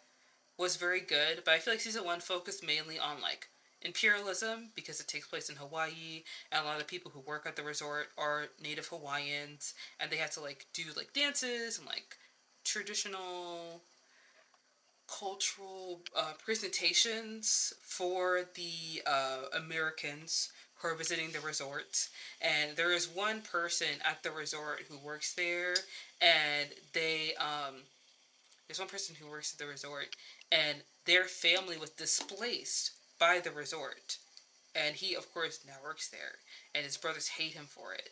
was 0.59 0.77
very 0.77 1.01
good. 1.01 1.43
But 1.47 1.55
I 1.55 1.59
feel 1.61 1.73
like 1.73 1.81
season 1.81 2.05
one 2.05 2.21
focused 2.21 2.63
mainly 2.63 2.99
on 2.99 3.23
like 3.23 3.49
imperialism 3.83 4.71
because 4.75 5.01
it 5.01 5.07
takes 5.07 5.27
place 5.27 5.49
in 5.49 5.57
Hawaii 5.57 6.23
and 6.53 6.63
a 6.63 6.65
lot 6.65 6.81
of 6.81 6.87
people 6.87 7.11
who 7.13 7.21
work 7.21 7.47
at 7.47 7.57
the 7.57 7.63
resort 7.63 8.09
are 8.19 8.49
native 8.63 8.87
Hawaiians 8.89 9.75
and 10.01 10.11
they 10.11 10.17
have 10.17 10.31
to 10.33 10.41
like 10.41 10.67
do 10.73 10.85
like 10.97 11.13
dances 11.13 11.79
and 11.79 11.87
like 11.87 12.17
traditional 12.65 13.83
cultural 15.07 16.01
uh, 16.15 16.33
presentations 16.45 17.73
for 17.81 18.43
the 18.55 19.03
uh, 19.07 19.45
Americans 19.53 20.49
who 20.77 20.89
are 20.89 20.95
visiting 20.95 21.31
the 21.33 21.41
resort. 21.41 22.09
And 22.41 22.77
there 22.77 22.93
is 22.93 23.09
one 23.09 23.41
person 23.41 24.01
at 24.05 24.23
the 24.23 24.31
resort 24.31 24.83
who 24.89 24.99
works 24.99 25.33
there 25.35 25.75
and 26.21 26.69
they 26.93 27.33
um 27.35 27.85
there's 28.69 28.79
one 28.81 28.89
person 28.89 29.17
who 29.19 29.29
works 29.29 29.53
at 29.53 29.59
the 29.59 29.67
resort 29.67 30.09
and 30.53 30.79
their 31.07 31.25
family 31.27 31.77
was 31.79 31.91
displaced 31.91 32.93
by 33.19 33.41
the 33.41 33.51
resort. 33.51 34.19
And 34.75 34.97
he, 34.97 35.15
of 35.15 35.33
course, 35.33 35.61
now 35.67 35.75
works 35.83 36.09
there. 36.09 36.37
And 36.75 36.85
his 36.85 36.97
brothers 36.97 37.29
hate 37.29 37.53
him 37.53 37.67
for 37.67 37.93
it. 37.93 38.11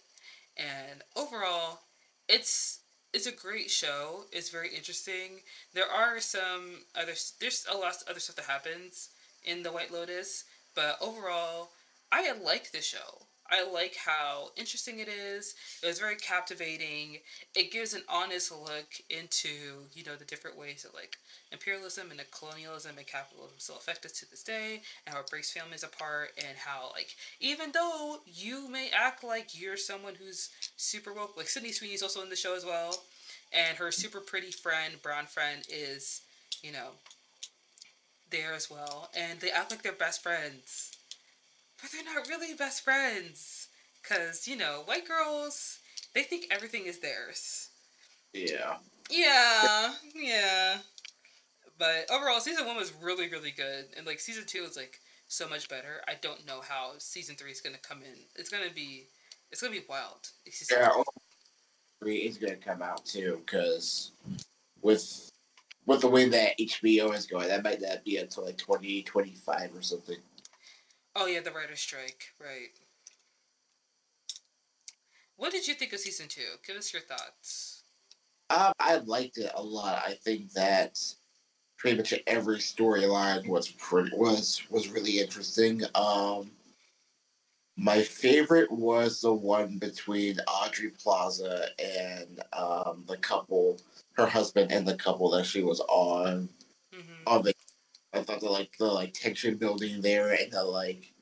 And 0.56 1.02
overall, 1.14 1.80
it's 2.28 2.80
it's 3.12 3.26
a 3.26 3.32
great 3.32 3.70
show. 3.70 4.24
It's 4.32 4.50
very 4.50 4.74
interesting. 4.74 5.40
There 5.72 5.90
are 5.90 6.20
some 6.20 6.84
other 6.94 7.14
there's 7.40 7.66
a 7.70 7.76
lot 7.76 8.02
of 8.02 8.08
other 8.08 8.20
stuff 8.20 8.36
that 8.36 8.46
happens 8.46 9.10
in 9.44 9.62
the 9.62 9.72
White 9.72 9.92
Lotus, 9.92 10.44
but 10.74 10.98
overall, 11.00 11.70
I 12.10 12.30
like 12.32 12.72
the 12.72 12.82
show. 12.82 13.25
I 13.50 13.68
like 13.70 13.96
how 13.96 14.50
interesting 14.56 14.98
it 14.98 15.08
is. 15.08 15.54
It 15.82 15.86
was 15.86 15.98
very 15.98 16.16
captivating. 16.16 17.18
It 17.54 17.70
gives 17.72 17.94
an 17.94 18.02
honest 18.08 18.50
look 18.52 19.00
into, 19.10 19.84
you 19.94 20.04
know, 20.04 20.16
the 20.16 20.24
different 20.24 20.58
ways 20.58 20.82
that 20.82 20.94
like 20.94 21.16
imperialism 21.52 22.10
and 22.10 22.18
the 22.18 22.24
colonialism 22.24 22.98
and 22.98 23.06
capitalism 23.06 23.56
still 23.58 23.76
affect 23.76 24.04
us 24.04 24.12
to 24.12 24.30
this 24.30 24.42
day 24.42 24.82
and 25.06 25.14
how 25.14 25.20
it 25.20 25.30
breaks 25.30 25.52
families 25.52 25.84
apart 25.84 26.30
and 26.38 26.56
how 26.56 26.90
like 26.92 27.14
even 27.40 27.72
though 27.72 28.18
you 28.26 28.68
may 28.68 28.90
act 28.94 29.22
like 29.22 29.58
you're 29.60 29.76
someone 29.76 30.14
who's 30.14 30.50
super 30.76 31.12
woke, 31.12 31.36
like 31.36 31.48
Sydney 31.48 31.72
Sweeney's 31.72 32.02
also 32.02 32.22
in 32.22 32.30
the 32.30 32.36
show 32.36 32.56
as 32.56 32.64
well. 32.64 33.04
And 33.52 33.76
her 33.78 33.92
super 33.92 34.20
pretty 34.20 34.50
friend, 34.50 34.94
brown 35.02 35.26
friend, 35.26 35.62
is, 35.68 36.22
you 36.62 36.72
know, 36.72 36.90
there 38.30 38.54
as 38.54 38.70
well. 38.70 39.08
And 39.16 39.40
they 39.40 39.50
act 39.50 39.70
like 39.70 39.82
they're 39.82 39.92
best 39.92 40.22
friends 40.22 40.95
but 41.80 41.90
they're 41.90 42.04
not 42.04 42.28
really 42.28 42.54
best 42.54 42.82
friends. 42.82 43.68
Because, 44.02 44.46
you 44.46 44.56
know, 44.56 44.82
white 44.84 45.06
girls, 45.06 45.78
they 46.14 46.22
think 46.22 46.46
everything 46.50 46.86
is 46.86 47.00
theirs. 47.00 47.70
Yeah. 48.32 48.76
Yeah, 49.10 49.94
yeah. 50.14 50.78
But 51.78 52.10
overall, 52.10 52.40
season 52.40 52.66
one 52.66 52.76
was 52.76 52.92
really, 53.02 53.28
really 53.28 53.50
good. 53.50 53.86
And, 53.96 54.06
like, 54.06 54.20
season 54.20 54.44
two 54.46 54.62
is, 54.62 54.76
like, 54.76 55.00
so 55.28 55.48
much 55.48 55.68
better. 55.68 56.02
I 56.06 56.14
don't 56.22 56.46
know 56.46 56.60
how 56.60 56.92
season 56.98 57.34
three 57.34 57.50
is 57.50 57.60
going 57.60 57.74
to 57.74 57.82
come 57.82 57.98
in. 57.98 58.18
It's 58.36 58.48
going 58.48 58.66
to 58.68 58.74
be, 58.74 59.08
it's 59.50 59.60
going 59.60 59.72
to 59.72 59.80
be 59.80 59.86
wild. 59.88 60.30
Yeah. 60.70 60.90
three 62.00 62.18
is 62.18 62.38
gonna 62.38 62.56
come 62.56 62.82
out 62.82 63.04
too, 63.04 63.40
because 63.44 64.12
with 64.82 65.30
with 65.86 66.00
the 66.00 66.08
way 66.08 66.28
that 66.28 66.58
HBO 66.58 67.14
is 67.14 67.26
going, 67.26 67.48
that 67.48 67.64
might 67.64 67.80
not 67.80 68.04
be 68.04 68.16
until 68.18 68.44
like 68.44 68.58
twenty 68.58 69.02
twenty 69.02 69.34
five 69.34 69.74
or 69.74 69.82
something. 69.82 70.16
Oh 71.18 71.26
yeah, 71.26 71.40
the 71.40 71.50
writer's 71.50 71.80
strike, 71.80 72.34
right. 72.38 72.68
What 75.36 75.50
did 75.50 75.66
you 75.66 75.72
think 75.72 75.94
of 75.94 76.00
season 76.00 76.28
two? 76.28 76.42
Give 76.66 76.76
us 76.76 76.92
your 76.92 77.00
thoughts. 77.02 77.84
Um, 78.50 78.72
I 78.78 78.96
liked 78.98 79.38
it 79.38 79.50
a 79.54 79.62
lot. 79.62 80.02
I 80.06 80.12
think 80.12 80.52
that 80.52 80.98
pretty 81.78 81.96
much 81.96 82.12
every 82.26 82.58
storyline 82.58 83.48
was 83.48 83.68
pretty 83.68 84.14
was 84.14 84.60
was 84.68 84.88
really 84.88 85.18
interesting. 85.18 85.82
Um, 85.94 86.50
my 87.78 88.02
favorite 88.02 88.70
was 88.70 89.22
the 89.22 89.32
one 89.32 89.78
between 89.78 90.38
Aubrey 90.46 90.90
Plaza 90.90 91.66
and 91.78 92.42
um, 92.52 93.04
the 93.08 93.16
couple, 93.18 93.78
her 94.12 94.26
husband 94.26 94.70
and 94.70 94.86
the 94.86 94.96
couple 94.96 95.30
that 95.30 95.44
she 95.44 95.62
was 95.62 95.80
on. 95.88 96.48
Mm-hmm. 96.94 97.26
On 97.26 97.42
the, 97.42 97.54
I 98.16 98.22
thought 98.22 98.40
the 98.40 98.50
like 98.50 98.76
the 98.78 98.86
like 98.86 99.14
tension 99.14 99.56
building 99.56 100.00
there 100.00 100.32
and 100.32 100.50
the 100.52 100.64
like, 100.64 101.12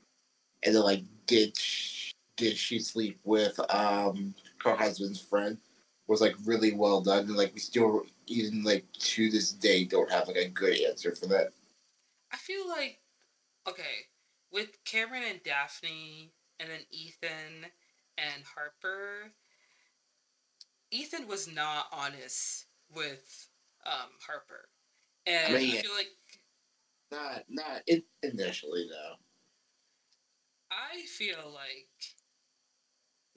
and 0.64 0.74
the 0.74 0.80
like 0.80 1.02
did 1.26 1.56
she, 1.56 2.12
did 2.36 2.56
she 2.56 2.78
sleep 2.78 3.18
with 3.24 3.58
um 3.72 4.34
her 4.62 4.74
husband's 4.74 5.20
friend 5.20 5.58
was 6.06 6.20
like 6.20 6.34
really 6.44 6.72
well 6.72 7.00
done 7.00 7.20
and 7.20 7.36
like 7.36 7.54
we 7.54 7.60
still 7.60 8.04
even 8.26 8.62
like 8.62 8.84
to 8.92 9.30
this 9.30 9.52
day 9.52 9.84
don't 9.84 10.10
have 10.10 10.28
like 10.28 10.36
a 10.36 10.48
good 10.48 10.78
answer 10.80 11.14
for 11.14 11.26
that. 11.26 11.50
I 12.32 12.36
feel 12.36 12.68
like 12.68 12.98
okay 13.68 14.06
with 14.52 14.78
Cameron 14.84 15.24
and 15.28 15.42
Daphne 15.42 16.32
and 16.60 16.70
then 16.70 16.80
Ethan 16.90 17.66
and 18.18 18.42
Harper. 18.54 19.32
Ethan 20.90 21.26
was 21.26 21.52
not 21.52 21.86
honest 21.92 22.66
with 22.94 23.48
um, 23.84 24.10
Harper, 24.24 24.68
and 25.26 25.54
I, 25.54 25.58
mean, 25.58 25.76
I 25.76 25.82
feel 25.82 25.94
like 25.94 26.10
not 27.14 27.44
not 27.48 27.82
in, 27.86 28.02
initially 28.22 28.86
though. 28.90 29.14
I 30.70 31.02
feel 31.06 31.52
like 31.52 31.88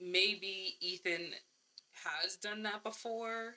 maybe 0.00 0.76
Ethan 0.80 1.32
has 2.04 2.36
done 2.36 2.62
that 2.64 2.82
before, 2.82 3.56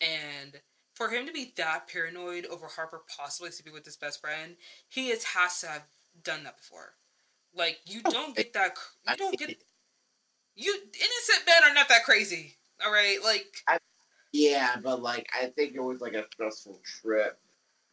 and 0.00 0.60
for 0.94 1.08
him 1.08 1.26
to 1.26 1.32
be 1.32 1.52
that 1.56 1.88
paranoid 1.88 2.46
over 2.46 2.66
Harper 2.66 3.02
possibly 3.16 3.50
sleeping 3.50 3.72
with 3.72 3.84
his 3.84 3.96
best 3.96 4.20
friend, 4.20 4.56
he 4.88 5.10
has 5.10 5.24
has 5.24 5.60
to 5.60 5.68
have 5.68 5.84
done 6.22 6.44
that 6.44 6.56
before. 6.56 6.94
Like 7.54 7.78
you 7.86 8.00
oh, 8.04 8.10
don't 8.10 8.36
get 8.36 8.52
that. 8.54 8.76
You 9.08 9.16
don't 9.16 9.38
get. 9.38 9.56
You 10.56 10.72
innocent 10.72 11.46
men 11.46 11.70
are 11.70 11.74
not 11.74 11.88
that 11.88 12.04
crazy. 12.04 12.54
All 12.84 12.92
right, 12.92 13.18
like. 13.24 13.46
I, 13.68 13.78
yeah, 14.32 14.76
but 14.82 15.02
like 15.02 15.28
I 15.32 15.46
think 15.46 15.74
it 15.74 15.82
was 15.82 16.00
like 16.00 16.14
a 16.14 16.24
stressful 16.32 16.80
trip, 16.84 17.38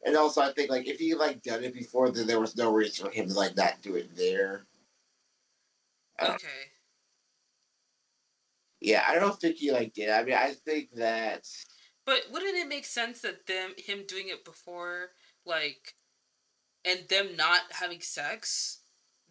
and 0.04 0.16
also 0.16 0.42
I 0.42 0.52
think 0.54 0.70
like 0.70 0.88
if 0.88 1.00
he 1.00 1.14
like 1.14 1.42
done 1.44 1.64
it 1.64 1.74
before, 1.74 2.10
then 2.12 2.28
there 2.28 2.40
was 2.40 2.56
no 2.58 2.74
reason 2.74 3.06
for 3.06 3.12
him 3.12 3.28
to 3.28 3.34
like 3.34 3.56
not 3.56 3.82
do 3.82 3.96
it 3.96 4.16
there. 4.16 4.66
Uh, 6.20 6.34
okay. 6.36 6.48
Yeah, 8.80 9.04
I 9.08 9.16
don't 9.16 9.40
think 9.40 9.58
he 9.58 9.72
like 9.72 9.94
did. 9.94 10.10
I 10.10 10.24
mean, 10.24 10.36
I 10.36 10.54
think 10.66 10.90
that. 10.96 11.48
But 12.06 12.22
wouldn't 12.32 12.58
it 12.58 12.68
make 12.68 12.86
sense 12.86 13.22
that 13.22 13.46
them 13.46 13.74
him 13.78 14.06
doing 14.08 14.30
it 14.30 14.44
before, 14.44 15.10
like, 15.46 15.94
and 16.84 17.08
them 17.10 17.36
not 17.38 17.62
having 17.70 18.02
sex? 18.02 18.80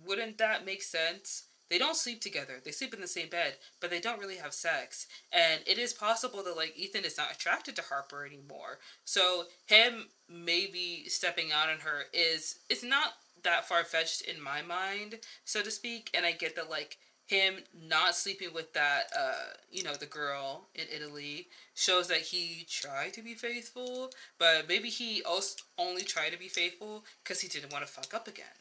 Wouldn't 0.06 0.38
that 0.38 0.64
make 0.64 0.82
sense? 0.82 1.49
They 1.70 1.78
don't 1.78 1.96
sleep 1.96 2.20
together. 2.20 2.60
They 2.62 2.72
sleep 2.72 2.92
in 2.92 3.00
the 3.00 3.06
same 3.06 3.28
bed, 3.28 3.54
but 3.80 3.90
they 3.90 4.00
don't 4.00 4.18
really 4.18 4.36
have 4.36 4.52
sex. 4.52 5.06
And 5.32 5.60
it 5.66 5.78
is 5.78 5.92
possible 5.94 6.42
that 6.42 6.56
like 6.56 6.76
Ethan 6.76 7.04
is 7.04 7.16
not 7.16 7.32
attracted 7.32 7.76
to 7.76 7.82
Harper 7.82 8.26
anymore. 8.26 8.80
So 9.04 9.44
him 9.66 10.08
maybe 10.28 11.04
stepping 11.08 11.52
out 11.52 11.70
on 11.70 11.78
her 11.78 12.04
is 12.12 12.58
it's 12.68 12.82
not 12.82 13.14
that 13.44 13.68
far 13.68 13.84
fetched 13.84 14.22
in 14.22 14.42
my 14.42 14.62
mind, 14.62 15.20
so 15.44 15.62
to 15.62 15.70
speak. 15.70 16.10
And 16.12 16.26
I 16.26 16.32
get 16.32 16.56
that 16.56 16.68
like 16.68 16.98
him 17.26 17.58
not 17.72 18.16
sleeping 18.16 18.52
with 18.52 18.72
that 18.72 19.04
uh 19.16 19.54
you 19.70 19.84
know 19.84 19.94
the 19.94 20.06
girl 20.06 20.66
in 20.74 20.84
Italy 20.92 21.46
shows 21.74 22.08
that 22.08 22.18
he 22.22 22.66
tried 22.68 23.14
to 23.14 23.22
be 23.22 23.34
faithful, 23.34 24.10
but 24.38 24.66
maybe 24.68 24.88
he 24.88 25.22
also 25.22 25.54
only 25.78 26.02
tried 26.02 26.30
to 26.30 26.38
be 26.38 26.48
faithful 26.48 27.04
because 27.22 27.40
he 27.40 27.46
didn't 27.48 27.72
want 27.72 27.86
to 27.86 27.92
fuck 27.92 28.12
up 28.14 28.26
again. 28.26 28.59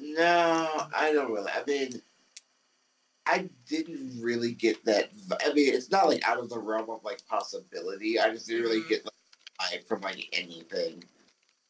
No, 0.00 0.86
I 0.94 1.12
don't 1.12 1.32
really. 1.32 1.50
I 1.50 1.64
mean, 1.66 2.02
I 3.26 3.48
didn't 3.68 4.20
really 4.20 4.52
get 4.52 4.84
that. 4.84 5.10
I 5.44 5.52
mean, 5.52 5.74
it's 5.74 5.90
not 5.90 6.08
like 6.08 6.26
out 6.26 6.38
of 6.38 6.48
the 6.48 6.58
realm 6.58 6.88
of 6.88 7.04
like 7.04 7.26
possibility. 7.26 8.18
I 8.18 8.30
just 8.30 8.46
didn't 8.46 8.62
really 8.62 8.80
mm-hmm. 8.80 8.88
get 8.88 9.08
like 9.60 9.86
from 9.86 10.00
like 10.00 10.28
anything 10.32 11.04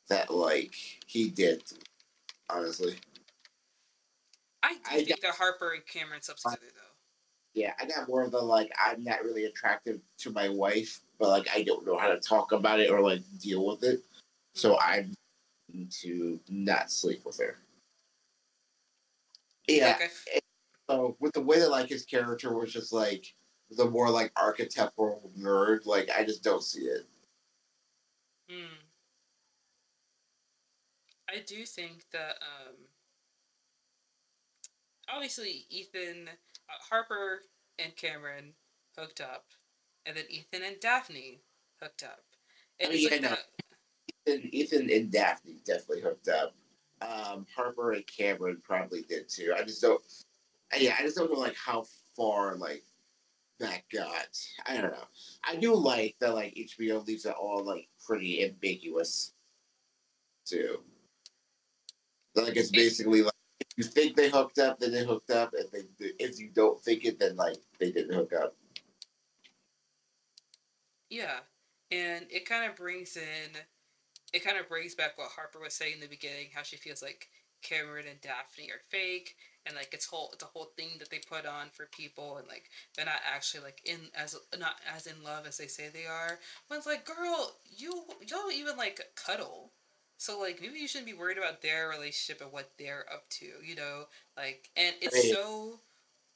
that 0.08 0.30
like 0.30 0.74
he 1.06 1.30
did. 1.30 1.62
Honestly, 2.50 2.94
I 4.62 4.74
do 4.74 4.78
I 4.88 4.94
think 4.96 5.08
got, 5.08 5.20
that 5.22 5.34
Harper 5.34 5.72
and 5.72 5.86
Cameron 5.86 6.22
substituted 6.22 6.70
though. 6.74 6.94
Yeah, 7.54 7.72
I 7.80 7.86
got 7.86 8.08
more 8.08 8.22
of 8.22 8.30
the 8.30 8.38
like 8.38 8.70
I'm 8.78 9.02
not 9.02 9.24
really 9.24 9.46
attracted 9.46 10.00
to 10.18 10.30
my 10.30 10.48
wife, 10.48 11.00
but 11.18 11.28
like 11.28 11.48
I 11.52 11.62
don't 11.62 11.86
know 11.86 11.98
how 11.98 12.08
to 12.08 12.20
talk 12.20 12.52
about 12.52 12.80
it 12.80 12.90
or 12.90 13.00
like 13.00 13.22
deal 13.40 13.66
with 13.66 13.82
it, 13.82 13.98
mm-hmm. 13.98 14.58
so 14.58 14.78
I'm 14.80 15.14
to 16.02 16.40
not 16.48 16.90
sleep 16.90 17.24
with 17.24 17.38
her. 17.38 17.56
Yeah. 19.68 19.98
So 20.88 21.16
with 21.20 21.34
the 21.34 21.42
way 21.42 21.58
that 21.58 21.70
like 21.70 21.88
his 21.88 22.04
character 22.04 22.56
was 22.56 22.72
just 22.72 22.92
like 22.92 23.26
the 23.70 23.88
more 23.88 24.10
like 24.10 24.32
archetypal 24.36 25.30
nerd, 25.38 25.84
like 25.84 26.10
I 26.10 26.24
just 26.24 26.42
don't 26.42 26.62
see 26.62 26.82
it. 26.82 27.06
Hmm. 28.50 28.74
I 31.28 31.40
do 31.46 31.66
think 31.66 32.04
that 32.12 32.36
um 32.40 32.74
obviously 35.12 35.66
Ethan 35.68 36.28
uh, 36.28 36.72
Harper 36.88 37.42
and 37.78 37.94
Cameron 37.96 38.54
hooked 38.96 39.20
up, 39.20 39.44
and 40.06 40.16
then 40.16 40.24
Ethan 40.30 40.62
and 40.64 40.80
Daphne 40.80 41.42
hooked 41.82 42.02
up. 42.02 42.22
And 42.80 42.90
I 42.90 42.94
mean, 42.94 43.10
like 43.10 43.20
yeah, 43.20 43.28
no. 43.28 43.36
Ethan, 44.32 44.48
Ethan 44.52 44.90
and 44.90 45.12
Daphne 45.12 45.60
definitely 45.64 46.00
hooked 46.00 46.28
up 46.28 46.54
um, 47.02 47.46
Harper 47.54 47.92
and 47.92 48.06
Cameron 48.06 48.60
probably 48.62 49.02
did 49.02 49.28
too. 49.28 49.54
I 49.56 49.62
just 49.62 49.82
don't. 49.82 50.02
Yeah, 50.76 50.94
I 50.98 51.02
just 51.02 51.16
don't 51.16 51.32
know 51.32 51.38
like 51.38 51.56
how 51.56 51.84
far 52.16 52.56
like 52.56 52.82
that 53.60 53.82
got. 53.92 54.28
I 54.66 54.74
don't 54.74 54.92
know. 54.92 55.08
I 55.44 55.56
do 55.56 55.74
like 55.74 56.16
that 56.20 56.34
like 56.34 56.54
HBO 56.54 57.06
leaves 57.06 57.26
it 57.26 57.34
all 57.40 57.64
like 57.64 57.88
pretty 58.06 58.44
ambiguous 58.44 59.32
too. 60.44 60.80
Like 62.34 62.56
it's 62.56 62.70
basically 62.70 63.22
like 63.22 63.32
if 63.60 63.66
you 63.76 63.84
think 63.84 64.16
they 64.16 64.30
hooked 64.30 64.58
up, 64.58 64.78
then 64.78 64.92
they 64.92 65.04
hooked 65.04 65.30
up, 65.30 65.54
and 65.54 65.68
they, 65.72 66.12
if 66.18 66.38
you 66.38 66.50
don't 66.54 66.80
think 66.80 67.04
it, 67.04 67.18
then 67.18 67.36
like 67.36 67.56
they 67.78 67.90
didn't 67.90 68.14
hook 68.14 68.32
up. 68.32 68.54
Yeah, 71.10 71.38
and 71.90 72.26
it 72.30 72.48
kind 72.48 72.70
of 72.70 72.76
brings 72.76 73.16
in 73.16 73.58
it 74.32 74.44
kind 74.44 74.58
of 74.58 74.68
brings 74.68 74.94
back 74.94 75.16
what 75.16 75.30
Harper 75.30 75.60
was 75.60 75.74
saying 75.74 75.94
in 75.94 76.00
the 76.00 76.06
beginning, 76.06 76.48
how 76.54 76.62
she 76.62 76.76
feels 76.76 77.02
like 77.02 77.28
Cameron 77.62 78.06
and 78.08 78.20
Daphne 78.20 78.70
are 78.70 78.80
fake, 78.88 79.36
and 79.66 79.74
like 79.74 79.90
it's 79.92 80.06
whole 80.06 80.30
it's 80.32 80.42
a 80.42 80.46
whole 80.46 80.70
thing 80.76 80.90
that 80.98 81.10
they 81.10 81.20
put 81.28 81.46
on 81.46 81.68
for 81.72 81.86
people, 81.86 82.36
and 82.36 82.46
like 82.46 82.70
they're 82.94 83.06
not 83.06 83.20
actually 83.30 83.64
like 83.64 83.80
in 83.84 83.98
as 84.14 84.36
not 84.58 84.76
as 84.94 85.06
in 85.06 85.22
love 85.24 85.46
as 85.46 85.56
they 85.56 85.66
say 85.66 85.88
they 85.88 86.06
are. 86.06 86.38
When 86.68 86.78
it's 86.78 86.86
like, 86.86 87.04
girl, 87.04 87.56
you 87.76 88.04
y'all 88.26 88.50
even 88.52 88.76
like 88.76 89.00
cuddle, 89.16 89.72
so 90.18 90.38
like 90.38 90.60
maybe 90.60 90.78
you 90.78 90.88
shouldn't 90.88 91.10
be 91.10 91.14
worried 91.14 91.38
about 91.38 91.62
their 91.62 91.88
relationship 91.88 92.42
and 92.42 92.52
what 92.52 92.70
they're 92.78 93.06
up 93.12 93.28
to, 93.30 93.46
you 93.64 93.76
know? 93.76 94.04
Like, 94.36 94.70
and 94.76 94.94
it's 95.00 95.30
so 95.32 95.80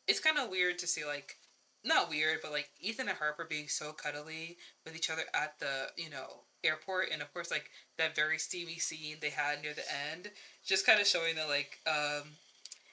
it's 0.09 0.21
kind 0.21 0.39
of 0.39 0.51
weird 0.51 0.79
to 0.81 0.87
see 0.87 1.05
like 1.05 1.37
not 1.85 2.11
weird, 2.11 2.39
but 2.43 2.53
like 2.53 2.71
Ethan 2.81 3.09
and 3.09 3.19
Harper 3.19 3.47
being 3.49 3.69
so 3.69 3.93
cuddly 3.93 4.57
with 4.85 4.97
each 4.97 5.11
other 5.11 5.25
at 5.35 5.59
the 5.59 5.87
you 5.97 6.11
know 6.11 6.43
airport 6.65 7.09
and 7.13 7.23
of 7.23 7.33
course 7.33 7.51
like 7.51 7.71
that 7.99 8.15
very 8.15 8.39
steamy 8.39 8.79
scene 8.79 9.17
they 9.21 9.31
had 9.31 9.63
near 9.63 9.75
the 9.75 9.83
end 10.11 10.31
just 10.65 10.87
kind 10.87 11.01
of 11.01 11.07
showing 11.07 11.35
that 11.35 11.49
like 11.49 11.81
um 11.87 12.29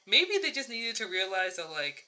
maybe 0.08 0.34
they 0.42 0.52
just 0.52 0.70
needed 0.70 0.96
to 0.96 1.06
realize 1.06 1.58
that 1.58 1.70
like 1.72 2.06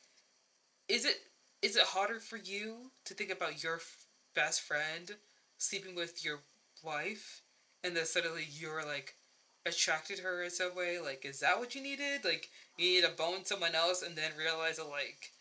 is 0.87 1.05
it 1.05 1.17
is 1.61 1.75
it 1.75 1.83
harder 1.83 2.19
for 2.19 2.37
you 2.37 2.91
to 3.05 3.13
think 3.13 3.31
about 3.31 3.63
your 3.63 3.75
f- 3.75 4.05
best 4.35 4.61
friend 4.61 5.11
sleeping 5.57 5.95
with 5.95 6.25
your 6.25 6.39
wife 6.83 7.41
and 7.83 7.95
then 7.95 8.05
suddenly 8.05 8.45
you're 8.49 8.85
like 8.85 9.15
attracted 9.65 10.17
to 10.17 10.23
her 10.23 10.43
in 10.43 10.49
some 10.49 10.75
way? 10.75 10.99
Like 10.99 11.25
is 11.25 11.39
that 11.39 11.59
what 11.59 11.75
you 11.75 11.81
needed? 11.81 12.25
Like 12.25 12.49
you 12.77 12.95
need 12.95 13.03
to 13.03 13.11
bone 13.11 13.45
someone 13.45 13.75
else 13.75 14.01
and 14.01 14.15
then 14.15 14.31
realize 14.37 14.77
that 14.77 14.89
like 14.89 15.31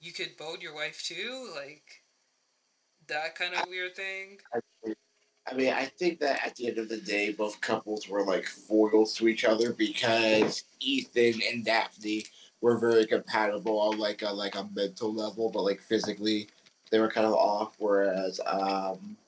you 0.00 0.12
could 0.12 0.36
bone 0.36 0.60
your 0.60 0.74
wife 0.74 1.02
too? 1.02 1.50
Like 1.54 2.02
that 3.08 3.34
kind 3.34 3.54
of 3.54 3.68
weird 3.68 3.96
thing? 3.96 4.38
I 4.54 4.60
mean, 5.52 5.72
I 5.72 5.84
think 5.84 6.20
that 6.20 6.44
at 6.44 6.56
the 6.56 6.68
end 6.68 6.78
of 6.78 6.88
the 6.88 6.96
day, 6.96 7.32
both 7.32 7.60
couples 7.60 8.08
were 8.08 8.24
like 8.24 8.46
foils 8.46 9.14
to 9.16 9.28
each 9.28 9.44
other 9.44 9.74
because 9.74 10.64
Ethan 10.80 11.42
and 11.52 11.64
Daphne 11.64 12.24
were 12.62 12.78
very 12.78 13.06
compatible 13.06 13.78
on 13.78 13.98
like 13.98 14.22
a 14.22 14.32
like 14.32 14.54
a 14.54 14.66
mental 14.74 15.12
level, 15.12 15.50
but 15.50 15.62
like 15.62 15.82
physically, 15.82 16.48
they 16.90 16.98
were 16.98 17.10
kind 17.10 17.26
of 17.26 17.34
off. 17.34 17.74
Whereas 17.78 18.40
um, 18.46 19.18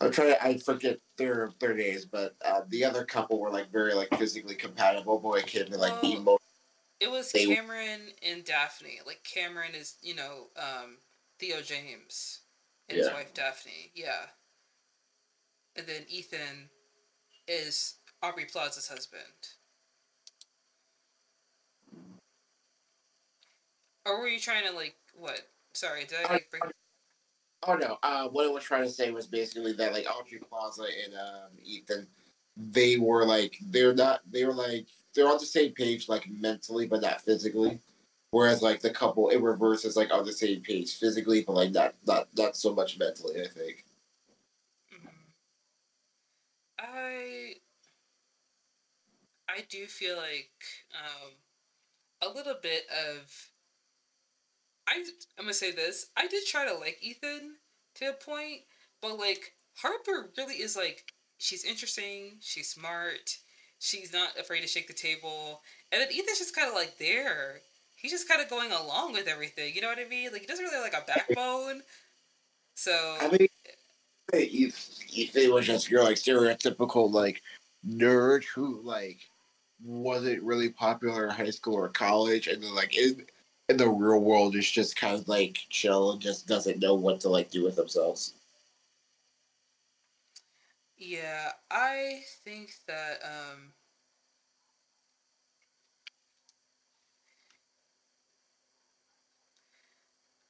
I'm 0.00 0.10
trying 0.10 0.28
to, 0.30 0.42
I 0.42 0.56
forget 0.56 0.98
their 1.18 1.50
their 1.60 1.74
names, 1.74 2.06
but 2.06 2.34
uh, 2.42 2.62
the 2.68 2.84
other 2.84 3.04
couple 3.04 3.38
were 3.38 3.50
like 3.50 3.70
very 3.70 3.92
like 3.92 4.08
physically 4.16 4.54
compatible. 4.54 5.18
Boy, 5.18 5.42
kid, 5.42 5.68
and 5.70 5.76
like 5.76 6.02
Well, 6.02 6.12
emo. 6.12 6.38
It 7.00 7.10
was 7.10 7.30
They- 7.30 7.54
Cameron 7.54 8.00
and 8.26 8.42
Daphne. 8.44 9.00
Like 9.06 9.22
Cameron 9.22 9.74
is, 9.74 9.96
you 10.02 10.14
know, 10.14 10.48
um, 10.56 10.96
Theo 11.38 11.60
James 11.60 12.40
and 12.88 12.98
his 12.98 13.08
wife 13.08 13.34
Daphne. 13.34 13.92
Yeah. 13.94 14.26
And 15.78 15.86
then 15.86 16.02
Ethan 16.08 16.68
is 17.46 17.94
Aubrey 18.20 18.46
Plaza's 18.46 18.88
husband. 18.88 19.22
Or 24.04 24.20
were 24.20 24.26
you 24.26 24.40
trying 24.40 24.66
to 24.66 24.72
like 24.72 24.96
what? 25.14 25.40
Sorry, 25.74 26.04
did 26.04 26.18
I 26.26 26.32
like 26.32 26.50
break? 26.50 26.64
Oh 27.64 27.74
no! 27.74 27.98
Uh, 28.02 28.26
what 28.28 28.46
I 28.46 28.48
was 28.50 28.64
trying 28.64 28.84
to 28.84 28.90
say 28.90 29.12
was 29.12 29.28
basically 29.28 29.72
that 29.74 29.92
like 29.92 30.06
Aubrey 30.10 30.40
Plaza 30.48 30.84
and 31.04 31.14
um, 31.14 31.50
Ethan, 31.62 32.08
they 32.56 32.96
were 32.96 33.24
like 33.24 33.56
they're 33.70 33.94
not 33.94 34.20
they 34.28 34.44
were 34.44 34.54
like 34.54 34.86
they're 35.14 35.28
on 35.28 35.38
the 35.38 35.46
same 35.46 35.72
page 35.72 36.08
like 36.08 36.28
mentally 36.28 36.86
but 36.86 37.02
not 37.02 37.20
physically, 37.20 37.78
whereas 38.32 38.62
like 38.62 38.80
the 38.80 38.90
couple 38.90 39.28
in 39.28 39.42
reverse 39.42 39.84
is 39.84 39.96
like 39.96 40.12
on 40.12 40.24
the 40.24 40.32
same 40.32 40.60
page 40.60 40.98
physically 40.98 41.44
but 41.46 41.54
like 41.54 41.70
not 41.70 41.94
not 42.06 42.26
not 42.36 42.56
so 42.56 42.74
much 42.74 42.98
mentally. 42.98 43.42
I 43.42 43.46
think. 43.46 43.84
I 46.78 47.54
I 49.48 49.62
do 49.68 49.86
feel 49.86 50.16
like 50.16 50.50
um, 50.94 51.32
a 52.22 52.34
little 52.34 52.56
bit 52.62 52.84
of 52.90 53.50
I 54.86 55.04
I'm 55.38 55.44
gonna 55.44 55.54
say 55.54 55.72
this. 55.72 56.06
I 56.16 56.26
did 56.26 56.44
try 56.46 56.66
to 56.66 56.74
like 56.74 56.98
Ethan 57.02 57.56
to 57.96 58.10
a 58.10 58.12
point, 58.12 58.62
but 59.00 59.18
like 59.18 59.54
Harper 59.76 60.30
really 60.36 60.56
is 60.56 60.76
like 60.76 61.12
she's 61.38 61.64
interesting, 61.64 62.38
she's 62.40 62.70
smart, 62.70 63.36
she's 63.78 64.12
not 64.12 64.38
afraid 64.38 64.60
to 64.60 64.66
shake 64.66 64.88
the 64.88 64.94
table, 64.94 65.62
and 65.92 66.00
then 66.00 66.08
Ethan's 66.10 66.38
just 66.38 66.56
kind 66.56 66.68
of 66.68 66.74
like 66.74 66.98
there. 66.98 67.60
He's 67.96 68.12
just 68.12 68.28
kind 68.28 68.40
of 68.40 68.48
going 68.48 68.70
along 68.70 69.12
with 69.12 69.26
everything. 69.26 69.74
You 69.74 69.80
know 69.80 69.88
what 69.88 69.98
I 69.98 70.08
mean? 70.08 70.30
Like 70.32 70.42
he 70.42 70.46
doesn't 70.46 70.64
really 70.64 70.76
have 70.76 70.84
like 70.84 71.02
a 71.02 71.06
backbone. 71.06 71.82
So 72.74 73.16
I 73.20 73.28
mean, 73.28 73.48
Ethan, 74.34 75.06
Ethan 75.10 75.52
was 75.52 75.66
just 75.66 75.90
your 75.90 76.02
like 76.04 76.16
stereotypical 76.16 77.10
like 77.10 77.42
nerd 77.86 78.44
who 78.44 78.80
like 78.82 79.18
wasn't 79.82 80.42
really 80.42 80.70
popular 80.70 81.24
in 81.24 81.30
high 81.30 81.50
school 81.50 81.74
or 81.74 81.88
college, 81.88 82.46
and 82.48 82.62
then 82.62 82.74
like 82.74 82.96
in 82.96 83.24
in 83.68 83.76
the 83.76 83.88
real 83.88 84.20
world 84.20 84.56
is 84.56 84.70
just 84.70 84.96
kind 84.96 85.14
of 85.14 85.28
like 85.28 85.58
chill 85.70 86.12
and 86.12 86.20
just 86.20 86.46
doesn't 86.46 86.80
know 86.80 86.94
what 86.94 87.20
to 87.20 87.28
like 87.28 87.50
do 87.50 87.64
with 87.64 87.76
themselves. 87.76 88.34
Yeah, 90.96 91.52
I 91.70 92.22
think 92.44 92.72
that 92.86 93.20
um 93.24 93.72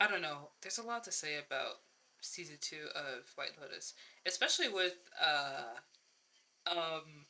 I 0.01 0.07
don't 0.09 0.23
know. 0.23 0.51
There's 0.63 0.79
a 0.79 0.83
lot 0.83 1.05
to 1.05 1.13
say 1.13 1.39
about 1.39 1.81
season 2.29 2.57
2 2.61 2.89
of 2.95 3.25
White 3.37 3.53
Lotus, 3.61 3.95
especially 4.27 4.69
with 4.69 4.95
uh 5.21 5.77
um 6.67 7.27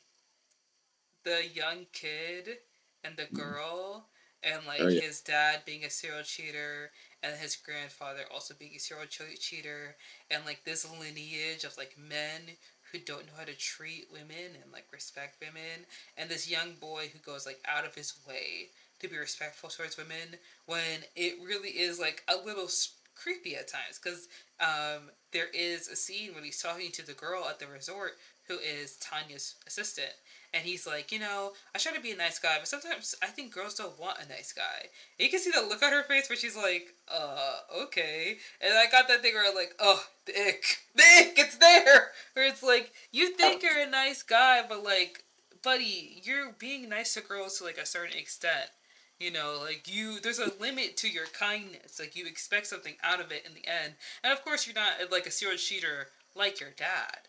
the 1.23 1.45
young 1.45 1.85
kid 1.91 2.57
and 3.03 3.17
the 3.17 3.25
girl 3.25 4.05
and 4.43 4.65
like 4.65 4.85
Oh, 4.85 4.87
yeah. 4.87 4.99
his 4.99 5.19
dad 5.21 5.61
being 5.65 5.83
a 5.83 5.89
serial 5.89 6.23
cheater 6.23 6.91
and 7.21 7.35
his 7.37 7.55
grandfather 7.55 8.23
also 8.31 8.53
being 8.57 8.73
a 8.75 8.79
serial 8.79 9.05
cheater 9.07 9.95
and 10.29 10.45
like 10.45 10.63
this 10.63 10.85
lineage 10.89 11.63
of 11.63 11.77
like 11.77 11.97
men 11.97 12.55
who 12.91 12.97
don't 12.99 13.25
know 13.25 13.33
how 13.37 13.43
to 13.43 13.53
treat 13.55 14.05
women 14.11 14.55
and 14.61 14.71
like 14.71 14.85
respect 14.91 15.35
women 15.41 15.85
and 16.17 16.29
this 16.29 16.47
young 16.49 16.73
boy 16.75 17.09
who 17.11 17.19
goes 17.19 17.45
like 17.45 17.59
out 17.67 17.85
of 17.85 17.95
his 17.95 18.13
way 18.27 18.69
to 18.99 19.07
be 19.07 19.17
respectful 19.17 19.69
towards 19.69 19.97
women 19.97 20.35
when 20.65 21.03
it 21.15 21.35
really 21.39 21.69
is 21.69 21.99
like 21.99 22.23
a 22.27 22.35
little 22.37 22.65
s- 22.65 22.89
creepy 23.21 23.55
at 23.55 23.67
times 23.67 23.99
because 24.01 24.27
um, 24.59 25.09
there 25.31 25.49
is 25.53 25.87
a 25.87 25.95
scene 25.95 26.33
when 26.33 26.43
he's 26.43 26.61
talking 26.61 26.91
to 26.91 27.05
the 27.05 27.13
girl 27.13 27.45
at 27.49 27.59
the 27.59 27.67
resort 27.67 28.13
who 28.47 28.57
is 28.57 28.97
Tanya's 28.97 29.55
assistant 29.67 30.13
and 30.53 30.63
he's 30.63 30.87
like, 30.87 31.11
you 31.11 31.19
know, 31.19 31.51
I 31.75 31.77
try 31.77 31.93
to 31.93 32.01
be 32.01 32.11
a 32.11 32.17
nice 32.17 32.39
guy, 32.39 32.55
but 32.57 32.67
sometimes 32.67 33.13
I 33.21 33.27
think 33.27 33.53
girls 33.53 33.75
don't 33.75 33.99
want 33.99 34.17
a 34.19 34.27
nice 34.27 34.51
guy. 34.51 34.81
And 34.81 35.25
you 35.25 35.29
can 35.29 35.39
see 35.39 35.51
the 35.51 35.61
look 35.61 35.83
on 35.83 35.91
her 35.91 36.03
face 36.03 36.27
where 36.27 36.37
she's 36.37 36.55
like, 36.55 36.95
uh, 37.07 37.57
okay. 37.83 38.37
And 38.59 38.73
I 38.73 38.89
got 38.89 39.07
that 39.09 39.21
thing 39.21 39.35
where 39.35 39.47
I'm 39.47 39.55
like, 39.55 39.75
oh, 39.79 40.03
the 40.25 40.31
ick. 40.47 40.79
The 40.95 41.03
ick, 41.19 41.33
it's 41.37 41.57
there! 41.57 42.11
Where 42.33 42.47
it's 42.47 42.63
like, 42.63 42.91
you 43.11 43.35
think 43.35 43.61
you're 43.61 43.79
a 43.79 43.89
nice 43.89 44.23
guy, 44.23 44.63
but 44.67 44.83
like, 44.83 45.23
buddy, 45.63 46.21
you're 46.23 46.53
being 46.57 46.89
nice 46.89 47.13
to 47.13 47.21
girls 47.21 47.59
to 47.59 47.65
like 47.65 47.77
a 47.77 47.85
certain 47.85 48.17
extent. 48.17 48.71
You 49.19 49.31
know, 49.31 49.59
like 49.59 49.87
you, 49.87 50.19
there's 50.21 50.39
a 50.39 50.51
limit 50.59 50.95
to 50.97 51.09
your 51.09 51.25
kindness. 51.27 51.99
Like 51.99 52.15
you 52.15 52.25
expect 52.25 52.67
something 52.67 52.95
out 53.03 53.19
of 53.19 53.31
it 53.31 53.45
in 53.45 53.53
the 53.53 53.67
end. 53.67 53.95
And 54.23 54.31
of 54.31 54.43
course, 54.43 54.65
you're 54.65 54.73
not 54.75 55.11
like 55.11 55.25
a 55.25 55.31
serial 55.31 55.57
cheater 55.57 56.07
like 56.35 56.59
your 56.59 56.71
dad. 56.71 57.27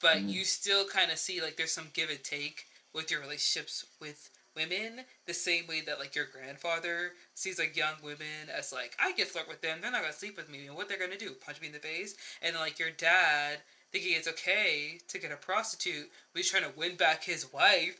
But 0.00 0.22
Mhm. 0.22 0.30
you 0.30 0.44
still 0.44 0.84
kind 0.84 1.10
of 1.10 1.18
see 1.18 1.40
like 1.42 1.56
there's 1.56 1.72
some 1.72 1.90
give 1.92 2.10
and 2.10 2.22
take 2.22 2.66
with 2.94 3.10
your 3.10 3.20
relationships 3.20 3.84
with 4.00 4.30
women. 4.54 5.04
The 5.26 5.34
same 5.34 5.66
way 5.66 5.82
that 5.82 5.98
like 5.98 6.14
your 6.14 6.24
grandfather 6.26 7.12
sees 7.34 7.58
like 7.58 7.76
young 7.76 7.96
women 8.02 8.48
as 8.48 8.72
like 8.72 8.94
i 8.98 9.12
get 9.12 9.28
flirt 9.28 9.48
with 9.48 9.60
them. 9.60 9.80
They're 9.80 9.90
not 9.90 10.02
gonna 10.02 10.12
sleep 10.14 10.36
with 10.36 10.48
me. 10.48 10.66
And 10.66 10.76
what 10.76 10.88
they're 10.88 10.96
gonna 10.98 11.16
do? 11.18 11.34
Punch 11.34 11.60
me 11.60 11.66
in 11.68 11.72
the 11.74 11.78
face? 11.80 12.14
And 12.42 12.56
like 12.56 12.78
your 12.78 12.90
dad 12.90 13.62
thinking 13.92 14.12
it's 14.14 14.26
okay 14.28 14.98
to 15.08 15.18
get 15.18 15.30
a 15.32 15.36
prostitute 15.36 16.10
but 16.32 16.38
he's 16.40 16.50
trying 16.50 16.62
to 16.62 16.68
win 16.70 16.96
back 16.96 17.24
his 17.24 17.50
wife 17.52 17.96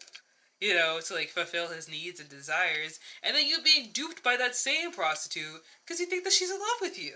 you 0.61 0.75
know 0.75 0.99
to 1.05 1.15
like 1.15 1.29
fulfill 1.29 1.69
his 1.69 1.89
needs 1.89 2.21
and 2.21 2.29
desires 2.29 2.99
and 3.23 3.37
then 3.37 3.47
you 3.47 3.59
being 3.63 3.91
duped 3.93 4.23
by 4.23 4.37
that 4.37 4.57
same 4.57 4.91
prostitute 4.91 5.63
because 5.85 6.01
you 6.01 6.07
think 6.07 6.25
that 6.25 6.33
she's 6.33 6.51
in 6.51 6.59
love 6.59 6.81
with 6.81 6.99
you 6.99 7.15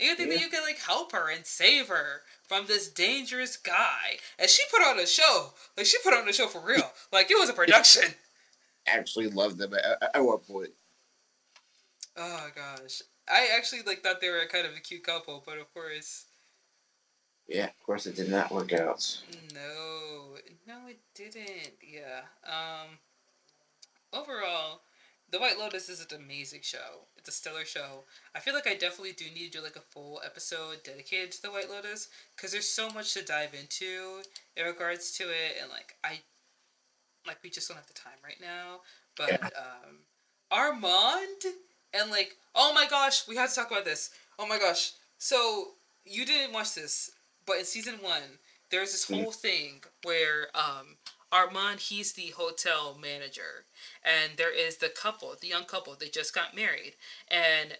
and 0.00 0.08
you 0.08 0.16
think 0.16 0.30
that 0.30 0.40
you 0.40 0.48
can 0.48 0.62
like 0.62 0.78
help 0.78 1.12
her 1.12 1.30
and 1.30 1.44
save 1.44 1.88
her 1.88 2.22
from 2.48 2.66
this 2.66 2.88
dangerous 2.88 3.58
guy. 3.58 4.16
And 4.38 4.48
she 4.48 4.62
put 4.72 4.82
on 4.82 4.98
a 4.98 5.06
show. 5.06 5.52
Like 5.76 5.84
she 5.84 5.98
put 6.02 6.14
on 6.14 6.26
a 6.28 6.32
show 6.32 6.46
for 6.46 6.60
real. 6.60 6.90
Like 7.12 7.30
it 7.30 7.38
was 7.38 7.50
a 7.50 7.52
production. 7.52 8.14
Actually, 8.86 9.28
loved 9.28 9.58
them 9.58 9.74
at, 9.74 10.10
at 10.14 10.24
one 10.24 10.38
point. 10.38 10.70
Oh 12.16 12.48
gosh. 12.54 13.02
I 13.28 13.48
actually 13.56 13.82
like 13.82 14.02
thought 14.02 14.20
they 14.20 14.30
were 14.30 14.40
kind 14.50 14.66
of 14.66 14.72
a 14.74 14.80
cute 14.80 15.04
couple, 15.04 15.42
but 15.44 15.58
of 15.58 15.72
course 15.74 16.24
Yeah, 17.46 17.66
of 17.66 17.82
course, 17.84 18.06
it 18.06 18.16
did 18.16 18.30
not 18.30 18.50
work 18.50 18.72
out. 18.72 19.18
no. 19.52 20.29
It 20.90 20.98
didn't. 21.14 21.74
Yeah. 21.88 22.22
Um 22.44 22.98
overall, 24.12 24.80
The 25.30 25.38
White 25.38 25.56
Lotus 25.56 25.88
is 25.88 26.00
an 26.00 26.20
amazing 26.20 26.62
show. 26.62 27.06
It's 27.16 27.28
a 27.28 27.32
stellar 27.32 27.64
show. 27.64 28.02
I 28.34 28.40
feel 28.40 28.54
like 28.54 28.66
I 28.66 28.74
definitely 28.74 29.12
do 29.12 29.26
need 29.26 29.52
to 29.52 29.58
do 29.58 29.62
like 29.62 29.76
a 29.76 29.92
full 29.92 30.20
episode 30.24 30.82
dedicated 30.82 31.30
to 31.30 31.42
The 31.42 31.52
White 31.52 31.70
Lotus 31.70 32.08
because 32.34 32.50
there's 32.50 32.68
so 32.68 32.90
much 32.90 33.14
to 33.14 33.24
dive 33.24 33.54
into 33.54 34.22
in 34.56 34.66
regards 34.66 35.12
to 35.18 35.28
it, 35.28 35.58
and 35.62 35.70
like 35.70 35.94
I, 36.02 36.18
like 37.24 37.38
we 37.44 37.50
just 37.50 37.68
don't 37.68 37.76
have 37.76 37.86
the 37.86 37.92
time 37.92 38.18
right 38.24 38.40
now. 38.40 38.80
But 39.16 39.40
um, 39.44 39.98
Armand 40.50 41.54
and 41.94 42.10
like 42.10 42.36
oh 42.56 42.74
my 42.74 42.86
gosh, 42.90 43.28
we 43.28 43.36
had 43.36 43.48
to 43.48 43.54
talk 43.54 43.70
about 43.70 43.84
this. 43.84 44.10
Oh 44.40 44.46
my 44.48 44.58
gosh, 44.58 44.94
so 45.18 45.68
you 46.04 46.26
didn't 46.26 46.52
watch 46.52 46.74
this, 46.74 47.12
but 47.46 47.58
in 47.58 47.64
season 47.64 47.94
one, 48.02 48.40
there's 48.70 48.92
this 48.92 49.06
Mhm. 49.06 49.16
whole 49.16 49.32
thing 49.32 49.84
where 50.02 50.50
um 50.56 50.96
Armand 51.32 51.80
he's 51.80 52.12
the 52.14 52.30
hotel 52.30 52.96
manager 53.00 53.66
and 54.02 54.36
there 54.36 54.50
is 54.52 54.78
the 54.78 54.88
couple, 54.90 55.36
the 55.36 55.46
young 55.48 55.64
couple, 55.64 55.94
they 55.94 56.08
just 56.08 56.34
got 56.34 56.54
married. 56.54 56.96
And 57.28 57.76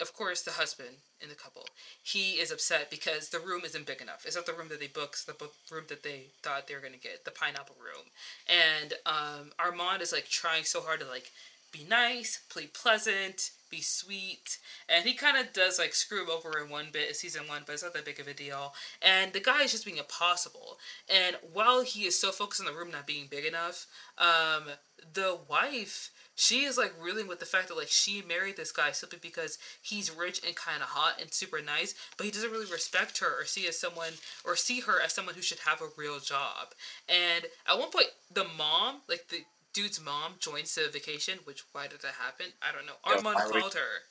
of 0.00 0.12
course 0.12 0.42
the 0.42 0.52
husband 0.52 0.96
in 1.20 1.28
the 1.28 1.34
couple, 1.34 1.68
he 2.02 2.34
is 2.40 2.50
upset 2.50 2.90
because 2.90 3.30
the 3.30 3.40
room 3.40 3.64
isn't 3.64 3.86
big 3.86 4.00
enough. 4.00 4.26
It's 4.26 4.36
not 4.36 4.46
the 4.46 4.52
room 4.54 4.68
that 4.68 4.80
they 4.80 4.88
booked, 4.88 5.26
the 5.26 5.34
book 5.34 5.54
room 5.70 5.86
that 5.88 6.02
they 6.02 6.30
thought 6.42 6.66
they 6.66 6.74
were 6.74 6.80
gonna 6.80 6.96
get, 6.98 7.24
the 7.24 7.30
pineapple 7.30 7.76
room. 7.80 8.10
And 8.48 8.94
um 9.06 9.52
Armand 9.58 10.02
is 10.02 10.12
like 10.12 10.28
trying 10.28 10.64
so 10.64 10.80
hard 10.80 11.00
to 11.00 11.06
like 11.06 11.32
be 11.72 11.84
nice, 11.84 12.40
play 12.48 12.66
pleasant, 12.68 13.50
be 13.74 13.82
sweet, 13.82 14.58
and 14.88 15.04
he 15.04 15.14
kind 15.14 15.36
of 15.36 15.52
does 15.52 15.78
like 15.78 15.94
screw 15.94 16.22
him 16.22 16.30
over 16.30 16.62
in 16.62 16.70
one 16.70 16.86
bit, 16.92 17.08
in 17.08 17.14
season 17.14 17.42
one, 17.48 17.62
but 17.66 17.72
it's 17.72 17.82
not 17.82 17.94
that 17.94 18.04
big 18.04 18.20
of 18.20 18.28
a 18.28 18.34
deal. 18.34 18.74
And 19.02 19.32
the 19.32 19.40
guy 19.40 19.62
is 19.62 19.72
just 19.72 19.84
being 19.84 19.98
impossible. 19.98 20.78
And 21.08 21.36
while 21.52 21.82
he 21.82 22.04
is 22.04 22.18
so 22.18 22.30
focused 22.30 22.60
on 22.60 22.66
the 22.66 22.72
room 22.72 22.90
not 22.90 23.06
being 23.06 23.26
big 23.30 23.44
enough, 23.44 23.86
um, 24.18 24.64
the 25.12 25.38
wife 25.48 26.10
she 26.36 26.64
is 26.64 26.76
like 26.76 26.92
reeling 27.00 27.28
with 27.28 27.38
the 27.38 27.46
fact 27.46 27.68
that 27.68 27.76
like 27.76 27.88
she 27.88 28.22
married 28.22 28.56
this 28.56 28.72
guy 28.72 28.90
simply 28.90 29.18
because 29.22 29.58
he's 29.82 30.14
rich 30.14 30.40
and 30.44 30.56
kind 30.56 30.82
of 30.82 30.88
hot 30.88 31.20
and 31.20 31.32
super 31.32 31.62
nice, 31.62 31.94
but 32.16 32.24
he 32.24 32.32
doesn't 32.32 32.50
really 32.50 32.70
respect 32.70 33.18
her 33.18 33.40
or 33.40 33.44
see 33.44 33.66
as 33.68 33.78
someone 33.78 34.12
or 34.44 34.56
see 34.56 34.80
her 34.80 35.00
as 35.00 35.12
someone 35.12 35.34
who 35.34 35.42
should 35.42 35.60
have 35.60 35.80
a 35.80 35.88
real 35.96 36.18
job. 36.18 36.74
And 37.08 37.44
at 37.68 37.78
one 37.78 37.90
point, 37.90 38.08
the 38.32 38.46
mom, 38.58 39.02
like 39.08 39.28
the 39.28 39.44
dude's 39.74 40.00
mom, 40.00 40.36
joins 40.38 40.74
the 40.74 40.88
vacation. 40.88 41.38
Which 41.44 41.64
why 41.72 41.88
did 41.88 42.00
that 42.00 42.14
happen? 42.14 42.46
I 42.62 42.72
don't 42.72 42.86
know. 42.86 42.94
Armand 43.04 43.52
re- 43.52 43.60
called 43.60 43.74
her. 43.74 44.02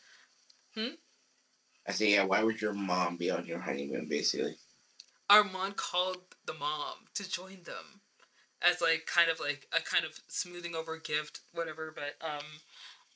Hmm? 0.76 0.95
I 1.88 1.91
say, 1.91 2.11
yeah. 2.11 2.26
Why 2.26 2.44
would 2.44 2.61
your 2.61 2.73
mom 2.73 3.18
be 3.18 3.31
on 3.31 3.45
your 3.45 3.60
honeymoon, 3.60 4.07
basically? 4.07 4.56
Armand 5.30 5.77
called 5.77 6.22
the 6.45 6.53
mom 6.53 7.07
to 7.15 7.30
join 7.30 7.64
them 7.64 8.02
as 8.61 8.81
like 8.81 9.06
kind 9.06 9.30
of 9.30 9.40
like 9.40 9.68
a 9.72 9.81
kind 9.81 10.06
of 10.06 10.19
smoothing 10.27 10.76
over 10.76 10.98
gift, 10.98 11.40
whatever. 11.53 11.94
But 11.94 12.15
um, 12.26 12.45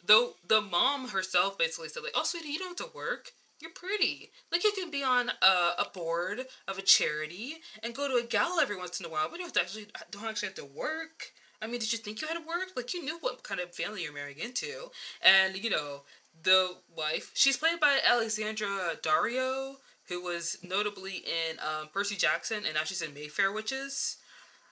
though 0.04 0.36
the 0.48 0.62
mom 0.62 1.10
herself 1.10 1.58
basically 1.58 1.90
said 1.90 2.04
like, 2.04 2.14
"Oh, 2.16 2.24
sweetie, 2.24 2.50
you 2.50 2.60
don't 2.60 2.80
have 2.80 2.90
to 2.90 2.96
work. 2.96 3.34
You're 3.60 3.72
pretty. 3.72 4.32
Like 4.52 4.64
you 4.64 4.72
can 4.72 4.92
be 4.92 5.04
on 5.04 5.32
a, 5.42 5.82
a 5.82 5.88
board 5.94 6.46
of 6.68 6.78
a 6.78 6.82
charity 6.82 7.56
and 7.82 7.96
go 7.96 8.08
to 8.08 8.24
a 8.24 8.28
gala 8.28 8.62
every 8.62 8.78
once 8.78 9.00
in 9.00 9.06
a 9.06 9.10
while, 9.10 9.28
but 9.30 9.40
you 9.40 9.46
don't 9.46 9.48
have 9.48 9.54
to 9.54 9.62
actually 9.62 9.88
don't 10.12 10.26
actually 10.26 10.50
have 10.50 10.56
to 10.56 10.66
work." 10.66 11.32
I 11.62 11.68
mean, 11.68 11.80
did 11.80 11.92
you 11.92 11.98
think 11.98 12.22
you 12.22 12.28
had 12.28 12.36
to 12.36 12.48
work? 12.48 12.70
Like 12.76 12.94
you 12.94 13.04
knew 13.04 13.18
what 13.22 13.44
kind 13.44 13.60
of 13.60 13.74
family 13.74 14.04
you're 14.04 14.14
marrying 14.14 14.40
into, 14.40 14.92
and 15.22 15.56
you 15.62 15.70
know 15.70 16.02
the 16.44 16.76
wife. 16.96 17.32
She's 17.34 17.58
played 17.58 17.80
by 17.80 18.00
Alexandra 18.08 18.96
Daddario, 19.02 19.76
who 20.08 20.22
was 20.22 20.58
notably 20.64 21.18
in 21.18 21.58
um, 21.60 21.90
Percy 21.94 22.16
Jackson, 22.16 22.64
and 22.66 22.76
now 22.76 22.84
she's 22.84 23.02
in 23.02 23.14
Mayfair 23.14 23.52
Witches. 23.52 24.18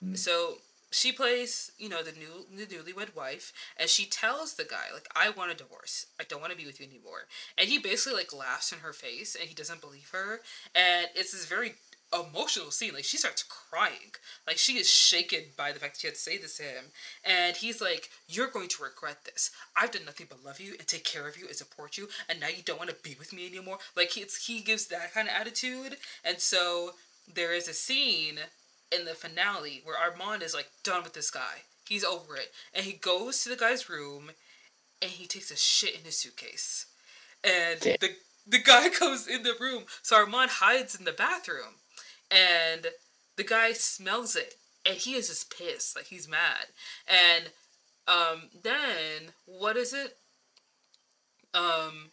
Mm. 0.03 0.17
So 0.17 0.57
she 0.91 1.11
plays, 1.11 1.71
you 1.77 1.89
know, 1.89 2.03
the 2.03 2.13
new 2.13 2.45
the 2.55 2.73
newlywed 2.73 3.15
wife, 3.15 3.51
and 3.77 3.89
she 3.89 4.05
tells 4.05 4.53
the 4.53 4.63
guy, 4.63 4.93
like, 4.93 5.07
I 5.13 5.29
want 5.29 5.51
a 5.51 5.55
divorce. 5.55 6.05
I 6.19 6.23
don't 6.23 6.39
want 6.39 6.53
to 6.53 6.57
be 6.57 6.65
with 6.65 6.79
you 6.79 6.85
anymore. 6.85 7.27
And 7.57 7.67
he 7.67 7.79
basically 7.79 8.17
like 8.17 8.33
laughs 8.33 8.71
in 8.71 8.79
her 8.79 8.93
face 8.93 9.35
and 9.35 9.49
he 9.49 9.53
doesn't 9.53 9.81
believe 9.81 10.09
her. 10.13 10.39
And 10.73 11.07
it's 11.15 11.33
this 11.33 11.45
very 11.45 11.75
emotional 12.13 12.71
scene. 12.71 12.93
Like 12.93 13.03
she 13.03 13.17
starts 13.17 13.43
crying. 13.43 14.13
Like 14.47 14.57
she 14.57 14.77
is 14.77 14.89
shaken 14.89 15.41
by 15.57 15.71
the 15.71 15.79
fact 15.79 15.95
that 15.95 16.01
she 16.01 16.07
had 16.07 16.15
to 16.15 16.21
say 16.21 16.37
this 16.37 16.57
to 16.57 16.63
him. 16.63 16.85
And 17.23 17.55
he's 17.55 17.81
like, 17.81 18.09
You're 18.27 18.49
going 18.49 18.69
to 18.69 18.83
regret 18.83 19.25
this. 19.25 19.51
I've 19.75 19.91
done 19.91 20.05
nothing 20.05 20.27
but 20.29 20.43
love 20.43 20.59
you 20.59 20.75
and 20.77 20.87
take 20.87 21.03
care 21.03 21.27
of 21.27 21.37
you 21.37 21.47
and 21.47 21.55
support 21.55 21.97
you, 21.97 22.07
and 22.29 22.39
now 22.39 22.47
you 22.47 22.63
don't 22.63 22.79
want 22.79 22.89
to 22.89 22.95
be 23.03 23.15
with 23.17 23.33
me 23.33 23.47
anymore. 23.47 23.79
Like 23.95 24.17
it's 24.17 24.45
he 24.45 24.61
gives 24.61 24.87
that 24.87 25.13
kind 25.13 25.27
of 25.27 25.33
attitude. 25.39 25.97
And 26.23 26.39
so 26.39 26.91
there 27.33 27.53
is 27.53 27.67
a 27.67 27.73
scene 27.73 28.39
in 28.91 29.05
the 29.05 29.13
finale 29.13 29.81
where 29.83 29.97
Armand 29.97 30.43
is 30.43 30.53
like 30.53 30.69
done 30.83 31.03
with 31.03 31.13
this 31.13 31.31
guy. 31.31 31.63
He's 31.87 32.03
over 32.03 32.35
it. 32.35 32.51
And 32.73 32.85
he 32.85 32.93
goes 32.93 33.43
to 33.43 33.49
the 33.49 33.55
guy's 33.55 33.89
room 33.89 34.31
and 35.01 35.11
he 35.11 35.27
takes 35.27 35.51
a 35.51 35.57
shit 35.57 35.95
in 35.95 36.01
his 36.01 36.17
suitcase. 36.17 36.85
And 37.43 37.79
the 37.79 38.15
the 38.47 38.59
guy 38.59 38.89
comes 38.99 39.27
in 39.27 39.43
the 39.43 39.55
room. 39.59 39.83
So 40.01 40.15
Armand 40.15 40.51
hides 40.51 40.95
in 40.95 41.05
the 41.05 41.11
bathroom. 41.11 41.75
And 42.35 42.87
the 43.37 43.43
guy 43.43 43.71
smells 43.73 44.35
it. 44.35 44.55
And 44.85 44.97
he 44.97 45.15
is 45.15 45.29
just 45.29 45.55
pissed. 45.55 45.95
Like 45.95 46.05
he's 46.05 46.27
mad. 46.27 46.67
And 47.07 47.45
um 48.07 48.49
then 48.61 49.33
what 49.45 49.77
is 49.77 49.93
it? 49.93 50.17
Um 51.53 52.11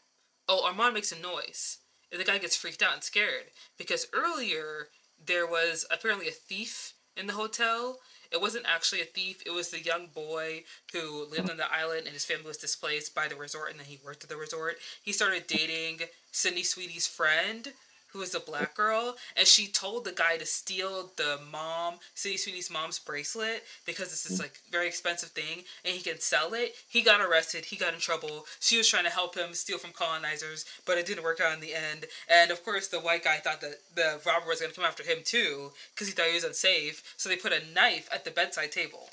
oh 0.48 0.64
Armand 0.64 0.94
makes 0.94 1.12
a 1.12 1.18
noise. 1.18 1.78
And 2.10 2.20
the 2.20 2.24
guy 2.24 2.38
gets 2.38 2.56
freaked 2.56 2.82
out 2.82 2.94
and 2.94 3.02
scared. 3.02 3.46
Because 3.76 4.06
earlier 4.12 4.88
there 5.24 5.46
was 5.46 5.84
apparently 5.90 6.28
a 6.28 6.32
thief 6.32 6.94
in 7.16 7.26
the 7.26 7.32
hotel. 7.32 7.98
It 8.30 8.40
wasn't 8.40 8.66
actually 8.66 9.02
a 9.02 9.06
thief. 9.06 9.42
It 9.44 9.50
was 9.50 9.70
the 9.70 9.82
young 9.82 10.06
boy 10.06 10.64
who 10.92 11.26
lived 11.30 11.50
on 11.50 11.58
the 11.58 11.70
island 11.70 12.06
and 12.06 12.14
his 12.14 12.24
family 12.24 12.46
was 12.46 12.56
displaced 12.56 13.14
by 13.14 13.28
the 13.28 13.36
resort 13.36 13.70
and 13.70 13.78
then 13.78 13.86
he 13.86 13.98
worked 14.04 14.24
at 14.24 14.30
the 14.30 14.36
resort. 14.36 14.76
He 15.02 15.12
started 15.12 15.46
dating 15.46 16.00
Sydney 16.30 16.62
Sweeney's 16.62 17.06
friend 17.06 17.72
who 18.12 18.18
was 18.18 18.34
a 18.34 18.40
black 18.40 18.74
girl, 18.74 19.16
and 19.36 19.46
she 19.46 19.66
told 19.66 20.04
the 20.04 20.12
guy 20.12 20.36
to 20.36 20.46
steal 20.46 21.10
the 21.16 21.38
mom, 21.50 21.94
Sydney 22.14 22.36
Sweeney's 22.36 22.70
mom's 22.70 22.98
bracelet 22.98 23.64
because 23.86 24.12
it's 24.12 24.24
this 24.24 24.38
like 24.38 24.60
very 24.70 24.86
expensive 24.86 25.30
thing, 25.30 25.64
and 25.84 25.94
he 25.94 26.02
can 26.02 26.20
sell 26.20 26.52
it. 26.54 26.74
He 26.88 27.02
got 27.02 27.20
arrested. 27.20 27.64
He 27.64 27.76
got 27.76 27.94
in 27.94 28.00
trouble. 28.00 28.46
She 28.60 28.76
was 28.76 28.88
trying 28.88 29.04
to 29.04 29.10
help 29.10 29.34
him 29.34 29.54
steal 29.54 29.78
from 29.78 29.92
colonizers, 29.92 30.64
but 30.86 30.98
it 30.98 31.06
didn't 31.06 31.24
work 31.24 31.40
out 31.40 31.54
in 31.54 31.60
the 31.60 31.74
end. 31.74 32.06
And 32.28 32.50
of 32.50 32.64
course, 32.64 32.88
the 32.88 33.00
white 33.00 33.24
guy 33.24 33.38
thought 33.38 33.60
that 33.60 33.76
the 33.94 34.20
robber 34.26 34.48
was 34.48 34.60
gonna 34.60 34.72
come 34.72 34.84
after 34.84 35.02
him 35.02 35.18
too 35.24 35.70
because 35.94 36.08
he 36.08 36.12
thought 36.12 36.26
he 36.26 36.34
was 36.34 36.44
unsafe. 36.44 37.14
So 37.16 37.28
they 37.28 37.36
put 37.36 37.52
a 37.52 37.72
knife 37.72 38.08
at 38.12 38.24
the 38.24 38.30
bedside 38.30 38.72
table. 38.72 39.08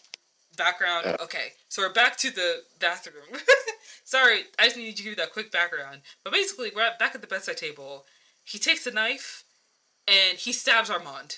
Background. 0.58 1.06
Uh. 1.06 1.18
Okay, 1.22 1.54
so 1.70 1.82
we're 1.82 1.94
back 1.94 2.18
to 2.18 2.32
the 2.32 2.64
bathroom. 2.80 3.24
Sorry, 4.04 4.42
I 4.58 4.66
just 4.66 4.76
needed 4.76 4.98
to 4.98 5.04
give 5.04 5.12
you 5.12 5.16
that 5.18 5.34
quick 5.34 5.52
background. 5.52 6.02
But 6.24 6.34
basically, 6.34 6.72
we're 6.76 6.82
at, 6.82 7.00
back 7.00 7.16
at 7.16 7.22
the 7.22 7.28
bedside 7.28 7.58
table 7.58 8.06
he 8.50 8.58
takes 8.58 8.88
a 8.88 8.92
knife 8.92 9.44
and 10.08 10.38
he 10.38 10.52
stabs 10.52 10.90
Armand. 10.90 11.38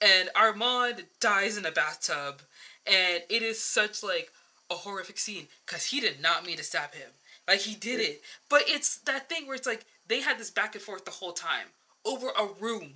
And 0.00 0.30
Armand 0.34 1.04
dies 1.20 1.58
in 1.58 1.66
a 1.66 1.70
bathtub. 1.70 2.40
And 2.86 3.22
it 3.28 3.42
is 3.42 3.62
such 3.62 4.02
like 4.02 4.30
a 4.70 4.74
horrific 4.74 5.18
scene 5.18 5.48
because 5.66 5.84
he 5.84 6.00
did 6.00 6.22
not 6.22 6.46
mean 6.46 6.56
to 6.56 6.64
stab 6.64 6.94
him. 6.94 7.10
Like 7.46 7.60
he 7.60 7.74
did 7.74 8.00
it. 8.00 8.22
But 8.48 8.62
it's 8.66 9.00
that 9.00 9.28
thing 9.28 9.46
where 9.46 9.54
it's 9.54 9.66
like 9.66 9.84
they 10.06 10.22
had 10.22 10.38
this 10.38 10.50
back 10.50 10.74
and 10.74 10.82
forth 10.82 11.04
the 11.04 11.10
whole 11.10 11.32
time 11.32 11.66
over 12.06 12.28
a 12.28 12.46
room. 12.58 12.94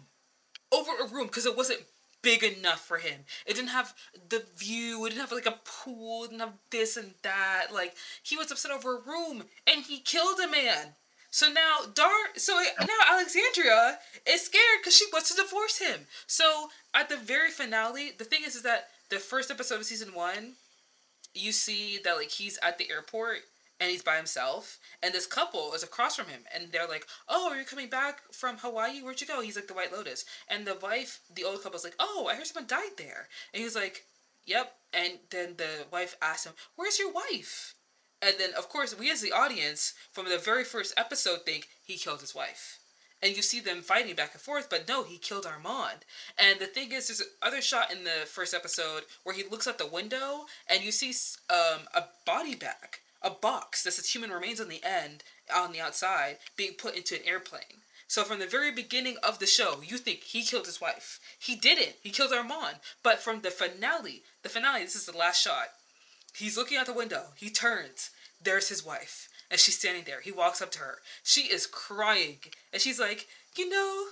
Over 0.72 0.92
a 1.02 1.08
room 1.08 1.26
because 1.26 1.44
it 1.44 1.56
wasn't 1.56 1.80
big 2.22 2.42
enough 2.42 2.80
for 2.80 2.96
him. 2.96 3.20
It 3.44 3.56
didn't 3.56 3.68
have 3.68 3.94
the 4.30 4.42
view. 4.56 5.04
It 5.04 5.10
didn't 5.10 5.20
have 5.20 5.32
like 5.32 5.44
a 5.44 5.60
pool. 5.64 6.24
It 6.24 6.28
didn't 6.30 6.40
have 6.40 6.54
this 6.70 6.96
and 6.96 7.12
that. 7.22 7.66
Like 7.74 7.94
he 8.22 8.38
was 8.38 8.50
upset 8.50 8.70
over 8.70 8.96
a 8.96 9.02
room 9.02 9.44
and 9.66 9.84
he 9.84 9.98
killed 10.00 10.40
a 10.40 10.48
man. 10.48 10.94
So 11.34 11.50
now 11.50 11.78
Dar 11.92 12.12
so 12.36 12.62
now 12.78 13.12
Alexandria 13.12 13.98
is 14.24 14.42
scared 14.42 14.78
because 14.80 14.96
she 14.96 15.06
wants 15.12 15.34
to 15.34 15.42
divorce 15.42 15.78
him. 15.78 16.06
So 16.28 16.68
at 16.94 17.08
the 17.08 17.16
very 17.16 17.50
finale, 17.50 18.12
the 18.16 18.22
thing 18.22 18.42
is 18.46 18.54
is 18.54 18.62
that 18.62 18.90
the 19.10 19.18
first 19.18 19.50
episode 19.50 19.80
of 19.80 19.84
season 19.84 20.14
one, 20.14 20.52
you 21.34 21.50
see 21.50 21.98
that 22.04 22.18
like 22.18 22.30
he's 22.30 22.56
at 22.62 22.78
the 22.78 22.88
airport 22.88 23.38
and 23.80 23.90
he's 23.90 24.04
by 24.04 24.14
himself 24.16 24.78
and 25.02 25.12
this 25.12 25.26
couple 25.26 25.74
is 25.74 25.82
across 25.82 26.14
from 26.14 26.28
him 26.28 26.42
and 26.54 26.70
they're 26.70 26.86
like 26.86 27.08
oh 27.28 27.50
are 27.50 27.58
you 27.58 27.64
coming 27.64 27.88
back 27.88 28.22
from 28.30 28.56
hawaii? 28.58 29.02
Where'd 29.02 29.20
you 29.20 29.26
go? 29.26 29.40
He's 29.40 29.56
like 29.56 29.66
the 29.66 29.74
white 29.74 29.92
lotus 29.92 30.24
and 30.48 30.64
the 30.64 30.78
wife 30.80 31.18
the 31.34 31.42
old 31.42 31.64
couple's 31.64 31.82
like 31.82 31.96
oh 31.98 32.28
i 32.30 32.36
heard 32.36 32.46
someone 32.46 32.68
died 32.68 32.96
there. 32.96 33.26
And 33.52 33.60
he's 33.60 33.74
like 33.74 34.04
yep. 34.46 34.76
And 34.92 35.14
then 35.30 35.54
the 35.56 35.86
wife 35.90 36.16
asks 36.22 36.46
him 36.46 36.52
where's 36.76 37.00
your 37.00 37.10
wife 37.10 37.74
and 38.24 38.36
then, 38.38 38.50
of 38.56 38.68
course, 38.68 38.98
we 38.98 39.10
as 39.10 39.20
the 39.20 39.32
audience, 39.32 39.92
from 40.12 40.28
the 40.28 40.38
very 40.38 40.64
first 40.64 40.94
episode, 40.96 41.42
think 41.44 41.68
he 41.84 41.96
killed 41.96 42.20
his 42.20 42.34
wife. 42.34 42.78
And 43.22 43.36
you 43.36 43.42
see 43.42 43.60
them 43.60 43.82
fighting 43.82 44.14
back 44.14 44.32
and 44.32 44.40
forth, 44.40 44.68
but 44.70 44.88
no, 44.88 45.02
he 45.02 45.18
killed 45.18 45.46
Armand. 45.46 46.04
And 46.38 46.58
the 46.58 46.66
thing 46.66 46.92
is, 46.92 47.08
there's 47.08 47.22
another 47.42 47.62
shot 47.62 47.92
in 47.92 48.04
the 48.04 48.26
first 48.26 48.54
episode 48.54 49.04
where 49.22 49.34
he 49.34 49.44
looks 49.44 49.66
out 49.66 49.78
the 49.78 49.86
window 49.86 50.46
and 50.68 50.82
you 50.82 50.92
see 50.92 51.14
um, 51.50 51.82
a 51.94 52.04
body 52.26 52.54
bag, 52.54 52.98
a 53.22 53.30
box 53.30 53.82
that 53.82 53.92
says 53.92 54.08
human 54.08 54.30
remains 54.30 54.60
on 54.60 54.68
the 54.68 54.82
end, 54.84 55.22
on 55.54 55.72
the 55.72 55.80
outside, 55.80 56.38
being 56.56 56.74
put 56.74 56.96
into 56.96 57.14
an 57.14 57.22
airplane. 57.26 57.82
So 58.06 58.24
from 58.24 58.38
the 58.38 58.46
very 58.46 58.70
beginning 58.70 59.16
of 59.22 59.38
the 59.38 59.46
show, 59.46 59.80
you 59.82 59.96
think 59.96 60.20
he 60.20 60.44
killed 60.44 60.66
his 60.66 60.80
wife. 60.80 61.18
He 61.38 61.56
didn't. 61.56 61.96
He 62.02 62.10
killed 62.10 62.32
Armand. 62.32 62.76
But 63.02 63.20
from 63.20 63.40
the 63.40 63.50
finale, 63.50 64.22
the 64.42 64.50
finale, 64.50 64.82
this 64.82 64.96
is 64.96 65.06
the 65.06 65.16
last 65.16 65.40
shot. 65.40 65.68
He's 66.36 66.56
looking 66.56 66.78
out 66.78 66.86
the 66.86 66.92
window. 66.92 67.26
He 67.36 67.50
turns 67.50 68.10
there's 68.44 68.68
his 68.68 68.84
wife. 68.84 69.28
And 69.50 69.60
she's 69.60 69.78
standing 69.78 70.04
there. 70.04 70.20
He 70.20 70.32
walks 70.32 70.62
up 70.62 70.70
to 70.72 70.78
her. 70.80 70.98
She 71.22 71.42
is 71.42 71.66
crying. 71.66 72.38
And 72.72 72.80
she's 72.80 73.00
like, 73.00 73.26
You 73.56 73.68
know, 73.68 74.04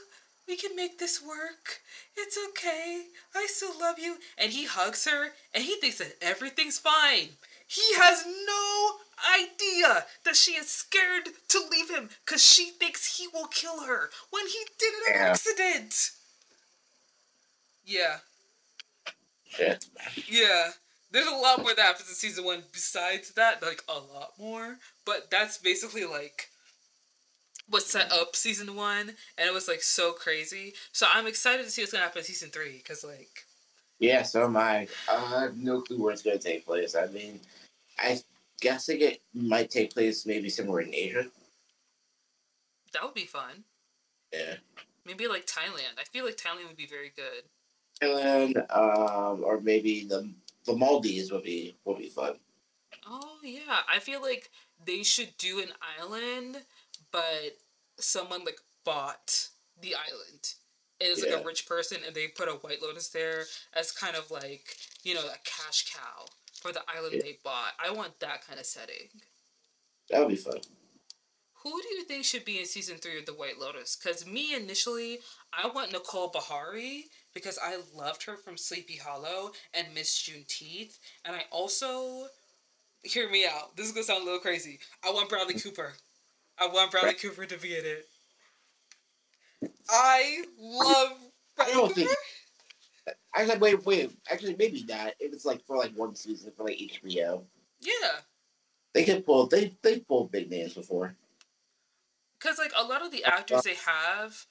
we 0.46 0.56
can 0.56 0.76
make 0.76 0.98
this 0.98 1.22
work. 1.22 1.80
It's 2.16 2.38
okay. 2.50 3.04
I 3.34 3.46
still 3.48 3.78
love 3.78 3.98
you. 3.98 4.16
And 4.36 4.52
he 4.52 4.66
hugs 4.66 5.06
her 5.06 5.30
and 5.54 5.64
he 5.64 5.76
thinks 5.76 5.98
that 5.98 6.16
everything's 6.20 6.78
fine. 6.78 7.28
He 7.66 7.94
has 7.94 8.24
no 8.26 8.96
idea 9.40 10.04
that 10.24 10.36
she 10.36 10.52
is 10.52 10.68
scared 10.68 11.28
to 11.48 11.60
leave 11.70 11.90
him 11.90 12.10
because 12.24 12.44
she 12.44 12.70
thinks 12.70 13.16
he 13.16 13.28
will 13.32 13.46
kill 13.46 13.84
her 13.84 14.10
when 14.30 14.46
he 14.46 14.66
did 14.78 14.92
it 14.92 15.14
on 15.14 15.20
yeah. 15.20 15.30
accident. 15.30 16.10
Yeah. 17.84 18.16
Shit. 19.48 19.86
Yeah. 20.28 20.70
There's 21.12 21.26
a 21.26 21.30
lot 21.30 21.60
more 21.60 21.74
that 21.74 21.82
happens 21.84 22.08
in 22.08 22.14
season 22.14 22.44
one 22.44 22.62
besides 22.72 23.32
that, 23.32 23.62
like 23.62 23.82
a 23.88 23.92
lot 23.92 24.32
more. 24.38 24.78
But 25.04 25.30
that's 25.30 25.58
basically 25.58 26.04
like 26.04 26.48
what 27.68 27.82
set 27.82 28.10
up 28.10 28.34
season 28.34 28.74
one, 28.74 29.12
and 29.38 29.46
it 29.46 29.52
was 29.52 29.68
like 29.68 29.82
so 29.82 30.12
crazy. 30.12 30.72
So 30.92 31.06
I'm 31.12 31.26
excited 31.26 31.64
to 31.64 31.70
see 31.70 31.82
what's 31.82 31.92
gonna 31.92 32.04
happen 32.04 32.20
in 32.20 32.24
season 32.24 32.50
three, 32.50 32.78
because 32.78 33.04
like. 33.04 33.44
Yeah, 33.98 34.22
so 34.22 34.44
am 34.44 34.56
I. 34.56 34.88
I 35.08 35.40
have 35.42 35.56
no 35.56 35.82
clue 35.82 36.02
where 36.02 36.12
it's 36.12 36.22
gonna 36.22 36.38
take 36.38 36.66
place. 36.66 36.96
I 36.96 37.06
mean, 37.06 37.40
I 37.98 38.18
guessing 38.60 39.00
it 39.00 39.20
might 39.34 39.70
take 39.70 39.92
place 39.92 40.24
maybe 40.24 40.48
somewhere 40.48 40.80
in 40.80 40.94
Asia. 40.94 41.26
That 42.92 43.04
would 43.04 43.14
be 43.14 43.26
fun. 43.26 43.64
Yeah. 44.32 44.54
Maybe 45.06 45.28
like 45.28 45.46
Thailand. 45.46 45.98
I 45.98 46.04
feel 46.04 46.24
like 46.24 46.36
Thailand 46.36 46.68
would 46.68 46.76
be 46.76 46.86
very 46.86 47.12
good. 47.14 47.44
Thailand, 48.00 48.56
um, 48.74 49.44
or 49.44 49.60
maybe 49.60 50.04
the 50.04 50.28
the 50.66 50.74
Maldives 50.74 51.30
would 51.32 51.42
be 51.42 51.76
would 51.84 51.98
be 51.98 52.08
fun. 52.08 52.34
Oh 53.06 53.38
yeah, 53.42 53.80
I 53.92 53.98
feel 53.98 54.22
like 54.22 54.50
they 54.84 55.02
should 55.02 55.36
do 55.38 55.60
an 55.60 55.70
island, 56.00 56.58
but 57.10 57.56
someone 57.98 58.44
like 58.44 58.60
bought 58.84 59.48
the 59.80 59.94
island. 59.94 60.54
It 61.00 61.04
is 61.06 61.24
yeah. 61.24 61.34
like 61.34 61.42
a 61.42 61.46
rich 61.46 61.66
person, 61.66 61.98
and 62.06 62.14
they 62.14 62.28
put 62.28 62.48
a 62.48 62.52
White 62.52 62.82
Lotus 62.82 63.08
there 63.08 63.44
as 63.74 63.90
kind 63.90 64.16
of 64.16 64.30
like 64.30 64.76
you 65.02 65.14
know 65.14 65.20
a 65.26 65.36
cash 65.44 65.92
cow 65.92 66.26
for 66.60 66.72
the 66.72 66.82
island 66.94 67.14
yeah. 67.16 67.22
they 67.22 67.38
bought. 67.42 67.72
I 67.84 67.90
want 67.90 68.18
that 68.20 68.46
kind 68.46 68.60
of 68.60 68.66
setting. 68.66 69.08
That 70.10 70.20
would 70.20 70.28
be 70.28 70.36
fun. 70.36 70.58
Who 71.62 71.70
do 71.82 71.88
you 71.94 72.04
think 72.04 72.24
should 72.24 72.44
be 72.44 72.58
in 72.58 72.66
season 72.66 72.96
three 72.96 73.18
of 73.18 73.26
The 73.26 73.34
White 73.34 73.58
Lotus? 73.58 73.96
Because 73.96 74.26
me 74.26 74.54
initially, 74.54 75.18
I 75.52 75.68
want 75.68 75.92
Nicole 75.92 76.30
Beharie 76.30 77.04
because 77.34 77.58
I 77.62 77.78
loved 77.94 78.24
her 78.24 78.36
from 78.36 78.56
Sleepy 78.56 78.96
Hollow 78.96 79.52
and 79.74 79.86
Miss 79.94 80.10
Juneteenth, 80.18 80.98
and 81.24 81.34
I 81.36 81.44
also 81.50 82.26
hear 83.02 83.28
me 83.30 83.46
out. 83.46 83.76
This 83.76 83.86
is 83.86 83.92
gonna 83.92 84.04
sound 84.04 84.22
a 84.22 84.24
little 84.24 84.40
crazy. 84.40 84.78
I 85.04 85.10
want 85.12 85.28
Bradley 85.28 85.54
Cooper. 85.54 85.92
I 86.58 86.66
want 86.66 86.90
Bradley 86.90 87.14
Cooper 87.14 87.46
to 87.46 87.58
be 87.58 87.76
in 87.76 87.84
it. 87.84 88.06
I 89.90 90.44
love 90.60 91.12
Bradley 91.56 91.72
I 91.72 91.76
don't 91.76 91.88
Cooper. 91.88 92.00
think. 92.00 92.10
I 93.34 93.46
said, 93.46 93.60
wait, 93.60 93.84
wait. 93.86 94.10
Actually, 94.30 94.56
maybe 94.58 94.84
not. 94.88 95.14
If 95.18 95.32
it's 95.32 95.44
like 95.44 95.64
for 95.66 95.76
like 95.76 95.92
one 95.94 96.14
season 96.14 96.52
for 96.56 96.64
like 96.64 96.78
HBO, 96.78 97.42
Yeah. 97.80 97.92
they 98.94 99.04
can 99.04 99.22
pull. 99.22 99.46
They 99.46 99.74
they 99.82 100.00
pulled 100.00 100.30
big 100.32 100.50
names 100.50 100.74
before. 100.74 101.14
Because 102.42 102.58
like 102.58 102.72
a 102.76 102.84
lot 102.84 103.04
of 103.04 103.12
the 103.12 103.24
actors 103.24 103.62
they 103.62 103.76
have, 103.86 104.46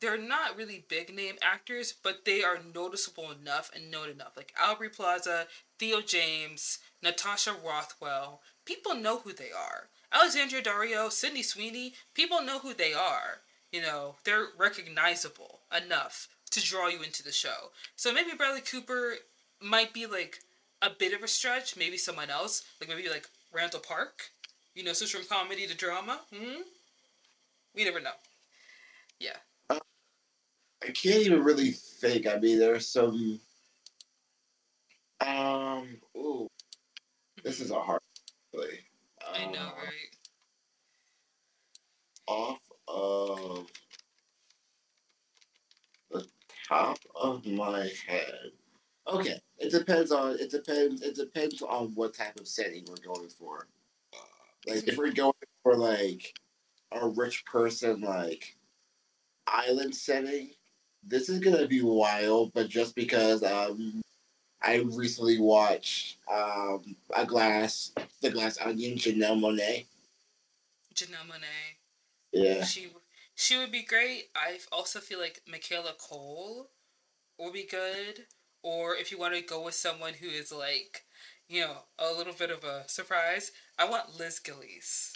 they're 0.00 0.16
not 0.16 0.56
really 0.56 0.84
big 0.88 1.14
name 1.14 1.36
actors, 1.42 1.92
but 2.02 2.24
they 2.24 2.42
are 2.42 2.58
noticeable 2.74 3.30
enough 3.30 3.70
and 3.74 3.90
known 3.90 4.08
enough. 4.08 4.36
Like 4.36 4.54
Aubrey 4.60 4.88
Plaza, 4.88 5.46
Theo 5.78 6.00
James, 6.00 6.78
Natasha 7.02 7.54
Rothwell. 7.64 8.40
People 8.64 8.94
know 8.94 9.18
who 9.18 9.32
they 9.32 9.50
are. 9.50 9.88
Alexandria 10.12 10.62
Daddario, 10.62 11.10
Sydney 11.10 11.42
Sweeney. 11.42 11.94
People 12.14 12.42
know 12.42 12.60
who 12.60 12.72
they 12.72 12.94
are. 12.94 13.40
You 13.72 13.82
know, 13.82 14.14
they're 14.24 14.46
recognizable 14.56 15.60
enough 15.76 16.28
to 16.52 16.62
draw 16.62 16.88
you 16.88 17.02
into 17.02 17.22
the 17.22 17.32
show. 17.32 17.72
So 17.96 18.12
maybe 18.12 18.30
Bradley 18.36 18.60
Cooper 18.60 19.16
might 19.60 19.92
be 19.92 20.06
like 20.06 20.38
a 20.80 20.90
bit 20.90 21.12
of 21.12 21.22
a 21.22 21.28
stretch. 21.28 21.76
Maybe 21.76 21.98
someone 21.98 22.30
else, 22.30 22.62
like 22.80 22.88
maybe 22.88 23.08
like 23.08 23.28
Randall 23.52 23.80
Park. 23.80 24.30
You 24.74 24.82
know, 24.82 24.92
switch 24.92 25.14
from 25.14 25.26
comedy 25.26 25.66
to 25.66 25.76
drama. 25.76 26.20
Hmm. 26.32 26.62
We 27.74 27.84
never 27.84 28.00
know. 28.00 28.10
Yeah. 29.18 29.36
I 29.70 30.90
can't 30.90 31.20
even 31.22 31.42
really 31.42 31.70
think. 31.70 32.26
I 32.26 32.36
mean, 32.38 32.58
there's 32.58 32.86
some. 32.88 33.40
Um. 35.20 35.96
Ooh, 36.16 36.48
this 37.42 37.60
is 37.60 37.70
a 37.70 37.80
hard. 37.80 38.00
Really. 38.52 38.80
I 39.26 39.46
know, 39.46 39.60
Uh, 39.60 39.72
right? 39.76 40.16
Off 42.26 42.60
of 42.86 43.66
the 46.10 46.26
top 46.68 46.98
of 47.14 47.46
my 47.46 47.90
head. 48.06 48.50
Okay, 49.06 49.40
it 49.58 49.70
depends 49.70 50.12
on 50.12 50.36
it 50.38 50.50
depends 50.50 51.02
it 51.02 51.14
depends 51.14 51.62
on 51.62 51.94
what 51.94 52.14
type 52.14 52.38
of 52.38 52.46
setting 52.46 52.84
we're 52.88 53.14
going 53.14 53.28
for. 53.30 53.68
Like 54.66 54.86
if 54.88 54.96
we're 54.96 55.12
going 55.12 55.32
for 55.62 55.76
like 55.76 56.34
a 56.94 57.08
rich 57.08 57.44
person 57.44 58.00
like 58.00 58.56
island 59.46 59.94
setting, 59.94 60.50
this 61.02 61.28
is 61.28 61.40
gonna 61.40 61.66
be 61.66 61.82
wild. 61.82 62.52
But 62.54 62.68
just 62.68 62.94
because 62.94 63.42
um, 63.42 64.02
I 64.62 64.76
recently 64.76 65.38
watched 65.38 66.18
um 66.32 66.96
a 67.14 67.26
glass 67.26 67.92
the 68.22 68.30
glass 68.30 68.58
onion 68.60 68.96
Janelle 68.96 69.38
Monae. 69.38 69.86
Janelle 70.94 71.28
Monae. 71.28 71.76
Yeah, 72.32 72.64
She 72.64 72.88
she 73.34 73.56
would 73.58 73.72
be 73.72 73.82
great. 73.82 74.28
I 74.34 74.58
also 74.72 75.00
feel 75.00 75.18
like 75.20 75.42
Michaela 75.46 75.92
Coel 75.98 76.70
would 77.38 77.52
be 77.52 77.66
good. 77.66 78.26
Or 78.62 78.94
if 78.96 79.12
you 79.12 79.18
want 79.18 79.34
to 79.34 79.42
go 79.42 79.62
with 79.62 79.74
someone 79.74 80.14
who 80.14 80.26
is 80.26 80.50
like, 80.50 81.04
you 81.48 81.60
know, 81.60 81.76
a 81.98 82.10
little 82.12 82.32
bit 82.32 82.50
of 82.50 82.64
a 82.64 82.88
surprise, 82.88 83.52
I 83.78 83.84
want 83.88 84.18
Liz 84.18 84.38
Gillies. 84.38 85.12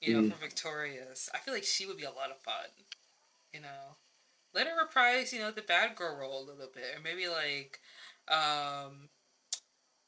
You 0.00 0.12
know, 0.12 0.22
Mm. 0.22 0.30
from 0.30 0.38
Victorious. 0.40 1.28
I 1.34 1.38
feel 1.38 1.54
like 1.54 1.64
she 1.64 1.86
would 1.86 1.96
be 1.96 2.04
a 2.04 2.10
lot 2.10 2.30
of 2.30 2.38
fun. 2.38 2.68
You 3.52 3.60
know, 3.60 3.96
let 4.54 4.66
her 4.68 4.76
reprise, 4.78 5.32
you 5.32 5.40
know, 5.40 5.50
the 5.52 5.62
bad 5.62 5.96
girl 5.96 6.16
role 6.16 6.40
a 6.42 6.48
little 6.50 6.68
bit, 6.68 6.96
or 6.96 7.00
maybe 7.00 7.28
like, 7.28 7.80
um, 8.28 9.10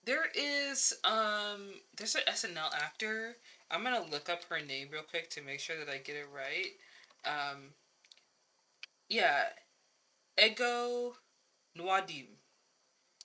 there 0.04 0.28
is 0.34 0.92
um, 1.04 1.80
there's 1.96 2.14
an 2.14 2.22
SNL 2.26 2.70
actor. 2.72 3.36
I'm 3.70 3.82
gonna 3.82 4.00
look 4.02 4.28
up 4.28 4.44
her 4.44 4.60
name 4.60 4.88
real 4.90 5.02
quick 5.02 5.28
to 5.30 5.42
make 5.42 5.60
sure 5.60 5.76
that 5.78 5.88
I 5.88 5.98
get 5.98 6.16
it 6.16 6.26
right. 6.32 6.72
Um, 7.24 7.74
yeah, 9.08 9.44
Ego 10.42 11.14
Nwodim. 11.78 12.38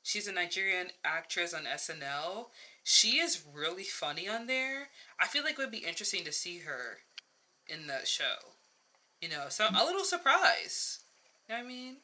She's 0.03 0.27
a 0.27 0.31
Nigerian 0.31 0.91
actress 1.03 1.53
on 1.53 1.67
SNL. 1.67 2.51
She 2.87 3.17
is 3.17 3.43
really 3.51 3.83
funny 3.83 4.29
on 4.29 4.45
there. 4.45 4.89
I 5.19 5.25
feel 5.25 5.43
like 5.43 5.53
it 5.53 5.57
would 5.57 5.71
be 5.71 5.79
interesting 5.79 6.23
to 6.23 6.31
see 6.31 6.59
her 6.59 6.99
in 7.67 7.87
that 7.87 8.07
show. 8.07 8.53
You 9.19 9.29
know, 9.29 9.45
so 9.49 9.67
a 9.75 9.83
little 9.83 10.03
surprise. 10.03 10.99
You 11.49 11.55
know 11.55 11.61
what 11.61 11.65
I 11.65 11.67
mean? 11.67 11.97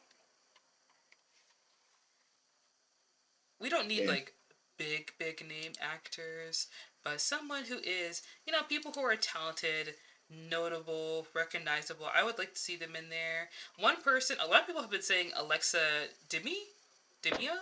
We 3.60 3.68
don't 3.68 3.86
need 3.86 4.00
Yeah. 4.02 4.10
like 4.10 4.34
big, 4.76 5.12
big 5.18 5.46
name 5.46 5.74
actors, 5.80 6.66
but 7.04 7.20
someone 7.20 7.64
who 7.66 7.78
is, 7.78 8.22
you 8.44 8.52
know, 8.52 8.64
people 8.64 8.90
who 8.90 9.02
are 9.04 9.14
talented, 9.14 9.94
notable, 10.28 11.28
recognizable. 11.32 12.06
I 12.12 12.24
would 12.24 12.38
like 12.38 12.54
to 12.54 12.60
see 12.60 12.74
them 12.74 12.96
in 12.96 13.08
there. 13.08 13.50
One 13.76 14.02
person, 14.02 14.36
a 14.40 14.48
lot 14.48 14.62
of 14.62 14.66
people 14.66 14.82
have 14.82 14.90
been 14.90 15.02
saying 15.02 15.30
Alexa 15.36 16.08
Demie, 16.28 16.74
Demia, 17.22 17.60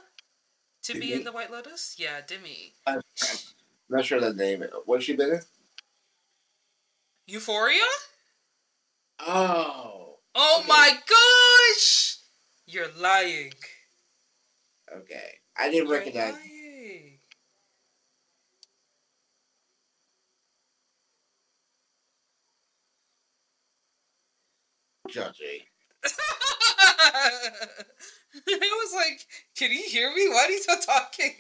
to 0.83 0.95
be 0.95 1.13
in 1.13 1.25
the 1.25 1.33
White 1.33 1.51
Lotus. 1.51 1.97
Yeah, 1.99 2.21
Demi. 2.27 2.75
I'm 2.87 3.01
not 3.89 4.05
sure 4.05 4.21
that 4.21 4.37
name. 4.37 4.65
What's 4.87 5.05
she 5.05 5.17
been 5.17 5.31
in? 5.31 5.41
Euphoria. 7.27 7.81
Oh, 9.21 10.19
Oh 10.35 10.59
Okay. 10.61 10.69
my 10.69 10.99
gosh! 11.07 12.19
You're 12.67 12.91
lying. 12.93 13.53
okay. 14.97 15.39
I 15.57 15.71
didn't 15.71 15.89
You're 15.89 15.99
recognize. 15.99 16.35
lying. 16.35 17.19
Judging. 25.09 25.61
I 28.49 28.85
was 28.85 28.95
like, 28.95 29.27
can 29.57 29.71
he 29.71 29.83
hear 29.83 30.15
me? 30.15 30.29
Why 30.29 30.47
is 30.49 30.57
he 30.57 30.63
still 30.63 30.79
talking? 30.79 31.35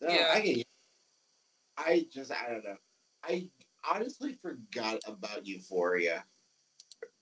No, 0.00 0.08
Yeah. 0.12 0.30
I 0.32 0.40
can. 0.40 0.62
I 1.76 2.06
just 2.12 2.30
I 2.30 2.50
don't 2.50 2.64
know. 2.64 2.76
I 3.22 3.48
honestly 3.88 4.38
forgot 4.42 5.00
about 5.06 5.46
Euphoria 5.46 6.24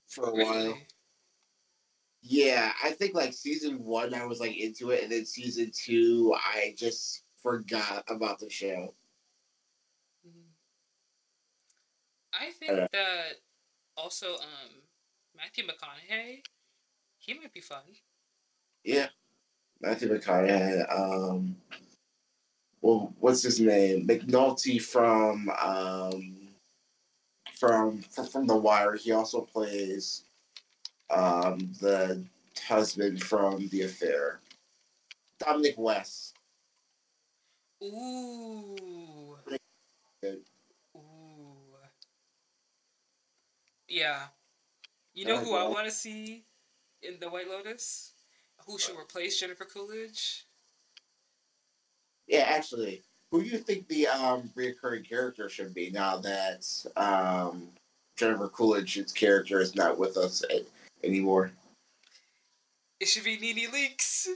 for 0.09 0.31
a 0.31 0.35
while. 0.35 0.79
Yeah, 2.23 2.73
I 2.83 2.91
think 2.93 3.15
like 3.15 3.33
season 3.33 3.83
one 3.83 4.15
I 4.15 4.25
was 4.27 4.41
like 4.41 4.57
into 4.57 4.91
it, 4.91 5.03
and 5.03 5.13
then 5.13 5.27
season 5.27 5.73
two 5.75 6.35
I 6.37 6.75
just 6.79 7.25
forgot 7.43 8.05
about 8.09 8.39
the 8.39 8.49
show. 8.49 8.95
Mm. 10.27 10.45
I 12.33 12.51
think 12.53 12.73
Uh, 12.73 12.89
that 12.93 13.41
also 13.97 14.35
um 14.35 14.83
Matthew 15.35 15.65
McConaughey, 15.67 16.43
he 17.19 17.35
might 17.35 17.53
be 17.53 17.61
fun. 17.61 17.83
Yeah, 18.85 19.09
Matthew 19.81 20.09
McConaughey. 20.09 20.93
Um, 20.93 21.57
well, 22.81 23.15
what's 23.21 23.43
his 23.43 23.61
name? 23.61 24.07
McNulty 24.07 24.81
from 24.83 25.49
um 25.51 26.49
from 27.55 28.03
from, 28.03 28.27
from 28.27 28.47
The 28.47 28.57
Wire. 28.57 28.97
He 28.97 29.13
also 29.13 29.43
plays 29.43 30.25
um 31.11 31.73
the 31.81 32.25
husband 32.67 33.23
from 33.23 33.69
The 33.69 33.83
Affair. 33.83 34.41
Dominic 35.39 35.75
West. 35.77 36.37
Ooh. 37.83 39.37
Ooh. 40.97 41.63
Yeah. 43.89 44.23
You 45.15 45.27
know 45.27 45.39
who 45.39 45.55
I 45.55 45.69
want 45.69 45.85
to 45.85 45.91
see 45.91 46.45
in 47.03 47.19
the 47.21 47.29
White 47.29 47.49
Lotus? 47.49 48.12
Who 48.67 48.79
should 48.79 48.97
replace 48.97 49.41
Jennifer 49.41 49.65
Coolidge? 49.65 50.47
Yeah, 52.27 52.45
actually, 52.49 53.03
who 53.31 53.43
do 53.43 53.49
you 53.49 53.59
think 53.59 53.89
the 53.89 54.07
um 54.07 54.51
reoccurring 54.57 55.09
character 55.09 55.49
should 55.49 55.75
be 55.75 55.91
now 55.91 56.19
that 56.19 56.67
um 56.97 57.69
Jennifer 58.17 58.49
Coolidge's 58.49 59.13
character 59.13 59.61
is 59.61 59.75
not 59.75 59.99
with 59.99 60.17
us 60.17 60.45
a- 60.51 60.65
anymore? 61.05 61.51
It 63.01 63.09
should 63.09 63.25
be 63.25 63.37
Nene 63.39 63.71
Leakes. 63.71 64.29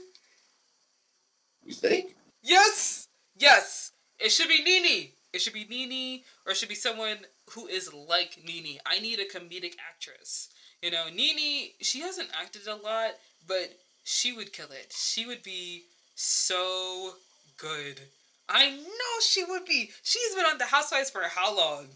You 1.65 1.75
think? 1.75 2.17
Yes! 2.43 3.09
Yes! 3.37 3.93
It 4.19 4.31
should 4.31 4.49
be 4.49 4.63
Nene! 4.63 5.11
It 5.33 5.41
should 5.41 5.53
be 5.53 5.67
Nene, 5.69 6.23
or 6.45 6.53
it 6.53 6.57
should 6.57 6.69
be 6.69 6.75
someone 6.75 7.19
who 7.51 7.67
is 7.67 7.93
like 7.93 8.43
Nene. 8.45 8.79
I 8.87 8.99
need 9.01 9.21
a 9.21 9.25
comedic 9.25 9.75
actress. 9.89 10.49
You 10.83 10.91
know, 10.91 11.07
Nene, 11.13 11.71
she 11.81 12.01
hasn't 12.01 12.31
acted 12.41 12.67
a 12.67 12.77
lot, 12.77 13.11
but 13.47 13.73
she 14.09 14.33
would 14.33 14.53
kill 14.53 14.71
it. 14.71 14.95
She 14.97 15.27
would 15.27 15.43
be 15.43 15.85
so 16.15 17.15
good. 17.59 18.01
I 18.49 18.71
know 18.71 19.21
she 19.21 19.43
would 19.45 19.65
be. 19.67 19.91
She's 20.03 20.35
been 20.35 20.47
on 20.47 20.59
The 20.59 20.65
Housewives 20.65 21.11
for 21.11 21.23
how 21.23 21.55
long? 21.55 21.89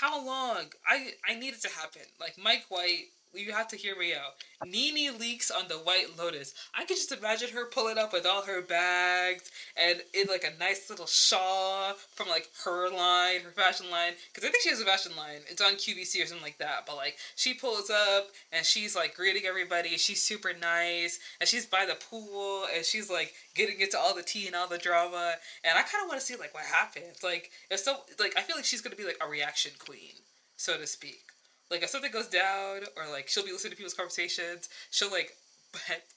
how 0.00 0.24
long? 0.24 0.66
I 0.86 1.12
I 1.28 1.34
need 1.34 1.54
it 1.54 1.62
to 1.62 1.68
happen. 1.68 2.02
Like 2.20 2.36
Mike 2.38 2.66
White 2.68 3.06
you 3.36 3.52
have 3.52 3.68
to 3.68 3.76
hear 3.76 3.96
me 3.96 4.14
out. 4.14 4.34
Nene 4.64 5.18
Leakes 5.18 5.50
on 5.50 5.68
the 5.68 5.74
White 5.74 6.16
Lotus. 6.18 6.54
I 6.74 6.84
could 6.84 6.96
just 6.96 7.12
imagine 7.12 7.50
her 7.50 7.66
pulling 7.66 7.98
up 7.98 8.12
with 8.12 8.26
all 8.26 8.42
her 8.42 8.62
bags 8.62 9.50
and 9.76 10.00
in 10.12 10.26
like 10.28 10.44
a 10.44 10.58
nice 10.58 10.88
little 10.88 11.06
shawl 11.06 11.94
from 12.14 12.28
like 12.28 12.48
her 12.64 12.88
line, 12.90 13.40
her 13.40 13.50
fashion 13.50 13.90
line. 13.90 14.12
Because 14.32 14.48
I 14.48 14.50
think 14.52 14.62
she 14.62 14.70
has 14.70 14.80
a 14.80 14.84
fashion 14.84 15.12
line. 15.16 15.40
It's 15.50 15.60
on 15.60 15.74
QVC 15.74 16.22
or 16.22 16.26
something 16.26 16.44
like 16.44 16.58
that. 16.58 16.86
But 16.86 16.96
like 16.96 17.16
she 17.36 17.54
pulls 17.54 17.90
up 17.90 18.28
and 18.52 18.64
she's 18.64 18.96
like 18.96 19.14
greeting 19.14 19.44
everybody. 19.46 19.96
She's 19.96 20.22
super 20.22 20.52
nice 20.60 21.18
and 21.40 21.48
she's 21.48 21.66
by 21.66 21.86
the 21.86 21.96
pool 22.10 22.64
and 22.74 22.84
she's 22.84 23.10
like 23.10 23.32
getting 23.54 23.80
into 23.80 23.98
all 23.98 24.14
the 24.14 24.22
tea 24.22 24.46
and 24.46 24.56
all 24.56 24.68
the 24.68 24.78
drama. 24.78 25.34
And 25.64 25.78
I 25.78 25.82
kind 25.82 26.02
of 26.02 26.08
want 26.08 26.20
to 26.20 26.26
see 26.26 26.36
like 26.36 26.54
what 26.54 26.64
happens. 26.64 27.22
Like 27.22 27.50
if 27.70 27.80
so, 27.80 27.96
like 28.18 28.34
I 28.36 28.40
feel 28.40 28.56
like 28.56 28.64
she's 28.64 28.80
gonna 28.80 28.96
be 28.96 29.04
like 29.04 29.18
a 29.24 29.28
reaction 29.28 29.72
queen, 29.78 30.12
so 30.56 30.78
to 30.78 30.86
speak 30.86 31.33
like 31.70 31.82
if 31.82 31.90
something 31.90 32.12
goes 32.12 32.28
down 32.28 32.80
or 32.96 33.10
like 33.10 33.28
she'll 33.28 33.44
be 33.44 33.52
listening 33.52 33.72
to 33.72 33.76
people's 33.76 33.94
conversations 33.94 34.68
she'll 34.90 35.10
like 35.10 35.32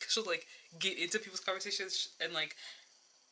she'll 0.08 0.26
like 0.26 0.46
get 0.80 0.98
into 0.98 1.20
people's 1.20 1.40
conversations 1.40 2.10
and 2.22 2.34
like 2.34 2.56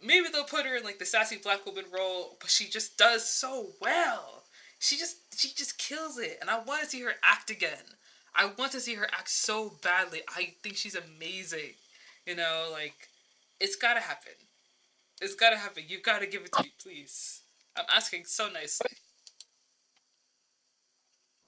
maybe 0.03 0.27
they'll 0.31 0.43
put 0.43 0.65
her 0.65 0.75
in 0.75 0.83
like 0.83 0.99
the 0.99 1.05
sassy 1.05 1.37
black 1.37 1.65
woman 1.65 1.85
role 1.93 2.37
but 2.39 2.49
she 2.49 2.69
just 2.69 2.97
does 2.97 3.27
so 3.27 3.67
well. 3.81 4.43
She 4.79 4.97
just 4.97 5.39
she 5.39 5.49
just 5.55 5.77
kills 5.77 6.17
it 6.17 6.37
and 6.41 6.49
i 6.49 6.59
want 6.59 6.83
to 6.83 6.89
see 6.89 7.01
her 7.01 7.13
act 7.23 7.49
again. 7.49 7.95
I 8.35 8.51
want 8.57 8.73
to 8.73 8.81
see 8.81 8.95
her 8.95 9.07
act 9.13 9.29
so 9.29 9.73
badly. 9.81 10.21
I 10.35 10.53
think 10.61 10.75
she's 10.75 10.95
amazing 10.95 11.73
you 12.25 12.35
know 12.35 12.69
like 12.71 13.09
it's 13.59 13.75
gotta 13.75 14.01
happen. 14.01 14.33
It's 15.21 15.35
gotta 15.35 15.57
happen. 15.57 15.83
You 15.87 16.01
gotta 16.01 16.27
give 16.27 16.41
it 16.43 16.51
to 16.53 16.63
me 16.63 16.73
please. 16.81 17.41
I'm 17.77 17.85
asking 17.93 18.25
so 18.25 18.49
nicely 18.49 18.91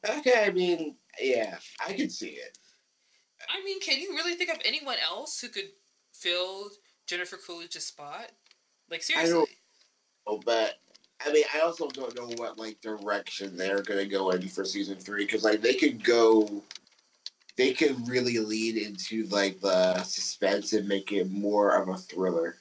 Okay, 0.09 0.45
I 0.45 0.51
mean, 0.51 0.95
yeah, 1.19 1.57
I 1.85 1.93
can 1.93 2.09
see 2.09 2.29
it. 2.29 2.57
I 3.49 3.63
mean, 3.63 3.79
can 3.79 3.99
you 3.99 4.11
really 4.15 4.35
think 4.35 4.51
of 4.51 4.59
anyone 4.65 4.97
else 5.03 5.39
who 5.39 5.49
could 5.49 5.69
fill 6.13 6.69
Jennifer 7.07 7.37
Coolidge's 7.37 7.85
spot? 7.85 8.31
Like 8.89 9.03
seriously. 9.03 9.31
I 9.31 9.33
don't 9.33 9.49
know, 10.27 10.41
but 10.45 10.75
I 11.25 11.31
mean, 11.31 11.43
I 11.53 11.59
also 11.59 11.87
don't 11.89 12.15
know 12.15 12.29
what 12.37 12.57
like 12.57 12.79
direction 12.81 13.57
they're 13.57 13.81
gonna 13.81 14.05
go 14.05 14.31
in 14.31 14.47
for 14.47 14.65
season 14.65 14.95
three 14.95 15.25
because 15.25 15.43
like 15.43 15.61
they 15.61 15.73
could 15.73 16.03
go, 16.03 16.63
they 17.57 17.73
could 17.73 18.07
really 18.07 18.39
lead 18.39 18.77
into 18.77 19.25
like 19.27 19.59
the 19.59 20.01
suspense 20.03 20.73
and 20.73 20.87
make 20.87 21.11
it 21.11 21.29
more 21.29 21.81
of 21.81 21.89
a 21.89 21.97
thriller. 21.97 22.55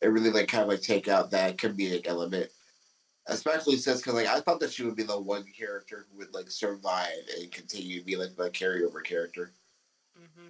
It 0.00 0.08
really 0.08 0.30
like 0.30 0.48
kind 0.48 0.62
of 0.62 0.68
like 0.68 0.82
take 0.82 1.08
out 1.08 1.30
that 1.30 1.58
comedic 1.58 2.06
element 2.06 2.50
especially 3.26 3.76
since 3.76 3.98
because 3.98 4.14
like 4.14 4.26
I 4.26 4.40
thought 4.40 4.60
that 4.60 4.72
she 4.72 4.84
would 4.84 4.96
be 4.96 5.02
the 5.02 5.20
one 5.20 5.44
character 5.56 6.06
who 6.10 6.18
would 6.18 6.34
like 6.34 6.50
survive 6.50 7.08
and 7.38 7.50
continue 7.52 7.98
to 7.98 8.04
be 8.04 8.16
like 8.16 8.36
the 8.36 8.50
carryover 8.50 9.02
character. 9.02 9.52
Mm-hmm. 10.18 10.48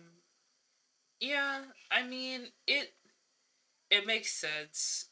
Yeah, 1.21 1.61
I 1.91 2.07
mean 2.07 2.49
it. 2.67 2.93
It 3.91 4.07
makes 4.07 4.33
sense. 4.33 5.07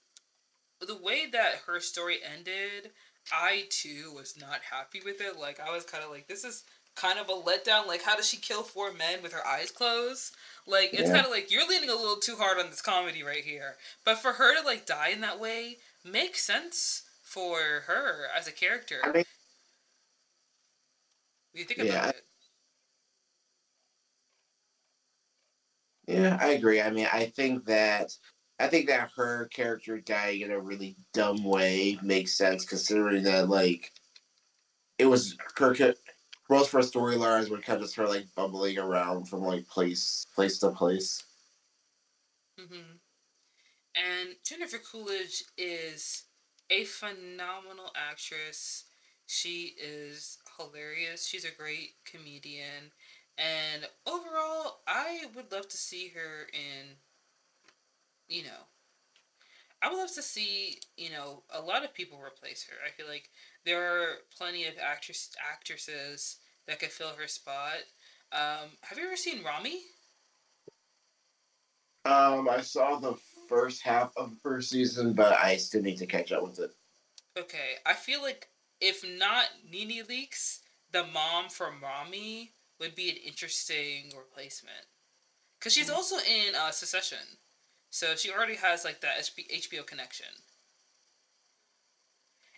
The 0.80 0.96
way 0.96 1.26
that 1.32 1.62
her 1.66 1.80
story 1.80 2.18
ended, 2.36 2.92
I 3.32 3.64
too 3.70 4.12
was 4.14 4.36
not 4.40 4.60
happy 4.70 5.00
with 5.04 5.20
it. 5.20 5.38
Like 5.38 5.58
I 5.60 5.72
was 5.72 5.84
kind 5.84 6.04
of 6.04 6.10
like, 6.10 6.28
this 6.28 6.44
is 6.44 6.62
kind 6.94 7.18
of 7.18 7.28
a 7.28 7.32
letdown. 7.32 7.88
Like, 7.88 8.02
how 8.02 8.16
does 8.16 8.28
she 8.28 8.36
kill 8.36 8.62
four 8.62 8.92
men 8.92 9.20
with 9.20 9.32
her 9.32 9.44
eyes 9.44 9.72
closed? 9.72 10.36
Like, 10.66 10.90
it's 10.92 11.08
yeah. 11.08 11.14
kind 11.14 11.26
of 11.26 11.32
like 11.32 11.50
you're 11.50 11.68
leaning 11.68 11.90
a 11.90 11.94
little 11.94 12.16
too 12.16 12.36
hard 12.36 12.58
on 12.58 12.70
this 12.70 12.80
comedy 12.80 13.24
right 13.24 13.44
here. 13.44 13.74
But 14.04 14.18
for 14.18 14.32
her 14.32 14.56
to 14.56 14.64
like 14.64 14.86
die 14.86 15.08
in 15.08 15.20
that 15.22 15.40
way 15.40 15.78
makes 16.04 16.44
sense 16.44 17.02
for 17.28 17.58
her 17.86 18.26
as 18.36 18.48
a 18.48 18.52
character. 18.52 18.96
I 19.04 19.12
mean, 19.12 19.24
you 21.52 21.64
think 21.64 21.80
yeah. 21.80 21.84
about 21.84 22.14
it. 22.14 22.22
Yeah, 26.06 26.38
I 26.40 26.48
agree. 26.48 26.80
I 26.80 26.90
mean, 26.90 27.06
I 27.12 27.26
think 27.26 27.66
that 27.66 28.16
I 28.58 28.68
think 28.68 28.88
that 28.88 29.10
her 29.14 29.46
character 29.48 30.00
dying 30.00 30.40
in 30.40 30.50
a 30.50 30.58
really 30.58 30.96
dumb 31.12 31.44
way 31.44 31.98
makes 32.02 32.32
sense, 32.32 32.64
considering 32.64 33.22
that 33.24 33.50
like 33.50 33.92
it 34.98 35.04
was 35.04 35.36
her 35.58 35.74
most 36.48 36.68
of 36.68 36.72
her 36.72 36.78
storylines 36.78 37.50
were 37.50 37.58
kind 37.58 37.76
of 37.76 37.82
just 37.84 37.96
her 37.96 38.08
like 38.08 38.24
bumbling 38.34 38.78
around 38.78 39.28
from 39.28 39.42
like 39.42 39.68
place 39.68 40.26
place 40.34 40.58
to 40.60 40.70
place. 40.70 41.22
Mm-hmm. 42.58 42.96
And 43.96 44.30
Jennifer 44.44 44.78
Coolidge 44.78 45.44
is 45.58 46.24
a 46.70 46.84
phenomenal 46.84 47.92
actress. 47.96 48.84
She 49.26 49.74
is 49.80 50.38
hilarious. 50.56 51.26
She's 51.26 51.44
a 51.44 51.56
great 51.56 51.90
comedian. 52.04 52.92
And 53.36 53.86
overall, 54.06 54.80
I 54.86 55.26
would 55.34 55.52
love 55.52 55.68
to 55.68 55.76
see 55.76 56.08
her 56.14 56.48
in, 56.52 56.96
you 58.28 58.42
know, 58.42 58.66
I 59.80 59.88
would 59.88 59.98
love 59.98 60.12
to 60.14 60.22
see, 60.22 60.80
you 60.96 61.10
know, 61.10 61.44
a 61.50 61.60
lot 61.60 61.84
of 61.84 61.94
people 61.94 62.18
replace 62.18 62.66
her. 62.68 62.74
I 62.84 62.90
feel 62.90 63.06
like 63.06 63.30
there 63.64 63.80
are 63.80 64.16
plenty 64.36 64.66
of 64.66 64.74
actress 64.82 65.30
actresses 65.52 66.38
that 66.66 66.80
could 66.80 66.90
fill 66.90 67.14
her 67.16 67.28
spot. 67.28 67.76
Um, 68.32 68.70
have 68.82 68.98
you 68.98 69.06
ever 69.06 69.16
seen 69.16 69.44
Ramy? 69.44 69.82
Um, 72.04 72.48
I 72.48 72.60
saw 72.60 72.98
the 72.98 73.14
first 73.48 73.82
half 73.82 74.12
of 74.16 74.30
the 74.30 74.36
first 74.36 74.70
season, 74.70 75.12
but 75.12 75.32
I 75.32 75.56
still 75.56 75.82
need 75.82 75.98
to 75.98 76.06
catch 76.06 76.32
up 76.32 76.42
with 76.42 76.58
it. 76.58 76.70
Okay, 77.38 77.76
I 77.86 77.94
feel 77.94 78.22
like 78.22 78.48
if 78.80 79.04
not 79.18 79.46
Nene 79.70 80.04
Leakes, 80.04 80.60
the 80.92 81.04
mom 81.12 81.48
from 81.48 81.82
Ramy 81.82 82.52
would 82.80 82.94
be 82.94 83.10
an 83.10 83.16
interesting 83.26 84.12
replacement. 84.16 84.86
Cause 85.60 85.72
she's 85.72 85.90
mm. 85.90 85.94
also 85.94 86.16
in 86.16 86.54
uh, 86.54 86.70
Succession, 86.70 87.18
so 87.90 88.14
she 88.14 88.30
already 88.30 88.54
has 88.54 88.84
like 88.84 89.00
that 89.00 89.18
HBO 89.18 89.84
connection. 89.84 90.26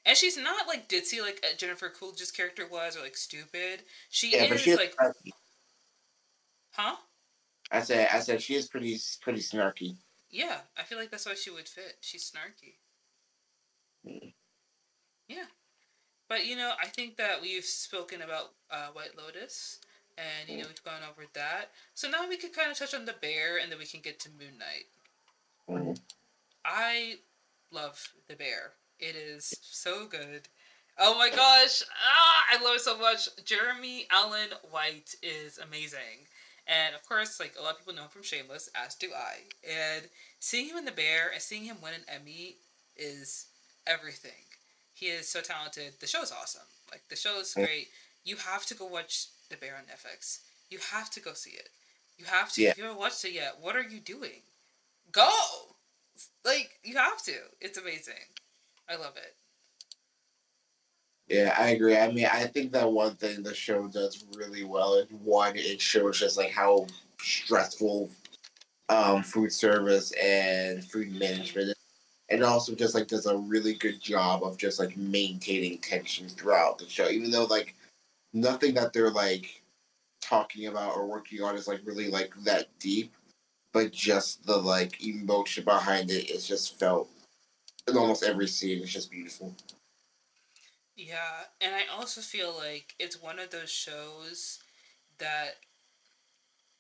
And 0.07 0.17
she's 0.17 0.37
not 0.37 0.67
like 0.67 0.89
ditzy 0.89 1.21
like 1.21 1.45
uh, 1.45 1.57
Jennifer 1.57 1.91
Coolidge's 1.91 2.31
character 2.31 2.67
was, 2.71 2.97
or 2.97 3.01
like 3.01 3.17
stupid. 3.17 3.85
She 4.09 4.33
yeah, 4.33 4.45
is 4.53 4.67
like, 4.67 4.95
huh? 6.73 6.97
I 7.71 7.81
said, 7.83 8.09
I 8.13 8.21
said 8.21 8.43
she 8.43 8.55
is 8.55 8.67
pretty, 8.67 8.99
pretty 9.21 9.41
snarky. 9.41 9.97
Yeah, 10.31 10.59
I 10.79 10.83
feel 10.85 10.99
like 10.99 11.11
that's 11.11 11.27
why 11.27 11.35
she 11.35 11.51
would 11.51 11.69
fit. 11.69 11.97
She's 12.01 12.31
snarky. 12.31 12.75
Mm. 14.07 14.33
Yeah. 15.29 15.47
But, 16.29 16.47
you 16.47 16.57
know, 16.57 16.73
I 16.81 16.87
think 16.87 17.17
that 17.17 17.43
we've 17.43 17.65
spoken 17.65 18.23
about 18.23 18.53
uh, 18.71 18.89
White 18.93 19.19
Lotus, 19.19 19.81
and, 20.17 20.49
you 20.49 20.59
know, 20.63 20.69
we've 20.69 20.85
gone 20.85 21.03
over 21.09 21.27
that. 21.35 21.71
So 21.95 22.09
now 22.09 22.29
we 22.29 22.37
can 22.37 22.51
kind 22.51 22.71
of 22.71 22.79
touch 22.79 22.95
on 22.95 23.05
the 23.05 23.17
bear, 23.21 23.59
and 23.59 23.71
then 23.71 23.79
we 23.81 23.87
can 23.87 24.01
get 24.01 24.21
to 24.21 24.29
Moon 24.31 24.57
Knight. 24.59 24.87
Mm-hmm. 25.69 25.93
I 26.65 27.15
love 27.73 28.13
the 28.29 28.37
bear. 28.37 28.75
It 29.01 29.17
is 29.17 29.55
so 29.61 30.07
good. 30.07 30.49
Oh 30.99 31.17
my 31.17 31.31
gosh! 31.31 31.83
Ah, 31.91 32.45
I 32.51 32.63
love 32.63 32.77
it 32.77 32.83
so 32.83 32.99
much. 32.99 33.29
Jeremy 33.45 34.07
Allen 34.11 34.51
White 34.71 35.15
is 35.23 35.57
amazing. 35.59 36.27
And 36.67 36.95
of 36.95 37.07
course, 37.09 37.41
like 37.41 37.55
a 37.59 37.63
lot 37.63 37.73
of 37.73 37.79
people 37.79 37.95
know 37.95 38.03
him 38.03 38.09
from 38.09 38.23
Shameless, 38.23 38.69
as 38.75 38.95
do 38.95 39.11
I. 39.15 39.39
And 39.69 40.05
seeing 40.39 40.69
him 40.69 40.77
in 40.77 40.85
The 40.85 40.93
Bear 40.93 41.31
and 41.33 41.43
seeing 41.43 41.65
him 41.65 41.77
win 41.83 41.95
an 41.95 42.05
Emmy 42.09 42.57
is 42.97 43.47
everything. 43.87 44.45
He 44.95 45.07
is 45.07 45.29
so 45.29 45.41
talented. 45.41 45.95
The 46.01 46.07
show's 46.07 46.33
awesome. 46.33 46.67
Like 46.91 47.03
the 47.09 47.17
show 47.17 47.41
is 47.41 47.55
great. 47.55 47.89
You 48.25 48.37
have 48.37 48.67
to 48.67 48.75
go 48.75 48.87
watch 48.87 49.29
The 49.49 49.57
Bear 49.57 49.77
on 49.77 49.85
Netflix. 49.85 50.41
You 50.69 50.79
have 50.93 51.11
to 51.11 51.21
go 51.21 51.33
see 51.33 51.53
it. 51.53 51.69
You 52.19 52.27
have 52.27 52.53
to. 52.53 52.63
Yeah. 52.63 52.71
If 52.71 52.79
you 52.79 52.85
haven't 52.85 53.01
watched 53.01 53.25
it 53.25 53.33
yet, 53.33 53.57
what 53.61 53.77
are 53.77 53.83
you 53.83 53.99
doing? 53.99 54.43
Go! 55.11 55.31
Like 56.45 56.79
you 56.85 56.97
have 56.97 57.23
to. 57.25 57.35
It's 57.61 57.79
amazing. 57.79 58.15
I 58.89 58.97
love 58.97 59.17
it. 59.17 59.35
Yeah, 61.31 61.55
I 61.57 61.71
agree. 61.71 61.97
I 61.97 62.11
mean, 62.11 62.27
I 62.27 62.47
think 62.47 62.73
that 62.73 62.91
one 62.91 63.15
thing 63.15 63.45
the 63.45 63.55
show 63.55 63.87
does 63.87 64.25
really 64.37 64.65
well 64.65 64.95
is 64.95 65.07
one, 65.23 65.57
it 65.57 65.81
shows 65.81 66.19
just 66.19 66.37
like 66.37 66.51
how 66.51 66.89
stressful 67.21 68.11
um, 68.89 69.23
food 69.23 69.53
service 69.53 70.11
and 70.21 70.85
food 70.85 71.13
management 71.13 71.69
is. 71.69 71.75
And 72.31 72.43
also 72.43 72.75
just 72.75 72.97
like 72.97 73.07
does 73.07 73.27
a 73.27 73.37
really 73.37 73.75
good 73.75 74.01
job 74.01 74.43
of 74.43 74.59
just 74.59 74.81
like 74.81 74.97
maintaining 74.97 75.79
tension 75.79 76.29
throughout 76.29 76.79
the 76.79 76.89
show. 76.89 77.09
Even 77.09 77.31
though 77.31 77.45
like 77.45 77.77
nothing 78.33 78.75
that 78.75 78.93
they're 78.93 79.11
like 79.11 79.63
talking 80.21 80.67
about 80.67 80.97
or 80.97 81.07
working 81.07 81.43
on 81.43 81.55
is 81.55 81.69
like 81.69 81.81
really 81.85 82.09
like 82.09 82.33
that 82.43 82.67
deep. 82.81 83.15
But 83.73 83.93
just 83.93 84.45
the 84.47 84.57
like 84.57 85.07
emotion 85.07 85.63
behind 85.63 86.11
it 86.11 86.29
is 86.29 86.49
just 86.49 86.77
felt 86.81 87.09
in 87.87 87.97
almost 87.97 88.25
every 88.25 88.49
scene. 88.49 88.83
It's 88.83 88.93
just 88.93 89.13
beautiful. 89.13 89.55
Yeah, 90.97 91.45
and 91.61 91.75
I 91.75 91.87
also 91.87 92.21
feel 92.21 92.55
like 92.57 92.95
it's 92.99 93.21
one 93.21 93.39
of 93.39 93.51
those 93.51 93.71
shows 93.71 94.59
that 95.19 95.57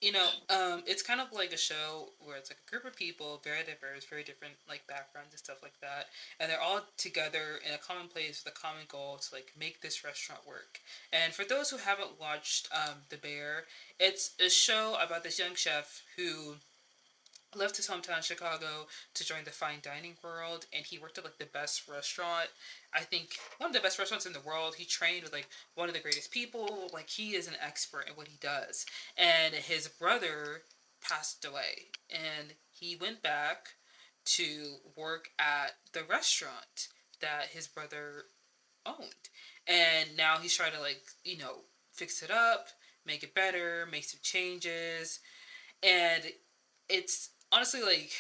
you 0.01 0.13
know, 0.13 0.29
um, 0.49 0.83
it's 0.87 1.03
kind 1.03 1.21
of 1.21 1.31
like 1.31 1.53
a 1.53 1.59
show 1.59 2.13
where 2.21 2.37
it's 2.37 2.51
like 2.51 2.57
a 2.67 2.71
group 2.71 2.87
of 2.87 2.97
people, 2.97 3.39
very 3.45 3.63
diverse, 3.63 4.07
very 4.09 4.23
different 4.23 4.55
like 4.67 4.87
backgrounds 4.87 5.33
and 5.33 5.39
stuff 5.39 5.59
like 5.63 5.79
that, 5.83 6.07
and 6.39 6.51
they're 6.51 6.61
all 6.61 6.81
together 6.97 7.61
in 7.67 7.75
a 7.75 7.79
common 7.79 8.09
place 8.09 8.43
with 8.43 8.55
a 8.55 8.59
common 8.59 8.85
goal 8.89 9.19
to 9.19 9.35
like 9.35 9.53
make 9.59 9.83
this 9.83 10.03
restaurant 10.03 10.47
work. 10.47 10.81
And 11.13 11.35
for 11.35 11.45
those 11.45 11.69
who 11.69 11.77
haven't 11.77 12.19
watched 12.19 12.67
um, 12.73 12.97
The 13.11 13.19
Bear, 13.19 13.65
it's 13.99 14.31
a 14.41 14.49
show 14.49 14.97
about 14.99 15.23
this 15.23 15.39
young 15.39 15.55
chef 15.55 16.03
who 16.17 16.55
left 17.55 17.77
his 17.77 17.89
hometown 17.89 18.23
Chicago 18.23 18.87
to 19.15 19.25
join 19.25 19.45
the 19.45 19.51
fine 19.51 19.79
dining 19.83 20.17
world 20.23 20.67
and 20.73 20.85
he 20.85 20.99
worked 20.99 21.19
at 21.19 21.25
like 21.25 21.39
the 21.39 21.47
best 21.47 21.89
restaurant. 21.89 22.49
I 22.95 23.01
think 23.01 23.37
one 23.59 23.71
of 23.71 23.75
the 23.75 23.81
best 23.81 23.99
restaurants 23.99 24.27
in 24.27 24.33
the 24.33 24.41
world. 24.41 24.75
He 24.77 24.85
trained 24.85 25.25
with 25.25 25.33
like 25.33 25.49
one 25.75 25.89
of 25.89 25.95
the 25.95 26.01
greatest 26.01 26.31
people. 26.31 26.91
Like 26.93 27.09
he 27.09 27.35
is 27.35 27.49
an 27.49 27.57
expert 27.65 28.07
in 28.09 28.15
what 28.15 28.29
he 28.29 28.39
does. 28.41 28.87
And 29.17 29.55
his 29.55 29.89
brother 29.89 30.63
passed 31.03 31.45
away 31.45 31.91
and 32.11 32.55
he 32.71 32.97
went 32.97 33.23
back 33.23 33.69
to 34.25 34.77
work 34.97 35.31
at 35.39 35.73
the 35.93 36.05
restaurant 36.05 36.89
that 37.21 37.47
his 37.53 37.67
brother 37.67 38.25
owned. 38.87 39.29
And 39.67 40.17
now 40.17 40.39
he's 40.39 40.55
trying 40.55 40.73
to 40.73 40.81
like 40.81 41.03
you 41.25 41.39
know 41.39 41.61
fix 41.93 42.23
it 42.23 42.31
up 42.31 42.69
make 43.07 43.23
it 43.23 43.35
better 43.35 43.87
make 43.91 44.05
some 44.05 44.21
changes. 44.23 45.21
And 45.83 46.25
it's 46.89 47.31
honestly 47.53 47.83
like 47.83 48.13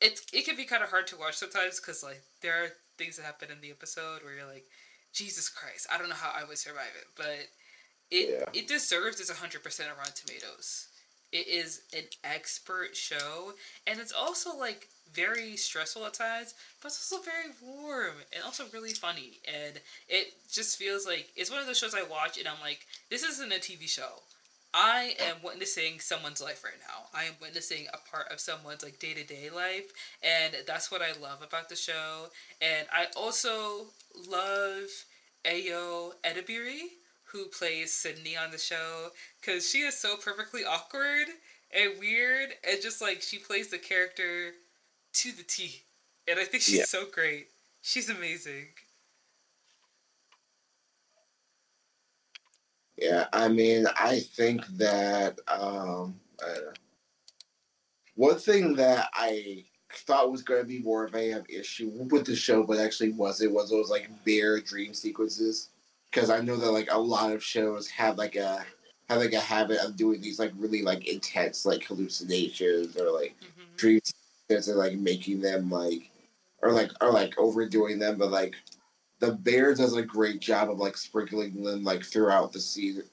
it's 0.00 0.26
it 0.32 0.44
can 0.44 0.56
be 0.56 0.64
kind 0.64 0.82
of 0.82 0.90
hard 0.90 1.06
to 1.06 1.16
watch 1.16 1.34
sometimes 1.34 1.80
because 1.80 2.02
like 2.02 2.22
there 2.42 2.64
are 2.64 2.68
things 2.98 3.16
that 3.16 3.24
happen 3.24 3.48
in 3.50 3.60
the 3.60 3.70
episode 3.70 4.22
where 4.22 4.34
you're 4.34 4.52
like 4.52 4.64
jesus 5.12 5.48
christ 5.48 5.86
i 5.92 5.98
don't 5.98 6.08
know 6.08 6.14
how 6.14 6.32
i 6.38 6.44
would 6.44 6.58
survive 6.58 6.94
it. 6.96 7.06
But 7.16 7.48
it 8.10 8.38
yeah. 8.38 8.60
it 8.60 8.68
deserves 8.68 9.20
its 9.20 9.30
100% 9.30 9.80
on 9.90 9.96
rotten 9.98 10.12
tomatoes. 10.14 10.88
It 11.32 11.48
is 11.48 11.82
an 11.92 12.04
expert 12.22 12.94
show 12.96 13.54
and 13.86 13.98
it's 13.98 14.12
also 14.12 14.56
like 14.56 14.88
very 15.12 15.56
stressful 15.56 16.06
at 16.06 16.14
times 16.14 16.54
but 16.80 16.88
it's 16.88 17.12
also 17.12 17.24
very 17.24 17.52
warm 17.62 18.14
and 18.32 18.42
also 18.44 18.64
really 18.72 18.92
funny 18.92 19.40
and 19.46 19.80
it 20.08 20.32
just 20.50 20.78
feels 20.78 21.06
like 21.06 21.28
it's 21.36 21.50
one 21.50 21.60
of 21.60 21.66
those 21.66 21.78
shows 21.78 21.94
i 21.94 22.02
watch 22.02 22.38
and 22.38 22.48
i'm 22.48 22.60
like 22.60 22.80
this 23.10 23.22
isn't 23.22 23.52
a 23.52 23.56
tv 23.56 23.88
show 23.88 24.22
I 24.74 25.14
am 25.20 25.36
witnessing 25.44 26.00
someone's 26.00 26.42
life 26.42 26.64
right 26.64 26.74
now. 26.80 27.06
I 27.14 27.24
am 27.24 27.34
witnessing 27.40 27.86
a 27.94 28.10
part 28.10 28.26
of 28.32 28.40
someone's 28.40 28.82
like 28.82 28.98
day 28.98 29.14
to 29.14 29.22
day 29.22 29.48
life, 29.48 29.92
and 30.20 30.52
that's 30.66 30.90
what 30.90 31.00
I 31.00 31.12
love 31.22 31.42
about 31.46 31.68
the 31.68 31.76
show. 31.76 32.26
And 32.60 32.88
I 32.92 33.06
also 33.16 33.86
love 34.28 34.88
Ayo 35.44 36.14
Edebiri, 36.24 36.88
who 37.22 37.46
plays 37.46 37.94
Sydney 37.94 38.36
on 38.36 38.50
the 38.50 38.58
show, 38.58 39.10
because 39.40 39.70
she 39.70 39.78
is 39.82 39.96
so 39.96 40.16
perfectly 40.16 40.64
awkward 40.64 41.28
and 41.70 41.92
weird, 42.00 42.50
and 42.68 42.82
just 42.82 43.00
like 43.00 43.22
she 43.22 43.38
plays 43.38 43.68
the 43.68 43.78
character 43.78 44.54
to 45.12 45.30
the 45.30 45.44
T. 45.44 45.82
And 46.26 46.40
I 46.40 46.44
think 46.44 46.64
she's 46.64 46.78
yeah. 46.78 46.84
so 46.84 47.04
great. 47.06 47.46
She's 47.80 48.10
amazing. 48.10 48.66
Yeah, 52.96 53.26
I 53.32 53.48
mean, 53.48 53.86
I 53.98 54.20
think 54.20 54.66
that 54.76 55.38
um, 55.48 56.20
uh, 56.44 56.72
one 58.14 58.38
thing 58.38 58.74
that 58.76 59.08
I 59.14 59.64
thought 59.92 60.30
was 60.30 60.42
going 60.42 60.60
to 60.60 60.66
be 60.66 60.80
more 60.80 61.04
of 61.04 61.14
a 61.14 61.42
issue 61.48 61.90
with 62.10 62.26
the 62.26 62.36
show, 62.36 62.62
but 62.62 62.78
actually 62.78 63.12
wasn't, 63.12 63.52
was 63.52 63.70
those 63.70 63.90
like 63.90 64.08
bear 64.24 64.60
dream 64.60 64.94
sequences. 64.94 65.70
Because 66.10 66.30
I 66.30 66.40
know 66.40 66.56
that 66.56 66.70
like 66.70 66.88
a 66.92 66.98
lot 66.98 67.32
of 67.32 67.42
shows 67.42 67.88
have 67.88 68.16
like 68.18 68.36
a 68.36 68.64
have 69.08 69.18
like 69.18 69.32
a 69.32 69.40
habit 69.40 69.78
of 69.78 69.96
doing 69.96 70.20
these 70.20 70.38
like 70.38 70.52
really 70.56 70.82
like 70.82 71.08
intense 71.08 71.66
like 71.66 71.84
hallucinations 71.84 72.96
or 72.96 73.10
like 73.10 73.34
mm-hmm. 73.40 73.76
dream 73.76 74.00
sequences 74.04 74.68
and 74.68 74.78
like 74.78 74.94
making 74.94 75.40
them 75.40 75.68
like 75.68 76.10
or 76.62 76.70
like 76.70 76.92
or 77.00 77.10
like 77.10 77.36
overdoing 77.36 77.98
them, 77.98 78.16
but 78.16 78.30
like 78.30 78.54
the 79.20 79.32
Bear 79.32 79.74
does 79.74 79.96
a 79.96 80.02
great 80.02 80.40
job 80.40 80.70
of 80.70 80.78
like 80.78 80.96
sprinkling 80.96 81.62
them 81.62 81.84
like 81.84 82.04
throughout 82.04 82.52
the 82.52 82.60
season, 82.60 83.04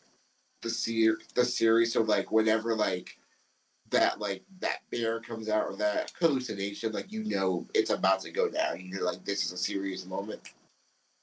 the 0.61 0.69
se- 0.69 1.23
the 1.35 1.45
series. 1.45 1.93
So 1.93 2.01
like 2.01 2.31
whenever 2.31 2.75
like 2.75 3.17
that 3.91 4.19
like 4.19 4.43
that 4.59 4.79
bear 4.89 5.19
comes 5.19 5.49
out 5.49 5.67
or 5.67 5.75
that 5.77 6.11
hallucination, 6.19 6.91
like 6.91 7.11
you 7.11 7.23
know 7.23 7.67
it's 7.73 7.91
about 7.91 8.21
to 8.21 8.31
go 8.31 8.49
down. 8.49 8.81
You're 8.81 9.03
like, 9.03 9.23
this 9.25 9.45
is 9.45 9.51
a 9.51 9.57
serious 9.57 10.05
moment. 10.05 10.41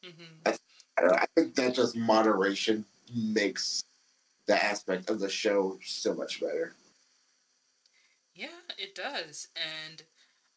Mm-hmm. 0.04 0.24
I, 0.46 0.56
I, 0.98 1.06
know, 1.06 1.14
I 1.14 1.26
think 1.34 1.54
that 1.56 1.74
just 1.74 1.96
moderation 1.96 2.84
makes 3.14 3.84
the 4.46 4.62
aspect 4.62 5.10
of 5.10 5.18
the 5.18 5.28
show 5.28 5.78
so 5.84 6.14
much 6.14 6.40
better. 6.40 6.74
Yeah, 8.34 8.46
it 8.78 8.94
does, 8.94 9.48
and 9.56 10.02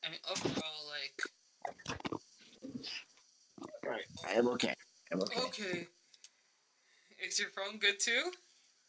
I 0.05 0.11
mean 0.11 0.19
overall, 0.29 0.87
like 0.87 2.20
Right. 3.85 4.01
I 4.27 4.33
am 4.33 4.47
okay. 4.49 4.73
I'm 5.11 5.21
okay. 5.21 5.41
Okay. 5.41 5.87
Is 7.25 7.39
your 7.39 7.49
phone 7.49 7.77
good 7.79 7.99
too? 7.99 8.31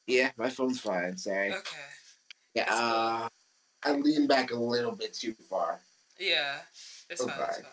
Yeah, 0.07 0.31
my 0.37 0.51
phone's 0.51 0.81
fine. 0.81 1.17
Sorry. 1.17 1.53
Okay. 1.53 1.77
Yeah. 2.55 2.67
Uh, 2.69 3.29
I 3.85 3.93
lean 3.93 4.27
back 4.27 4.51
a 4.51 4.57
little 4.57 4.93
bit 4.93 5.15
too 5.15 5.35
far. 5.49 5.81
Yeah, 6.19 6.57
it's 7.11 7.21
okay. 7.21 7.33
fine. 7.33 7.49
It's 7.49 7.57
fine. 7.59 7.71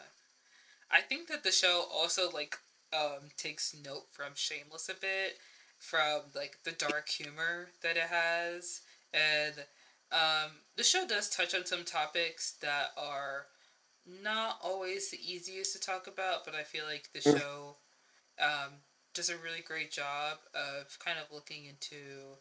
I 0.91 1.01
think 1.01 1.27
that 1.27 1.43
the 1.43 1.51
show 1.51 1.85
also 1.93 2.29
like 2.31 2.57
um 2.93 3.29
takes 3.37 3.75
note 3.85 4.07
from 4.11 4.31
Shameless 4.35 4.89
a 4.89 4.93
bit, 4.93 5.37
from 5.77 6.21
like 6.35 6.57
the 6.63 6.71
dark 6.71 7.09
humor 7.09 7.67
that 7.83 7.97
it 7.97 8.09
has, 8.09 8.81
and 9.13 9.53
um 10.11 10.51
the 10.77 10.83
show 10.83 11.05
does 11.05 11.29
touch 11.29 11.53
on 11.53 11.65
some 11.65 11.83
topics 11.83 12.53
that 12.61 12.91
are 12.97 13.45
not 14.23 14.59
always 14.63 15.09
the 15.09 15.19
easiest 15.19 15.73
to 15.73 15.79
talk 15.79 16.07
about, 16.07 16.45
but 16.45 16.55
I 16.55 16.63
feel 16.63 16.85
like 16.85 17.09
the 17.13 17.19
mm. 17.19 17.39
show 17.39 17.75
um, 18.41 18.73
does 19.13 19.29
a 19.29 19.37
really 19.37 19.61
great 19.61 19.91
job 19.91 20.37
of 20.53 20.97
kind 20.99 21.17
of 21.19 21.33
looking 21.33 21.65
into 21.65 22.37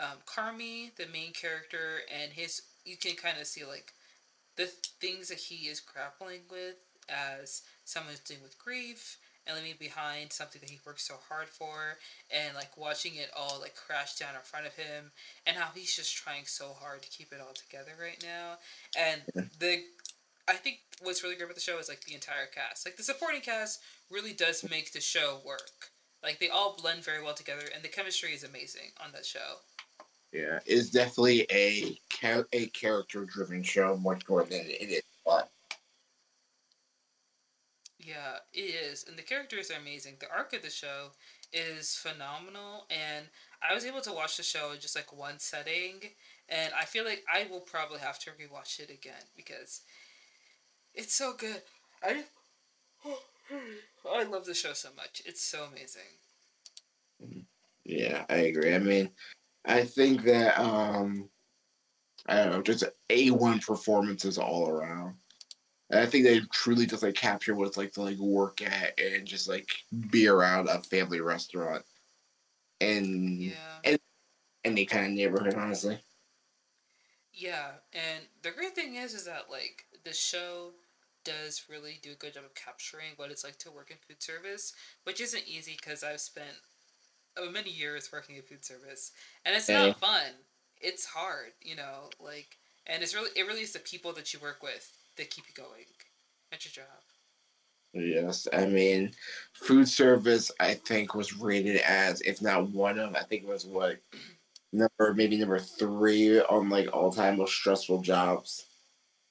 um, 0.00 0.18
Carmy, 0.26 0.94
the 0.96 1.06
main 1.12 1.32
character, 1.32 2.00
and 2.22 2.32
his. 2.32 2.62
You 2.84 2.96
can 2.96 3.16
kind 3.16 3.38
of 3.40 3.46
see 3.46 3.64
like 3.64 3.92
the 4.56 4.66
things 5.00 5.28
that 5.28 5.38
he 5.38 5.68
is 5.68 5.80
grappling 5.80 6.40
with 6.50 6.76
as 7.08 7.62
someone 7.84 8.12
who's 8.12 8.20
dealing 8.20 8.42
with 8.42 8.58
grief 8.58 9.18
and 9.48 9.56
leaving 9.56 9.76
behind 9.78 10.32
something 10.32 10.60
that 10.60 10.70
he 10.70 10.78
worked 10.86 11.00
so 11.00 11.14
hard 11.28 11.48
for 11.48 11.96
and 12.30 12.54
like 12.54 12.76
watching 12.76 13.16
it 13.16 13.30
all 13.36 13.58
like 13.60 13.74
crash 13.74 14.16
down 14.16 14.34
in 14.34 14.40
front 14.42 14.66
of 14.66 14.74
him 14.74 15.10
and 15.46 15.56
how 15.56 15.68
he's 15.74 15.94
just 15.96 16.14
trying 16.14 16.44
so 16.44 16.76
hard 16.78 17.02
to 17.02 17.08
keep 17.08 17.32
it 17.32 17.40
all 17.40 17.54
together 17.54 17.92
right 18.00 18.22
now 18.22 18.54
and 18.98 19.22
the 19.58 19.82
I 20.48 20.54
think 20.54 20.78
what's 21.02 21.22
really 21.22 21.36
great 21.36 21.44
about 21.44 21.54
the 21.56 21.60
show 21.60 21.78
is 21.78 21.88
like 21.88 22.04
the 22.04 22.14
entire 22.14 22.46
cast. 22.46 22.86
Like 22.86 22.96
the 22.96 23.02
supporting 23.02 23.42
cast 23.42 23.80
really 24.10 24.32
does 24.32 24.68
make 24.68 24.92
the 24.92 25.00
show 25.00 25.40
work. 25.44 25.90
Like 26.22 26.40
they 26.40 26.48
all 26.48 26.76
blend 26.80 27.04
very 27.04 27.22
well 27.22 27.34
together, 27.34 27.64
and 27.74 27.84
the 27.84 27.88
chemistry 27.88 28.32
is 28.32 28.44
amazing 28.44 28.90
on 29.04 29.12
that 29.12 29.26
show. 29.26 29.58
Yeah, 30.32 30.58
it's 30.66 30.90
definitely 30.90 31.46
a 31.50 31.98
a 32.52 32.66
character 32.68 33.24
driven 33.24 33.62
show 33.62 33.96
much 33.96 34.28
more 34.28 34.44
than 34.44 34.66
it 34.66 34.90
is 34.90 35.02
but 35.24 35.50
Yeah, 37.98 38.36
it 38.52 38.60
is, 38.60 39.04
and 39.08 39.18
the 39.18 39.22
characters 39.22 39.70
are 39.70 39.78
amazing. 39.78 40.16
The 40.20 40.30
arc 40.30 40.52
of 40.52 40.62
the 40.62 40.70
show 40.70 41.10
is 41.52 41.94
phenomenal, 41.96 42.86
and 42.90 43.26
I 43.68 43.74
was 43.74 43.84
able 43.84 44.00
to 44.02 44.12
watch 44.12 44.36
the 44.36 44.42
show 44.42 44.72
in 44.72 44.80
just 44.80 44.94
like 44.96 45.12
one 45.12 45.38
setting, 45.38 46.00
and 46.48 46.72
I 46.74 46.84
feel 46.84 47.04
like 47.04 47.24
I 47.32 47.46
will 47.50 47.60
probably 47.60 47.98
have 47.98 48.18
to 48.20 48.30
rewatch 48.30 48.78
it 48.80 48.90
again 48.90 49.24
because 49.36 49.82
it's 50.98 51.14
so 51.14 51.32
good. 51.38 51.62
I 52.02 52.24
I 54.12 54.24
love 54.24 54.44
the 54.44 54.54
show 54.54 54.72
so 54.72 54.90
much. 54.96 55.22
It's 55.24 55.42
so 55.42 55.64
amazing. 55.64 56.02
Yeah, 57.84 58.24
I 58.28 58.34
agree. 58.34 58.74
I 58.74 58.78
mean, 58.78 59.10
I 59.64 59.84
think 59.84 60.24
that 60.24 60.58
um 60.60 61.30
I 62.26 62.36
don't 62.36 62.52
know, 62.52 62.62
just 62.62 62.84
A 63.08 63.30
one 63.30 63.60
performances 63.60 64.36
all 64.36 64.68
around. 64.68 65.14
And 65.90 66.00
I 66.00 66.06
think 66.06 66.24
they 66.24 66.40
truly 66.52 66.84
just 66.84 67.02
like 67.02 67.14
capture 67.14 67.54
what 67.54 67.68
it's 67.68 67.78
like 67.78 67.92
to 67.92 68.02
like 68.02 68.18
work 68.18 68.60
at 68.60 68.98
and 69.00 69.26
just 69.26 69.48
like 69.48 69.70
be 70.10 70.26
around 70.26 70.68
a 70.68 70.82
family 70.82 71.20
restaurant. 71.20 71.84
And 72.80 73.40
yeah. 73.40 73.78
and 73.84 73.98
any 74.64 74.84
kind 74.84 75.06
of 75.06 75.12
neighborhood, 75.12 75.54
honestly. 75.54 75.98
Yeah, 77.32 77.70
and 77.92 78.24
the 78.42 78.50
great 78.50 78.74
thing 78.74 78.96
is 78.96 79.14
is 79.14 79.24
that 79.26 79.48
like 79.48 79.84
the 80.04 80.12
show 80.12 80.72
does 81.28 81.64
really 81.68 81.98
do 82.02 82.12
a 82.12 82.14
good 82.14 82.34
job 82.34 82.44
of 82.44 82.54
capturing 82.54 83.12
what 83.16 83.30
it's 83.30 83.44
like 83.44 83.58
to 83.58 83.70
work 83.70 83.90
in 83.90 83.96
food 84.06 84.22
service, 84.22 84.72
which 85.04 85.20
isn't 85.20 85.44
easy 85.46 85.76
because 85.78 86.02
I've 86.02 86.20
spent 86.20 86.56
uh, 87.36 87.50
many 87.50 87.70
years 87.70 88.08
working 88.12 88.36
in 88.36 88.42
food 88.42 88.64
service, 88.64 89.12
and 89.44 89.54
it's 89.54 89.68
not 89.68 90.00
fun. 90.00 90.32
It's 90.80 91.04
hard, 91.04 91.52
you 91.60 91.76
know, 91.76 92.10
like, 92.18 92.56
and 92.86 93.02
it's 93.02 93.14
really 93.14 93.30
it 93.36 93.46
really 93.46 93.62
is 93.62 93.72
the 93.72 93.80
people 93.80 94.12
that 94.14 94.32
you 94.32 94.40
work 94.40 94.62
with 94.62 94.90
that 95.16 95.30
keep 95.30 95.44
you 95.48 95.54
going 95.54 95.84
at 96.52 96.64
your 96.64 96.84
job. 96.84 97.02
Yes, 97.92 98.46
I 98.52 98.66
mean, 98.66 99.12
food 99.52 99.88
service. 99.88 100.50
I 100.60 100.74
think 100.74 101.14
was 101.14 101.36
rated 101.36 101.80
as, 101.80 102.20
if 102.22 102.40
not 102.40 102.70
one 102.70 102.98
of, 102.98 103.14
I 103.14 103.22
think 103.22 103.42
it 103.42 103.48
was 103.48 103.66
what 103.66 103.96
number 104.72 105.14
maybe 105.14 105.38
number 105.38 105.58
three 105.58 106.40
on 106.40 106.68
like 106.68 106.88
all 106.92 107.12
time 107.12 107.38
most 107.38 107.54
stressful 107.54 108.00
jobs. 108.00 108.64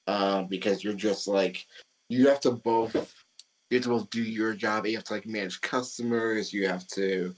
Um, 0.06 0.46
because 0.46 0.82
you're 0.82 0.94
just 0.94 1.28
like 1.28 1.66
you 2.08 2.28
have 2.28 2.40
to 2.40 2.50
both 2.52 2.94
you 3.70 3.76
have 3.76 3.84
to 3.84 3.90
both 3.90 4.10
do 4.10 4.22
your 4.22 4.54
job, 4.54 4.86
you 4.86 4.96
have 4.96 5.04
to 5.04 5.14
like 5.14 5.26
manage 5.26 5.60
customers, 5.60 6.52
you 6.52 6.66
have 6.66 6.86
to 6.88 7.34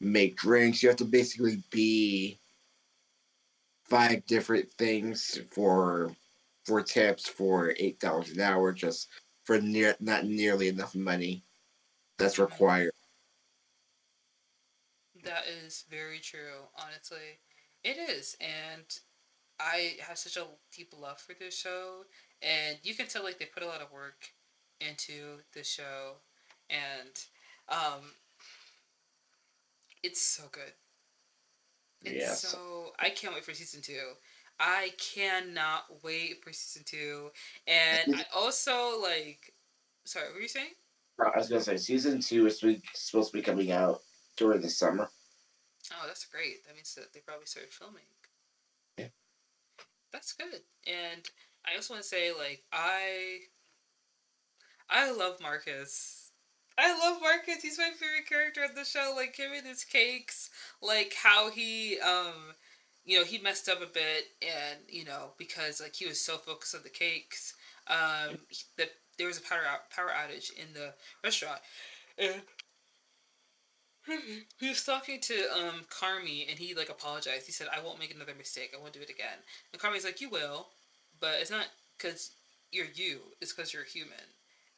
make 0.00 0.36
drinks, 0.36 0.82
you 0.82 0.88
have 0.88 0.96
to 0.98 1.04
basically 1.04 1.62
be 1.70 2.38
five 3.84 4.24
different 4.26 4.70
things 4.72 5.40
for 5.50 6.10
for 6.64 6.82
tips 6.82 7.28
for 7.28 7.74
eight 7.78 8.00
dollars 8.00 8.30
an 8.30 8.40
hour 8.40 8.72
just 8.72 9.08
for 9.44 9.60
near 9.60 9.94
not 10.00 10.24
nearly 10.24 10.68
enough 10.68 10.94
money 10.94 11.44
that's 12.18 12.38
required. 12.38 12.92
That 15.22 15.44
is 15.64 15.84
very 15.90 16.18
true, 16.18 16.68
honestly. 16.82 17.38
It 17.84 17.98
is, 17.98 18.36
and 18.40 18.84
I 19.60 19.96
have 20.00 20.18
such 20.18 20.36
a 20.36 20.46
deep 20.74 20.92
love 20.98 21.20
for 21.20 21.34
this 21.34 21.56
show, 21.56 22.04
and 22.42 22.78
you 22.82 22.94
can 22.94 23.06
tell 23.06 23.24
like 23.24 23.38
they 23.38 23.46
put 23.46 23.62
a 23.62 23.66
lot 23.66 23.82
of 23.82 23.92
work 23.92 24.30
into 24.80 25.38
the 25.54 25.64
show, 25.64 26.14
and 26.70 27.24
um, 27.68 28.02
it's 30.02 30.20
so 30.20 30.44
good. 30.52 30.72
It's 32.02 32.14
yes. 32.14 32.42
so 32.42 32.92
I 32.98 33.10
can't 33.10 33.34
wait 33.34 33.44
for 33.44 33.54
season 33.54 33.82
two. 33.82 34.12
I 34.58 34.92
cannot 34.98 35.84
wait 36.02 36.42
for 36.42 36.52
season 36.52 36.82
two, 36.84 37.30
and 37.66 38.16
I 38.16 38.24
also 38.34 39.00
like. 39.02 39.52
Sorry, 40.04 40.26
what 40.26 40.36
were 40.36 40.40
you 40.40 40.48
saying? 40.48 40.70
I 41.18 41.36
was 41.36 41.48
gonna 41.48 41.60
say 41.60 41.76
season 41.76 42.20
two 42.20 42.46
is 42.46 42.62
supposed 42.94 43.32
to 43.32 43.36
be 43.36 43.42
coming 43.42 43.72
out 43.72 44.02
during 44.36 44.60
the 44.60 44.68
summer. 44.68 45.08
Oh, 45.92 46.06
that's 46.06 46.26
great. 46.26 46.64
That 46.66 46.74
means 46.74 46.94
that 46.94 47.12
they 47.12 47.20
probably 47.20 47.46
started 47.46 47.72
filming. 47.72 48.02
Yeah. 48.98 49.08
That's 50.12 50.32
good. 50.32 50.60
And 50.86 51.22
I 51.66 51.76
also 51.76 51.94
want 51.94 52.02
to 52.02 52.08
say, 52.08 52.32
like, 52.32 52.62
I 52.72 53.40
I 54.88 55.10
love 55.10 55.40
Marcus. 55.40 56.30
I 56.78 56.92
love 56.98 57.20
Marcus. 57.20 57.62
He's 57.62 57.78
my 57.78 57.90
favorite 57.98 58.28
character 58.28 58.62
of 58.62 58.74
the 58.74 58.84
show. 58.84 59.12
Like 59.16 59.36
him 59.36 59.52
and 59.54 59.66
his 59.66 59.84
cakes. 59.84 60.50
Like 60.80 61.14
how 61.22 61.50
he 61.50 61.98
um 62.00 62.54
you 63.04 63.16
know, 63.18 63.24
he 63.24 63.38
messed 63.38 63.68
up 63.68 63.80
a 63.80 63.86
bit 63.86 64.24
and, 64.42 64.80
you 64.88 65.04
know, 65.04 65.30
because 65.38 65.80
like 65.80 65.94
he 65.94 66.06
was 66.06 66.20
so 66.20 66.36
focused 66.38 66.74
on 66.74 66.82
the 66.82 66.88
cakes. 66.90 67.54
Um 67.86 68.38
that 68.76 68.90
there 69.18 69.26
was 69.26 69.38
a 69.38 69.42
power 69.42 69.64
out, 69.68 69.90
power 69.90 70.10
outage 70.10 70.50
in 70.52 70.72
the 70.74 70.92
restaurant. 71.24 71.60
And 72.18 72.42
he 74.58 74.68
was 74.68 74.84
talking 74.84 75.20
to 75.20 75.34
um 75.52 75.84
Carmy 75.90 76.48
and 76.48 76.58
he 76.58 76.74
like 76.74 76.88
apologized. 76.88 77.46
He 77.46 77.52
said, 77.52 77.68
"I 77.74 77.80
won't 77.80 77.98
make 77.98 78.14
another 78.14 78.34
mistake. 78.34 78.72
I 78.74 78.80
won't 78.80 78.92
do 78.92 79.00
it 79.00 79.10
again." 79.10 79.38
And 79.72 79.80
Carmy's 79.80 80.04
like, 80.04 80.20
"You 80.20 80.28
will, 80.28 80.68
but 81.20 81.36
it's 81.40 81.50
not 81.50 81.66
because 81.96 82.30
you're 82.72 82.92
you. 82.94 83.20
It's 83.40 83.52
because 83.52 83.72
you're 83.72 83.84
human, 83.84 84.26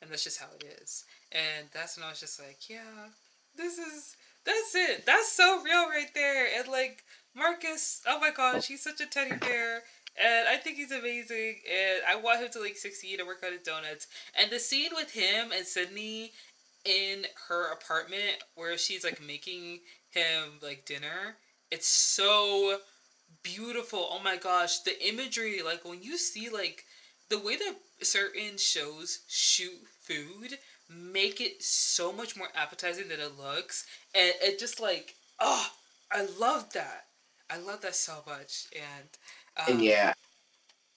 and 0.01 0.10
that's 0.10 0.24
just 0.24 0.39
how 0.39 0.48
it 0.60 0.81
is." 0.82 1.05
And 1.32 1.66
that's 1.73 1.97
when 1.97 2.06
I 2.06 2.10
was 2.10 2.20
just 2.20 2.40
like, 2.40 2.69
"Yeah, 2.69 3.09
this 3.56 3.78
is 3.78 4.16
that's 4.44 4.74
it. 4.74 5.06
That's 5.06 5.32
so 5.32 5.62
real 5.62 5.89
right 5.89 6.12
there." 6.15 6.48
And 6.59 6.69
like 6.69 7.05
Marcus, 7.35 8.02
oh 8.06 8.20
my 8.20 8.31
gosh, 8.31 8.66
he's 8.66 8.82
such 8.82 9.01
a 9.01 9.06
teddy 9.06 9.36
bear. 9.36 9.82
And 10.20 10.48
I 10.48 10.56
think 10.56 10.77
he's 10.77 10.90
amazing, 10.90 11.56
and 11.70 12.02
I 12.09 12.16
want 12.16 12.40
him 12.40 12.51
to 12.52 12.60
like 12.60 12.77
succeed 12.77 13.20
and 13.20 13.28
work 13.28 13.43
on 13.44 13.52
his 13.52 13.62
donuts. 13.62 14.09
And 14.35 14.51
the 14.51 14.59
scene 14.59 14.90
with 14.94 15.12
him 15.12 15.52
and 15.52 15.65
Sydney 15.65 16.32
in 16.85 17.24
her 17.48 17.73
apartment 17.73 18.43
where 18.55 18.77
she's 18.78 19.05
like 19.05 19.20
making 19.24 19.81
him 20.10 20.59
like 20.62 20.86
dinner. 20.86 21.36
It's 21.70 21.89
so 21.89 22.78
beautiful. 23.42 24.09
Oh 24.10 24.20
my 24.22 24.36
gosh, 24.36 24.80
the 24.80 25.09
imagery 25.09 25.62
like 25.62 25.84
when 25.84 26.02
you 26.02 26.16
see 26.16 26.48
like 26.48 26.84
the 27.28 27.38
way 27.38 27.56
that 27.56 27.76
certain 28.02 28.56
shows 28.56 29.20
shoot 29.28 29.72
food 30.02 30.59
make 30.90 31.40
it 31.40 31.62
so 31.62 32.12
much 32.12 32.36
more 32.36 32.48
appetizing 32.55 33.09
than 33.09 33.20
it 33.20 33.36
looks 33.38 33.84
and 34.14 34.32
it 34.40 34.59
just 34.59 34.80
like 34.80 35.14
oh 35.40 35.66
i 36.10 36.26
love 36.38 36.72
that 36.72 37.05
i 37.50 37.59
love 37.59 37.82
that 37.82 37.94
so 37.94 38.22
much 38.26 38.66
and 38.74 39.09
um, 39.68 39.80
yeah 39.82 40.14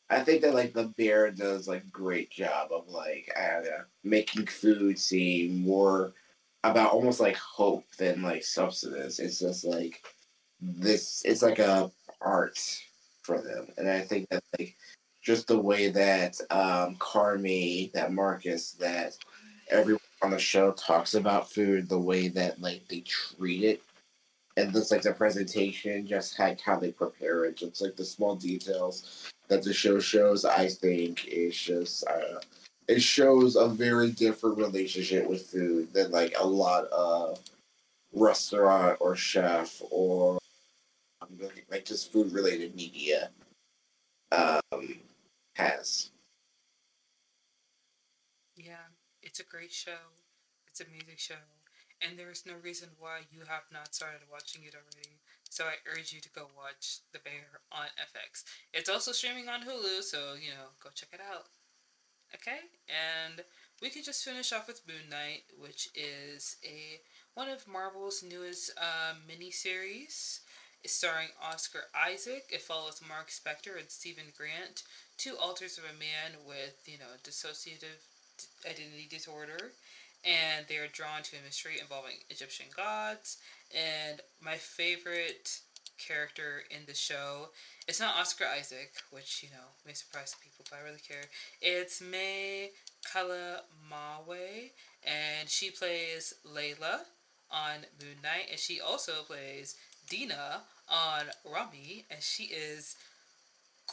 I 0.10 0.20
think 0.26 0.42
that 0.42 0.54
like 0.54 0.74
the 0.74 0.94
bear 0.98 1.32
does 1.32 1.70
like 1.70 1.90
great 1.90 2.32
job 2.32 2.72
of 2.72 2.90
like 2.90 3.32
I 3.38 3.54
don't 3.54 3.64
know 3.64 3.84
making 4.04 4.46
food 4.46 5.00
seem 5.00 5.62
more 5.62 6.14
about 6.66 6.92
almost 6.92 7.22
like 7.22 7.38
hope 7.38 7.86
than 7.98 8.22
like 8.22 8.44
substance. 8.44 9.20
It's 9.20 9.40
just 9.40 9.64
like 9.64 10.04
this. 10.62 11.22
It's 11.26 11.42
like 11.42 11.60
a 11.60 11.92
art 12.22 12.60
for 13.24 13.42
them, 13.42 13.68
and 13.78 13.90
I 13.90 14.02
think 14.02 14.30
that 14.30 14.44
like 14.58 14.76
just 15.22 15.48
the 15.48 15.60
way 15.60 15.90
that 15.90 16.40
um 16.50 16.96
Carmy, 16.98 17.92
that 17.94 18.14
Marcus, 18.14 18.74
that 18.74 19.18
everyone 19.70 20.00
on 20.22 20.32
the 20.32 20.40
show 20.40 20.72
talks 20.74 21.14
about 21.16 21.52
food, 21.52 21.90
the 21.90 22.00
way 22.00 22.28
that 22.30 22.62
like 22.62 22.88
they 22.88 23.02
treat 23.02 23.64
it 23.64 23.82
and 24.58 24.74
just 24.74 24.92
like 24.92 25.02
the 25.02 25.14
presentation, 25.14 26.06
just 26.06 26.38
how 26.38 26.78
they 26.78 26.92
prepare 26.92 27.46
it, 27.46 27.58
just 27.58 27.82
like 27.82 27.96
the 27.96 28.06
small 28.06 28.36
details 28.36 29.32
that 29.48 29.64
the 29.64 29.74
show 29.74 30.00
shows, 30.00 30.46
I 30.46 30.68
think 30.68 31.28
is 31.28 31.58
just 31.58 32.06
uh, 32.08 32.40
it 32.88 33.02
shows 33.02 33.56
a 33.56 33.68
very 33.68 34.12
different 34.12 34.58
relationship 34.58 35.28
with 35.28 35.48
food 35.48 35.94
than 35.94 36.12
like 36.12 36.34
a 36.40 36.46
lot 36.46 36.86
of 36.86 37.40
restaurant 38.14 38.98
or 39.00 39.16
chef 39.16 39.82
or 39.90 40.41
like 41.70 41.86
just 41.86 42.12
food 42.12 42.32
related 42.32 42.76
media 42.76 43.30
um, 44.32 44.62
has. 45.56 46.12
Yeah, 48.56 48.90
it's 49.22 49.40
a 49.40 49.46
great 49.46 49.72
show. 49.72 50.12
It's 50.68 50.82
a 50.82 50.86
music 50.92 51.20
show, 51.20 51.44
and 52.02 52.18
there's 52.18 52.46
no 52.46 52.54
reason 52.64 52.90
why 52.98 53.22
you 53.32 53.42
have 53.48 53.64
not 53.74 53.94
started 53.94 54.22
watching 54.32 54.64
it 54.64 54.76
already. 54.76 55.20
So 55.50 55.66
I 55.66 55.76
urge 55.92 56.14
you 56.14 56.22
to 56.22 56.30
go 56.30 56.48
watch 56.56 57.00
The 57.12 57.20
Bear 57.20 57.60
on 57.74 57.88
FX. 58.00 58.44
It's 58.74 58.90
also 58.90 59.12
streaming 59.12 59.50
on 59.50 59.62
Hulu, 59.62 60.02
so 60.02 60.36
you 60.40 60.52
know, 60.52 60.72
go 60.82 60.90
check 60.96 61.10
it 61.14 61.20
out. 61.20 61.48
Okay, 62.34 62.60
and 62.88 63.44
we 63.82 63.90
can 63.90 64.04
just 64.04 64.24
finish 64.24 64.54
off 64.54 64.68
with 64.68 64.88
Moon 64.88 65.10
Knight, 65.10 65.44
which 65.60 65.90
is 65.94 66.56
a 66.64 67.02
one 67.34 67.50
of 67.50 67.68
Marvel's 67.68 68.24
newest 68.24 68.72
uh, 68.78 69.14
miniseries. 69.28 70.40
Starring 70.86 71.30
Oscar 71.42 71.84
Isaac. 71.96 72.46
It 72.50 72.62
follows 72.62 73.02
Mark 73.08 73.30
Spector 73.30 73.80
and 73.80 73.90
Stephen 73.90 74.32
Grant, 74.38 74.84
two 75.18 75.36
alters 75.38 75.78
of 75.78 75.84
a 75.86 76.00
man 76.00 76.40
with 76.48 76.82
you 76.86 76.98
know 76.98 77.14
dissociative 77.24 78.02
identity 78.66 79.08
disorder 79.10 79.72
and 80.24 80.66
they 80.68 80.78
are 80.78 80.88
drawn 80.88 81.24
to 81.24 81.38
a 81.38 81.44
mystery 81.44 81.80
involving 81.82 82.18
Egyptian 82.30 82.68
gods. 82.76 83.38
And 83.76 84.22
my 84.42 84.56
favorite 84.56 85.60
character 85.98 86.64
in 86.70 86.82
the 86.88 86.94
show, 86.94 87.50
it's 87.88 88.00
not 88.00 88.16
Oscar 88.16 88.46
Isaac, 88.58 88.94
which, 89.12 89.44
you 89.44 89.50
know, 89.50 89.66
may 89.86 89.94
surprise 89.94 90.36
people, 90.42 90.66
but 90.70 90.80
I 90.80 90.84
really 90.84 91.02
care. 91.08 91.24
It's 91.62 92.02
May 92.02 92.72
Calamawy, 93.12 94.72
and 95.04 95.50
she 95.50 95.72
plays 95.72 96.34
Layla 96.48 97.02
on 97.50 97.86
Moon 98.00 98.18
Knight, 98.24 98.48
and 98.50 98.60
she 98.60 98.80
also 98.80 99.24
plays 99.24 99.76
Dina 100.12 100.64
on 100.90 101.24
Ramy, 101.46 102.06
and 102.12 102.22
she 102.22 102.44
is 102.46 102.96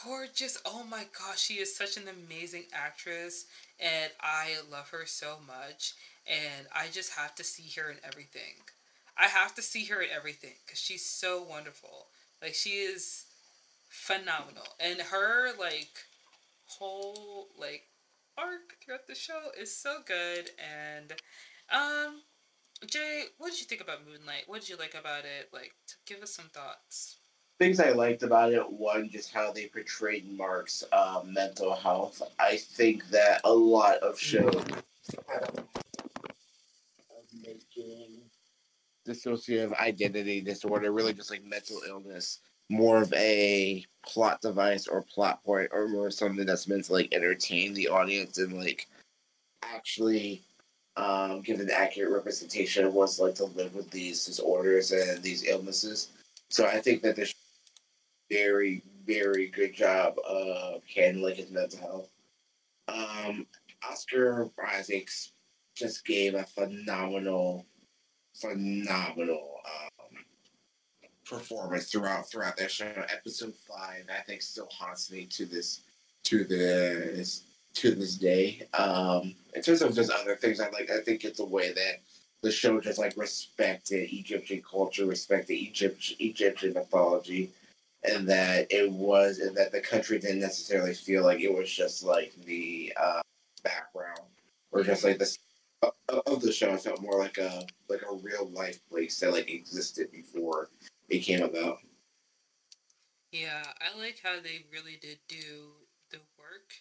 gorgeous. 0.03 0.57
Oh 0.65 0.83
my 0.83 1.05
gosh, 1.17 1.39
she 1.41 1.55
is 1.55 1.75
such 1.75 1.97
an 1.97 2.07
amazing 2.07 2.65
actress, 2.73 3.45
and 3.79 4.11
I 4.21 4.55
love 4.71 4.89
her 4.89 5.05
so 5.05 5.37
much 5.47 5.93
and 6.27 6.67
I 6.75 6.87
just 6.91 7.13
have 7.13 7.33
to 7.35 7.43
see 7.43 7.69
her 7.81 7.89
in 7.89 7.97
everything. 8.03 8.55
I 9.17 9.25
have 9.27 9.55
to 9.55 9.61
see 9.61 9.85
her 9.85 10.01
in 10.01 10.09
everything 10.15 10.53
because 10.65 10.79
she's 10.79 11.05
so 11.05 11.43
wonderful. 11.43 12.07
Like 12.41 12.53
she 12.53 12.71
is 12.71 13.25
phenomenal, 13.89 14.67
and 14.79 15.01
her 15.01 15.49
like 15.59 15.91
whole 16.67 17.49
like 17.57 17.83
arc 18.37 18.77
throughout 18.83 19.07
the 19.07 19.15
show 19.15 19.49
is 19.59 19.75
so 19.75 19.99
good. 20.05 20.51
And 20.59 21.13
um, 21.71 22.21
Jay, 22.87 23.25
what 23.37 23.51
did 23.51 23.59
you 23.59 23.65
think 23.65 23.81
about 23.81 24.05
Moon 24.07 24.25
Knight? 24.25 24.43
What 24.47 24.61
did 24.61 24.69
you 24.69 24.77
like 24.77 24.95
about 24.99 25.25
it? 25.25 25.49
Like, 25.51 25.73
give 26.05 26.21
us 26.21 26.31
some 26.31 26.49
thoughts. 26.53 27.17
Things 27.59 27.79
I 27.79 27.89
liked 27.89 28.23
about 28.23 28.53
it 28.53 28.71
one, 28.71 29.09
just 29.09 29.33
how 29.33 29.51
they 29.51 29.67
portrayed 29.67 30.31
Mark's 30.31 30.83
uh, 30.93 31.21
mental 31.25 31.75
health. 31.75 32.21
I 32.39 32.55
think 32.55 33.07
that 33.09 33.41
a 33.43 33.53
lot 33.53 33.97
of 33.97 34.17
shows 34.17 34.55
of 34.55 34.83
making 37.43 38.21
dissociative 39.05 39.77
identity 39.77 40.39
disorder, 40.39 40.93
really 40.93 41.13
just 41.13 41.31
like 41.31 41.43
mental 41.43 41.81
illness, 41.85 42.39
more 42.69 43.01
of 43.01 43.11
a 43.13 43.83
plot 44.05 44.41
device 44.41 44.87
or 44.87 45.01
plot 45.01 45.43
point, 45.43 45.69
or 45.73 45.89
more 45.89 46.09
something 46.09 46.45
that's 46.45 46.67
meant 46.67 46.85
to 46.85 46.93
like 46.93 47.13
entertain 47.13 47.73
the 47.73 47.89
audience 47.89 48.37
and 48.37 48.53
like 48.53 48.87
actually 49.63 50.43
um, 50.99 51.41
give 51.41 51.61
an 51.61 51.69
accurate 51.71 52.11
representation 52.11 52.85
of 52.85 52.93
what's 52.93 53.19
like 53.19 53.35
to 53.35 53.45
live 53.45 53.73
with 53.73 53.89
these 53.89 54.25
disorders 54.25 54.91
and 54.91 55.23
these 55.23 55.47
illnesses. 55.47 56.09
So 56.49 56.65
I 56.65 56.79
think 56.79 57.01
that 57.03 57.15
this 57.15 57.33
very, 58.29 58.83
very 59.05 59.47
good 59.47 59.73
job 59.73 60.15
of 60.27 60.81
handling 60.93 61.35
his 61.35 61.51
mental 61.51 61.79
health. 61.79 62.09
Um, 62.89 63.47
Oscar 63.89 64.49
Isaacs 64.75 65.31
just 65.73 66.05
gave 66.05 66.35
a 66.35 66.43
phenomenal, 66.43 67.65
phenomenal 68.35 69.55
um, 69.65 70.17
performance 71.25 71.89
throughout 71.89 72.29
throughout 72.29 72.57
that 72.57 72.71
show. 72.71 72.91
Episode 73.09 73.53
five, 73.67 74.03
I 74.09 74.21
think, 74.23 74.41
still 74.41 74.67
haunts 74.71 75.11
me 75.11 75.25
to 75.27 75.45
this 75.45 75.81
to 76.23 76.43
this 76.43 77.45
to 77.79 77.95
this 77.95 78.15
day. 78.15 78.67
Um, 78.73 79.33
in 79.55 79.61
terms 79.61 79.81
of 79.81 79.95
just 79.95 80.11
other 80.11 80.35
things, 80.35 80.59
I 80.59 80.69
like. 80.69 80.89
I 80.91 80.99
think 80.99 81.23
it's 81.23 81.39
a 81.39 81.45
way 81.45 81.71
that 81.71 82.01
the 82.41 82.51
show 82.51 82.79
just 82.81 82.99
like 82.99 83.15
respected 83.15 84.11
Egyptian 84.11 84.61
culture, 84.69 85.05
respected 85.05 85.53
Egypt, 85.53 86.13
Egyptian 86.19 86.73
mythology, 86.73 87.51
and 88.03 88.27
that 88.27 88.67
it 88.69 88.91
was, 88.91 89.39
and 89.39 89.55
that 89.55 89.71
the 89.71 89.79
country 89.79 90.19
didn't 90.19 90.41
necessarily 90.41 90.93
feel 90.93 91.23
like 91.23 91.39
it 91.39 91.53
was 91.53 91.71
just 91.71 92.03
like 92.03 92.33
the 92.45 92.93
uh, 92.99 93.21
background 93.63 94.19
or 94.71 94.83
just 94.83 95.05
like 95.05 95.17
the 95.17 95.37
of 96.25 96.41
the 96.41 96.51
show. 96.51 96.73
It 96.73 96.81
felt 96.81 97.01
more 97.01 97.17
like 97.17 97.37
a 97.37 97.65
like 97.87 98.01
a 98.01 98.15
real 98.15 98.49
life 98.49 98.79
place 98.89 99.17
that 99.21 99.31
like 99.31 99.49
existed 99.49 100.11
before 100.11 100.69
it 101.07 101.19
came 101.19 101.43
about. 101.43 101.77
Yeah, 103.31 103.63
I 103.79 103.97
like 103.97 104.19
how 104.21 104.41
they 104.41 104.65
really 104.69 104.97
did 105.01 105.19
do 105.29 105.71
the 106.11 106.17
work 106.37 106.73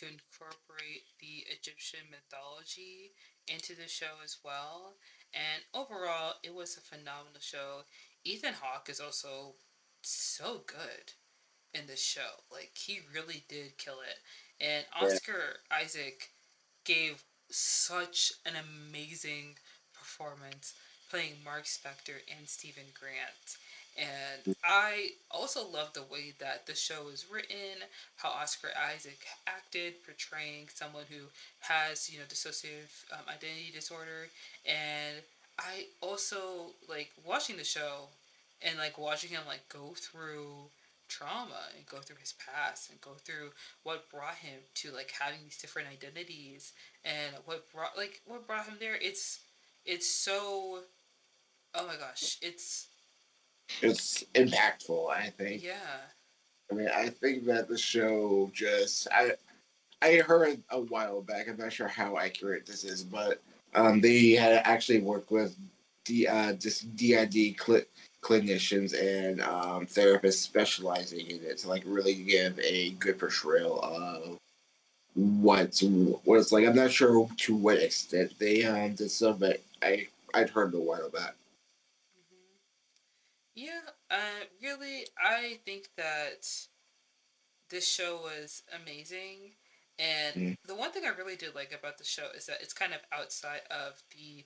to 0.00 0.06
incorporate 0.06 1.04
the 1.20 1.44
Egyptian 1.52 2.00
mythology 2.10 3.12
into 3.48 3.74
the 3.74 3.88
show 3.88 4.20
as 4.24 4.38
well. 4.44 4.94
And 5.34 5.62
overall, 5.74 6.34
it 6.42 6.54
was 6.54 6.76
a 6.76 6.80
phenomenal 6.80 7.40
show. 7.40 7.82
Ethan 8.24 8.54
Hawke 8.60 8.88
is 8.88 9.00
also 9.00 9.54
so 10.02 10.62
good 10.66 11.12
in 11.74 11.86
this 11.86 12.02
show. 12.02 12.42
Like, 12.50 12.72
he 12.74 13.00
really 13.14 13.44
did 13.48 13.78
kill 13.78 14.00
it. 14.00 14.18
And 14.64 14.84
Oscar 15.00 15.60
yeah. 15.70 15.78
Isaac 15.82 16.30
gave 16.84 17.22
such 17.50 18.32
an 18.46 18.54
amazing 18.56 19.56
performance 19.92 20.74
playing 21.10 21.34
Mark 21.44 21.64
Spector 21.64 22.18
and 22.38 22.48
Stephen 22.48 22.84
Grant. 22.98 23.58
And 23.98 24.56
I 24.64 25.10
also 25.30 25.68
love 25.68 25.92
the 25.92 26.02
way 26.02 26.32
that 26.38 26.66
the 26.66 26.74
show 26.74 27.08
is 27.12 27.26
written, 27.30 27.84
how 28.16 28.30
Oscar 28.30 28.68
Isaac 28.94 29.18
acted, 29.46 30.02
portraying 30.04 30.68
someone 30.72 31.04
who 31.08 31.24
has, 31.60 32.10
you 32.10 32.18
know, 32.18 32.24
dissociative 32.24 32.90
um, 33.12 33.24
identity 33.28 33.70
disorder. 33.74 34.28
And 34.64 35.16
I 35.58 35.86
also 36.00 36.74
like 36.88 37.10
watching 37.24 37.56
the 37.56 37.64
show 37.64 38.08
and 38.62 38.78
like 38.78 38.98
watching 38.98 39.30
him 39.30 39.42
like 39.46 39.68
go 39.68 39.94
through 39.96 40.70
trauma 41.08 41.58
and 41.76 41.84
go 41.86 41.98
through 41.98 42.16
his 42.20 42.34
past 42.34 42.90
and 42.90 43.00
go 43.00 43.10
through 43.24 43.50
what 43.82 44.08
brought 44.10 44.36
him 44.36 44.60
to 44.74 44.90
like 44.92 45.12
having 45.18 45.40
these 45.44 45.58
different 45.58 45.88
identities 45.88 46.72
and 47.04 47.34
what 47.46 47.70
brought 47.72 47.96
like 47.96 48.20
what 48.26 48.46
brought 48.46 48.64
him 48.66 48.76
there 48.78 48.96
it's 49.02 49.40
it's 49.84 50.08
so 50.08 50.80
oh 51.74 51.86
my 51.86 51.96
gosh 51.96 52.38
it's 52.42 52.88
it's 53.82 54.24
impactful. 54.34 55.10
I 55.10 55.30
think. 55.30 55.62
Yeah. 55.62 55.74
I 56.70 56.74
mean, 56.74 56.88
I 56.94 57.08
think 57.08 57.44
that 57.46 57.68
the 57.68 57.78
show 57.78 58.50
just 58.54 59.08
I 59.12 59.32
I 60.02 60.16
heard 60.16 60.62
a 60.70 60.80
while 60.80 61.20
back. 61.20 61.48
I'm 61.48 61.56
not 61.56 61.72
sure 61.72 61.88
how 61.88 62.18
accurate 62.18 62.66
this 62.66 62.84
is, 62.84 63.02
but 63.02 63.40
um, 63.74 64.00
they 64.00 64.30
had 64.30 64.62
actually 64.64 65.00
worked 65.00 65.30
with 65.30 65.56
the 66.06 66.28
uh, 66.28 66.52
just 66.54 66.96
DID 66.96 67.56
cl- 67.60 67.82
clinicians 68.22 68.94
and 68.98 69.40
um, 69.42 69.86
therapists 69.86 70.34
specializing 70.34 71.26
in 71.30 71.40
it 71.42 71.58
to 71.58 71.68
like 71.68 71.82
really 71.86 72.14
give 72.14 72.58
a 72.60 72.90
good 72.92 73.18
portrayal 73.18 73.80
of 73.80 74.38
what 75.14 75.78
what 76.24 76.38
it's 76.38 76.52
like. 76.52 76.66
I'm 76.66 76.76
not 76.76 76.92
sure 76.92 77.28
to 77.36 77.56
what 77.56 77.78
extent 77.78 78.32
they 78.38 78.64
um, 78.64 78.94
did 78.94 79.10
so, 79.10 79.32
but 79.32 79.60
I 79.82 80.06
I'd 80.34 80.50
heard 80.50 80.74
a 80.74 80.78
while 80.78 81.10
back. 81.10 81.34
Yeah, 83.54 83.80
uh, 84.10 84.44
really, 84.62 85.06
I 85.18 85.58
think 85.64 85.88
that 85.96 86.46
this 87.68 87.88
show 87.88 88.20
was 88.22 88.62
amazing. 88.82 89.52
And 89.98 90.34
mm. 90.34 90.56
the 90.66 90.74
one 90.74 90.92
thing 90.92 91.04
I 91.04 91.16
really 91.16 91.36
did 91.36 91.54
like 91.54 91.74
about 91.78 91.98
the 91.98 92.04
show 92.04 92.26
is 92.36 92.46
that 92.46 92.62
it's 92.62 92.72
kind 92.72 92.92
of 92.94 93.00
outside 93.12 93.62
of 93.70 94.02
the 94.16 94.44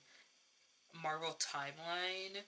Marvel 1.01 1.37
timeline. 1.39 2.41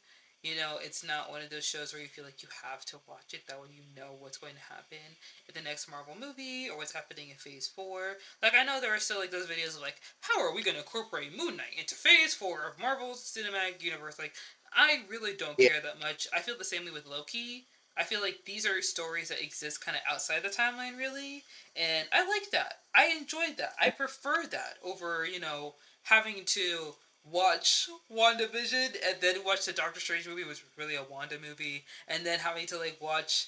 You 0.43 0.55
know, 0.55 0.77
it's 0.79 1.03
not 1.03 1.31
one 1.31 1.41
of 1.41 1.49
those 1.49 1.65
shows 1.65 1.91
where 1.91 2.01
you 2.01 2.07
feel 2.07 2.23
like 2.23 2.43
you 2.43 2.49
have 2.63 2.85
to 2.85 2.97
watch 3.07 3.33
it. 3.33 3.47
That 3.47 3.59
way, 3.59 3.69
you 3.73 3.81
know 3.95 4.15
what's 4.19 4.37
going 4.37 4.53
to 4.53 4.73
happen 4.73 5.01
in 5.47 5.53
the 5.55 5.67
next 5.67 5.89
Marvel 5.89 6.13
movie 6.19 6.69
or 6.69 6.77
what's 6.77 6.93
happening 6.93 7.29
in 7.29 7.35
Phase 7.37 7.67
Four. 7.67 8.17
Like, 8.43 8.53
I 8.55 8.63
know 8.63 8.79
there 8.79 8.93
are 8.93 8.99
still 8.99 9.19
like 9.19 9.31
those 9.31 9.47
videos 9.47 9.75
of 9.75 9.81
like, 9.81 9.99
how 10.21 10.39
are 10.39 10.53
we 10.53 10.61
going 10.61 10.75
to 10.75 10.81
incorporate 10.81 11.35
Moon 11.35 11.57
Knight 11.57 11.75
into 11.77 11.95
Phase 11.95 12.35
Four 12.35 12.67
of 12.67 12.79
Marvel's 12.79 13.23
cinematic 13.23 13.81
universe? 13.81 14.19
Like, 14.19 14.35
I 14.75 15.01
really 15.09 15.33
don't 15.35 15.57
care 15.57 15.81
that 15.81 15.99
much. 15.99 16.27
I 16.35 16.39
feel 16.39 16.57
the 16.57 16.63
same 16.63 16.85
way 16.85 16.91
with 16.91 17.07
Loki. 17.07 17.65
I 17.97 18.03
feel 18.03 18.21
like 18.21 18.45
these 18.45 18.65
are 18.67 18.81
stories 18.81 19.29
that 19.29 19.41
exist 19.41 19.83
kind 19.83 19.97
of 19.97 20.03
outside 20.11 20.43
the 20.43 20.49
timeline, 20.49 20.97
really, 20.97 21.43
and 21.75 22.07
I 22.13 22.27
like 22.27 22.51
that. 22.51 22.81
I 22.95 23.07
enjoyed 23.19 23.57
that. 23.57 23.73
I 23.81 23.89
prefer 23.89 24.43
that 24.51 24.75
over, 24.83 25.25
you 25.25 25.39
know, 25.39 25.73
having 26.03 26.43
to 26.45 26.93
watch 27.23 27.89
WandaVision 28.11 28.95
and 29.05 29.17
then 29.19 29.43
watch 29.43 29.65
the 29.65 29.73
Doctor 29.73 29.99
Strange 29.99 30.27
movie, 30.27 30.43
which 30.43 30.63
was 30.63 30.77
really 30.77 30.95
a 30.95 31.03
Wanda 31.03 31.37
movie, 31.39 31.85
and 32.07 32.23
then 32.23 32.37
having 32.39 32.67
to 32.67 32.77
like 32.77 32.97
watch 33.01 33.47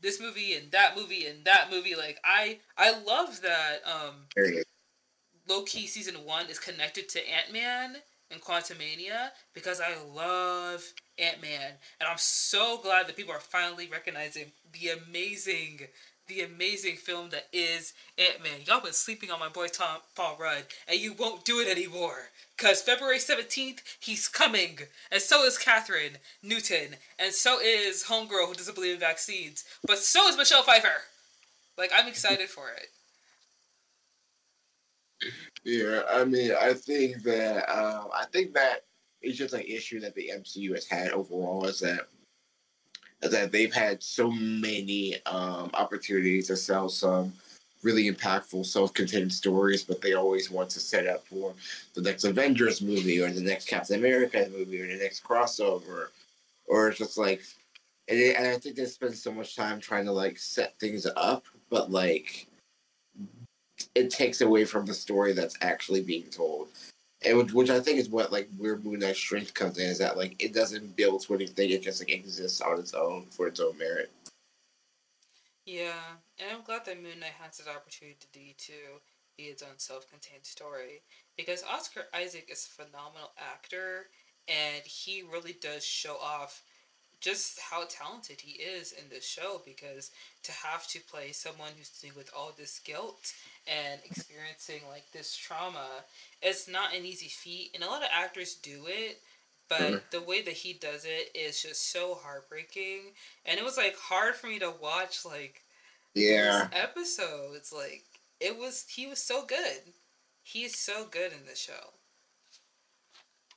this 0.00 0.20
movie 0.20 0.54
and 0.54 0.70
that 0.70 0.96
movie 0.96 1.26
and 1.26 1.44
that 1.44 1.68
movie. 1.70 1.96
Like 1.96 2.20
I, 2.24 2.58
I 2.78 2.98
love 3.00 3.40
that. 3.42 3.78
Um, 3.84 4.26
Loki 5.48 5.86
season 5.86 6.14
one 6.24 6.46
is 6.46 6.58
connected 6.58 7.08
to 7.10 7.28
Ant 7.28 7.52
Man 7.52 7.96
in 8.30 8.38
Quantumania 8.38 9.30
because 9.54 9.80
I 9.80 9.94
love 10.14 10.84
Ant 11.18 11.40
Man, 11.40 11.72
and 12.00 12.08
I'm 12.08 12.18
so 12.18 12.78
glad 12.82 13.06
that 13.06 13.16
people 13.16 13.32
are 13.32 13.40
finally 13.40 13.88
recognizing 13.90 14.52
the 14.72 14.90
amazing, 14.90 15.80
the 16.26 16.40
amazing 16.42 16.96
film 16.96 17.30
that 17.30 17.46
is 17.52 17.92
Ant 18.18 18.42
Man. 18.42 18.60
Y'all 18.66 18.80
been 18.80 18.92
sleeping 18.92 19.30
on 19.30 19.38
my 19.38 19.48
boy 19.48 19.68
Tom 19.68 19.98
Paul 20.16 20.36
Rudd, 20.40 20.64
and 20.88 20.98
you 20.98 21.12
won't 21.12 21.44
do 21.44 21.60
it 21.60 21.68
anymore. 21.68 22.30
Cause 22.56 22.82
February 22.82 23.18
17th, 23.18 23.80
he's 24.00 24.28
coming. 24.28 24.78
And 25.10 25.20
so 25.20 25.44
is 25.44 25.58
Kathryn 25.58 26.16
Newton. 26.42 26.96
And 27.18 27.32
so 27.32 27.58
is 27.60 28.04
Homegirl 28.04 28.46
who 28.46 28.54
doesn't 28.54 28.76
believe 28.76 28.94
in 28.94 29.00
vaccines. 29.00 29.64
But 29.84 29.98
so 29.98 30.28
is 30.28 30.36
Michelle 30.36 30.62
Pfeiffer. 30.62 31.02
Like, 31.76 31.90
I'm 31.92 32.06
excited 32.06 32.48
for 32.48 32.70
it. 32.70 32.90
Yeah, 35.64 36.02
I 36.10 36.24
mean, 36.24 36.52
I 36.60 36.74
think 36.74 37.22
that 37.22 37.68
um, 37.70 38.08
I 38.12 38.26
think 38.32 38.54
that 38.54 38.84
it's 39.22 39.38
just 39.38 39.54
an 39.54 39.62
issue 39.62 40.00
that 40.00 40.14
the 40.14 40.30
MCU 40.34 40.74
has 40.74 40.86
had 40.86 41.10
overall 41.12 41.64
is 41.66 41.80
that 41.80 42.08
is 43.22 43.30
that 43.30 43.50
they've 43.50 43.72
had 43.72 44.02
so 44.02 44.30
many 44.30 45.16
um, 45.24 45.70
opportunities 45.74 46.48
to 46.48 46.56
sell 46.56 46.88
some 46.88 47.32
really 47.82 48.10
impactful 48.10 48.64
self-contained 48.66 49.32
stories, 49.32 49.82
but 49.82 50.00
they 50.00 50.14
always 50.14 50.50
want 50.50 50.70
to 50.70 50.80
set 50.80 51.06
up 51.06 51.26
for 51.26 51.54
the 51.94 52.00
next 52.00 52.24
Avengers 52.24 52.82
movie 52.82 53.20
or 53.20 53.30
the 53.30 53.40
next 53.40 53.68
Captain 53.68 53.98
America 53.98 54.48
movie 54.50 54.80
or 54.80 54.86
the 54.88 55.02
next 55.02 55.22
crossover, 55.22 56.08
or 56.66 56.88
it's 56.88 56.98
just 56.98 57.18
like, 57.18 57.42
and, 58.08 58.18
it, 58.18 58.36
and 58.36 58.46
I 58.46 58.58
think 58.58 58.76
they 58.76 58.86
spend 58.86 59.14
so 59.14 59.32
much 59.32 59.54
time 59.54 59.80
trying 59.80 60.06
to 60.06 60.12
like 60.12 60.38
set 60.38 60.78
things 60.78 61.06
up, 61.16 61.44
but 61.70 61.90
like 61.90 62.48
it 63.94 64.10
takes 64.10 64.40
away 64.40 64.64
from 64.64 64.86
the 64.86 64.94
story 64.94 65.32
that's 65.32 65.56
actually 65.60 66.02
being 66.02 66.30
told. 66.30 66.68
And 67.24 67.50
which 67.52 67.70
I 67.70 67.80
think 67.80 67.98
is 67.98 68.10
what 68.10 68.32
like 68.32 68.48
where 68.58 68.76
Moon 68.76 69.00
Knight's 69.00 69.18
strength 69.18 69.54
comes 69.54 69.78
in 69.78 69.88
is 69.88 69.98
that 69.98 70.16
like 70.16 70.36
it 70.42 70.52
doesn't 70.52 70.96
build 70.96 71.22
to 71.22 71.34
anything; 71.34 71.70
it 71.70 71.82
just 71.82 72.00
like 72.00 72.10
exists 72.10 72.60
on 72.60 72.78
its 72.78 72.92
own 72.92 73.26
for 73.30 73.46
its 73.46 73.60
own 73.60 73.78
merit. 73.78 74.10
Yeah, 75.64 76.16
and 76.38 76.50
I'm 76.52 76.62
glad 76.62 76.84
that 76.84 77.02
Moon 77.02 77.20
Knight 77.20 77.32
has 77.40 77.56
that 77.58 77.74
opportunity 77.74 78.18
to 78.58 78.76
be 79.38 79.44
its 79.44 79.62
own 79.62 79.78
self-contained 79.78 80.44
story 80.44 81.02
because 81.36 81.64
Oscar 81.64 82.02
Isaac 82.12 82.48
is 82.52 82.66
a 82.66 82.82
phenomenal 82.82 83.32
actor, 83.38 84.08
and 84.46 84.84
he 84.84 85.22
really 85.22 85.56
does 85.62 85.84
show 85.84 86.16
off 86.16 86.62
just 87.24 87.58
how 87.60 87.84
talented 87.88 88.40
he 88.40 88.62
is 88.62 88.92
in 88.92 89.04
this 89.08 89.26
show 89.26 89.62
because 89.64 90.10
to 90.42 90.52
have 90.52 90.86
to 90.86 91.00
play 91.10 91.32
someone 91.32 91.70
who's 91.76 91.88
dealing 91.88 92.16
with 92.16 92.30
all 92.36 92.52
this 92.56 92.80
guilt 92.80 93.32
and 93.66 94.00
experiencing 94.04 94.80
like 94.90 95.10
this 95.12 95.34
trauma 95.34 95.88
it's 96.42 96.68
not 96.68 96.94
an 96.94 97.04
easy 97.04 97.28
feat 97.28 97.70
and 97.74 97.82
a 97.82 97.86
lot 97.86 98.02
of 98.02 98.08
actors 98.12 98.56
do 98.56 98.82
it 98.86 99.20
but 99.68 99.80
mm-hmm. 99.80 99.96
the 100.10 100.20
way 100.22 100.42
that 100.42 100.52
he 100.52 100.74
does 100.74 101.06
it 101.06 101.34
is 101.34 101.62
just 101.62 101.90
so 101.90 102.18
heartbreaking 102.22 103.00
and 103.46 103.58
it 103.58 103.64
was 103.64 103.78
like 103.78 103.96
hard 103.96 104.34
for 104.34 104.48
me 104.48 104.58
to 104.58 104.72
watch 104.82 105.24
like 105.24 105.62
yeah. 106.14 106.68
episodes 106.72 107.72
like 107.72 108.02
it 108.40 108.58
was 108.58 108.84
he 108.88 109.06
was 109.06 109.18
so 109.18 109.44
good. 109.44 109.80
He's 110.42 110.78
so 110.78 111.06
good 111.10 111.32
in 111.32 111.46
the 111.48 111.56
show. 111.56 111.92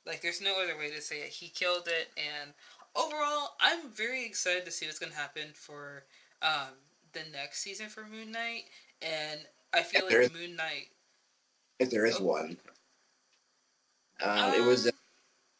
Like 0.06 0.22
there's 0.22 0.40
no 0.40 0.62
other 0.62 0.78
way 0.78 0.90
to 0.90 1.02
say 1.02 1.16
it. 1.18 1.28
He 1.28 1.48
killed 1.48 1.88
it 1.88 2.08
and 2.16 2.52
overall, 2.98 3.50
I'm 3.60 3.90
very 3.90 4.24
excited 4.24 4.64
to 4.66 4.70
see 4.70 4.86
what's 4.86 4.98
gonna 4.98 5.14
happen 5.14 5.48
for 5.54 6.04
um, 6.42 6.74
the 7.12 7.20
next 7.32 7.60
season 7.60 7.88
for 7.88 8.04
Moon 8.06 8.30
Knight, 8.32 8.64
and 9.02 9.40
I 9.72 9.82
feel 9.82 10.06
If 10.06 10.12
like 10.12 10.20
is- 10.26 10.32
Moon 10.32 10.56
Knight. 10.56 10.88
If 11.78 11.90
there 11.90 12.06
is 12.06 12.16
Oh. 12.16 12.24
one, 12.24 12.58
um, 14.20 14.54
it 14.54 14.60
was 14.64 14.86
Um, 14.86 14.92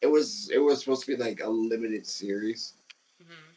it 0.02 0.06
was 0.08 0.50
it 0.50 0.58
was 0.58 0.80
supposed 0.80 1.04
to 1.06 1.16
be 1.16 1.22
like 1.22 1.40
a 1.40 1.48
limited 1.48 2.06
series. 2.06 2.74
mhm. 3.22 3.54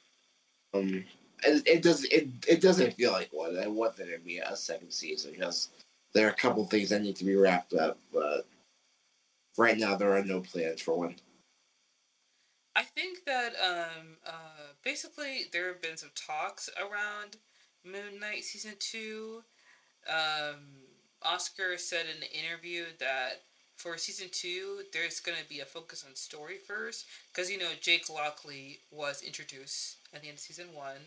Um, 0.73 1.05
and 1.43 1.67
it 1.67 1.81
does 1.81 2.03
it 2.05 2.27
it 2.47 2.61
doesn't 2.61 2.93
feel 2.93 3.11
like 3.11 3.33
one. 3.33 3.57
I 3.57 3.67
want 3.67 3.95
there 3.97 4.15
to 4.15 4.23
be 4.23 4.37
a 4.37 4.55
second 4.55 4.91
season 4.91 5.31
because 5.31 5.69
there 6.13 6.27
are 6.27 6.31
a 6.31 6.35
couple 6.35 6.65
things 6.67 6.89
that 6.89 7.01
need 7.01 7.15
to 7.17 7.25
be 7.25 7.35
wrapped 7.35 7.73
up, 7.73 7.97
but 8.13 8.47
right 9.57 9.77
now 9.77 9.95
there 9.95 10.11
are 10.15 10.23
no 10.23 10.41
plans 10.41 10.81
for 10.81 10.97
one. 10.97 11.15
I 12.75 12.83
think 12.83 13.25
that 13.25 13.53
um, 13.61 14.17
uh, 14.25 14.73
basically 14.83 15.45
there 15.51 15.67
have 15.67 15.81
been 15.81 15.97
some 15.97 16.11
talks 16.15 16.69
around 16.77 17.37
Moon 17.83 18.19
Knight 18.19 18.43
season 18.43 18.73
two. 18.79 19.43
Um, 20.09 20.59
Oscar 21.21 21.77
said 21.77 22.05
in 22.05 22.17
an 22.17 22.29
interview 22.31 22.85
that 22.99 23.41
for 23.75 23.97
season 23.97 24.27
two, 24.31 24.83
there's 24.93 25.19
going 25.19 25.37
to 25.41 25.49
be 25.49 25.59
a 25.59 25.65
focus 25.65 26.05
on 26.07 26.15
story 26.15 26.57
first, 26.57 27.07
because 27.33 27.49
you 27.49 27.57
know 27.57 27.69
Jake 27.81 28.09
Lockley 28.09 28.79
was 28.91 29.23
introduced 29.23 29.97
at 30.13 30.21
the 30.21 30.27
end 30.27 30.35
of 30.35 30.39
season 30.39 30.67
one, 30.73 31.01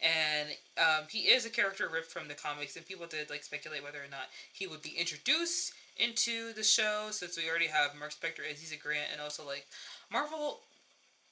and 0.00 0.48
um, 0.78 1.06
he 1.08 1.20
is 1.20 1.46
a 1.46 1.50
character 1.50 1.88
ripped 1.92 2.10
from 2.10 2.28
the 2.28 2.34
comics, 2.34 2.76
and 2.76 2.86
people 2.86 3.06
did 3.06 3.30
like 3.30 3.44
speculate 3.44 3.82
whether 3.82 3.98
or 3.98 4.10
not 4.10 4.26
he 4.52 4.66
would 4.66 4.82
be 4.82 4.96
introduced 4.98 5.72
into 5.98 6.52
the 6.52 6.64
show, 6.64 7.08
since 7.10 7.38
we 7.38 7.48
already 7.48 7.68
have 7.68 7.96
Mark 7.98 8.12
Spector 8.12 8.42
Aziza 8.50 8.78
Grant, 8.80 9.08
and 9.12 9.20
also 9.20 9.46
like 9.46 9.66
Marvel 10.10 10.60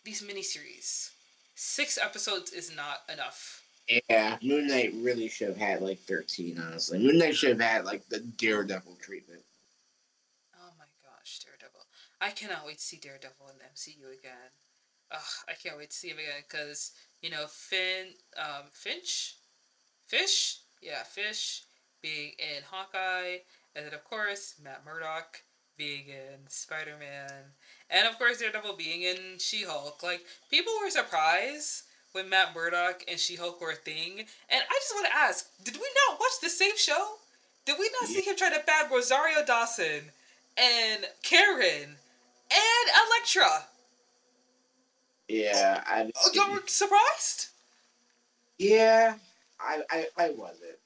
these 0.05 0.23
miniseries. 0.23 1.11
Six 1.55 1.99
episodes 1.99 2.53
is 2.53 2.75
not 2.75 2.99
enough. 3.13 3.63
Yeah, 4.09 4.39
Moon 4.43 4.67
Knight 4.67 4.95
really 4.97 5.29
should 5.29 5.49
have 5.49 5.57
had 5.57 5.83
like 5.83 5.99
thirteen. 5.99 6.59
Honestly, 6.59 6.99
Moon 6.99 7.19
Knight 7.19 7.37
should 7.37 7.51
have 7.51 7.61
had 7.61 7.85
like 7.85 8.07
the 8.09 8.21
Daredevil 8.21 8.97
treatment. 9.01 9.43
Oh 10.57 10.71
my 10.79 10.87
gosh, 11.03 11.41
Daredevil. 11.41 11.81
I 12.21 12.31
cannot 12.31 12.67
wait 12.67 12.79
to 12.79 12.83
see 12.83 12.97
Daredevil 12.97 13.49
in 13.51 13.59
the 13.59 13.65
MCU 13.65 14.19
again. 14.19 14.51
Ugh, 15.11 15.21
I 15.49 15.53
can't 15.53 15.77
wait 15.77 15.91
to 15.91 15.97
see 15.97 16.09
him 16.09 16.19
again 16.19 16.43
because, 16.49 16.93
you 17.21 17.31
know, 17.31 17.47
Finn, 17.47 18.09
um, 18.39 18.65
Finch? 18.73 19.37
Fish? 20.07 20.61
Yeah, 20.81 21.03
Fish 21.03 21.65
being 22.03 22.33
in 22.39 22.63
Hawkeye. 22.69 23.39
And 23.77 23.87
then, 23.87 23.95
of 23.95 24.05
course, 24.05 24.55
Matt 24.63 24.85
Murdock 24.85 25.43
being 25.77 26.09
in 26.09 26.49
Spider 26.49 26.97
Man. 26.99 27.45
And, 27.91 28.09
of 28.09 28.19
course, 28.19 28.39
Daredevil 28.39 28.77
being 28.77 29.03
in 29.03 29.39
She 29.39 29.63
Hulk. 29.63 30.03
Like, 30.03 30.23
people 30.51 30.73
were 30.83 30.91
surprised 30.91 31.83
when 32.15 32.29
Matt 32.29 32.55
Murdock 32.55 33.05
and 33.09 33.19
She 33.19 33.35
Hulk 33.35 33.61
were 33.61 33.73
a 33.73 33.77
thing. 33.77 34.21
And 34.21 34.63
I 34.71 34.75
just 34.75 34.95
want 34.95 35.07
to 35.07 35.17
ask 35.17 35.49
did 35.65 35.75
we 35.75 35.89
not 36.09 36.19
watch 36.19 36.41
the 36.43 36.49
same 36.49 36.77
show? 36.77 37.17
Did 37.67 37.77
we 37.79 37.91
not 38.01 38.09
see 38.09 38.21
him 38.21 38.37
try 38.37 38.51
to 38.51 38.65
bag 38.65 38.91
Rosario 38.91 39.45
Dawson 39.45 40.03
and 40.57 41.05
Karen 41.23 41.97
and 42.51 42.91
Elektra? 43.07 43.65
Yeah, 45.29 45.83
I. 45.87 46.11
Oh, 46.23 46.31
y'all 46.35 46.53
were 46.53 46.63
surprised? 46.67 47.49
Yeah, 48.59 49.15
I, 49.59 49.83
I, 49.91 50.07
I 50.19 50.31
wasn't. 50.31 50.79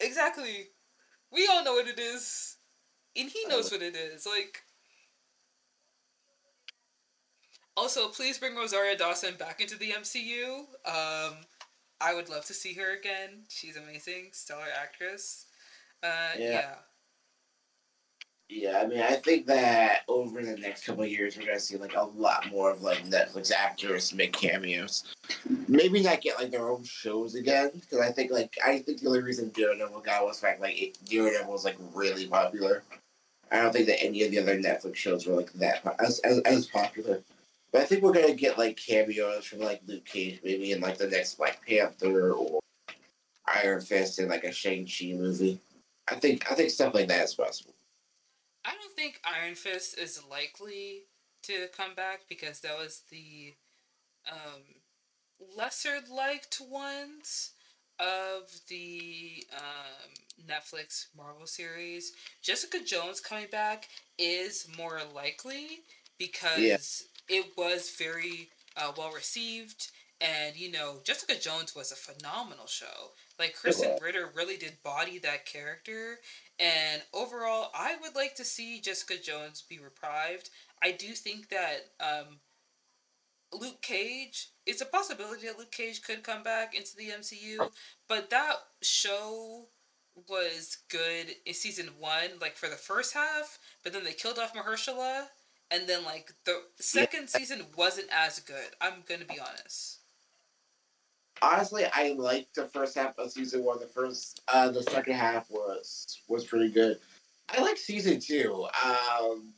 Exactly. 0.00 0.68
We 1.30 1.46
all 1.46 1.62
know 1.62 1.74
what 1.74 1.86
it 1.86 1.98
is. 1.98 2.56
And 3.16 3.28
he 3.28 3.44
knows 3.46 3.70
uh. 3.70 3.76
what 3.76 3.82
it 3.82 3.94
is. 3.94 4.26
Like. 4.26 4.62
Also, 7.76 8.08
please 8.08 8.38
bring 8.38 8.54
Rosario 8.54 8.96
Dawson 8.96 9.34
back 9.34 9.60
into 9.60 9.76
the 9.78 9.90
MCU. 9.90 10.60
Um, 10.86 11.34
I 12.00 12.14
would 12.14 12.28
love 12.28 12.44
to 12.46 12.54
see 12.54 12.72
her 12.74 12.96
again. 12.96 13.44
She's 13.48 13.76
amazing, 13.76 14.28
stellar 14.32 14.66
actress. 14.80 15.46
Uh, 16.02 16.32
Yeah. 16.38 16.50
yeah. 16.50 16.74
Yeah, 18.50 18.82
I 18.82 18.86
mean, 18.86 19.00
I 19.00 19.16
think 19.16 19.46
that 19.46 20.02
over 20.06 20.42
the 20.42 20.56
next 20.58 20.84
couple 20.84 21.02
of 21.02 21.08
years, 21.08 21.36
we're 21.36 21.46
gonna 21.46 21.58
see 21.58 21.78
like 21.78 21.94
a 21.96 22.02
lot 22.02 22.46
more 22.50 22.70
of 22.70 22.82
like 22.82 23.02
Netflix 23.06 23.50
actors 23.50 24.12
make 24.12 24.34
cameos. 24.34 25.04
Maybe 25.66 26.02
not 26.02 26.20
get 26.20 26.38
like 26.38 26.50
their 26.50 26.68
own 26.68 26.84
shows 26.84 27.36
again, 27.36 27.70
because 27.72 28.00
I 28.00 28.12
think 28.12 28.30
like 28.30 28.54
I 28.62 28.80
think 28.80 29.00
the 29.00 29.08
only 29.08 29.22
reason 29.22 29.48
Daredevil 29.48 30.00
got 30.00 30.26
was 30.26 30.38
the 30.40 30.46
fact 30.46 30.60
like 30.60 30.80
it, 30.80 30.98
Daredevil 31.06 31.50
was 31.50 31.64
like 31.64 31.78
really 31.94 32.26
popular. 32.26 32.82
I 33.50 33.62
don't 33.62 33.72
think 33.72 33.86
that 33.86 34.04
any 34.04 34.22
of 34.24 34.30
the 34.30 34.38
other 34.40 34.58
Netflix 34.58 34.96
shows 34.96 35.26
were 35.26 35.36
like 35.36 35.52
that 35.54 35.82
po- 35.82 35.96
as 35.98 36.18
as, 36.20 36.40
as 36.40 36.66
popular. 36.66 37.22
But 37.74 37.82
I 37.82 37.86
think 37.86 38.04
we're 38.04 38.12
gonna 38.12 38.34
get 38.34 38.56
like 38.56 38.76
cameos 38.76 39.46
from 39.46 39.58
like 39.58 39.80
Luke 39.84 40.04
Cage 40.04 40.40
maybe 40.44 40.70
in 40.70 40.80
like 40.80 40.96
the 40.96 41.08
next 41.08 41.34
Black 41.34 41.66
Panther 41.66 42.30
or 42.30 42.60
Iron 43.52 43.80
Fist 43.80 44.20
in 44.20 44.28
like 44.28 44.44
a 44.44 44.52
Shang 44.52 44.86
Chi 44.86 45.06
movie. 45.06 45.60
I 46.06 46.14
think 46.14 46.48
I 46.48 46.54
think 46.54 46.70
stuff 46.70 46.94
like 46.94 47.08
that 47.08 47.24
is 47.24 47.34
possible. 47.34 47.74
I 48.64 48.74
don't 48.80 48.94
think 48.94 49.20
Iron 49.24 49.56
Fist 49.56 49.98
is 49.98 50.22
likely 50.30 51.06
to 51.42 51.66
come 51.76 51.96
back 51.96 52.20
because 52.28 52.60
that 52.60 52.78
was 52.78 53.02
the 53.10 53.54
um, 54.30 54.62
lesser 55.56 55.98
liked 56.08 56.62
ones 56.70 57.54
of 57.98 58.52
the 58.68 59.44
um, 59.58 60.46
Netflix 60.48 61.06
Marvel 61.16 61.48
series. 61.48 62.12
Jessica 62.40 62.78
Jones 62.84 63.18
coming 63.18 63.48
back 63.50 63.88
is 64.16 64.68
more 64.78 65.00
likely 65.12 65.80
because 66.20 67.08
it 67.28 67.52
was 67.56 67.94
very 67.98 68.50
uh, 68.76 68.92
well 68.96 69.12
received. 69.12 69.90
And 70.20 70.56
you 70.56 70.70
know, 70.70 71.00
Jessica 71.04 71.34
Jones 71.38 71.74
was 71.74 71.92
a 71.92 71.96
phenomenal 71.96 72.66
show. 72.66 73.12
Like 73.38 73.56
Krysten. 73.56 74.00
Ritter 74.00 74.30
really 74.34 74.56
did 74.56 74.82
body 74.84 75.18
that 75.18 75.44
character, 75.44 76.18
and 76.58 77.02
overall, 77.12 77.70
I 77.74 77.96
would 78.00 78.14
like 78.14 78.36
to 78.36 78.44
see 78.44 78.80
Jessica 78.80 79.16
Jones 79.20 79.64
be 79.68 79.78
reprived. 79.78 80.50
I 80.82 80.92
do 80.92 81.08
think 81.08 81.48
that 81.48 81.90
um, 81.98 82.38
Luke 83.52 83.82
Cage, 83.82 84.50
it's 84.66 84.80
a 84.80 84.86
possibility 84.86 85.46
that 85.46 85.58
Luke 85.58 85.72
Cage 85.72 86.02
could 86.02 86.22
come 86.22 86.42
back 86.42 86.74
into 86.74 86.96
the 86.96 87.10
MCU, 87.10 87.70
but 88.08 88.30
that 88.30 88.56
show 88.82 89.66
was 90.28 90.78
good 90.90 91.34
in 91.44 91.54
season 91.54 91.90
one, 91.98 92.30
like 92.40 92.56
for 92.56 92.68
the 92.68 92.76
first 92.76 93.14
half, 93.14 93.58
but 93.82 93.92
then 93.92 94.04
they 94.04 94.12
killed 94.12 94.38
off 94.38 94.54
Mahershala, 94.54 95.24
and 95.70 95.88
then 95.88 96.04
like 96.04 96.32
the 96.44 96.62
second 96.76 97.28
season 97.28 97.64
wasn't 97.76 98.08
as 98.12 98.40
good. 98.40 98.70
I'm 98.80 99.02
gonna 99.08 99.24
be 99.24 99.40
honest. 99.40 99.98
honestly, 101.42 101.84
I 101.92 102.14
liked 102.16 102.54
the 102.54 102.66
first 102.66 102.94
half 102.96 103.18
of 103.18 103.30
season 103.30 103.64
one. 103.64 103.80
The 103.80 103.86
first, 103.86 104.42
uh, 104.48 104.70
the 104.70 104.82
second 104.82 105.14
half 105.14 105.50
was 105.50 106.20
was 106.28 106.44
pretty 106.44 106.70
good. 106.70 106.98
I 107.48 107.60
like 107.62 107.76
season 107.76 108.20
two. 108.20 108.66
Um, 108.84 109.52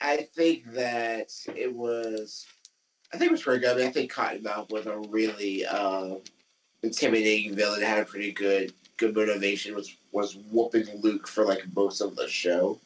I 0.00 0.28
think 0.34 0.72
that 0.72 1.32
it 1.56 1.74
was, 1.74 2.46
I 3.12 3.18
think 3.18 3.30
it 3.30 3.32
was 3.32 3.42
pretty 3.42 3.60
good. 3.60 3.76
I, 3.76 3.78
mean, 3.78 3.88
I 3.88 3.90
think 3.90 4.12
Cottonmouth 4.12 4.70
was 4.70 4.86
a 4.86 4.98
really 5.08 5.66
uh, 5.66 6.16
intimidating 6.82 7.54
villain. 7.54 7.82
Had 7.82 7.98
a 7.98 8.04
pretty 8.04 8.32
good 8.32 8.72
good 8.96 9.14
motivation. 9.14 9.74
Was 9.74 9.96
was 10.12 10.36
whooping 10.50 10.86
Luke 11.00 11.26
for 11.26 11.44
like 11.44 11.62
most 11.74 12.00
of 12.00 12.16
the 12.16 12.28
show. 12.28 12.78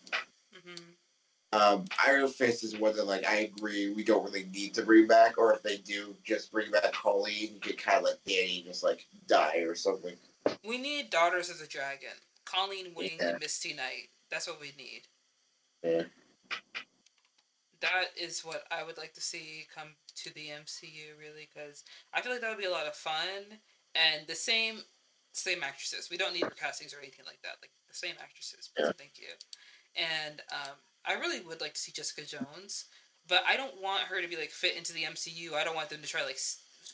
Um, 1.53 1.85
Iron 2.07 2.29
Fist 2.29 2.65
is 2.65 2.79
one 2.79 2.97
that, 2.97 3.07
like, 3.07 3.27
I 3.27 3.51
agree, 3.57 3.93
we 3.93 4.03
don't 4.03 4.25
really 4.25 4.47
need 4.53 4.73
to 4.75 4.83
bring 4.83 5.07
back, 5.07 5.37
or 5.37 5.53
if 5.53 5.63
they 5.63 5.77
do, 5.77 6.17
just 6.25 6.51
bring 6.51 6.71
back 6.71 6.93
Colleen, 6.93 7.59
get 7.61 7.77
kind 7.77 7.99
of 7.99 8.05
like 8.05 8.25
Danny, 8.27 8.63
just 8.67 8.83
like 8.83 9.07
die 9.27 9.59
or 9.59 9.75
something. 9.75 10.15
We 10.67 10.79
need 10.79 11.11
Daughters 11.11 11.51
of 11.51 11.59
the 11.59 11.67
Dragon. 11.67 12.09
Colleen 12.47 12.95
Wing 12.97 13.13
Yeah. 13.21 13.29
and 13.31 13.41
Misty 13.41 13.75
Knight. 13.75 14.09
That's 14.31 14.49
what 14.49 14.61
we 14.61 14.73
need. 14.79 15.03
Yeah. 15.83 16.05
That 17.81 18.07
is 18.17 18.45
what 18.45 18.63
I 18.71 18.83
would 18.85 18.97
like 18.97 19.13
to 19.15 19.21
see 19.21 19.67
come 19.75 19.89
to 20.17 20.35
the 20.35 20.49
MCU, 20.49 21.19
really, 21.19 21.49
because 21.53 21.85
I 22.15 22.21
feel 22.23 22.33
like 22.33 22.41
that 22.41 22.49
would 22.51 22.59
be 22.59 22.65
a 22.65 22.71
lot 22.71 22.87
of 22.87 22.95
fun. 22.95 23.59
And 23.95 24.27
the 24.27 24.35
same, 24.35 24.79
same 25.33 25.63
actresses. 25.63 26.09
We 26.11 26.17
don't 26.17 26.33
need 26.33 26.45
recastings 26.45 26.95
or 26.97 27.01
anything 27.01 27.27
like 27.27 27.43
that. 27.43 27.57
Like 27.61 27.71
the 27.89 27.95
same 27.95 28.15
actresses. 28.23 28.71
please, 28.75 28.87
Yeah. 28.87 28.93
Thank 28.97 29.19
you. 29.19 29.29
And 29.97 30.41
um, 30.53 30.77
I 31.07 31.15
really 31.15 31.41
would 31.41 31.61
like 31.61 31.75
to 31.75 31.81
see 31.81 31.93
Jessica 31.93 32.23
Jones, 32.25 32.85
but 33.29 33.43
I 33.47 33.57
don't 33.57 33.81
want 33.83 34.03
her 34.05 34.21
to 34.23 34.29
be 34.29 34.37
like 34.37 34.51
fit 34.51 34.77
into 34.77 34.93
the 34.93 35.03
MCU. 35.05 35.55
I 35.55 35.65
don't 35.65 35.75
want 35.77 35.91
them 35.91 36.01
to 36.03 36.09
try 36.09 36.25
like 36.25 36.39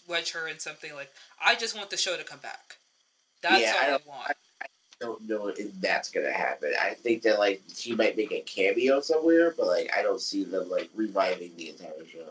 wedge 0.07 0.33
her 0.33 0.49
in 0.49 0.59
something 0.59 0.95
like. 0.95 1.11
I 1.45 1.55
just 1.55 1.77
want 1.77 1.91
the 1.91 1.97
show 1.97 2.17
to 2.17 2.25
come 2.25 2.41
back. 2.41 2.77
That's 3.43 3.61
Yeah, 3.63 3.75
all 3.77 3.89
I 3.89 3.91
want. 3.91 4.31
I, 4.31 4.33
don't- 5.01 5.11
want. 5.11 5.29
don't 5.29 5.29
know 5.29 5.47
if 5.49 5.81
that's 5.81 6.11
gonna 6.11 6.33
happen. 6.33 6.73
I 6.81 6.95
think 6.95 7.23
that, 7.23 7.39
like, 7.39 7.63
she 7.73 7.95
might 7.95 8.17
make 8.17 8.33
a 8.33 8.41
cameo 8.41 9.01
somewhere, 9.01 9.55
but, 9.57 9.67
like, 9.69 9.91
I 9.97 10.03
don't 10.03 10.21
see 10.21 10.43
them, 10.43 10.69
like, 10.69 10.91
reviving 10.95 11.53
the 11.57 11.69
entire 11.71 12.05
show. 12.11 12.31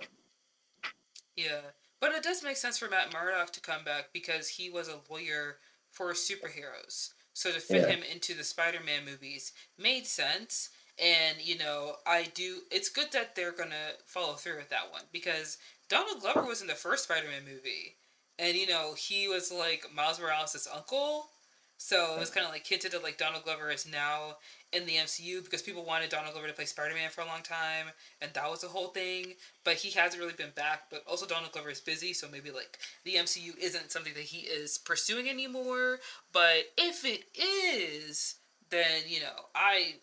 Yeah, 1.38 1.62
but 2.00 2.12
it 2.14 2.24
does 2.24 2.44
make 2.44 2.58
sense 2.58 2.78
for 2.78 2.90
Matt 2.90 3.14
Murdock 3.14 3.52
to 3.54 3.62
come 3.62 3.84
back 3.86 4.10
because 4.12 4.48
he 4.50 4.70
was 4.70 4.90
a 4.90 5.00
lawyer 5.10 5.58
for 5.92 6.12
superheroes. 6.14 7.14
So 7.34 7.52
to 7.52 7.60
fit 7.60 7.84
Yeah. 7.84 7.88
him 7.96 8.04
into 8.04 8.34
the 8.34 8.44
Spider-Man 8.44 9.06
movies 9.06 9.54
made 9.78 10.08
sense. 10.08 10.70
And 11.00 11.38
you 11.40 11.58
know, 11.58 11.96
I 12.06 12.24
do. 12.34 12.60
It's 12.72 12.90
good 12.90 13.12
that 13.12 13.36
they're 13.36 13.52
gonna 13.52 13.94
follow 14.06 14.34
through 14.34 14.58
with 14.58 14.70
that 14.70 14.92
one 14.92 15.04
because 15.12 15.58
Donald 15.90 16.22
Glover 16.22 16.44
was 16.44 16.62
in 16.62 16.68
the 16.68 16.74
first 16.74 17.04
Spider-Man 17.04 17.46
movie, 17.46 17.96
and 18.40 18.56
you 18.56 18.68
know 18.68 18.94
he 18.98 19.28
was 19.28 19.52
like 19.52 19.86
Miles 19.94 20.20
Morales' 20.20 20.68
uncle. 20.74 21.30
So 21.78 22.16
it 22.16 22.20
was 22.20 22.32
kind 22.32 22.46
of 22.46 22.52
like 22.52 22.66
hinted 22.66 22.92
that 22.92 23.04
like 23.04 23.20
Donald 23.20 23.44
Glover 23.44 23.70
is 23.70 23.88
now 23.88 24.38
in 24.74 24.86
the 24.88 24.96
MCU 24.96 25.44
because 25.44 25.62
people 25.62 25.86
wanted 25.86 26.10
Donald 26.10 26.34
Glover 26.34 26.48
to 26.48 26.54
play 26.54 26.66
Spider 26.66 26.96
Man 26.96 27.12
for 27.12 27.22
a 27.22 27.28
long 27.28 27.44
time, 27.44 27.86
and 28.20 28.34
that 28.34 28.50
was 28.50 28.62
the 28.62 28.68
whole 28.68 28.88
thing. 28.88 29.36
But 29.64 29.76
he 29.76 29.92
hasn't 29.92 30.20
really 30.20 30.34
been 30.34 30.52
back. 30.56 30.90
But 30.90 31.04
also 31.08 31.28
Donald 31.28 31.52
Glover 31.52 31.70
is 31.70 31.80
busy, 31.80 32.14
so 32.14 32.28
maybe 32.32 32.50
like 32.50 32.80
the 33.06 33.16
MCU 33.16 33.56
isn't 33.60 33.92
something 33.92 34.16
that 34.16 34.24
he 34.24 34.40
is 34.40 34.80
pursuing 34.80 35.30
anymore. 35.30 36.00
But 36.34 36.64
if 36.78 37.06
it 37.06 37.26
is, 37.40 38.36
then 38.72 39.04
you 39.08 39.20
know 39.20 39.46
I 39.54 39.98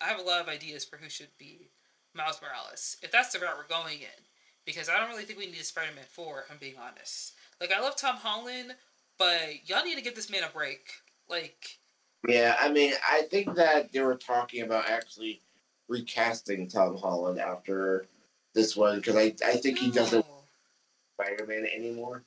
I 0.00 0.06
have 0.06 0.20
a 0.20 0.22
lot 0.22 0.40
of 0.40 0.48
ideas 0.48 0.84
for 0.84 0.96
who 0.96 1.08
should 1.08 1.36
be 1.38 1.70
Miles 2.14 2.40
Morales 2.42 2.96
if 3.02 3.10
that's 3.10 3.32
the 3.32 3.38
route 3.38 3.56
we're 3.56 3.74
going 3.74 4.00
in. 4.00 4.24
Because 4.64 4.88
I 4.88 4.98
don't 4.98 5.08
really 5.08 5.24
think 5.24 5.38
we 5.38 5.46
need 5.46 5.60
a 5.60 5.64
Spider 5.64 5.94
Man 5.94 6.04
four. 6.10 6.40
If 6.40 6.50
I'm 6.50 6.58
being 6.58 6.74
honest. 6.78 7.34
Like 7.60 7.72
I 7.72 7.80
love 7.80 7.96
Tom 7.96 8.16
Holland, 8.16 8.74
but 9.18 9.66
y'all 9.68 9.84
need 9.84 9.96
to 9.96 10.02
give 10.02 10.14
this 10.14 10.30
man 10.30 10.44
a 10.44 10.48
break. 10.52 10.90
Like 11.28 11.78
yeah, 12.26 12.56
I 12.58 12.70
mean, 12.70 12.92
I 13.08 13.22
think 13.22 13.54
that 13.54 13.92
they 13.92 14.00
were 14.00 14.16
talking 14.16 14.62
about 14.62 14.88
actually 14.88 15.40
recasting 15.88 16.68
Tom 16.68 16.96
Holland 16.96 17.38
after 17.38 18.06
this 18.54 18.76
one 18.76 18.96
because 18.96 19.16
I 19.16 19.34
I 19.46 19.56
think 19.56 19.78
he 19.78 19.90
doesn't 19.90 20.24
Spider 21.14 21.46
Man 21.46 21.66
anymore. 21.74 22.22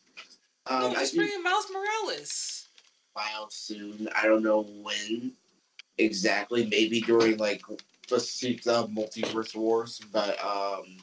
Um, 0.67 0.81
no, 0.81 0.93
just 0.93 1.15
bring 1.15 1.29
in 1.33 1.43
Miles 1.43 1.67
Morales. 1.71 2.69
Miles 3.15 3.53
soon. 3.53 4.09
I 4.15 4.25
don't 4.25 4.43
know 4.43 4.61
when 4.61 5.33
exactly. 5.97 6.65
Maybe 6.67 7.01
during 7.01 7.37
like 7.37 7.61
the 8.07 8.15
the 8.63 8.87
multiverse 8.87 9.55
wars, 9.55 10.01
but 10.11 10.43
um, 10.43 10.97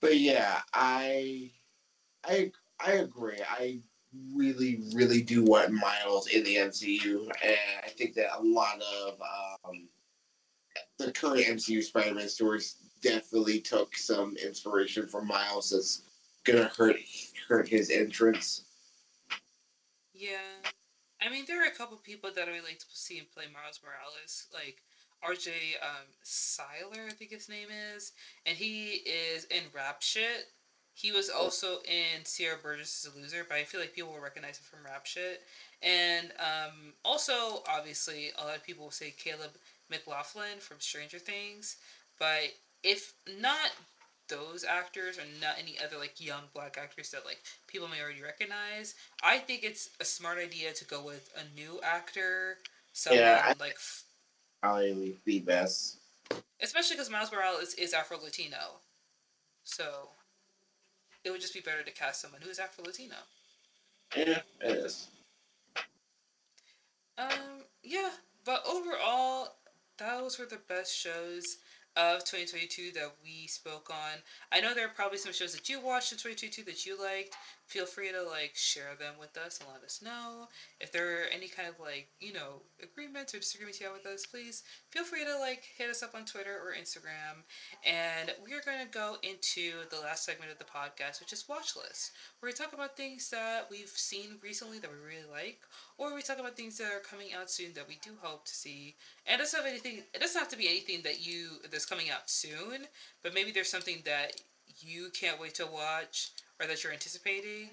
but 0.00 0.18
yeah, 0.18 0.60
I 0.72 1.50
I 2.24 2.52
I 2.84 2.92
agree. 2.92 3.40
I 3.48 3.80
really, 4.34 4.80
really 4.94 5.22
do 5.22 5.44
want 5.44 5.72
Miles 5.72 6.28
in 6.28 6.44
the 6.44 6.56
MCU, 6.56 7.22
and 7.42 7.56
I 7.84 7.88
think 7.88 8.14
that 8.14 8.38
a 8.38 8.42
lot 8.42 8.80
of 8.80 9.20
um, 9.64 9.88
the 10.98 11.12
current 11.12 11.46
MCU 11.46 11.82
Spider-Man 11.82 12.28
stories 12.28 12.76
definitely 13.02 13.60
took 13.60 13.96
some 13.96 14.36
inspiration 14.36 15.06
from 15.06 15.26
Miles. 15.26 15.70
That's 15.70 16.02
gonna 16.44 16.70
hurt 16.76 16.96
hurt 17.48 17.68
his 17.68 17.90
entrance. 17.90 18.64
Yeah, 20.14 20.38
I 21.26 21.30
mean, 21.30 21.44
there 21.46 21.62
are 21.62 21.66
a 21.66 21.70
couple 21.70 21.96
people 21.96 22.30
that 22.34 22.48
I 22.48 22.52
would 22.52 22.64
like 22.64 22.78
to 22.78 22.86
see 22.92 23.16
him 23.16 23.26
play 23.34 23.44
Miles 23.52 23.80
Morales, 23.82 24.46
like 24.54 24.76
RJ 25.24 25.74
um, 25.82 26.06
Cyler, 26.22 27.06
I 27.08 27.12
think 27.12 27.30
his 27.30 27.48
name 27.48 27.68
is, 27.94 28.12
and 28.44 28.56
he 28.56 29.02
is 29.04 29.44
in 29.44 29.64
Rap 29.72 30.02
Shit. 30.02 30.46
He 30.94 31.12
was 31.12 31.28
also 31.28 31.78
in 31.84 32.24
Sierra 32.24 32.56
Burgess 32.56 33.04
is 33.04 33.12
a 33.12 33.18
Loser, 33.18 33.44
but 33.46 33.58
I 33.58 33.64
feel 33.64 33.80
like 33.80 33.92
people 33.92 34.12
will 34.12 34.20
recognize 34.20 34.56
him 34.56 34.64
from 34.70 34.84
Rap 34.84 35.04
Shit. 35.04 35.42
And 35.82 36.32
um, 36.38 36.94
also, 37.04 37.62
obviously, 37.68 38.30
a 38.38 38.44
lot 38.44 38.56
of 38.56 38.64
people 38.64 38.84
will 38.84 38.90
say 38.90 39.12
Caleb 39.16 39.50
McLaughlin 39.90 40.58
from 40.58 40.80
Stranger 40.80 41.18
Things. 41.18 41.76
But 42.18 42.54
if 42.82 43.12
not 43.38 43.72
those 44.28 44.64
actors 44.64 45.18
or 45.18 45.22
not 45.40 45.56
any 45.58 45.76
other 45.84 45.98
like 45.98 46.20
young 46.20 46.42
black 46.54 46.78
actors 46.80 47.10
that 47.10 47.24
like 47.24 47.42
people 47.66 47.88
may 47.88 48.00
already 48.00 48.22
recognize, 48.22 48.94
I 49.22 49.38
think 49.38 49.62
it's 49.64 49.90
a 50.00 50.04
smart 50.04 50.38
idea 50.38 50.72
to 50.72 50.84
go 50.84 51.04
with 51.04 51.32
a 51.36 51.58
new 51.58 51.80
actor, 51.82 52.58
someone 52.92 53.20
yeah, 53.20 53.42
I, 53.44 53.54
like 53.60 53.76
probably 54.62 55.16
the 55.24 55.40
best. 55.40 55.98
Especially 56.62 56.96
because 56.96 57.10
Miles 57.10 57.30
Morales 57.32 57.74
is 57.74 57.92
Afro 57.92 58.18
Latino, 58.22 58.80
so 59.64 60.08
it 61.24 61.30
would 61.30 61.40
just 61.40 61.54
be 61.54 61.60
better 61.60 61.82
to 61.82 61.90
cast 61.90 62.20
someone 62.20 62.40
who 62.40 62.50
is 62.50 62.58
Afro 62.58 62.84
Latino. 62.84 63.16
Yeah, 64.16 64.40
it 64.60 64.76
is. 64.76 65.08
Um, 67.18 67.64
yeah, 67.82 68.10
but 68.44 68.62
overall, 68.68 69.56
those 69.98 70.38
were 70.38 70.46
the 70.46 70.60
best 70.68 70.94
shows 70.96 71.58
of 71.96 72.24
2022 72.24 72.92
that 72.92 73.10
we 73.22 73.46
spoke 73.46 73.88
on. 73.90 74.22
I 74.52 74.60
know 74.60 74.74
there 74.74 74.86
are 74.86 74.90
probably 74.94 75.18
some 75.18 75.32
shows 75.32 75.52
that 75.52 75.68
you 75.68 75.80
watched 75.80 76.12
in 76.12 76.18
2022 76.18 76.62
that 76.64 76.84
you 76.86 77.00
liked. 77.00 77.34
Feel 77.66 77.84
free 77.84 78.12
to 78.12 78.22
like 78.22 78.52
share 78.54 78.94
them 78.98 79.14
with 79.18 79.36
us 79.36 79.58
and 79.58 79.68
let 79.72 79.82
us 79.82 80.00
know. 80.00 80.46
If 80.80 80.92
there 80.92 81.22
are 81.22 81.26
any 81.34 81.48
kind 81.48 81.68
of 81.68 81.80
like, 81.80 82.08
you 82.20 82.32
know, 82.32 82.62
agreements 82.80 83.34
or 83.34 83.38
disagreements 83.38 83.80
you 83.80 83.86
have 83.86 83.96
with 83.96 84.06
us, 84.06 84.24
please 84.24 84.62
feel 84.90 85.02
free 85.02 85.24
to 85.24 85.36
like 85.40 85.64
hit 85.76 85.90
us 85.90 86.02
up 86.02 86.14
on 86.14 86.24
Twitter 86.24 86.60
or 86.62 86.80
Instagram. 86.80 87.42
And 87.84 88.32
we 88.44 88.52
are 88.54 88.62
going 88.64 88.86
to 88.86 88.92
go 88.92 89.16
into 89.24 89.82
the 89.90 90.00
last 90.00 90.24
segment 90.24 90.52
of 90.52 90.58
the 90.58 90.64
podcast, 90.64 91.18
which 91.18 91.32
is 91.32 91.48
watch 91.48 91.74
list, 91.74 92.12
where 92.38 92.48
we 92.48 92.52
talk 92.52 92.72
about 92.72 92.96
things 92.96 93.30
that 93.30 93.66
we've 93.68 93.88
seen 93.88 94.38
recently 94.42 94.78
that 94.78 94.90
we 94.90 94.98
really 95.04 95.28
like, 95.28 95.58
or 95.98 96.14
we 96.14 96.22
talk 96.22 96.38
about 96.38 96.56
things 96.56 96.78
that 96.78 96.92
are 96.92 97.00
coming 97.00 97.34
out 97.36 97.50
soon 97.50 97.72
that 97.74 97.88
we 97.88 97.98
do 98.00 98.12
hope 98.22 98.44
to 98.44 98.54
see. 98.54 98.94
And 99.26 99.40
it 99.40 99.42
doesn't 99.42 99.58
have 99.58 99.68
anything. 99.68 100.04
It 100.14 100.20
doesn't 100.20 100.38
have 100.38 100.50
to 100.50 100.56
be 100.56 100.68
anything 100.68 101.02
that 101.02 101.26
you 101.26 101.48
that's 101.70 101.86
coming 101.86 102.10
out 102.10 102.30
soon, 102.30 102.86
but 103.24 103.34
maybe 103.34 103.50
there's 103.50 103.70
something 103.70 104.02
that 104.04 104.40
you 104.78 105.10
can't 105.18 105.40
wait 105.40 105.54
to 105.54 105.66
watch 105.66 106.30
or 106.60 106.66
that 106.66 106.82
you're 106.82 106.92
anticipating. 106.92 107.68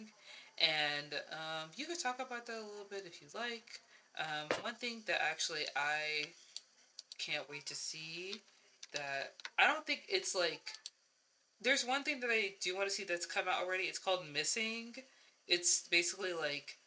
And 0.60 1.14
um, 1.31 1.69
you 1.76 1.85
could 1.85 1.99
talk 1.99 2.19
about 2.19 2.45
that 2.45 2.57
a 2.57 2.65
little 2.65 2.88
bit 2.89 3.03
if 3.05 3.22
you 3.22 3.27
like. 3.34 3.80
Um, 4.19 4.49
one 4.61 4.76
thing 4.76 5.01
that 5.07 5.22
actually 5.22 5.64
I 5.76 6.27
can't 7.18 7.49
wait 7.49 7.65
to 7.68 7.76
see 7.76 8.35
that 8.93 9.34
I 9.57 9.65
don't 9.65 9.85
think 9.85 10.03
it's 10.07 10.35
like 10.35 10.69
there's 11.61 11.85
one 11.85 12.03
thing 12.03 12.19
that 12.19 12.30
I 12.30 12.53
do 12.61 12.76
want 12.76 12.89
to 12.89 12.93
see 12.93 13.03
that's 13.03 13.26
come 13.26 13.47
out 13.47 13.64
already. 13.64 13.85
It's 13.85 13.97
called 13.97 14.26
Missing. 14.31 14.95
It's 15.47 15.88
basically 15.88 16.34
like 16.34 16.77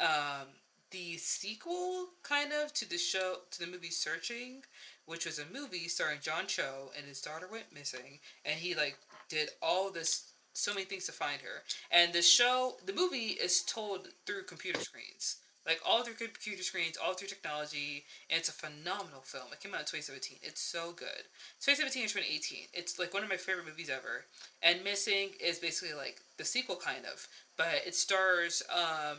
um, 0.00 0.48
the 0.90 1.16
sequel 1.16 2.08
kind 2.22 2.52
of 2.52 2.72
to 2.74 2.88
the 2.88 2.98
show 2.98 3.36
to 3.50 3.60
the 3.60 3.66
movie 3.66 3.90
Searching, 3.90 4.62
which 5.06 5.26
was 5.26 5.38
a 5.38 5.46
movie 5.52 5.88
starring 5.88 6.18
John 6.20 6.46
Cho 6.46 6.90
and 6.96 7.06
his 7.06 7.20
daughter 7.20 7.48
went 7.50 7.72
missing 7.72 8.18
and 8.44 8.58
he 8.58 8.74
like 8.74 8.96
did 9.28 9.50
all 9.62 9.90
this 9.90 10.32
so 10.54 10.72
many 10.72 10.86
things 10.86 11.06
to 11.06 11.12
find 11.12 11.40
her. 11.42 11.62
And 11.90 12.12
the 12.12 12.22
show, 12.22 12.76
the 12.86 12.92
movie 12.92 13.36
is 13.42 13.62
told 13.62 14.08
through 14.24 14.44
computer 14.44 14.80
screens. 14.80 15.36
Like 15.66 15.80
all 15.84 16.02
through 16.02 16.14
computer 16.14 16.62
screens, 16.62 16.98
all 17.02 17.14
through 17.14 17.28
technology, 17.28 18.04
and 18.28 18.38
it's 18.38 18.50
a 18.50 18.52
phenomenal 18.52 19.22
film. 19.22 19.46
It 19.50 19.60
came 19.60 19.72
out 19.72 19.80
in 19.80 19.86
2017. 19.86 20.38
It's 20.42 20.60
so 20.60 20.92
good. 20.92 21.24
2017 21.60 22.02
and 22.02 22.10
2018. 22.10 22.58
It's 22.74 22.98
like 22.98 23.14
one 23.14 23.22
of 23.22 23.30
my 23.30 23.36
favorite 23.36 23.66
movies 23.66 23.88
ever. 23.88 24.26
And 24.62 24.84
Missing 24.84 25.30
is 25.40 25.58
basically 25.58 25.94
like 25.94 26.20
the 26.36 26.44
sequel, 26.44 26.76
kind 26.76 27.06
of, 27.10 27.26
but 27.56 27.80
it 27.86 27.94
stars 27.94 28.62
um, 28.70 29.18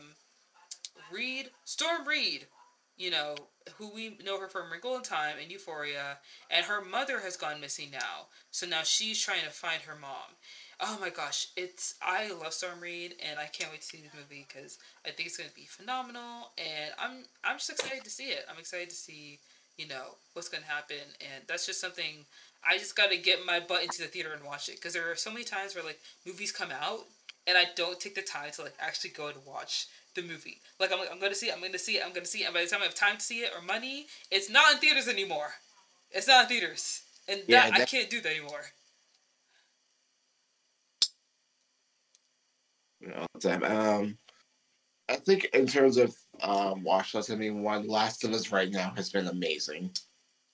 Reed, 1.11 1.49
Storm 1.63 2.07
Reed, 2.07 2.45
you 2.95 3.09
know, 3.09 3.35
who 3.77 3.89
we 3.89 4.17
know 4.23 4.39
her 4.39 4.47
from 4.47 4.71
Wrinkle 4.71 4.95
in 4.95 5.01
Time 5.01 5.37
and 5.41 5.51
Euphoria, 5.51 6.19
and 6.51 6.65
her 6.65 6.85
mother 6.85 7.19
has 7.19 7.35
gone 7.35 7.59
missing 7.59 7.89
now. 7.91 8.27
So 8.51 8.67
now 8.67 8.83
she's 8.83 9.19
trying 9.19 9.43
to 9.43 9.49
find 9.49 9.81
her 9.81 9.95
mom 9.99 10.37
oh 10.79 10.97
my 10.99 11.09
gosh, 11.09 11.47
it's 11.55 11.95
I 12.01 12.31
love 12.31 12.53
Storm 12.53 12.79
Reed 12.79 13.15
and 13.27 13.39
I 13.39 13.45
can't 13.45 13.71
wait 13.71 13.81
to 13.81 13.87
see 13.87 13.97
this 13.97 14.11
movie 14.13 14.45
because 14.47 14.77
I 15.05 15.11
think 15.11 15.27
it's 15.27 15.37
gonna 15.37 15.49
be 15.55 15.65
phenomenal 15.65 16.51
and 16.57 16.91
I'm 16.99 17.23
I'm 17.43 17.57
just 17.57 17.69
excited 17.69 18.03
to 18.03 18.09
see 18.09 18.25
it. 18.25 18.45
I'm 18.49 18.59
excited 18.59 18.89
to 18.89 18.95
see 18.95 19.39
you 19.77 19.87
know 19.87 20.15
what's 20.33 20.49
gonna 20.49 20.65
happen 20.65 20.97
and 21.19 21.43
that's 21.47 21.65
just 21.65 21.81
something 21.81 22.25
I 22.67 22.77
just 22.77 22.95
gotta 22.95 23.17
get 23.17 23.45
my 23.45 23.59
butt 23.59 23.83
into 23.83 24.01
the 24.01 24.07
theater 24.07 24.33
and 24.33 24.43
watch 24.43 24.69
it 24.69 24.75
because 24.75 24.93
there 24.93 25.11
are 25.11 25.15
so 25.15 25.31
many 25.31 25.43
times 25.43 25.75
where 25.75 25.83
like 25.83 25.99
movies 26.25 26.51
come 26.51 26.71
out 26.71 27.05
and 27.47 27.57
I 27.57 27.65
don't 27.75 27.99
take 27.99 28.15
the 28.15 28.21
time 28.21 28.51
to 28.53 28.63
like 28.63 28.75
actually 28.79 29.11
go 29.11 29.27
and 29.27 29.37
watch 29.45 29.87
the 30.15 30.21
movie. 30.21 30.61
Like 30.79 30.91
I'm 30.91 30.99
like 30.99 31.11
I'm 31.11 31.19
gonna 31.19 31.35
see 31.35 31.47
it, 31.47 31.53
I'm 31.55 31.61
gonna 31.61 31.77
see 31.77 31.97
it, 31.97 32.03
I'm 32.05 32.13
gonna 32.13 32.25
see 32.25 32.43
it, 32.43 32.45
and 32.45 32.53
by 32.53 32.63
the 32.63 32.67
time 32.67 32.81
I 32.81 32.85
have 32.85 32.95
time 32.95 33.17
to 33.17 33.21
see 33.21 33.39
it 33.39 33.51
or 33.55 33.61
money, 33.61 34.07
it's 34.31 34.49
not 34.49 34.73
in 34.73 34.79
theaters 34.79 35.07
anymore. 35.07 35.53
It's 36.11 36.27
not 36.27 36.43
in 36.43 36.49
theaters, 36.49 37.01
and 37.27 37.41
yeah, 37.47 37.69
that, 37.69 37.77
that 37.77 37.81
I 37.81 37.85
can't 37.85 38.09
do 38.09 38.21
that 38.21 38.31
anymore. 38.31 38.65
All 43.17 43.27
the 43.33 43.49
time. 43.49 43.63
Um, 43.63 44.17
I 45.09 45.15
think 45.15 45.45
in 45.53 45.67
terms 45.67 45.97
of 45.97 46.15
um, 46.41 46.83
watch 46.83 47.13
list, 47.13 47.31
I 47.31 47.35
mean, 47.35 47.61
one 47.61 47.87
Last 47.87 48.23
of 48.23 48.33
Us 48.33 48.51
right 48.51 48.71
now 48.71 48.93
has 48.95 49.09
been 49.11 49.27
amazing. 49.27 49.91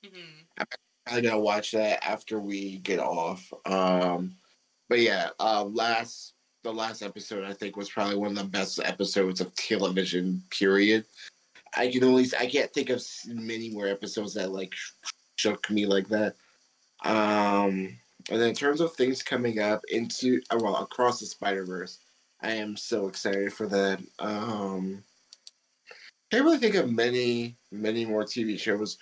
Mm-hmm. 0.05 0.41
I'm 0.57 0.65
probably 1.05 1.21
gonna 1.23 1.39
watch 1.39 1.71
that 1.71 2.05
after 2.05 2.39
we 2.39 2.77
get 2.79 2.99
off. 2.99 3.51
Um, 3.65 4.35
but 4.89 4.99
yeah, 4.99 5.29
uh, 5.39 5.63
last 5.63 6.33
the 6.63 6.71
last 6.71 7.01
episode 7.01 7.43
I 7.43 7.53
think 7.53 7.75
was 7.75 7.89
probably 7.89 8.17
one 8.17 8.31
of 8.31 8.37
the 8.37 8.43
best 8.43 8.79
episodes 8.83 9.41
of 9.41 9.55
television. 9.55 10.43
Period. 10.49 11.05
I 11.75 11.89
can 11.89 12.03
only 12.03 12.27
I 12.37 12.45
can't 12.45 12.73
think 12.73 12.89
of 12.89 13.03
many 13.27 13.69
more 13.69 13.87
episodes 13.87 14.33
that 14.33 14.51
like 14.51 14.73
shook 15.37 15.69
me 15.69 15.85
like 15.85 16.09
that. 16.09 16.35
Um, 17.03 17.97
and 18.29 18.39
then 18.39 18.49
in 18.49 18.55
terms 18.55 18.81
of 18.81 18.93
things 18.93 19.23
coming 19.23 19.59
up 19.59 19.81
into 19.89 20.41
well 20.59 20.75
across 20.77 21.19
the 21.19 21.25
Spider 21.25 21.65
Verse, 21.65 21.99
I 22.41 22.51
am 22.53 22.75
so 22.75 23.07
excited 23.07 23.53
for 23.53 23.67
that. 23.67 23.99
Um, 24.19 25.03
can't 26.31 26.43
really 26.43 26.57
think 26.57 26.75
of 26.75 26.91
many, 26.91 27.57
many 27.71 28.05
more 28.05 28.23
TV 28.23 28.59
shows 28.59 28.97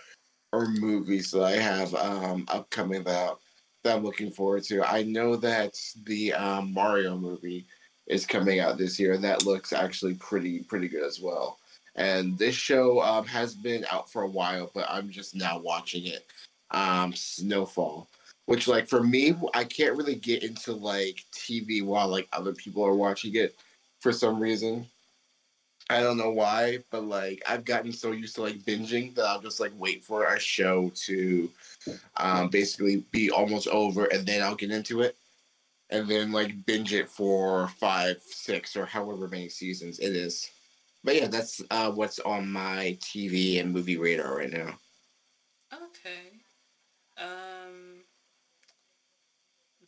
or 0.52 0.68
movies 0.68 1.32
that 1.32 1.44
I 1.44 1.52
have 1.52 1.94
um, 1.96 2.46
upcoming 2.50 3.04
that 3.04 3.36
that 3.84 3.96
I'm 3.96 4.04
looking 4.04 4.32
forward 4.32 4.64
to. 4.64 4.84
I 4.84 5.04
know 5.04 5.36
that 5.38 5.74
the 6.04 6.34
um, 6.34 6.74
Mario 6.74 7.18
movie 7.18 7.66
is 8.08 8.26
coming 8.26 8.60
out 8.60 8.78
this 8.78 9.00
year, 9.00 9.14
and 9.14 9.24
that 9.24 9.46
looks 9.46 9.72
actually 9.72 10.16
pretty 10.16 10.64
pretty 10.64 10.88
good 10.88 11.04
as 11.04 11.20
well. 11.22 11.60
And 11.96 12.38
this 12.38 12.56
show 12.56 13.02
um, 13.02 13.26
has 13.28 13.56
been 13.56 13.86
out 13.92 14.12
for 14.12 14.24
a 14.24 14.30
while, 14.30 14.72
but 14.74 14.86
I'm 14.90 15.10
just 15.10 15.36
now 15.36 15.60
watching 15.60 16.08
it. 16.08 16.26
Um, 16.72 17.14
Snowfall, 17.14 18.10
which 18.50 18.68
like 18.68 18.88
for 18.88 19.04
me, 19.04 19.36
I 19.54 19.64
can't 19.64 19.96
really 19.96 20.16
get 20.16 20.42
into 20.42 20.74
like 20.74 21.24
TV 21.32 21.84
while 21.84 22.08
like 22.08 22.28
other 22.34 22.52
people 22.52 22.84
are 22.84 22.96
watching 22.96 23.36
it 23.36 23.56
for 24.00 24.12
some 24.12 24.40
reason. 24.40 24.88
I 25.88 26.00
don't 26.00 26.18
know 26.18 26.32
why, 26.32 26.80
but 26.90 27.04
like 27.04 27.44
I've 27.48 27.64
gotten 27.64 27.92
so 27.92 28.12
used 28.12 28.34
to 28.36 28.42
like 28.42 28.58
binging 28.64 29.14
that 29.14 29.26
I'll 29.26 29.40
just 29.40 29.60
like 29.60 29.72
wait 29.78 30.04
for 30.04 30.26
a 30.26 30.40
show 30.40 30.92
to 31.06 31.48
um, 32.18 32.50
basically 32.50 33.04
be 33.12 33.30
almost 33.30 33.68
over 33.68 34.06
and 34.06 34.26
then 34.26 34.42
I'll 34.42 34.56
get 34.56 34.72
into 34.72 35.02
it 35.02 35.16
and 35.92 36.08
then 36.08 36.32
like 36.32 36.66
binge 36.66 36.92
it 36.92 37.08
for 37.08 37.68
five, 37.80 38.20
six, 38.26 38.76
or 38.76 38.88
however 38.88 39.28
many 39.28 39.50
seasons 39.50 40.00
it 40.00 40.16
is. 40.16 40.50
But 41.04 41.18
yeah, 41.18 41.28
that's 41.28 41.62
uh, 41.70 41.92
what's 41.92 42.18
on 42.18 42.52
my 42.52 42.98
TV 43.00 43.60
and 43.62 43.72
movie 43.72 43.98
radar 43.98 44.38
right 44.38 44.52
now. 44.52 44.74
Okay. 45.72 46.40
Um, 47.20 47.49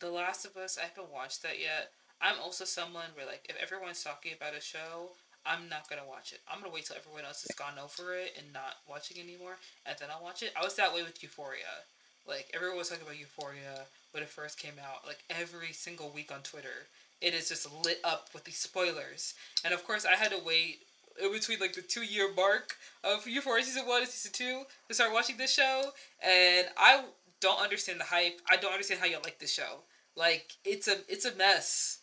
The 0.02 0.10
Last 0.10 0.44
of 0.44 0.56
Us. 0.56 0.78
I 0.82 0.88
haven't 0.88 1.14
watched 1.14 1.44
that 1.44 1.60
yet. 1.60 1.92
I'm 2.20 2.34
also 2.42 2.64
someone 2.64 3.14
where 3.14 3.24
like 3.24 3.46
if 3.48 3.54
everyone's 3.62 4.02
talking 4.02 4.32
about 4.36 4.52
a 4.52 4.60
show, 4.60 5.14
I'm 5.46 5.68
not 5.68 5.88
gonna 5.88 6.02
watch 6.08 6.32
it. 6.32 6.40
I'm 6.50 6.60
gonna 6.60 6.74
wait 6.74 6.86
till 6.86 6.96
everyone 6.96 7.24
else 7.24 7.46
has 7.46 7.54
gone 7.56 7.78
over 7.78 8.12
it 8.12 8.34
and 8.36 8.52
not 8.52 8.82
watching 8.90 9.22
anymore, 9.22 9.58
and 9.86 9.94
then 10.00 10.08
I'll 10.10 10.22
watch 10.22 10.42
it. 10.42 10.52
I 10.60 10.64
was 10.64 10.74
that 10.74 10.92
way 10.92 11.04
with 11.04 11.22
Euphoria. 11.22 11.86
Like 12.26 12.50
everyone 12.52 12.78
was 12.78 12.88
talking 12.88 13.04
about 13.04 13.16
Euphoria 13.16 13.86
when 14.10 14.24
it 14.24 14.28
first 14.28 14.58
came 14.58 14.74
out. 14.82 15.06
Like 15.06 15.22
every 15.30 15.72
single 15.72 16.10
week 16.10 16.32
on 16.34 16.42
Twitter, 16.42 16.90
it 17.20 17.32
is 17.32 17.48
just 17.48 17.72
lit 17.84 18.00
up 18.02 18.26
with 18.34 18.42
these 18.42 18.58
spoilers. 18.58 19.34
And 19.64 19.72
of 19.72 19.86
course, 19.86 20.04
I 20.04 20.16
had 20.16 20.32
to 20.32 20.40
wait 20.44 20.80
in 21.22 21.30
between 21.30 21.60
like 21.60 21.74
the 21.74 21.82
two 21.82 22.02
year 22.02 22.28
mark 22.34 22.74
of 23.04 23.28
Euphoria 23.28 23.62
season 23.62 23.86
one 23.86 24.02
and 24.02 24.10
season 24.10 24.32
two 24.32 24.64
to 24.88 24.94
start 24.94 25.12
watching 25.12 25.36
this 25.36 25.54
show. 25.54 25.92
And 26.20 26.66
I 26.76 27.04
don't 27.38 27.62
understand 27.62 28.00
the 28.00 28.04
hype. 28.04 28.40
I 28.50 28.56
don't 28.56 28.72
understand 28.72 28.98
how 28.98 29.06
you 29.06 29.18
like 29.22 29.38
this 29.38 29.52
show. 29.52 29.82
Like 30.16 30.52
it's 30.64 30.88
a 30.88 30.96
it's 31.08 31.24
a 31.24 31.34
mess. 31.36 31.98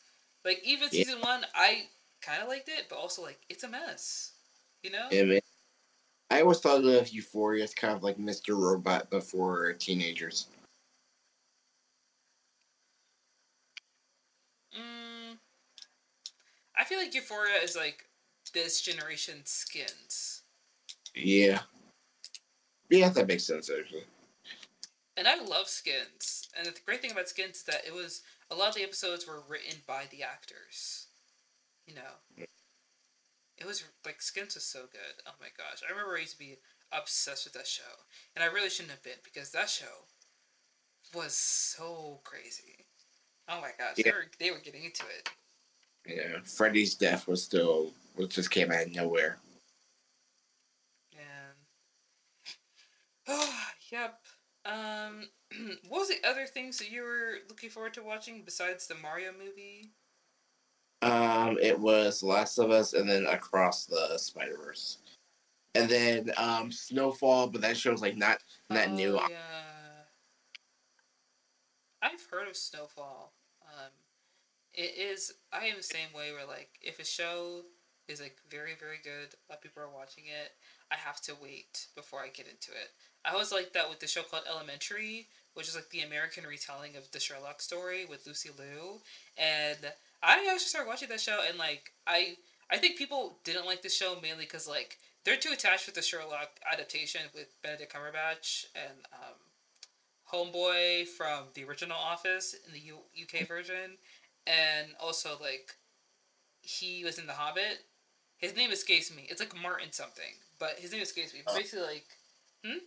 Like 0.45 0.61
even 0.63 0.89
Yeah. 0.91 1.03
season 1.03 1.21
one, 1.21 1.45
I 1.53 1.87
kind 2.21 2.41
of 2.41 2.47
liked 2.47 2.69
it, 2.69 2.87
but 2.89 2.97
also 2.97 3.21
like 3.21 3.39
it's 3.49 3.63
a 3.63 3.69
mess. 3.69 4.33
You 4.83 4.91
know? 4.91 5.07
Yeah, 5.11 5.23
man. 5.23 5.41
I 6.31 6.41
always 6.41 6.59
thought 6.59 6.83
of 6.83 7.09
Euphoria 7.09 7.63
as 7.63 7.73
kind 7.73 7.95
of 7.95 8.03
like 8.03 8.17
Mr. 8.17 8.55
Robot 8.55 9.09
before 9.09 9.73
teenagers. 9.73 10.47
Mm, 14.77 15.37
I 16.77 16.83
feel 16.83 16.99
like 16.99 17.15
Euphoria 17.15 17.57
is 17.63 17.75
like 17.75 18.05
this 18.53 18.81
generation's 18.81 19.49
skins. 19.49 20.43
Yeah. 21.15 21.59
Yeah, 22.89 23.09
that 23.09 23.27
makes 23.27 23.43
sense 23.43 23.69
actually. 23.69 24.03
And 25.19 25.27
I 25.27 25.35
love 25.43 25.67
Skins. 25.67 26.47
And 26.57 26.65
the 26.65 26.73
great 26.85 27.01
thing 27.01 27.11
about 27.11 27.27
Skins 27.27 27.57
is 27.57 27.63
that 27.63 27.85
it 27.85 27.93
was 27.93 28.21
a 28.49 28.55
lot 28.55 28.69
of 28.69 28.75
the 28.75 28.83
episodes 28.83 29.27
were 29.27 29.43
written 29.49 29.75
by 29.85 30.05
the 30.11 30.23
actors. 30.23 31.07
You 31.85 31.95
know. 31.95 32.45
It 33.57 33.65
was 33.67 33.83
like 34.05 34.21
Skins 34.21 34.55
was 34.55 34.63
so 34.63 34.83
good. 34.89 35.21
Oh 35.27 35.33
my 35.41 35.47
gosh. 35.57 35.81
I 35.85 35.91
remember 35.91 36.15
I 36.15 36.21
used 36.21 36.33
to 36.33 36.39
be 36.39 36.57
obsessed 36.93 37.43
with 37.43 37.53
that 37.55 37.67
show. 37.67 37.83
And 38.33 38.43
I 38.43 38.47
really 38.47 38.69
shouldn't 38.69 38.91
have 38.91 39.03
been 39.03 39.19
because 39.25 39.51
that 39.51 39.69
show 39.69 40.07
was 41.13 41.33
so 41.33 42.21
crazy. 42.23 42.85
Oh 43.49 43.59
my 43.59 43.71
gosh. 43.77 44.01
They 44.01 44.11
were 44.11 44.27
they 44.39 44.51
were 44.51 44.59
getting 44.63 44.85
into 44.85 45.03
it. 45.03 45.29
Yeah, 46.07 46.39
Freddy's 46.45 46.95
death 46.95 47.27
was 47.27 47.43
still 47.43 47.91
was 48.15 48.29
just 48.29 48.51
came 48.51 48.71
out 48.71 48.85
of 48.85 48.95
nowhere. 48.95 49.37
And 51.11 51.57
oh, 53.27 53.63
yep. 53.91 54.21
Um, 54.65 55.29
what 55.87 55.99
was 55.99 56.09
the 56.09 56.27
other 56.27 56.45
things 56.45 56.77
that 56.79 56.91
you 56.91 57.01
were 57.03 57.37
looking 57.47 57.69
forward 57.69 57.93
to 57.95 58.03
watching 58.03 58.43
besides 58.43 58.87
the 58.87 58.95
Mario 58.95 59.31
movie? 59.31 59.91
Um, 61.01 61.57
it 61.61 61.79
was 61.79 62.21
Last 62.21 62.57
of 62.57 62.71
Us, 62.71 62.93
and 62.93 63.09
then 63.09 63.25
Across 63.25 63.85
the 63.85 64.17
Spider 64.17 64.57
Verse, 64.57 64.97
and 65.75 65.89
then 65.89 66.31
um 66.37 66.71
Snowfall. 66.71 67.47
But 67.47 67.61
that 67.61 67.77
show's 67.77 68.01
like 68.01 68.17
not 68.17 68.39
not 68.69 68.91
new. 68.91 69.17
Oh, 69.17 69.27
Yeah. 69.29 69.37
I've 72.01 72.25
heard 72.29 72.47
of 72.47 72.55
Snowfall. 72.55 73.33
Um, 73.63 73.91
it 74.73 74.93
is. 74.97 75.33
I 75.53 75.65
am 75.65 75.77
the 75.77 75.83
same 75.83 76.09
way. 76.13 76.33
Where 76.33 76.45
like, 76.45 76.69
if 76.81 76.99
a 76.99 77.05
show 77.05 77.63
is 78.09 78.21
like 78.21 78.37
very 78.49 78.73
very 78.79 78.99
good, 79.03 79.33
a 79.33 79.51
lot 79.51 79.57
of 79.57 79.61
people 79.61 79.83
are 79.83 79.89
watching 79.89 80.25
it, 80.25 80.51
I 80.91 80.95
have 80.95 81.21
to 81.21 81.33
wait 81.41 81.87
before 81.95 82.21
I 82.21 82.29
get 82.29 82.47
into 82.47 82.71
it. 82.71 82.89
I 83.25 83.35
was 83.35 83.51
like 83.51 83.73
that 83.73 83.89
with 83.89 83.99
the 83.99 84.07
show 84.07 84.23
called 84.23 84.43
Elementary, 84.49 85.27
which 85.53 85.67
is 85.67 85.75
like 85.75 85.89
the 85.89 86.01
American 86.01 86.45
retelling 86.45 86.95
of 86.95 87.11
the 87.11 87.19
Sherlock 87.19 87.61
story 87.61 88.05
with 88.05 88.25
Lucy 88.25 88.49
Liu, 88.57 89.01
and 89.37 89.91
I 90.23 90.45
actually 90.49 90.59
started 90.59 90.87
watching 90.87 91.09
that 91.09 91.21
show, 91.21 91.39
and 91.47 91.57
like 91.57 91.91
I 92.07 92.35
I 92.69 92.77
think 92.77 92.97
people 92.97 93.37
didn't 93.43 93.65
like 93.65 93.81
the 93.81 93.89
show 93.89 94.17
mainly 94.21 94.45
because 94.45 94.67
like 94.67 94.97
they're 95.25 95.37
too 95.37 95.51
attached 95.51 95.85
with 95.85 95.95
the 95.95 96.01
Sherlock 96.01 96.49
adaptation 96.71 97.21
with 97.33 97.47
Benedict 97.61 97.93
Cumberbatch 97.93 98.65
and 98.75 99.05
um, 99.13 99.35
Homeboy 100.31 101.07
from 101.07 101.45
the 101.53 101.63
original 101.63 101.97
Office 101.97 102.55
in 102.65 102.73
the 102.73 102.79
U- 102.79 103.03
UK 103.21 103.47
version, 103.47 103.97
and 104.45 104.89
also 104.99 105.37
like 105.41 105.75
he 106.61 107.03
was 107.03 107.17
in 107.17 107.27
The 107.27 107.33
Hobbit. 107.33 107.79
His 108.39 108.55
name 108.55 108.71
escapes 108.71 109.13
me. 109.13 109.27
It's 109.29 109.41
like 109.41 109.53
Martin 109.61 109.91
something, 109.91 110.33
but 110.59 110.79
his 110.79 110.91
name 110.91 111.01
escapes 111.01 111.33
me. 111.33 111.41
Oh. 111.45 111.55
Basically, 111.55 111.85
like 111.85 112.05
hmm. 112.65 112.77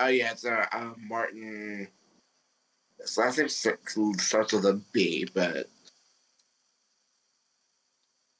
Oh 0.00 0.08
yeah, 0.08 0.32
it's 0.32 0.44
uh, 0.44 0.66
uh 0.72 0.92
Martin. 0.98 1.88
His 2.98 3.16
last 3.16 3.38
name 3.38 3.48
starts 3.48 4.52
with 4.52 4.64
a 4.64 4.80
B, 4.92 5.28
but 5.32 5.68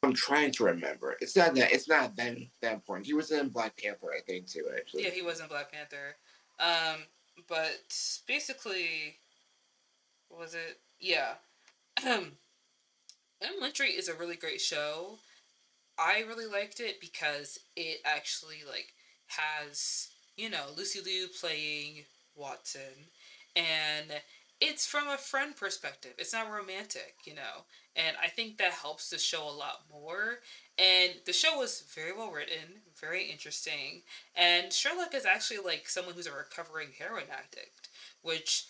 I'm 0.02 0.14
trying 0.14 0.52
to 0.52 0.64
remember. 0.64 1.16
It's 1.20 1.36
not 1.36 1.54
that. 1.54 1.72
It's 1.72 1.88
not 1.88 2.16
that 2.16 2.36
that 2.62 2.72
important. 2.72 3.06
He 3.06 3.14
was 3.14 3.30
in 3.30 3.50
Black 3.50 3.76
Panther, 3.76 4.10
I 4.16 4.20
think, 4.20 4.48
too. 4.48 4.66
Actually. 4.74 5.04
yeah, 5.04 5.10
he 5.10 5.22
was 5.22 5.40
in 5.40 5.48
Black 5.48 5.70
Panther. 5.70 6.16
Um, 6.58 7.02
but 7.46 7.78
basically, 8.26 9.16
was 10.30 10.54
it? 10.54 10.80
Yeah. 10.98 11.34
Elementary 13.42 13.90
is 13.90 14.08
a 14.08 14.14
really 14.14 14.36
great 14.36 14.60
show. 14.60 15.18
I 16.00 16.24
really 16.26 16.46
liked 16.46 16.80
it 16.80 17.00
because 17.00 17.58
it 17.76 17.98
actually 18.06 18.62
like 18.66 18.94
has 19.26 20.08
you 20.36 20.48
know 20.48 20.66
Lucy 20.76 21.00
Liu 21.04 21.28
playing 21.28 22.04
Watson, 22.34 23.10
and 23.54 24.06
it's 24.60 24.86
from 24.86 25.08
a 25.08 25.18
friend 25.18 25.54
perspective. 25.54 26.12
It's 26.18 26.32
not 26.32 26.50
romantic, 26.50 27.14
you 27.24 27.34
know, 27.34 27.64
and 27.96 28.16
I 28.22 28.28
think 28.28 28.56
that 28.56 28.72
helps 28.72 29.10
the 29.10 29.18
show 29.18 29.42
a 29.42 29.50
lot 29.50 29.82
more. 29.92 30.38
And 30.78 31.12
the 31.26 31.32
show 31.34 31.58
was 31.58 31.84
very 31.94 32.12
well 32.16 32.30
written, 32.30 32.80
very 32.98 33.24
interesting, 33.30 34.02
and 34.34 34.72
Sherlock 34.72 35.14
is 35.14 35.26
actually 35.26 35.58
like 35.58 35.86
someone 35.88 36.14
who's 36.14 36.26
a 36.26 36.32
recovering 36.32 36.88
heroin 36.98 37.24
addict, 37.30 37.90
which 38.22 38.64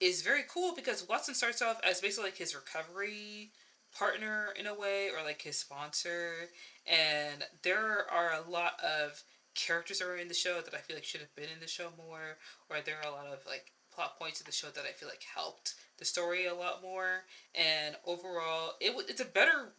is 0.00 0.22
very 0.22 0.44
cool 0.48 0.76
because 0.76 1.08
Watson 1.08 1.34
starts 1.34 1.60
off 1.60 1.80
as 1.82 2.00
basically 2.00 2.30
like 2.30 2.38
his 2.38 2.54
recovery 2.54 3.50
partner 3.96 4.52
in 4.58 4.66
a 4.66 4.74
way 4.74 5.10
or 5.10 5.22
like 5.22 5.42
his 5.42 5.56
sponsor 5.56 6.48
and 6.86 7.44
there 7.62 8.06
are 8.10 8.32
a 8.32 8.48
lot 8.50 8.78
of 8.82 9.22
characters 9.54 9.98
that 9.98 10.06
are 10.06 10.16
in 10.16 10.28
the 10.28 10.34
show 10.34 10.60
that 10.60 10.74
I 10.74 10.78
feel 10.78 10.96
like 10.96 11.04
should 11.04 11.20
have 11.20 11.34
been 11.34 11.48
in 11.52 11.60
the 11.60 11.66
show 11.66 11.90
more 11.96 12.38
or 12.70 12.80
there 12.80 12.98
are 12.98 13.08
a 13.08 13.14
lot 13.14 13.26
of 13.26 13.44
like 13.46 13.72
plot 13.92 14.18
points 14.18 14.40
of 14.40 14.46
the 14.46 14.52
show 14.52 14.68
that 14.68 14.84
I 14.84 14.92
feel 14.92 15.08
like 15.08 15.22
helped 15.22 15.74
the 15.98 16.04
story 16.04 16.46
a 16.46 16.54
lot 16.54 16.82
more 16.82 17.24
and 17.54 17.96
overall 18.04 18.74
it 18.80 18.88
w- 18.88 19.06
it's 19.08 19.20
a 19.20 19.24
better 19.24 19.72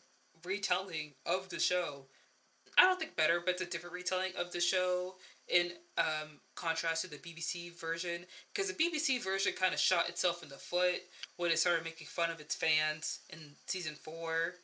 retelling 0.44 1.14
of 1.26 1.50
the 1.50 1.60
show. 1.60 2.06
I 2.78 2.84
don't 2.84 3.00
think 3.00 3.16
better 3.16 3.40
but 3.40 3.52
it's 3.56 3.62
a 3.62 3.66
different 3.66 3.94
retelling 3.96 4.34
of 4.38 4.52
the 4.52 4.62
show 4.62 5.18
in 5.50 5.72
um, 5.98 6.40
contrast 6.56 7.04
to 7.04 7.10
the 7.10 7.18
BBC 7.18 7.80
version 7.80 8.26
because 8.54 8.72
the 8.72 8.84
BBC 8.84 9.24
version 9.24 9.54
kind 9.54 9.74
of 9.74 9.80
shot 9.80 10.10
itself 10.10 10.44
in 10.44 10.50
the 10.50 10.56
foot 10.56 11.02
when 11.38 11.52
it 11.52 11.60
started 11.60 11.84
making 11.84 12.08
fun 12.08 12.30
of 12.30 12.40
its 12.40 12.56
fans 12.56 13.20
in 13.32 13.40
season 13.66 13.96
four, 13.96 14.56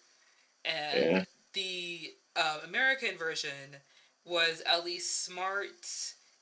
and 0.63 1.03
Yeah. 1.11 1.23
the 1.53 2.13
uh, 2.35 2.59
American 2.65 3.17
version 3.17 3.77
was 4.25 4.61
at 4.65 4.85
least 4.85 5.23
smart. 5.25 5.87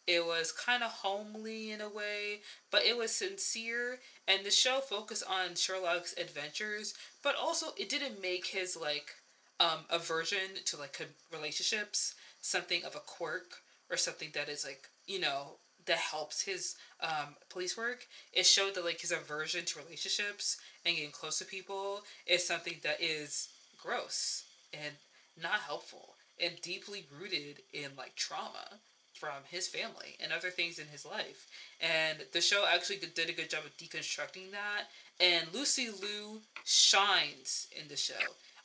It 0.05 0.25
was 0.25 0.51
kind 0.51 0.83
of 0.83 0.91
homely 0.91 1.71
in 1.71 1.79
a 1.81 1.87
way, 1.89 2.41
but 2.71 2.83
it 2.83 2.97
was 2.97 3.11
sincere, 3.11 3.99
and 4.27 4.45
the 4.45 4.51
show 4.51 4.79
focused 4.81 5.23
on 5.29 5.55
Sherlock's 5.55 6.13
adventures, 6.17 6.93
but 7.21 7.35
also 7.35 7.67
it 7.77 7.89
didn't 7.89 8.21
make 8.21 8.45
his 8.47 8.75
like 8.75 9.15
um, 9.59 9.85
aversion 9.89 10.57
to 10.65 10.77
like 10.77 10.99
relationships 11.31 12.15
something 12.41 12.83
of 12.83 12.95
a 12.95 12.99
quirk 12.99 13.62
or 13.93 13.97
something 13.97 14.29
that 14.33 14.49
is 14.49 14.65
like 14.65 14.89
you 15.05 15.19
know 15.19 15.57
that 15.85 15.97
helps 15.97 16.41
his 16.41 16.75
um, 17.01 17.35
police 17.49 17.77
work. 17.77 18.07
It 18.31 18.45
showed 18.45 18.75
that 18.75 18.85
like 18.85 19.01
his 19.01 19.11
aversion 19.11 19.65
to 19.65 19.79
relationships 19.79 20.57
and 20.85 20.95
getting 20.95 21.11
close 21.11 21.39
to 21.39 21.45
people 21.45 22.01
is 22.25 22.45
something 22.45 22.75
that 22.83 23.01
is 23.01 23.49
gross 23.81 24.45
and 24.73 24.93
not 25.41 25.59
helpful 25.59 26.15
and 26.41 26.53
deeply 26.61 27.05
rooted 27.19 27.61
in 27.73 27.91
like 27.97 28.15
trauma 28.15 28.79
from 29.13 29.43
his 29.49 29.67
family 29.67 30.17
and 30.21 30.31
other 30.31 30.49
things 30.49 30.79
in 30.79 30.87
his 30.87 31.05
life. 31.05 31.47
And 31.79 32.19
the 32.31 32.41
show 32.41 32.65
actually 32.67 32.97
did 32.97 33.29
a 33.29 33.33
good 33.33 33.49
job 33.49 33.63
of 33.65 33.77
deconstructing 33.77 34.51
that. 34.51 34.85
And 35.19 35.47
Lucy 35.53 35.89
Liu 35.89 36.41
shines 36.65 37.67
in 37.79 37.87
the 37.87 37.95
show. 37.95 38.13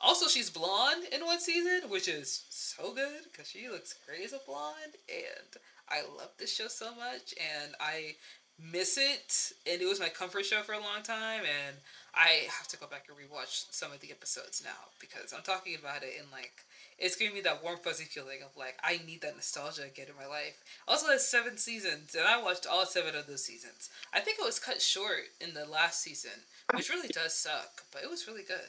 Also, 0.00 0.28
she's 0.28 0.50
blonde 0.50 1.04
in 1.12 1.24
one 1.24 1.40
season, 1.40 1.90
which 1.90 2.08
is 2.08 2.44
so 2.50 2.92
good 2.94 3.24
because 3.30 3.48
she 3.48 3.68
looks 3.68 3.94
great 4.06 4.24
as 4.24 4.32
a 4.32 4.40
blonde. 4.46 4.96
And 5.08 5.62
I 5.88 6.02
love 6.16 6.30
this 6.38 6.54
show 6.54 6.68
so 6.68 6.94
much. 6.94 7.34
And 7.38 7.74
I 7.80 8.14
miss 8.60 8.96
it. 8.96 9.52
And 9.70 9.82
it 9.82 9.86
was 9.86 10.00
my 10.00 10.08
comfort 10.08 10.44
show 10.44 10.62
for 10.62 10.72
a 10.72 10.80
long 10.80 11.02
time. 11.02 11.42
And 11.42 11.76
I 12.14 12.46
have 12.58 12.68
to 12.68 12.76
go 12.76 12.86
back 12.86 13.06
and 13.08 13.18
rewatch 13.18 13.66
some 13.70 13.92
of 13.92 14.00
the 14.00 14.10
episodes 14.10 14.62
now 14.64 14.90
because 15.00 15.32
I'm 15.32 15.42
talking 15.42 15.76
about 15.78 16.02
it 16.02 16.14
in 16.18 16.30
like 16.30 16.64
it's 16.98 17.14
giving 17.14 17.34
me 17.34 17.40
that 17.42 17.62
warm 17.62 17.78
fuzzy 17.78 18.04
feeling 18.04 18.38
of 18.42 18.56
like 18.56 18.76
I 18.82 19.00
need 19.06 19.22
that 19.22 19.36
nostalgia 19.36 19.82
again 19.82 20.06
in 20.08 20.16
my 20.16 20.26
life. 20.26 20.62
Also, 20.88 21.06
has 21.06 21.28
seven 21.28 21.56
seasons, 21.56 22.14
and 22.14 22.26
I 22.26 22.42
watched 22.42 22.66
all 22.66 22.86
seven 22.86 23.14
of 23.14 23.26
those 23.26 23.44
seasons. 23.44 23.90
I 24.12 24.20
think 24.20 24.38
it 24.38 24.44
was 24.44 24.58
cut 24.58 24.82
short 24.82 25.30
in 25.40 25.54
the 25.54 25.64
last 25.64 26.00
season, 26.00 26.42
which 26.74 26.88
really 26.88 27.08
does 27.08 27.34
suck, 27.34 27.82
but 27.92 28.02
it 28.02 28.10
was 28.10 28.26
really 28.26 28.42
good. 28.42 28.68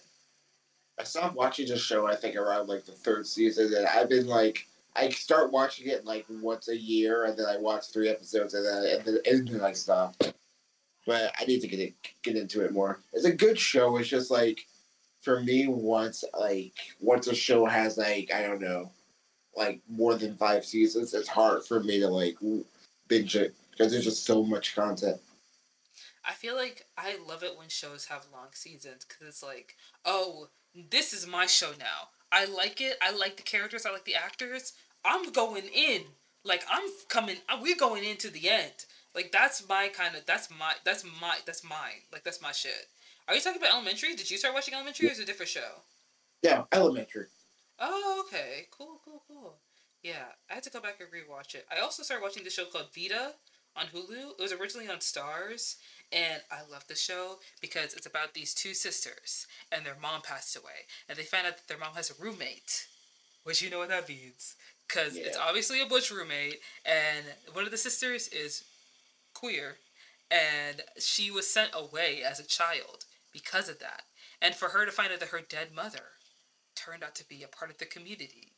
I 0.99 1.03
stopped 1.03 1.35
watching 1.35 1.67
the 1.67 1.77
show. 1.77 2.07
I 2.07 2.15
think 2.15 2.35
around 2.35 2.67
like 2.67 2.85
the 2.85 2.91
third 2.91 3.25
season, 3.25 3.73
and 3.73 3.87
I've 3.87 4.09
been 4.09 4.27
like, 4.27 4.67
I 4.95 5.09
start 5.09 5.51
watching 5.51 5.87
it 5.87 6.05
like 6.05 6.25
once 6.29 6.67
a 6.67 6.77
year, 6.77 7.25
and 7.25 7.37
then 7.37 7.45
I 7.45 7.57
watch 7.57 7.85
three 7.93 8.09
episodes, 8.09 8.53
and 8.53 8.65
then 8.65 8.97
and 8.97 9.05
then, 9.05 9.19
and 9.25 9.47
then 9.47 9.61
I 9.61 9.71
stop. 9.71 10.15
But 11.07 11.33
I 11.39 11.45
need 11.45 11.61
to 11.61 11.67
get 11.67 11.79
it, 11.79 11.93
get 12.21 12.35
into 12.35 12.63
it 12.65 12.73
more. 12.73 12.99
It's 13.13 13.25
a 13.25 13.33
good 13.33 13.57
show. 13.57 13.97
It's 13.97 14.09
just 14.09 14.29
like 14.29 14.59
for 15.21 15.41
me 15.41 15.67
once 15.67 16.23
like 16.37 16.73
once 16.99 17.27
a 17.27 17.35
show 17.35 17.65
has 17.65 17.97
like 17.97 18.31
I 18.33 18.41
don't 18.41 18.61
know 18.61 18.91
like 19.55 19.81
more 19.89 20.15
than 20.15 20.35
five 20.35 20.65
seasons, 20.65 21.13
it's 21.13 21.27
hard 21.27 21.63
for 21.65 21.81
me 21.81 21.99
to 21.99 22.07
like 22.07 22.37
binge 23.07 23.35
it 23.35 23.55
because 23.71 23.91
there's 23.91 24.05
just 24.05 24.25
so 24.25 24.43
much 24.43 24.75
content. 24.75 25.19
I 26.25 26.33
feel 26.33 26.55
like 26.55 26.85
I 26.97 27.17
love 27.27 27.43
it 27.43 27.57
when 27.57 27.69
shows 27.69 28.05
have 28.05 28.25
long 28.31 28.49
seasons 28.53 29.05
because 29.05 29.27
it's 29.27 29.43
like, 29.43 29.75
oh, 30.05 30.49
this 30.89 31.13
is 31.13 31.27
my 31.27 31.45
show 31.45 31.71
now. 31.79 32.09
I 32.31 32.45
like 32.45 32.81
it. 32.81 32.97
I 33.01 33.11
like 33.11 33.37
the 33.37 33.43
characters. 33.43 33.85
I 33.85 33.91
like 33.91 34.05
the 34.05 34.15
actors. 34.15 34.73
I'm 35.03 35.31
going 35.31 35.65
in. 35.73 36.03
Like 36.43 36.63
I'm 36.71 36.89
coming. 37.09 37.37
Uh, 37.47 37.59
we're 37.61 37.75
going 37.75 38.03
into 38.03 38.29
the 38.29 38.49
end. 38.49 38.85
Like 39.15 39.31
that's 39.31 39.67
my 39.67 39.89
kind 39.89 40.15
of. 40.15 40.25
That's 40.25 40.49
my. 40.49 40.73
That's 40.85 41.03
my. 41.19 41.37
That's 41.45 41.63
mine. 41.63 42.03
Like 42.13 42.23
that's 42.23 42.41
my 42.41 42.51
shit. 42.51 42.87
Are 43.27 43.35
you 43.35 43.41
talking 43.41 43.61
about 43.61 43.73
Elementary? 43.73 44.15
Did 44.15 44.29
you 44.31 44.37
start 44.37 44.53
watching 44.53 44.73
Elementary, 44.73 45.07
or 45.07 45.11
is 45.11 45.19
it 45.19 45.23
a 45.23 45.25
different 45.25 45.49
show? 45.49 45.81
Yeah, 46.41 46.63
Elementary. 46.71 47.27
Oh, 47.79 48.23
okay. 48.25 48.67
Cool, 48.71 48.99
cool, 49.05 49.23
cool. 49.27 49.55
Yeah, 50.03 50.25
I 50.49 50.55
had 50.55 50.63
to 50.63 50.69
go 50.69 50.79
back 50.79 50.99
and 50.99 51.09
rewatch 51.09 51.55
it. 51.55 51.65
I 51.71 51.81
also 51.81 52.03
started 52.03 52.23
watching 52.23 52.43
the 52.43 52.49
show 52.49 52.65
called 52.65 52.93
Vida 52.93 53.33
on 53.75 53.87
Hulu. 53.87 54.31
It 54.31 54.41
was 54.41 54.53
originally 54.53 54.89
on 54.89 54.97
Starz, 54.97 55.75
and 56.11 56.41
I 56.51 56.61
love 56.71 56.85
the 56.87 56.95
show 56.95 57.39
because 57.61 57.93
it's 57.93 58.07
about 58.07 58.33
these 58.33 58.53
two 58.53 58.73
sisters, 58.73 59.47
and 59.71 59.85
their 59.85 59.97
mom 60.01 60.21
passed 60.21 60.55
away, 60.55 60.87
and 61.07 61.17
they 61.17 61.23
find 61.23 61.45
out 61.45 61.57
that 61.57 61.67
their 61.67 61.77
mom 61.77 61.93
has 61.95 62.09
a 62.09 62.23
roommate, 62.23 62.87
which 63.43 63.61
you 63.61 63.69
know 63.69 63.79
what 63.79 63.89
that 63.89 64.09
means, 64.09 64.55
because 64.87 65.15
yeah. 65.15 65.25
it's 65.25 65.37
obviously 65.37 65.81
a 65.81 65.85
butch 65.85 66.11
roommate, 66.11 66.59
and 66.85 67.25
one 67.53 67.65
of 67.65 67.71
the 67.71 67.77
sisters 67.77 68.27
is 68.29 68.63
queer, 69.33 69.77
and 70.31 70.81
she 70.97 71.31
was 71.31 71.47
sent 71.47 71.71
away 71.73 72.23
as 72.23 72.39
a 72.39 72.47
child 72.47 73.05
because 73.31 73.69
of 73.69 73.79
that. 73.79 74.03
And 74.41 74.55
for 74.55 74.69
her 74.69 74.85
to 74.85 74.91
find 74.91 75.11
out 75.11 75.19
that 75.19 75.29
her 75.29 75.41
dead 75.41 75.69
mother 75.75 76.13
turned 76.75 77.03
out 77.03 77.15
to 77.15 77.27
be 77.27 77.43
a 77.43 77.47
part 77.47 77.71
of 77.71 77.77
the 77.77 77.85
community, 77.85 78.53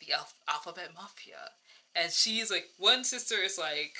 the 0.00 0.12
Alph- 0.12 0.34
alphabet 0.48 0.90
mafia. 0.94 1.50
And 1.94 2.12
she's 2.12 2.50
like, 2.50 2.66
one 2.78 3.04
sister 3.04 3.36
is 3.36 3.58
like, 3.58 3.94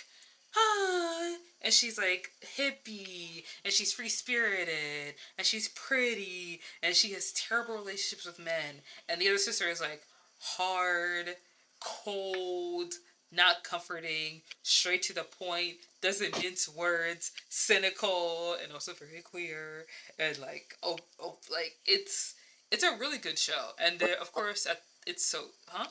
and 1.65 1.73
she's 1.73 1.99
like 1.99 2.31
hippie, 2.57 3.45
and 3.65 3.73
she's 3.73 3.93
free 3.93 4.09
spirited, 4.09 5.15
and 5.39 5.47
she's 5.47 5.69
pretty, 5.69 6.61
and 6.83 6.95
she 6.95 7.13
has 7.13 7.33
terrible 7.33 7.77
relationships 7.77 8.27
with 8.27 8.39
men. 8.39 8.83
And 9.09 9.21
the 9.21 9.29
other 9.29 9.39
sister 9.39 9.69
is 9.69 9.81
like 9.81 10.03
hard, 10.39 11.37
cold, 11.81 12.95
not 13.33 13.65
comforting, 13.65 14.43
straight 14.63 15.03
to 15.03 15.15
the 15.15 15.25
point, 15.25 15.77
doesn't 16.03 16.41
mince 16.43 16.69
words, 16.69 17.33
cynical, 17.49 18.57
and 18.63 18.73
also 18.73 18.93
very 18.93 19.23
queer, 19.23 19.87
and 20.19 20.39
like 20.39 20.77
oh 20.83 20.99
oh 21.21 21.39
like 21.51 21.77
it's 21.87 22.35
it's 22.71 22.85
a 22.85 22.97
really 22.99 23.19
good 23.19 23.39
show, 23.39 23.71
and 23.83 24.03
of 24.21 24.33
course 24.33 24.67
at, 24.67 24.83
it's 25.07 25.25
so 25.25 25.47
huh. 25.69 25.87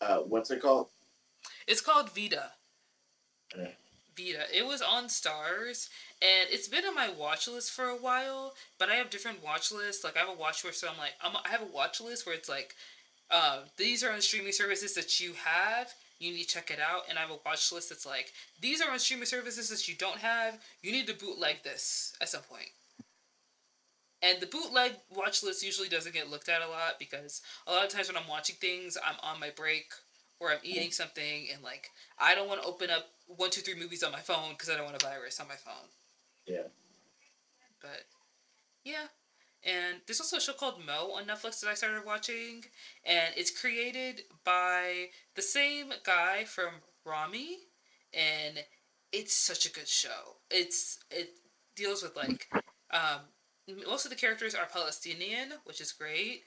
Uh, 0.00 0.18
what's 0.18 0.50
it 0.50 0.60
called? 0.60 0.88
It's 1.66 1.80
called 1.80 2.10
Vida. 2.14 2.52
Vida. 4.16 4.44
It 4.52 4.66
was 4.66 4.80
on 4.82 5.06
Starz, 5.06 5.88
and 6.22 6.48
it's 6.50 6.68
been 6.68 6.84
on 6.84 6.94
my 6.94 7.10
watch 7.10 7.48
list 7.48 7.72
for 7.72 7.86
a 7.86 7.96
while. 7.96 8.54
But 8.78 8.88
I 8.88 8.94
have 8.94 9.10
different 9.10 9.42
watch 9.44 9.72
lists. 9.72 10.04
Like 10.04 10.16
I 10.16 10.20
have 10.20 10.28
a 10.28 10.40
watch 10.40 10.64
list, 10.64 10.80
so 10.80 10.88
I'm 10.88 10.98
like, 10.98 11.12
I'm, 11.22 11.36
I 11.44 11.48
have 11.48 11.62
a 11.62 11.72
watch 11.72 12.00
list 12.00 12.26
where 12.26 12.34
it's 12.34 12.48
like, 12.48 12.74
uh, 13.30 13.60
these 13.76 14.04
are 14.04 14.12
on 14.12 14.20
streaming 14.20 14.52
services 14.52 14.94
that 14.94 15.20
you 15.20 15.32
have, 15.44 15.92
you 16.18 16.32
need 16.32 16.44
to 16.44 16.48
check 16.48 16.70
it 16.70 16.78
out. 16.80 17.02
And 17.08 17.18
I 17.18 17.22
have 17.22 17.30
a 17.30 17.38
watch 17.44 17.72
list 17.72 17.88
that's 17.88 18.06
like, 18.06 18.32
these 18.60 18.80
are 18.80 18.90
on 18.90 18.98
streaming 18.98 19.26
services 19.26 19.68
that 19.70 19.88
you 19.88 19.94
don't 19.94 20.18
have. 20.18 20.60
You 20.82 20.92
need 20.92 21.06
to 21.08 21.14
bootleg 21.14 21.62
this 21.64 22.14
at 22.20 22.28
some 22.28 22.42
point. 22.42 22.70
And 24.22 24.40
the 24.40 24.46
bootleg 24.46 24.92
watch 25.14 25.42
list 25.42 25.64
usually 25.64 25.88
doesn't 25.88 26.14
get 26.14 26.30
looked 26.30 26.48
at 26.48 26.62
a 26.62 26.68
lot 26.68 26.98
because 26.98 27.42
a 27.66 27.72
lot 27.72 27.84
of 27.84 27.90
times 27.90 28.08
when 28.08 28.16
I'm 28.16 28.28
watching 28.28 28.56
things, 28.56 28.96
I'm 29.04 29.16
on 29.22 29.38
my 29.38 29.50
break 29.50 29.86
or 30.40 30.50
I'm 30.50 30.58
eating 30.62 30.90
something 30.90 31.46
and 31.52 31.62
like 31.62 31.90
I 32.18 32.34
don't 32.34 32.48
want 32.48 32.62
to 32.62 32.66
open 32.66 32.90
up 32.90 33.06
one, 33.26 33.50
two, 33.50 33.60
three 33.60 33.78
movies 33.78 34.02
on 34.02 34.12
my 34.12 34.20
phone 34.20 34.50
because 34.50 34.70
I 34.70 34.76
don't 34.76 34.84
want 34.84 35.02
a 35.02 35.06
virus 35.06 35.40
on 35.40 35.48
my 35.48 35.54
phone. 35.54 35.88
Yeah. 36.46 36.68
But 37.80 38.04
yeah, 38.84 39.06
and 39.64 40.00
there's 40.06 40.20
also 40.20 40.36
a 40.36 40.40
show 40.40 40.52
called 40.52 40.84
Mo 40.84 41.12
on 41.14 41.24
Netflix 41.24 41.60
that 41.60 41.70
I 41.70 41.74
started 41.74 42.04
watching, 42.04 42.64
and 43.04 43.34
it's 43.36 43.50
created 43.50 44.22
by 44.44 45.08
the 45.36 45.42
same 45.42 45.92
guy 46.04 46.44
from 46.44 46.74
Ramy, 47.04 47.58
and 48.12 48.58
it's 49.12 49.34
such 49.34 49.66
a 49.66 49.72
good 49.72 49.88
show. 49.88 50.36
It's 50.50 50.98
it 51.10 51.30
deals 51.76 52.02
with 52.02 52.16
like 52.16 52.48
um, 52.90 53.20
most 53.86 54.04
of 54.04 54.10
the 54.10 54.16
characters 54.16 54.54
are 54.54 54.66
Palestinian, 54.66 55.52
which 55.64 55.80
is 55.80 55.92
great. 55.92 56.42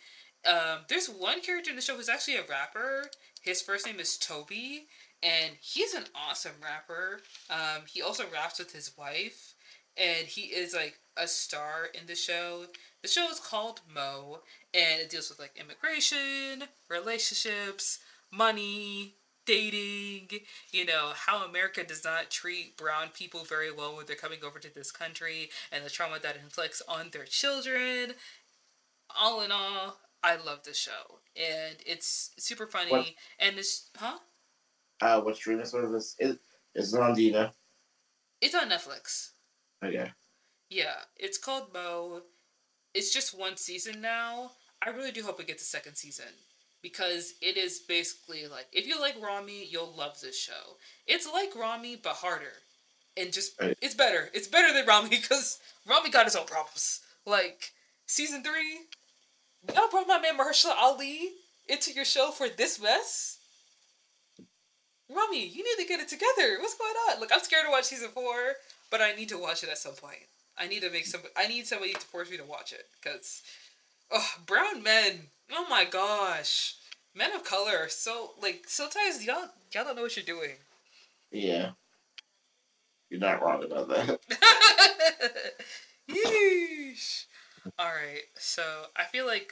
Um, 0.46 0.80
there's 0.88 1.08
one 1.08 1.42
character 1.42 1.72
in 1.72 1.76
the 1.76 1.82
show 1.82 1.96
who's 1.96 2.10
actually 2.10 2.38
a 2.38 2.46
rapper. 2.48 3.10
His 3.42 3.62
first 3.62 3.86
name 3.86 4.00
is 4.00 4.18
Tobe, 4.18 4.86
and 5.24 5.54
he's 5.60 5.94
an 5.94 6.06
awesome 6.16 6.54
rapper. 6.62 7.22
Um, 7.50 7.84
he 7.88 8.02
also 8.02 8.24
raps 8.32 8.60
with 8.60 8.72
his 8.72 8.92
wife, 8.98 9.54
and 9.98 10.28
he 10.28 10.42
is 10.42 10.74
like 10.74 11.00
a 11.18 11.28
star 11.28 11.88
in 12.00 12.08
the 12.08 12.16
show. 12.16 12.66
The 13.02 13.08
show 13.08 13.30
is 13.30 13.40
called 13.40 13.82
Mo, 13.94 14.40
and 14.74 15.02
it 15.02 15.10
deals 15.10 15.30
with 15.30 15.40
like 15.40 15.60
immigration, 15.60 16.68
relationships, 16.90 18.00
money, 18.32 19.16
dating, 19.48 20.28
you 20.72 20.86
know, 20.86 21.12
how 21.16 21.46
America 21.46 21.84
does 21.84 22.04
not 22.04 22.30
treat 22.30 22.78
brown 22.78 23.08
people 23.14 23.44
very 23.46 23.72
well 23.72 23.96
when 23.96 24.06
they're 24.06 24.16
coming 24.16 24.40
over 24.46 24.60
to 24.60 24.74
this 24.76 24.92
country 24.92 25.50
and 25.72 25.84
the 25.84 25.90
trauma 25.90 26.20
that 26.22 26.38
inflicts 26.44 26.82
on 26.88 27.10
their 27.12 27.24
children. 27.24 28.14
All 29.20 29.42
in 29.42 29.52
all, 29.52 29.98
I 30.22 30.36
love 30.36 30.64
the 30.64 30.74
show. 30.74 31.22
And 31.36 31.78
it's 31.86 32.32
super 32.38 32.68
funny. 32.68 32.92
What? 32.92 33.08
And 33.40 33.58
it's, 33.58 33.90
huh? 33.96 34.18
Uh, 35.02 35.22
what 35.22 35.36
streaming 35.36 35.66
service 35.66 36.16
is, 36.20 36.38
is 36.76 36.94
it 36.94 37.00
on, 37.00 37.14
do 37.14 37.22
you 37.22 37.32
know? 37.32 37.50
It's 38.42 38.56
on 38.56 38.70
Netflix. 38.70 39.32
Okay. 39.84 40.12
Yeah, 40.70 40.96
it's 41.18 41.38
called 41.38 41.74
Mo 41.74 42.22
it's 42.98 43.14
just 43.14 43.38
one 43.38 43.58
season 43.58 44.02
now. 44.02 44.52
I 44.84 44.90
really 44.90 45.12
do 45.12 45.24
hope 45.24 45.40
it 45.40 45.48
gets 45.48 45.62
a 45.62 45.68
second 45.68 45.96
season 45.96 46.26
because 46.82 47.34
it 47.42 47.58
is 47.58 47.80
basically 47.88 48.48
like 48.48 48.66
if 48.74 48.88
you 48.88 49.00
like 49.00 49.16
Ramy, 49.22 49.66
you'll 49.66 49.94
love 49.96 50.20
this 50.20 50.38
show. 50.38 50.78
It's 51.06 51.32
like 51.32 51.56
Ramy 51.56 51.96
but 51.96 52.14
harder, 52.14 52.54
and 53.16 53.32
just 53.32 53.60
right. 53.62 53.78
it's 53.82 53.94
better. 53.94 54.30
It's 54.34 54.48
better 54.48 54.74
than 54.74 54.88
Ramy 54.88 55.10
because 55.10 55.60
Ramy 55.88 56.10
got 56.10 56.26
his 56.26 56.36
own 56.36 56.48
problems. 56.48 57.02
Like 57.26 57.72
season 58.08 58.44
three, 58.44 58.80
y'all 59.76 59.90
brought 59.90 60.08
my 60.08 60.20
man 60.20 60.38
Mahershala 60.38 60.76
Ali 60.78 61.32
into 61.70 61.94
your 61.94 62.06
show 62.06 62.32
for 62.32 62.50
this 62.50 62.82
mess. 62.82 63.37
Ramy, 65.10 65.48
you 65.48 65.64
need 65.64 65.82
to 65.82 65.88
get 65.88 66.00
it 66.00 66.08
together. 66.08 66.58
What's 66.60 66.76
going 66.76 66.94
on? 67.10 67.20
Look, 67.20 67.32
I'm 67.34 67.40
scared 67.40 67.66
to 67.66 67.72
watch 67.72 67.86
season 67.86 68.10
four, 68.10 68.36
but 68.92 69.02
I 69.02 69.14
need 69.14 69.30
to 69.30 69.38
watch 69.38 69.64
it 69.64 69.70
at 69.70 69.78
some 69.78 69.94
point. 69.94 70.26
I 70.58 70.68
need 70.68 70.82
to 70.82 70.90
make 70.90 71.06
some. 71.06 71.22
I 71.36 71.48
need 71.48 71.68
somebody 71.68 71.94
to 71.94 72.00
force 72.00 72.30
me 72.30 72.38
to 72.38 72.44
watch 72.44 72.74
it 72.74 72.86
because, 73.02 73.42
oh, 74.12 74.30
brown 74.46 74.84
men. 74.84 75.22
Oh 75.52 75.66
my 75.70 75.86
gosh, 75.86 76.76
men 77.16 77.34
of 77.34 77.44
color 77.44 77.78
are 77.78 77.90
so 77.90 78.32
like 78.42 78.66
sometimes 78.68 79.24
y'all 79.24 79.50
y'all 79.74 79.86
don't 79.86 79.96
know 79.96 80.02
what 80.02 80.16
you're 80.18 80.26
doing. 80.26 80.56
Yeah. 81.32 81.72
You're 83.10 83.20
not 83.20 83.42
wrong 83.42 83.64
about 83.64 83.88
that. 83.90 84.20
Yeesh. 86.10 87.26
All 87.80 87.88
right, 87.88 88.24
so 88.36 88.64
I 88.96 89.04
feel 89.04 89.26
like 89.26 89.52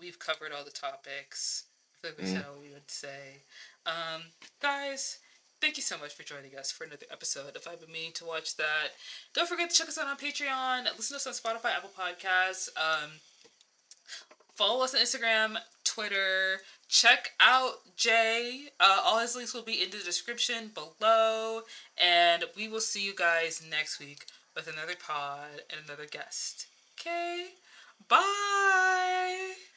we've 0.00 0.18
covered 0.18 0.52
all 0.52 0.64
the 0.64 0.70
topics. 0.70 1.64
I 1.92 2.00
feel 2.00 2.10
like 2.10 2.20
we 2.20 2.26
said 2.26 2.44
all 2.48 2.60
we 2.62 2.72
would 2.72 2.90
say. 2.90 3.42
Um, 3.86 4.22
guys, 4.60 5.18
thank 5.60 5.76
you 5.76 5.82
so 5.82 5.96
much 5.98 6.14
for 6.14 6.24
joining 6.24 6.56
us 6.58 6.72
for 6.72 6.84
another 6.84 7.06
episode 7.10 7.54
If 7.54 7.68
I've 7.68 7.80
been 7.80 7.92
meaning 7.92 8.12
to 8.14 8.24
watch 8.24 8.56
that. 8.56 8.92
Don't 9.34 9.48
forget 9.48 9.70
to 9.70 9.76
check 9.76 9.88
us 9.88 9.98
out 9.98 10.08
on 10.08 10.16
Patreon. 10.16 10.84
Listen 10.96 11.18
to 11.18 11.26
us 11.26 11.26
on 11.26 11.32
Spotify, 11.32 11.76
Apple 11.76 11.90
Podcasts. 11.96 12.68
Um, 12.76 13.10
follow 14.54 14.82
us 14.82 14.94
on 14.94 15.00
Instagram, 15.00 15.56
Twitter. 15.84 16.58
Check 16.88 17.30
out 17.40 17.74
Jay. 17.96 18.68
Uh, 18.80 19.02
all 19.04 19.20
his 19.20 19.36
links 19.36 19.54
will 19.54 19.62
be 19.62 19.82
in 19.82 19.90
the 19.90 19.98
description 19.98 20.72
below. 20.74 21.62
And 21.96 22.44
we 22.56 22.68
will 22.68 22.80
see 22.80 23.04
you 23.04 23.14
guys 23.14 23.62
next 23.70 24.00
week 24.00 24.26
with 24.54 24.66
another 24.66 24.94
pod 24.98 25.62
and 25.70 25.80
another 25.86 26.06
guest. 26.10 26.66
Okay? 26.98 27.46
Bye! 28.08 29.75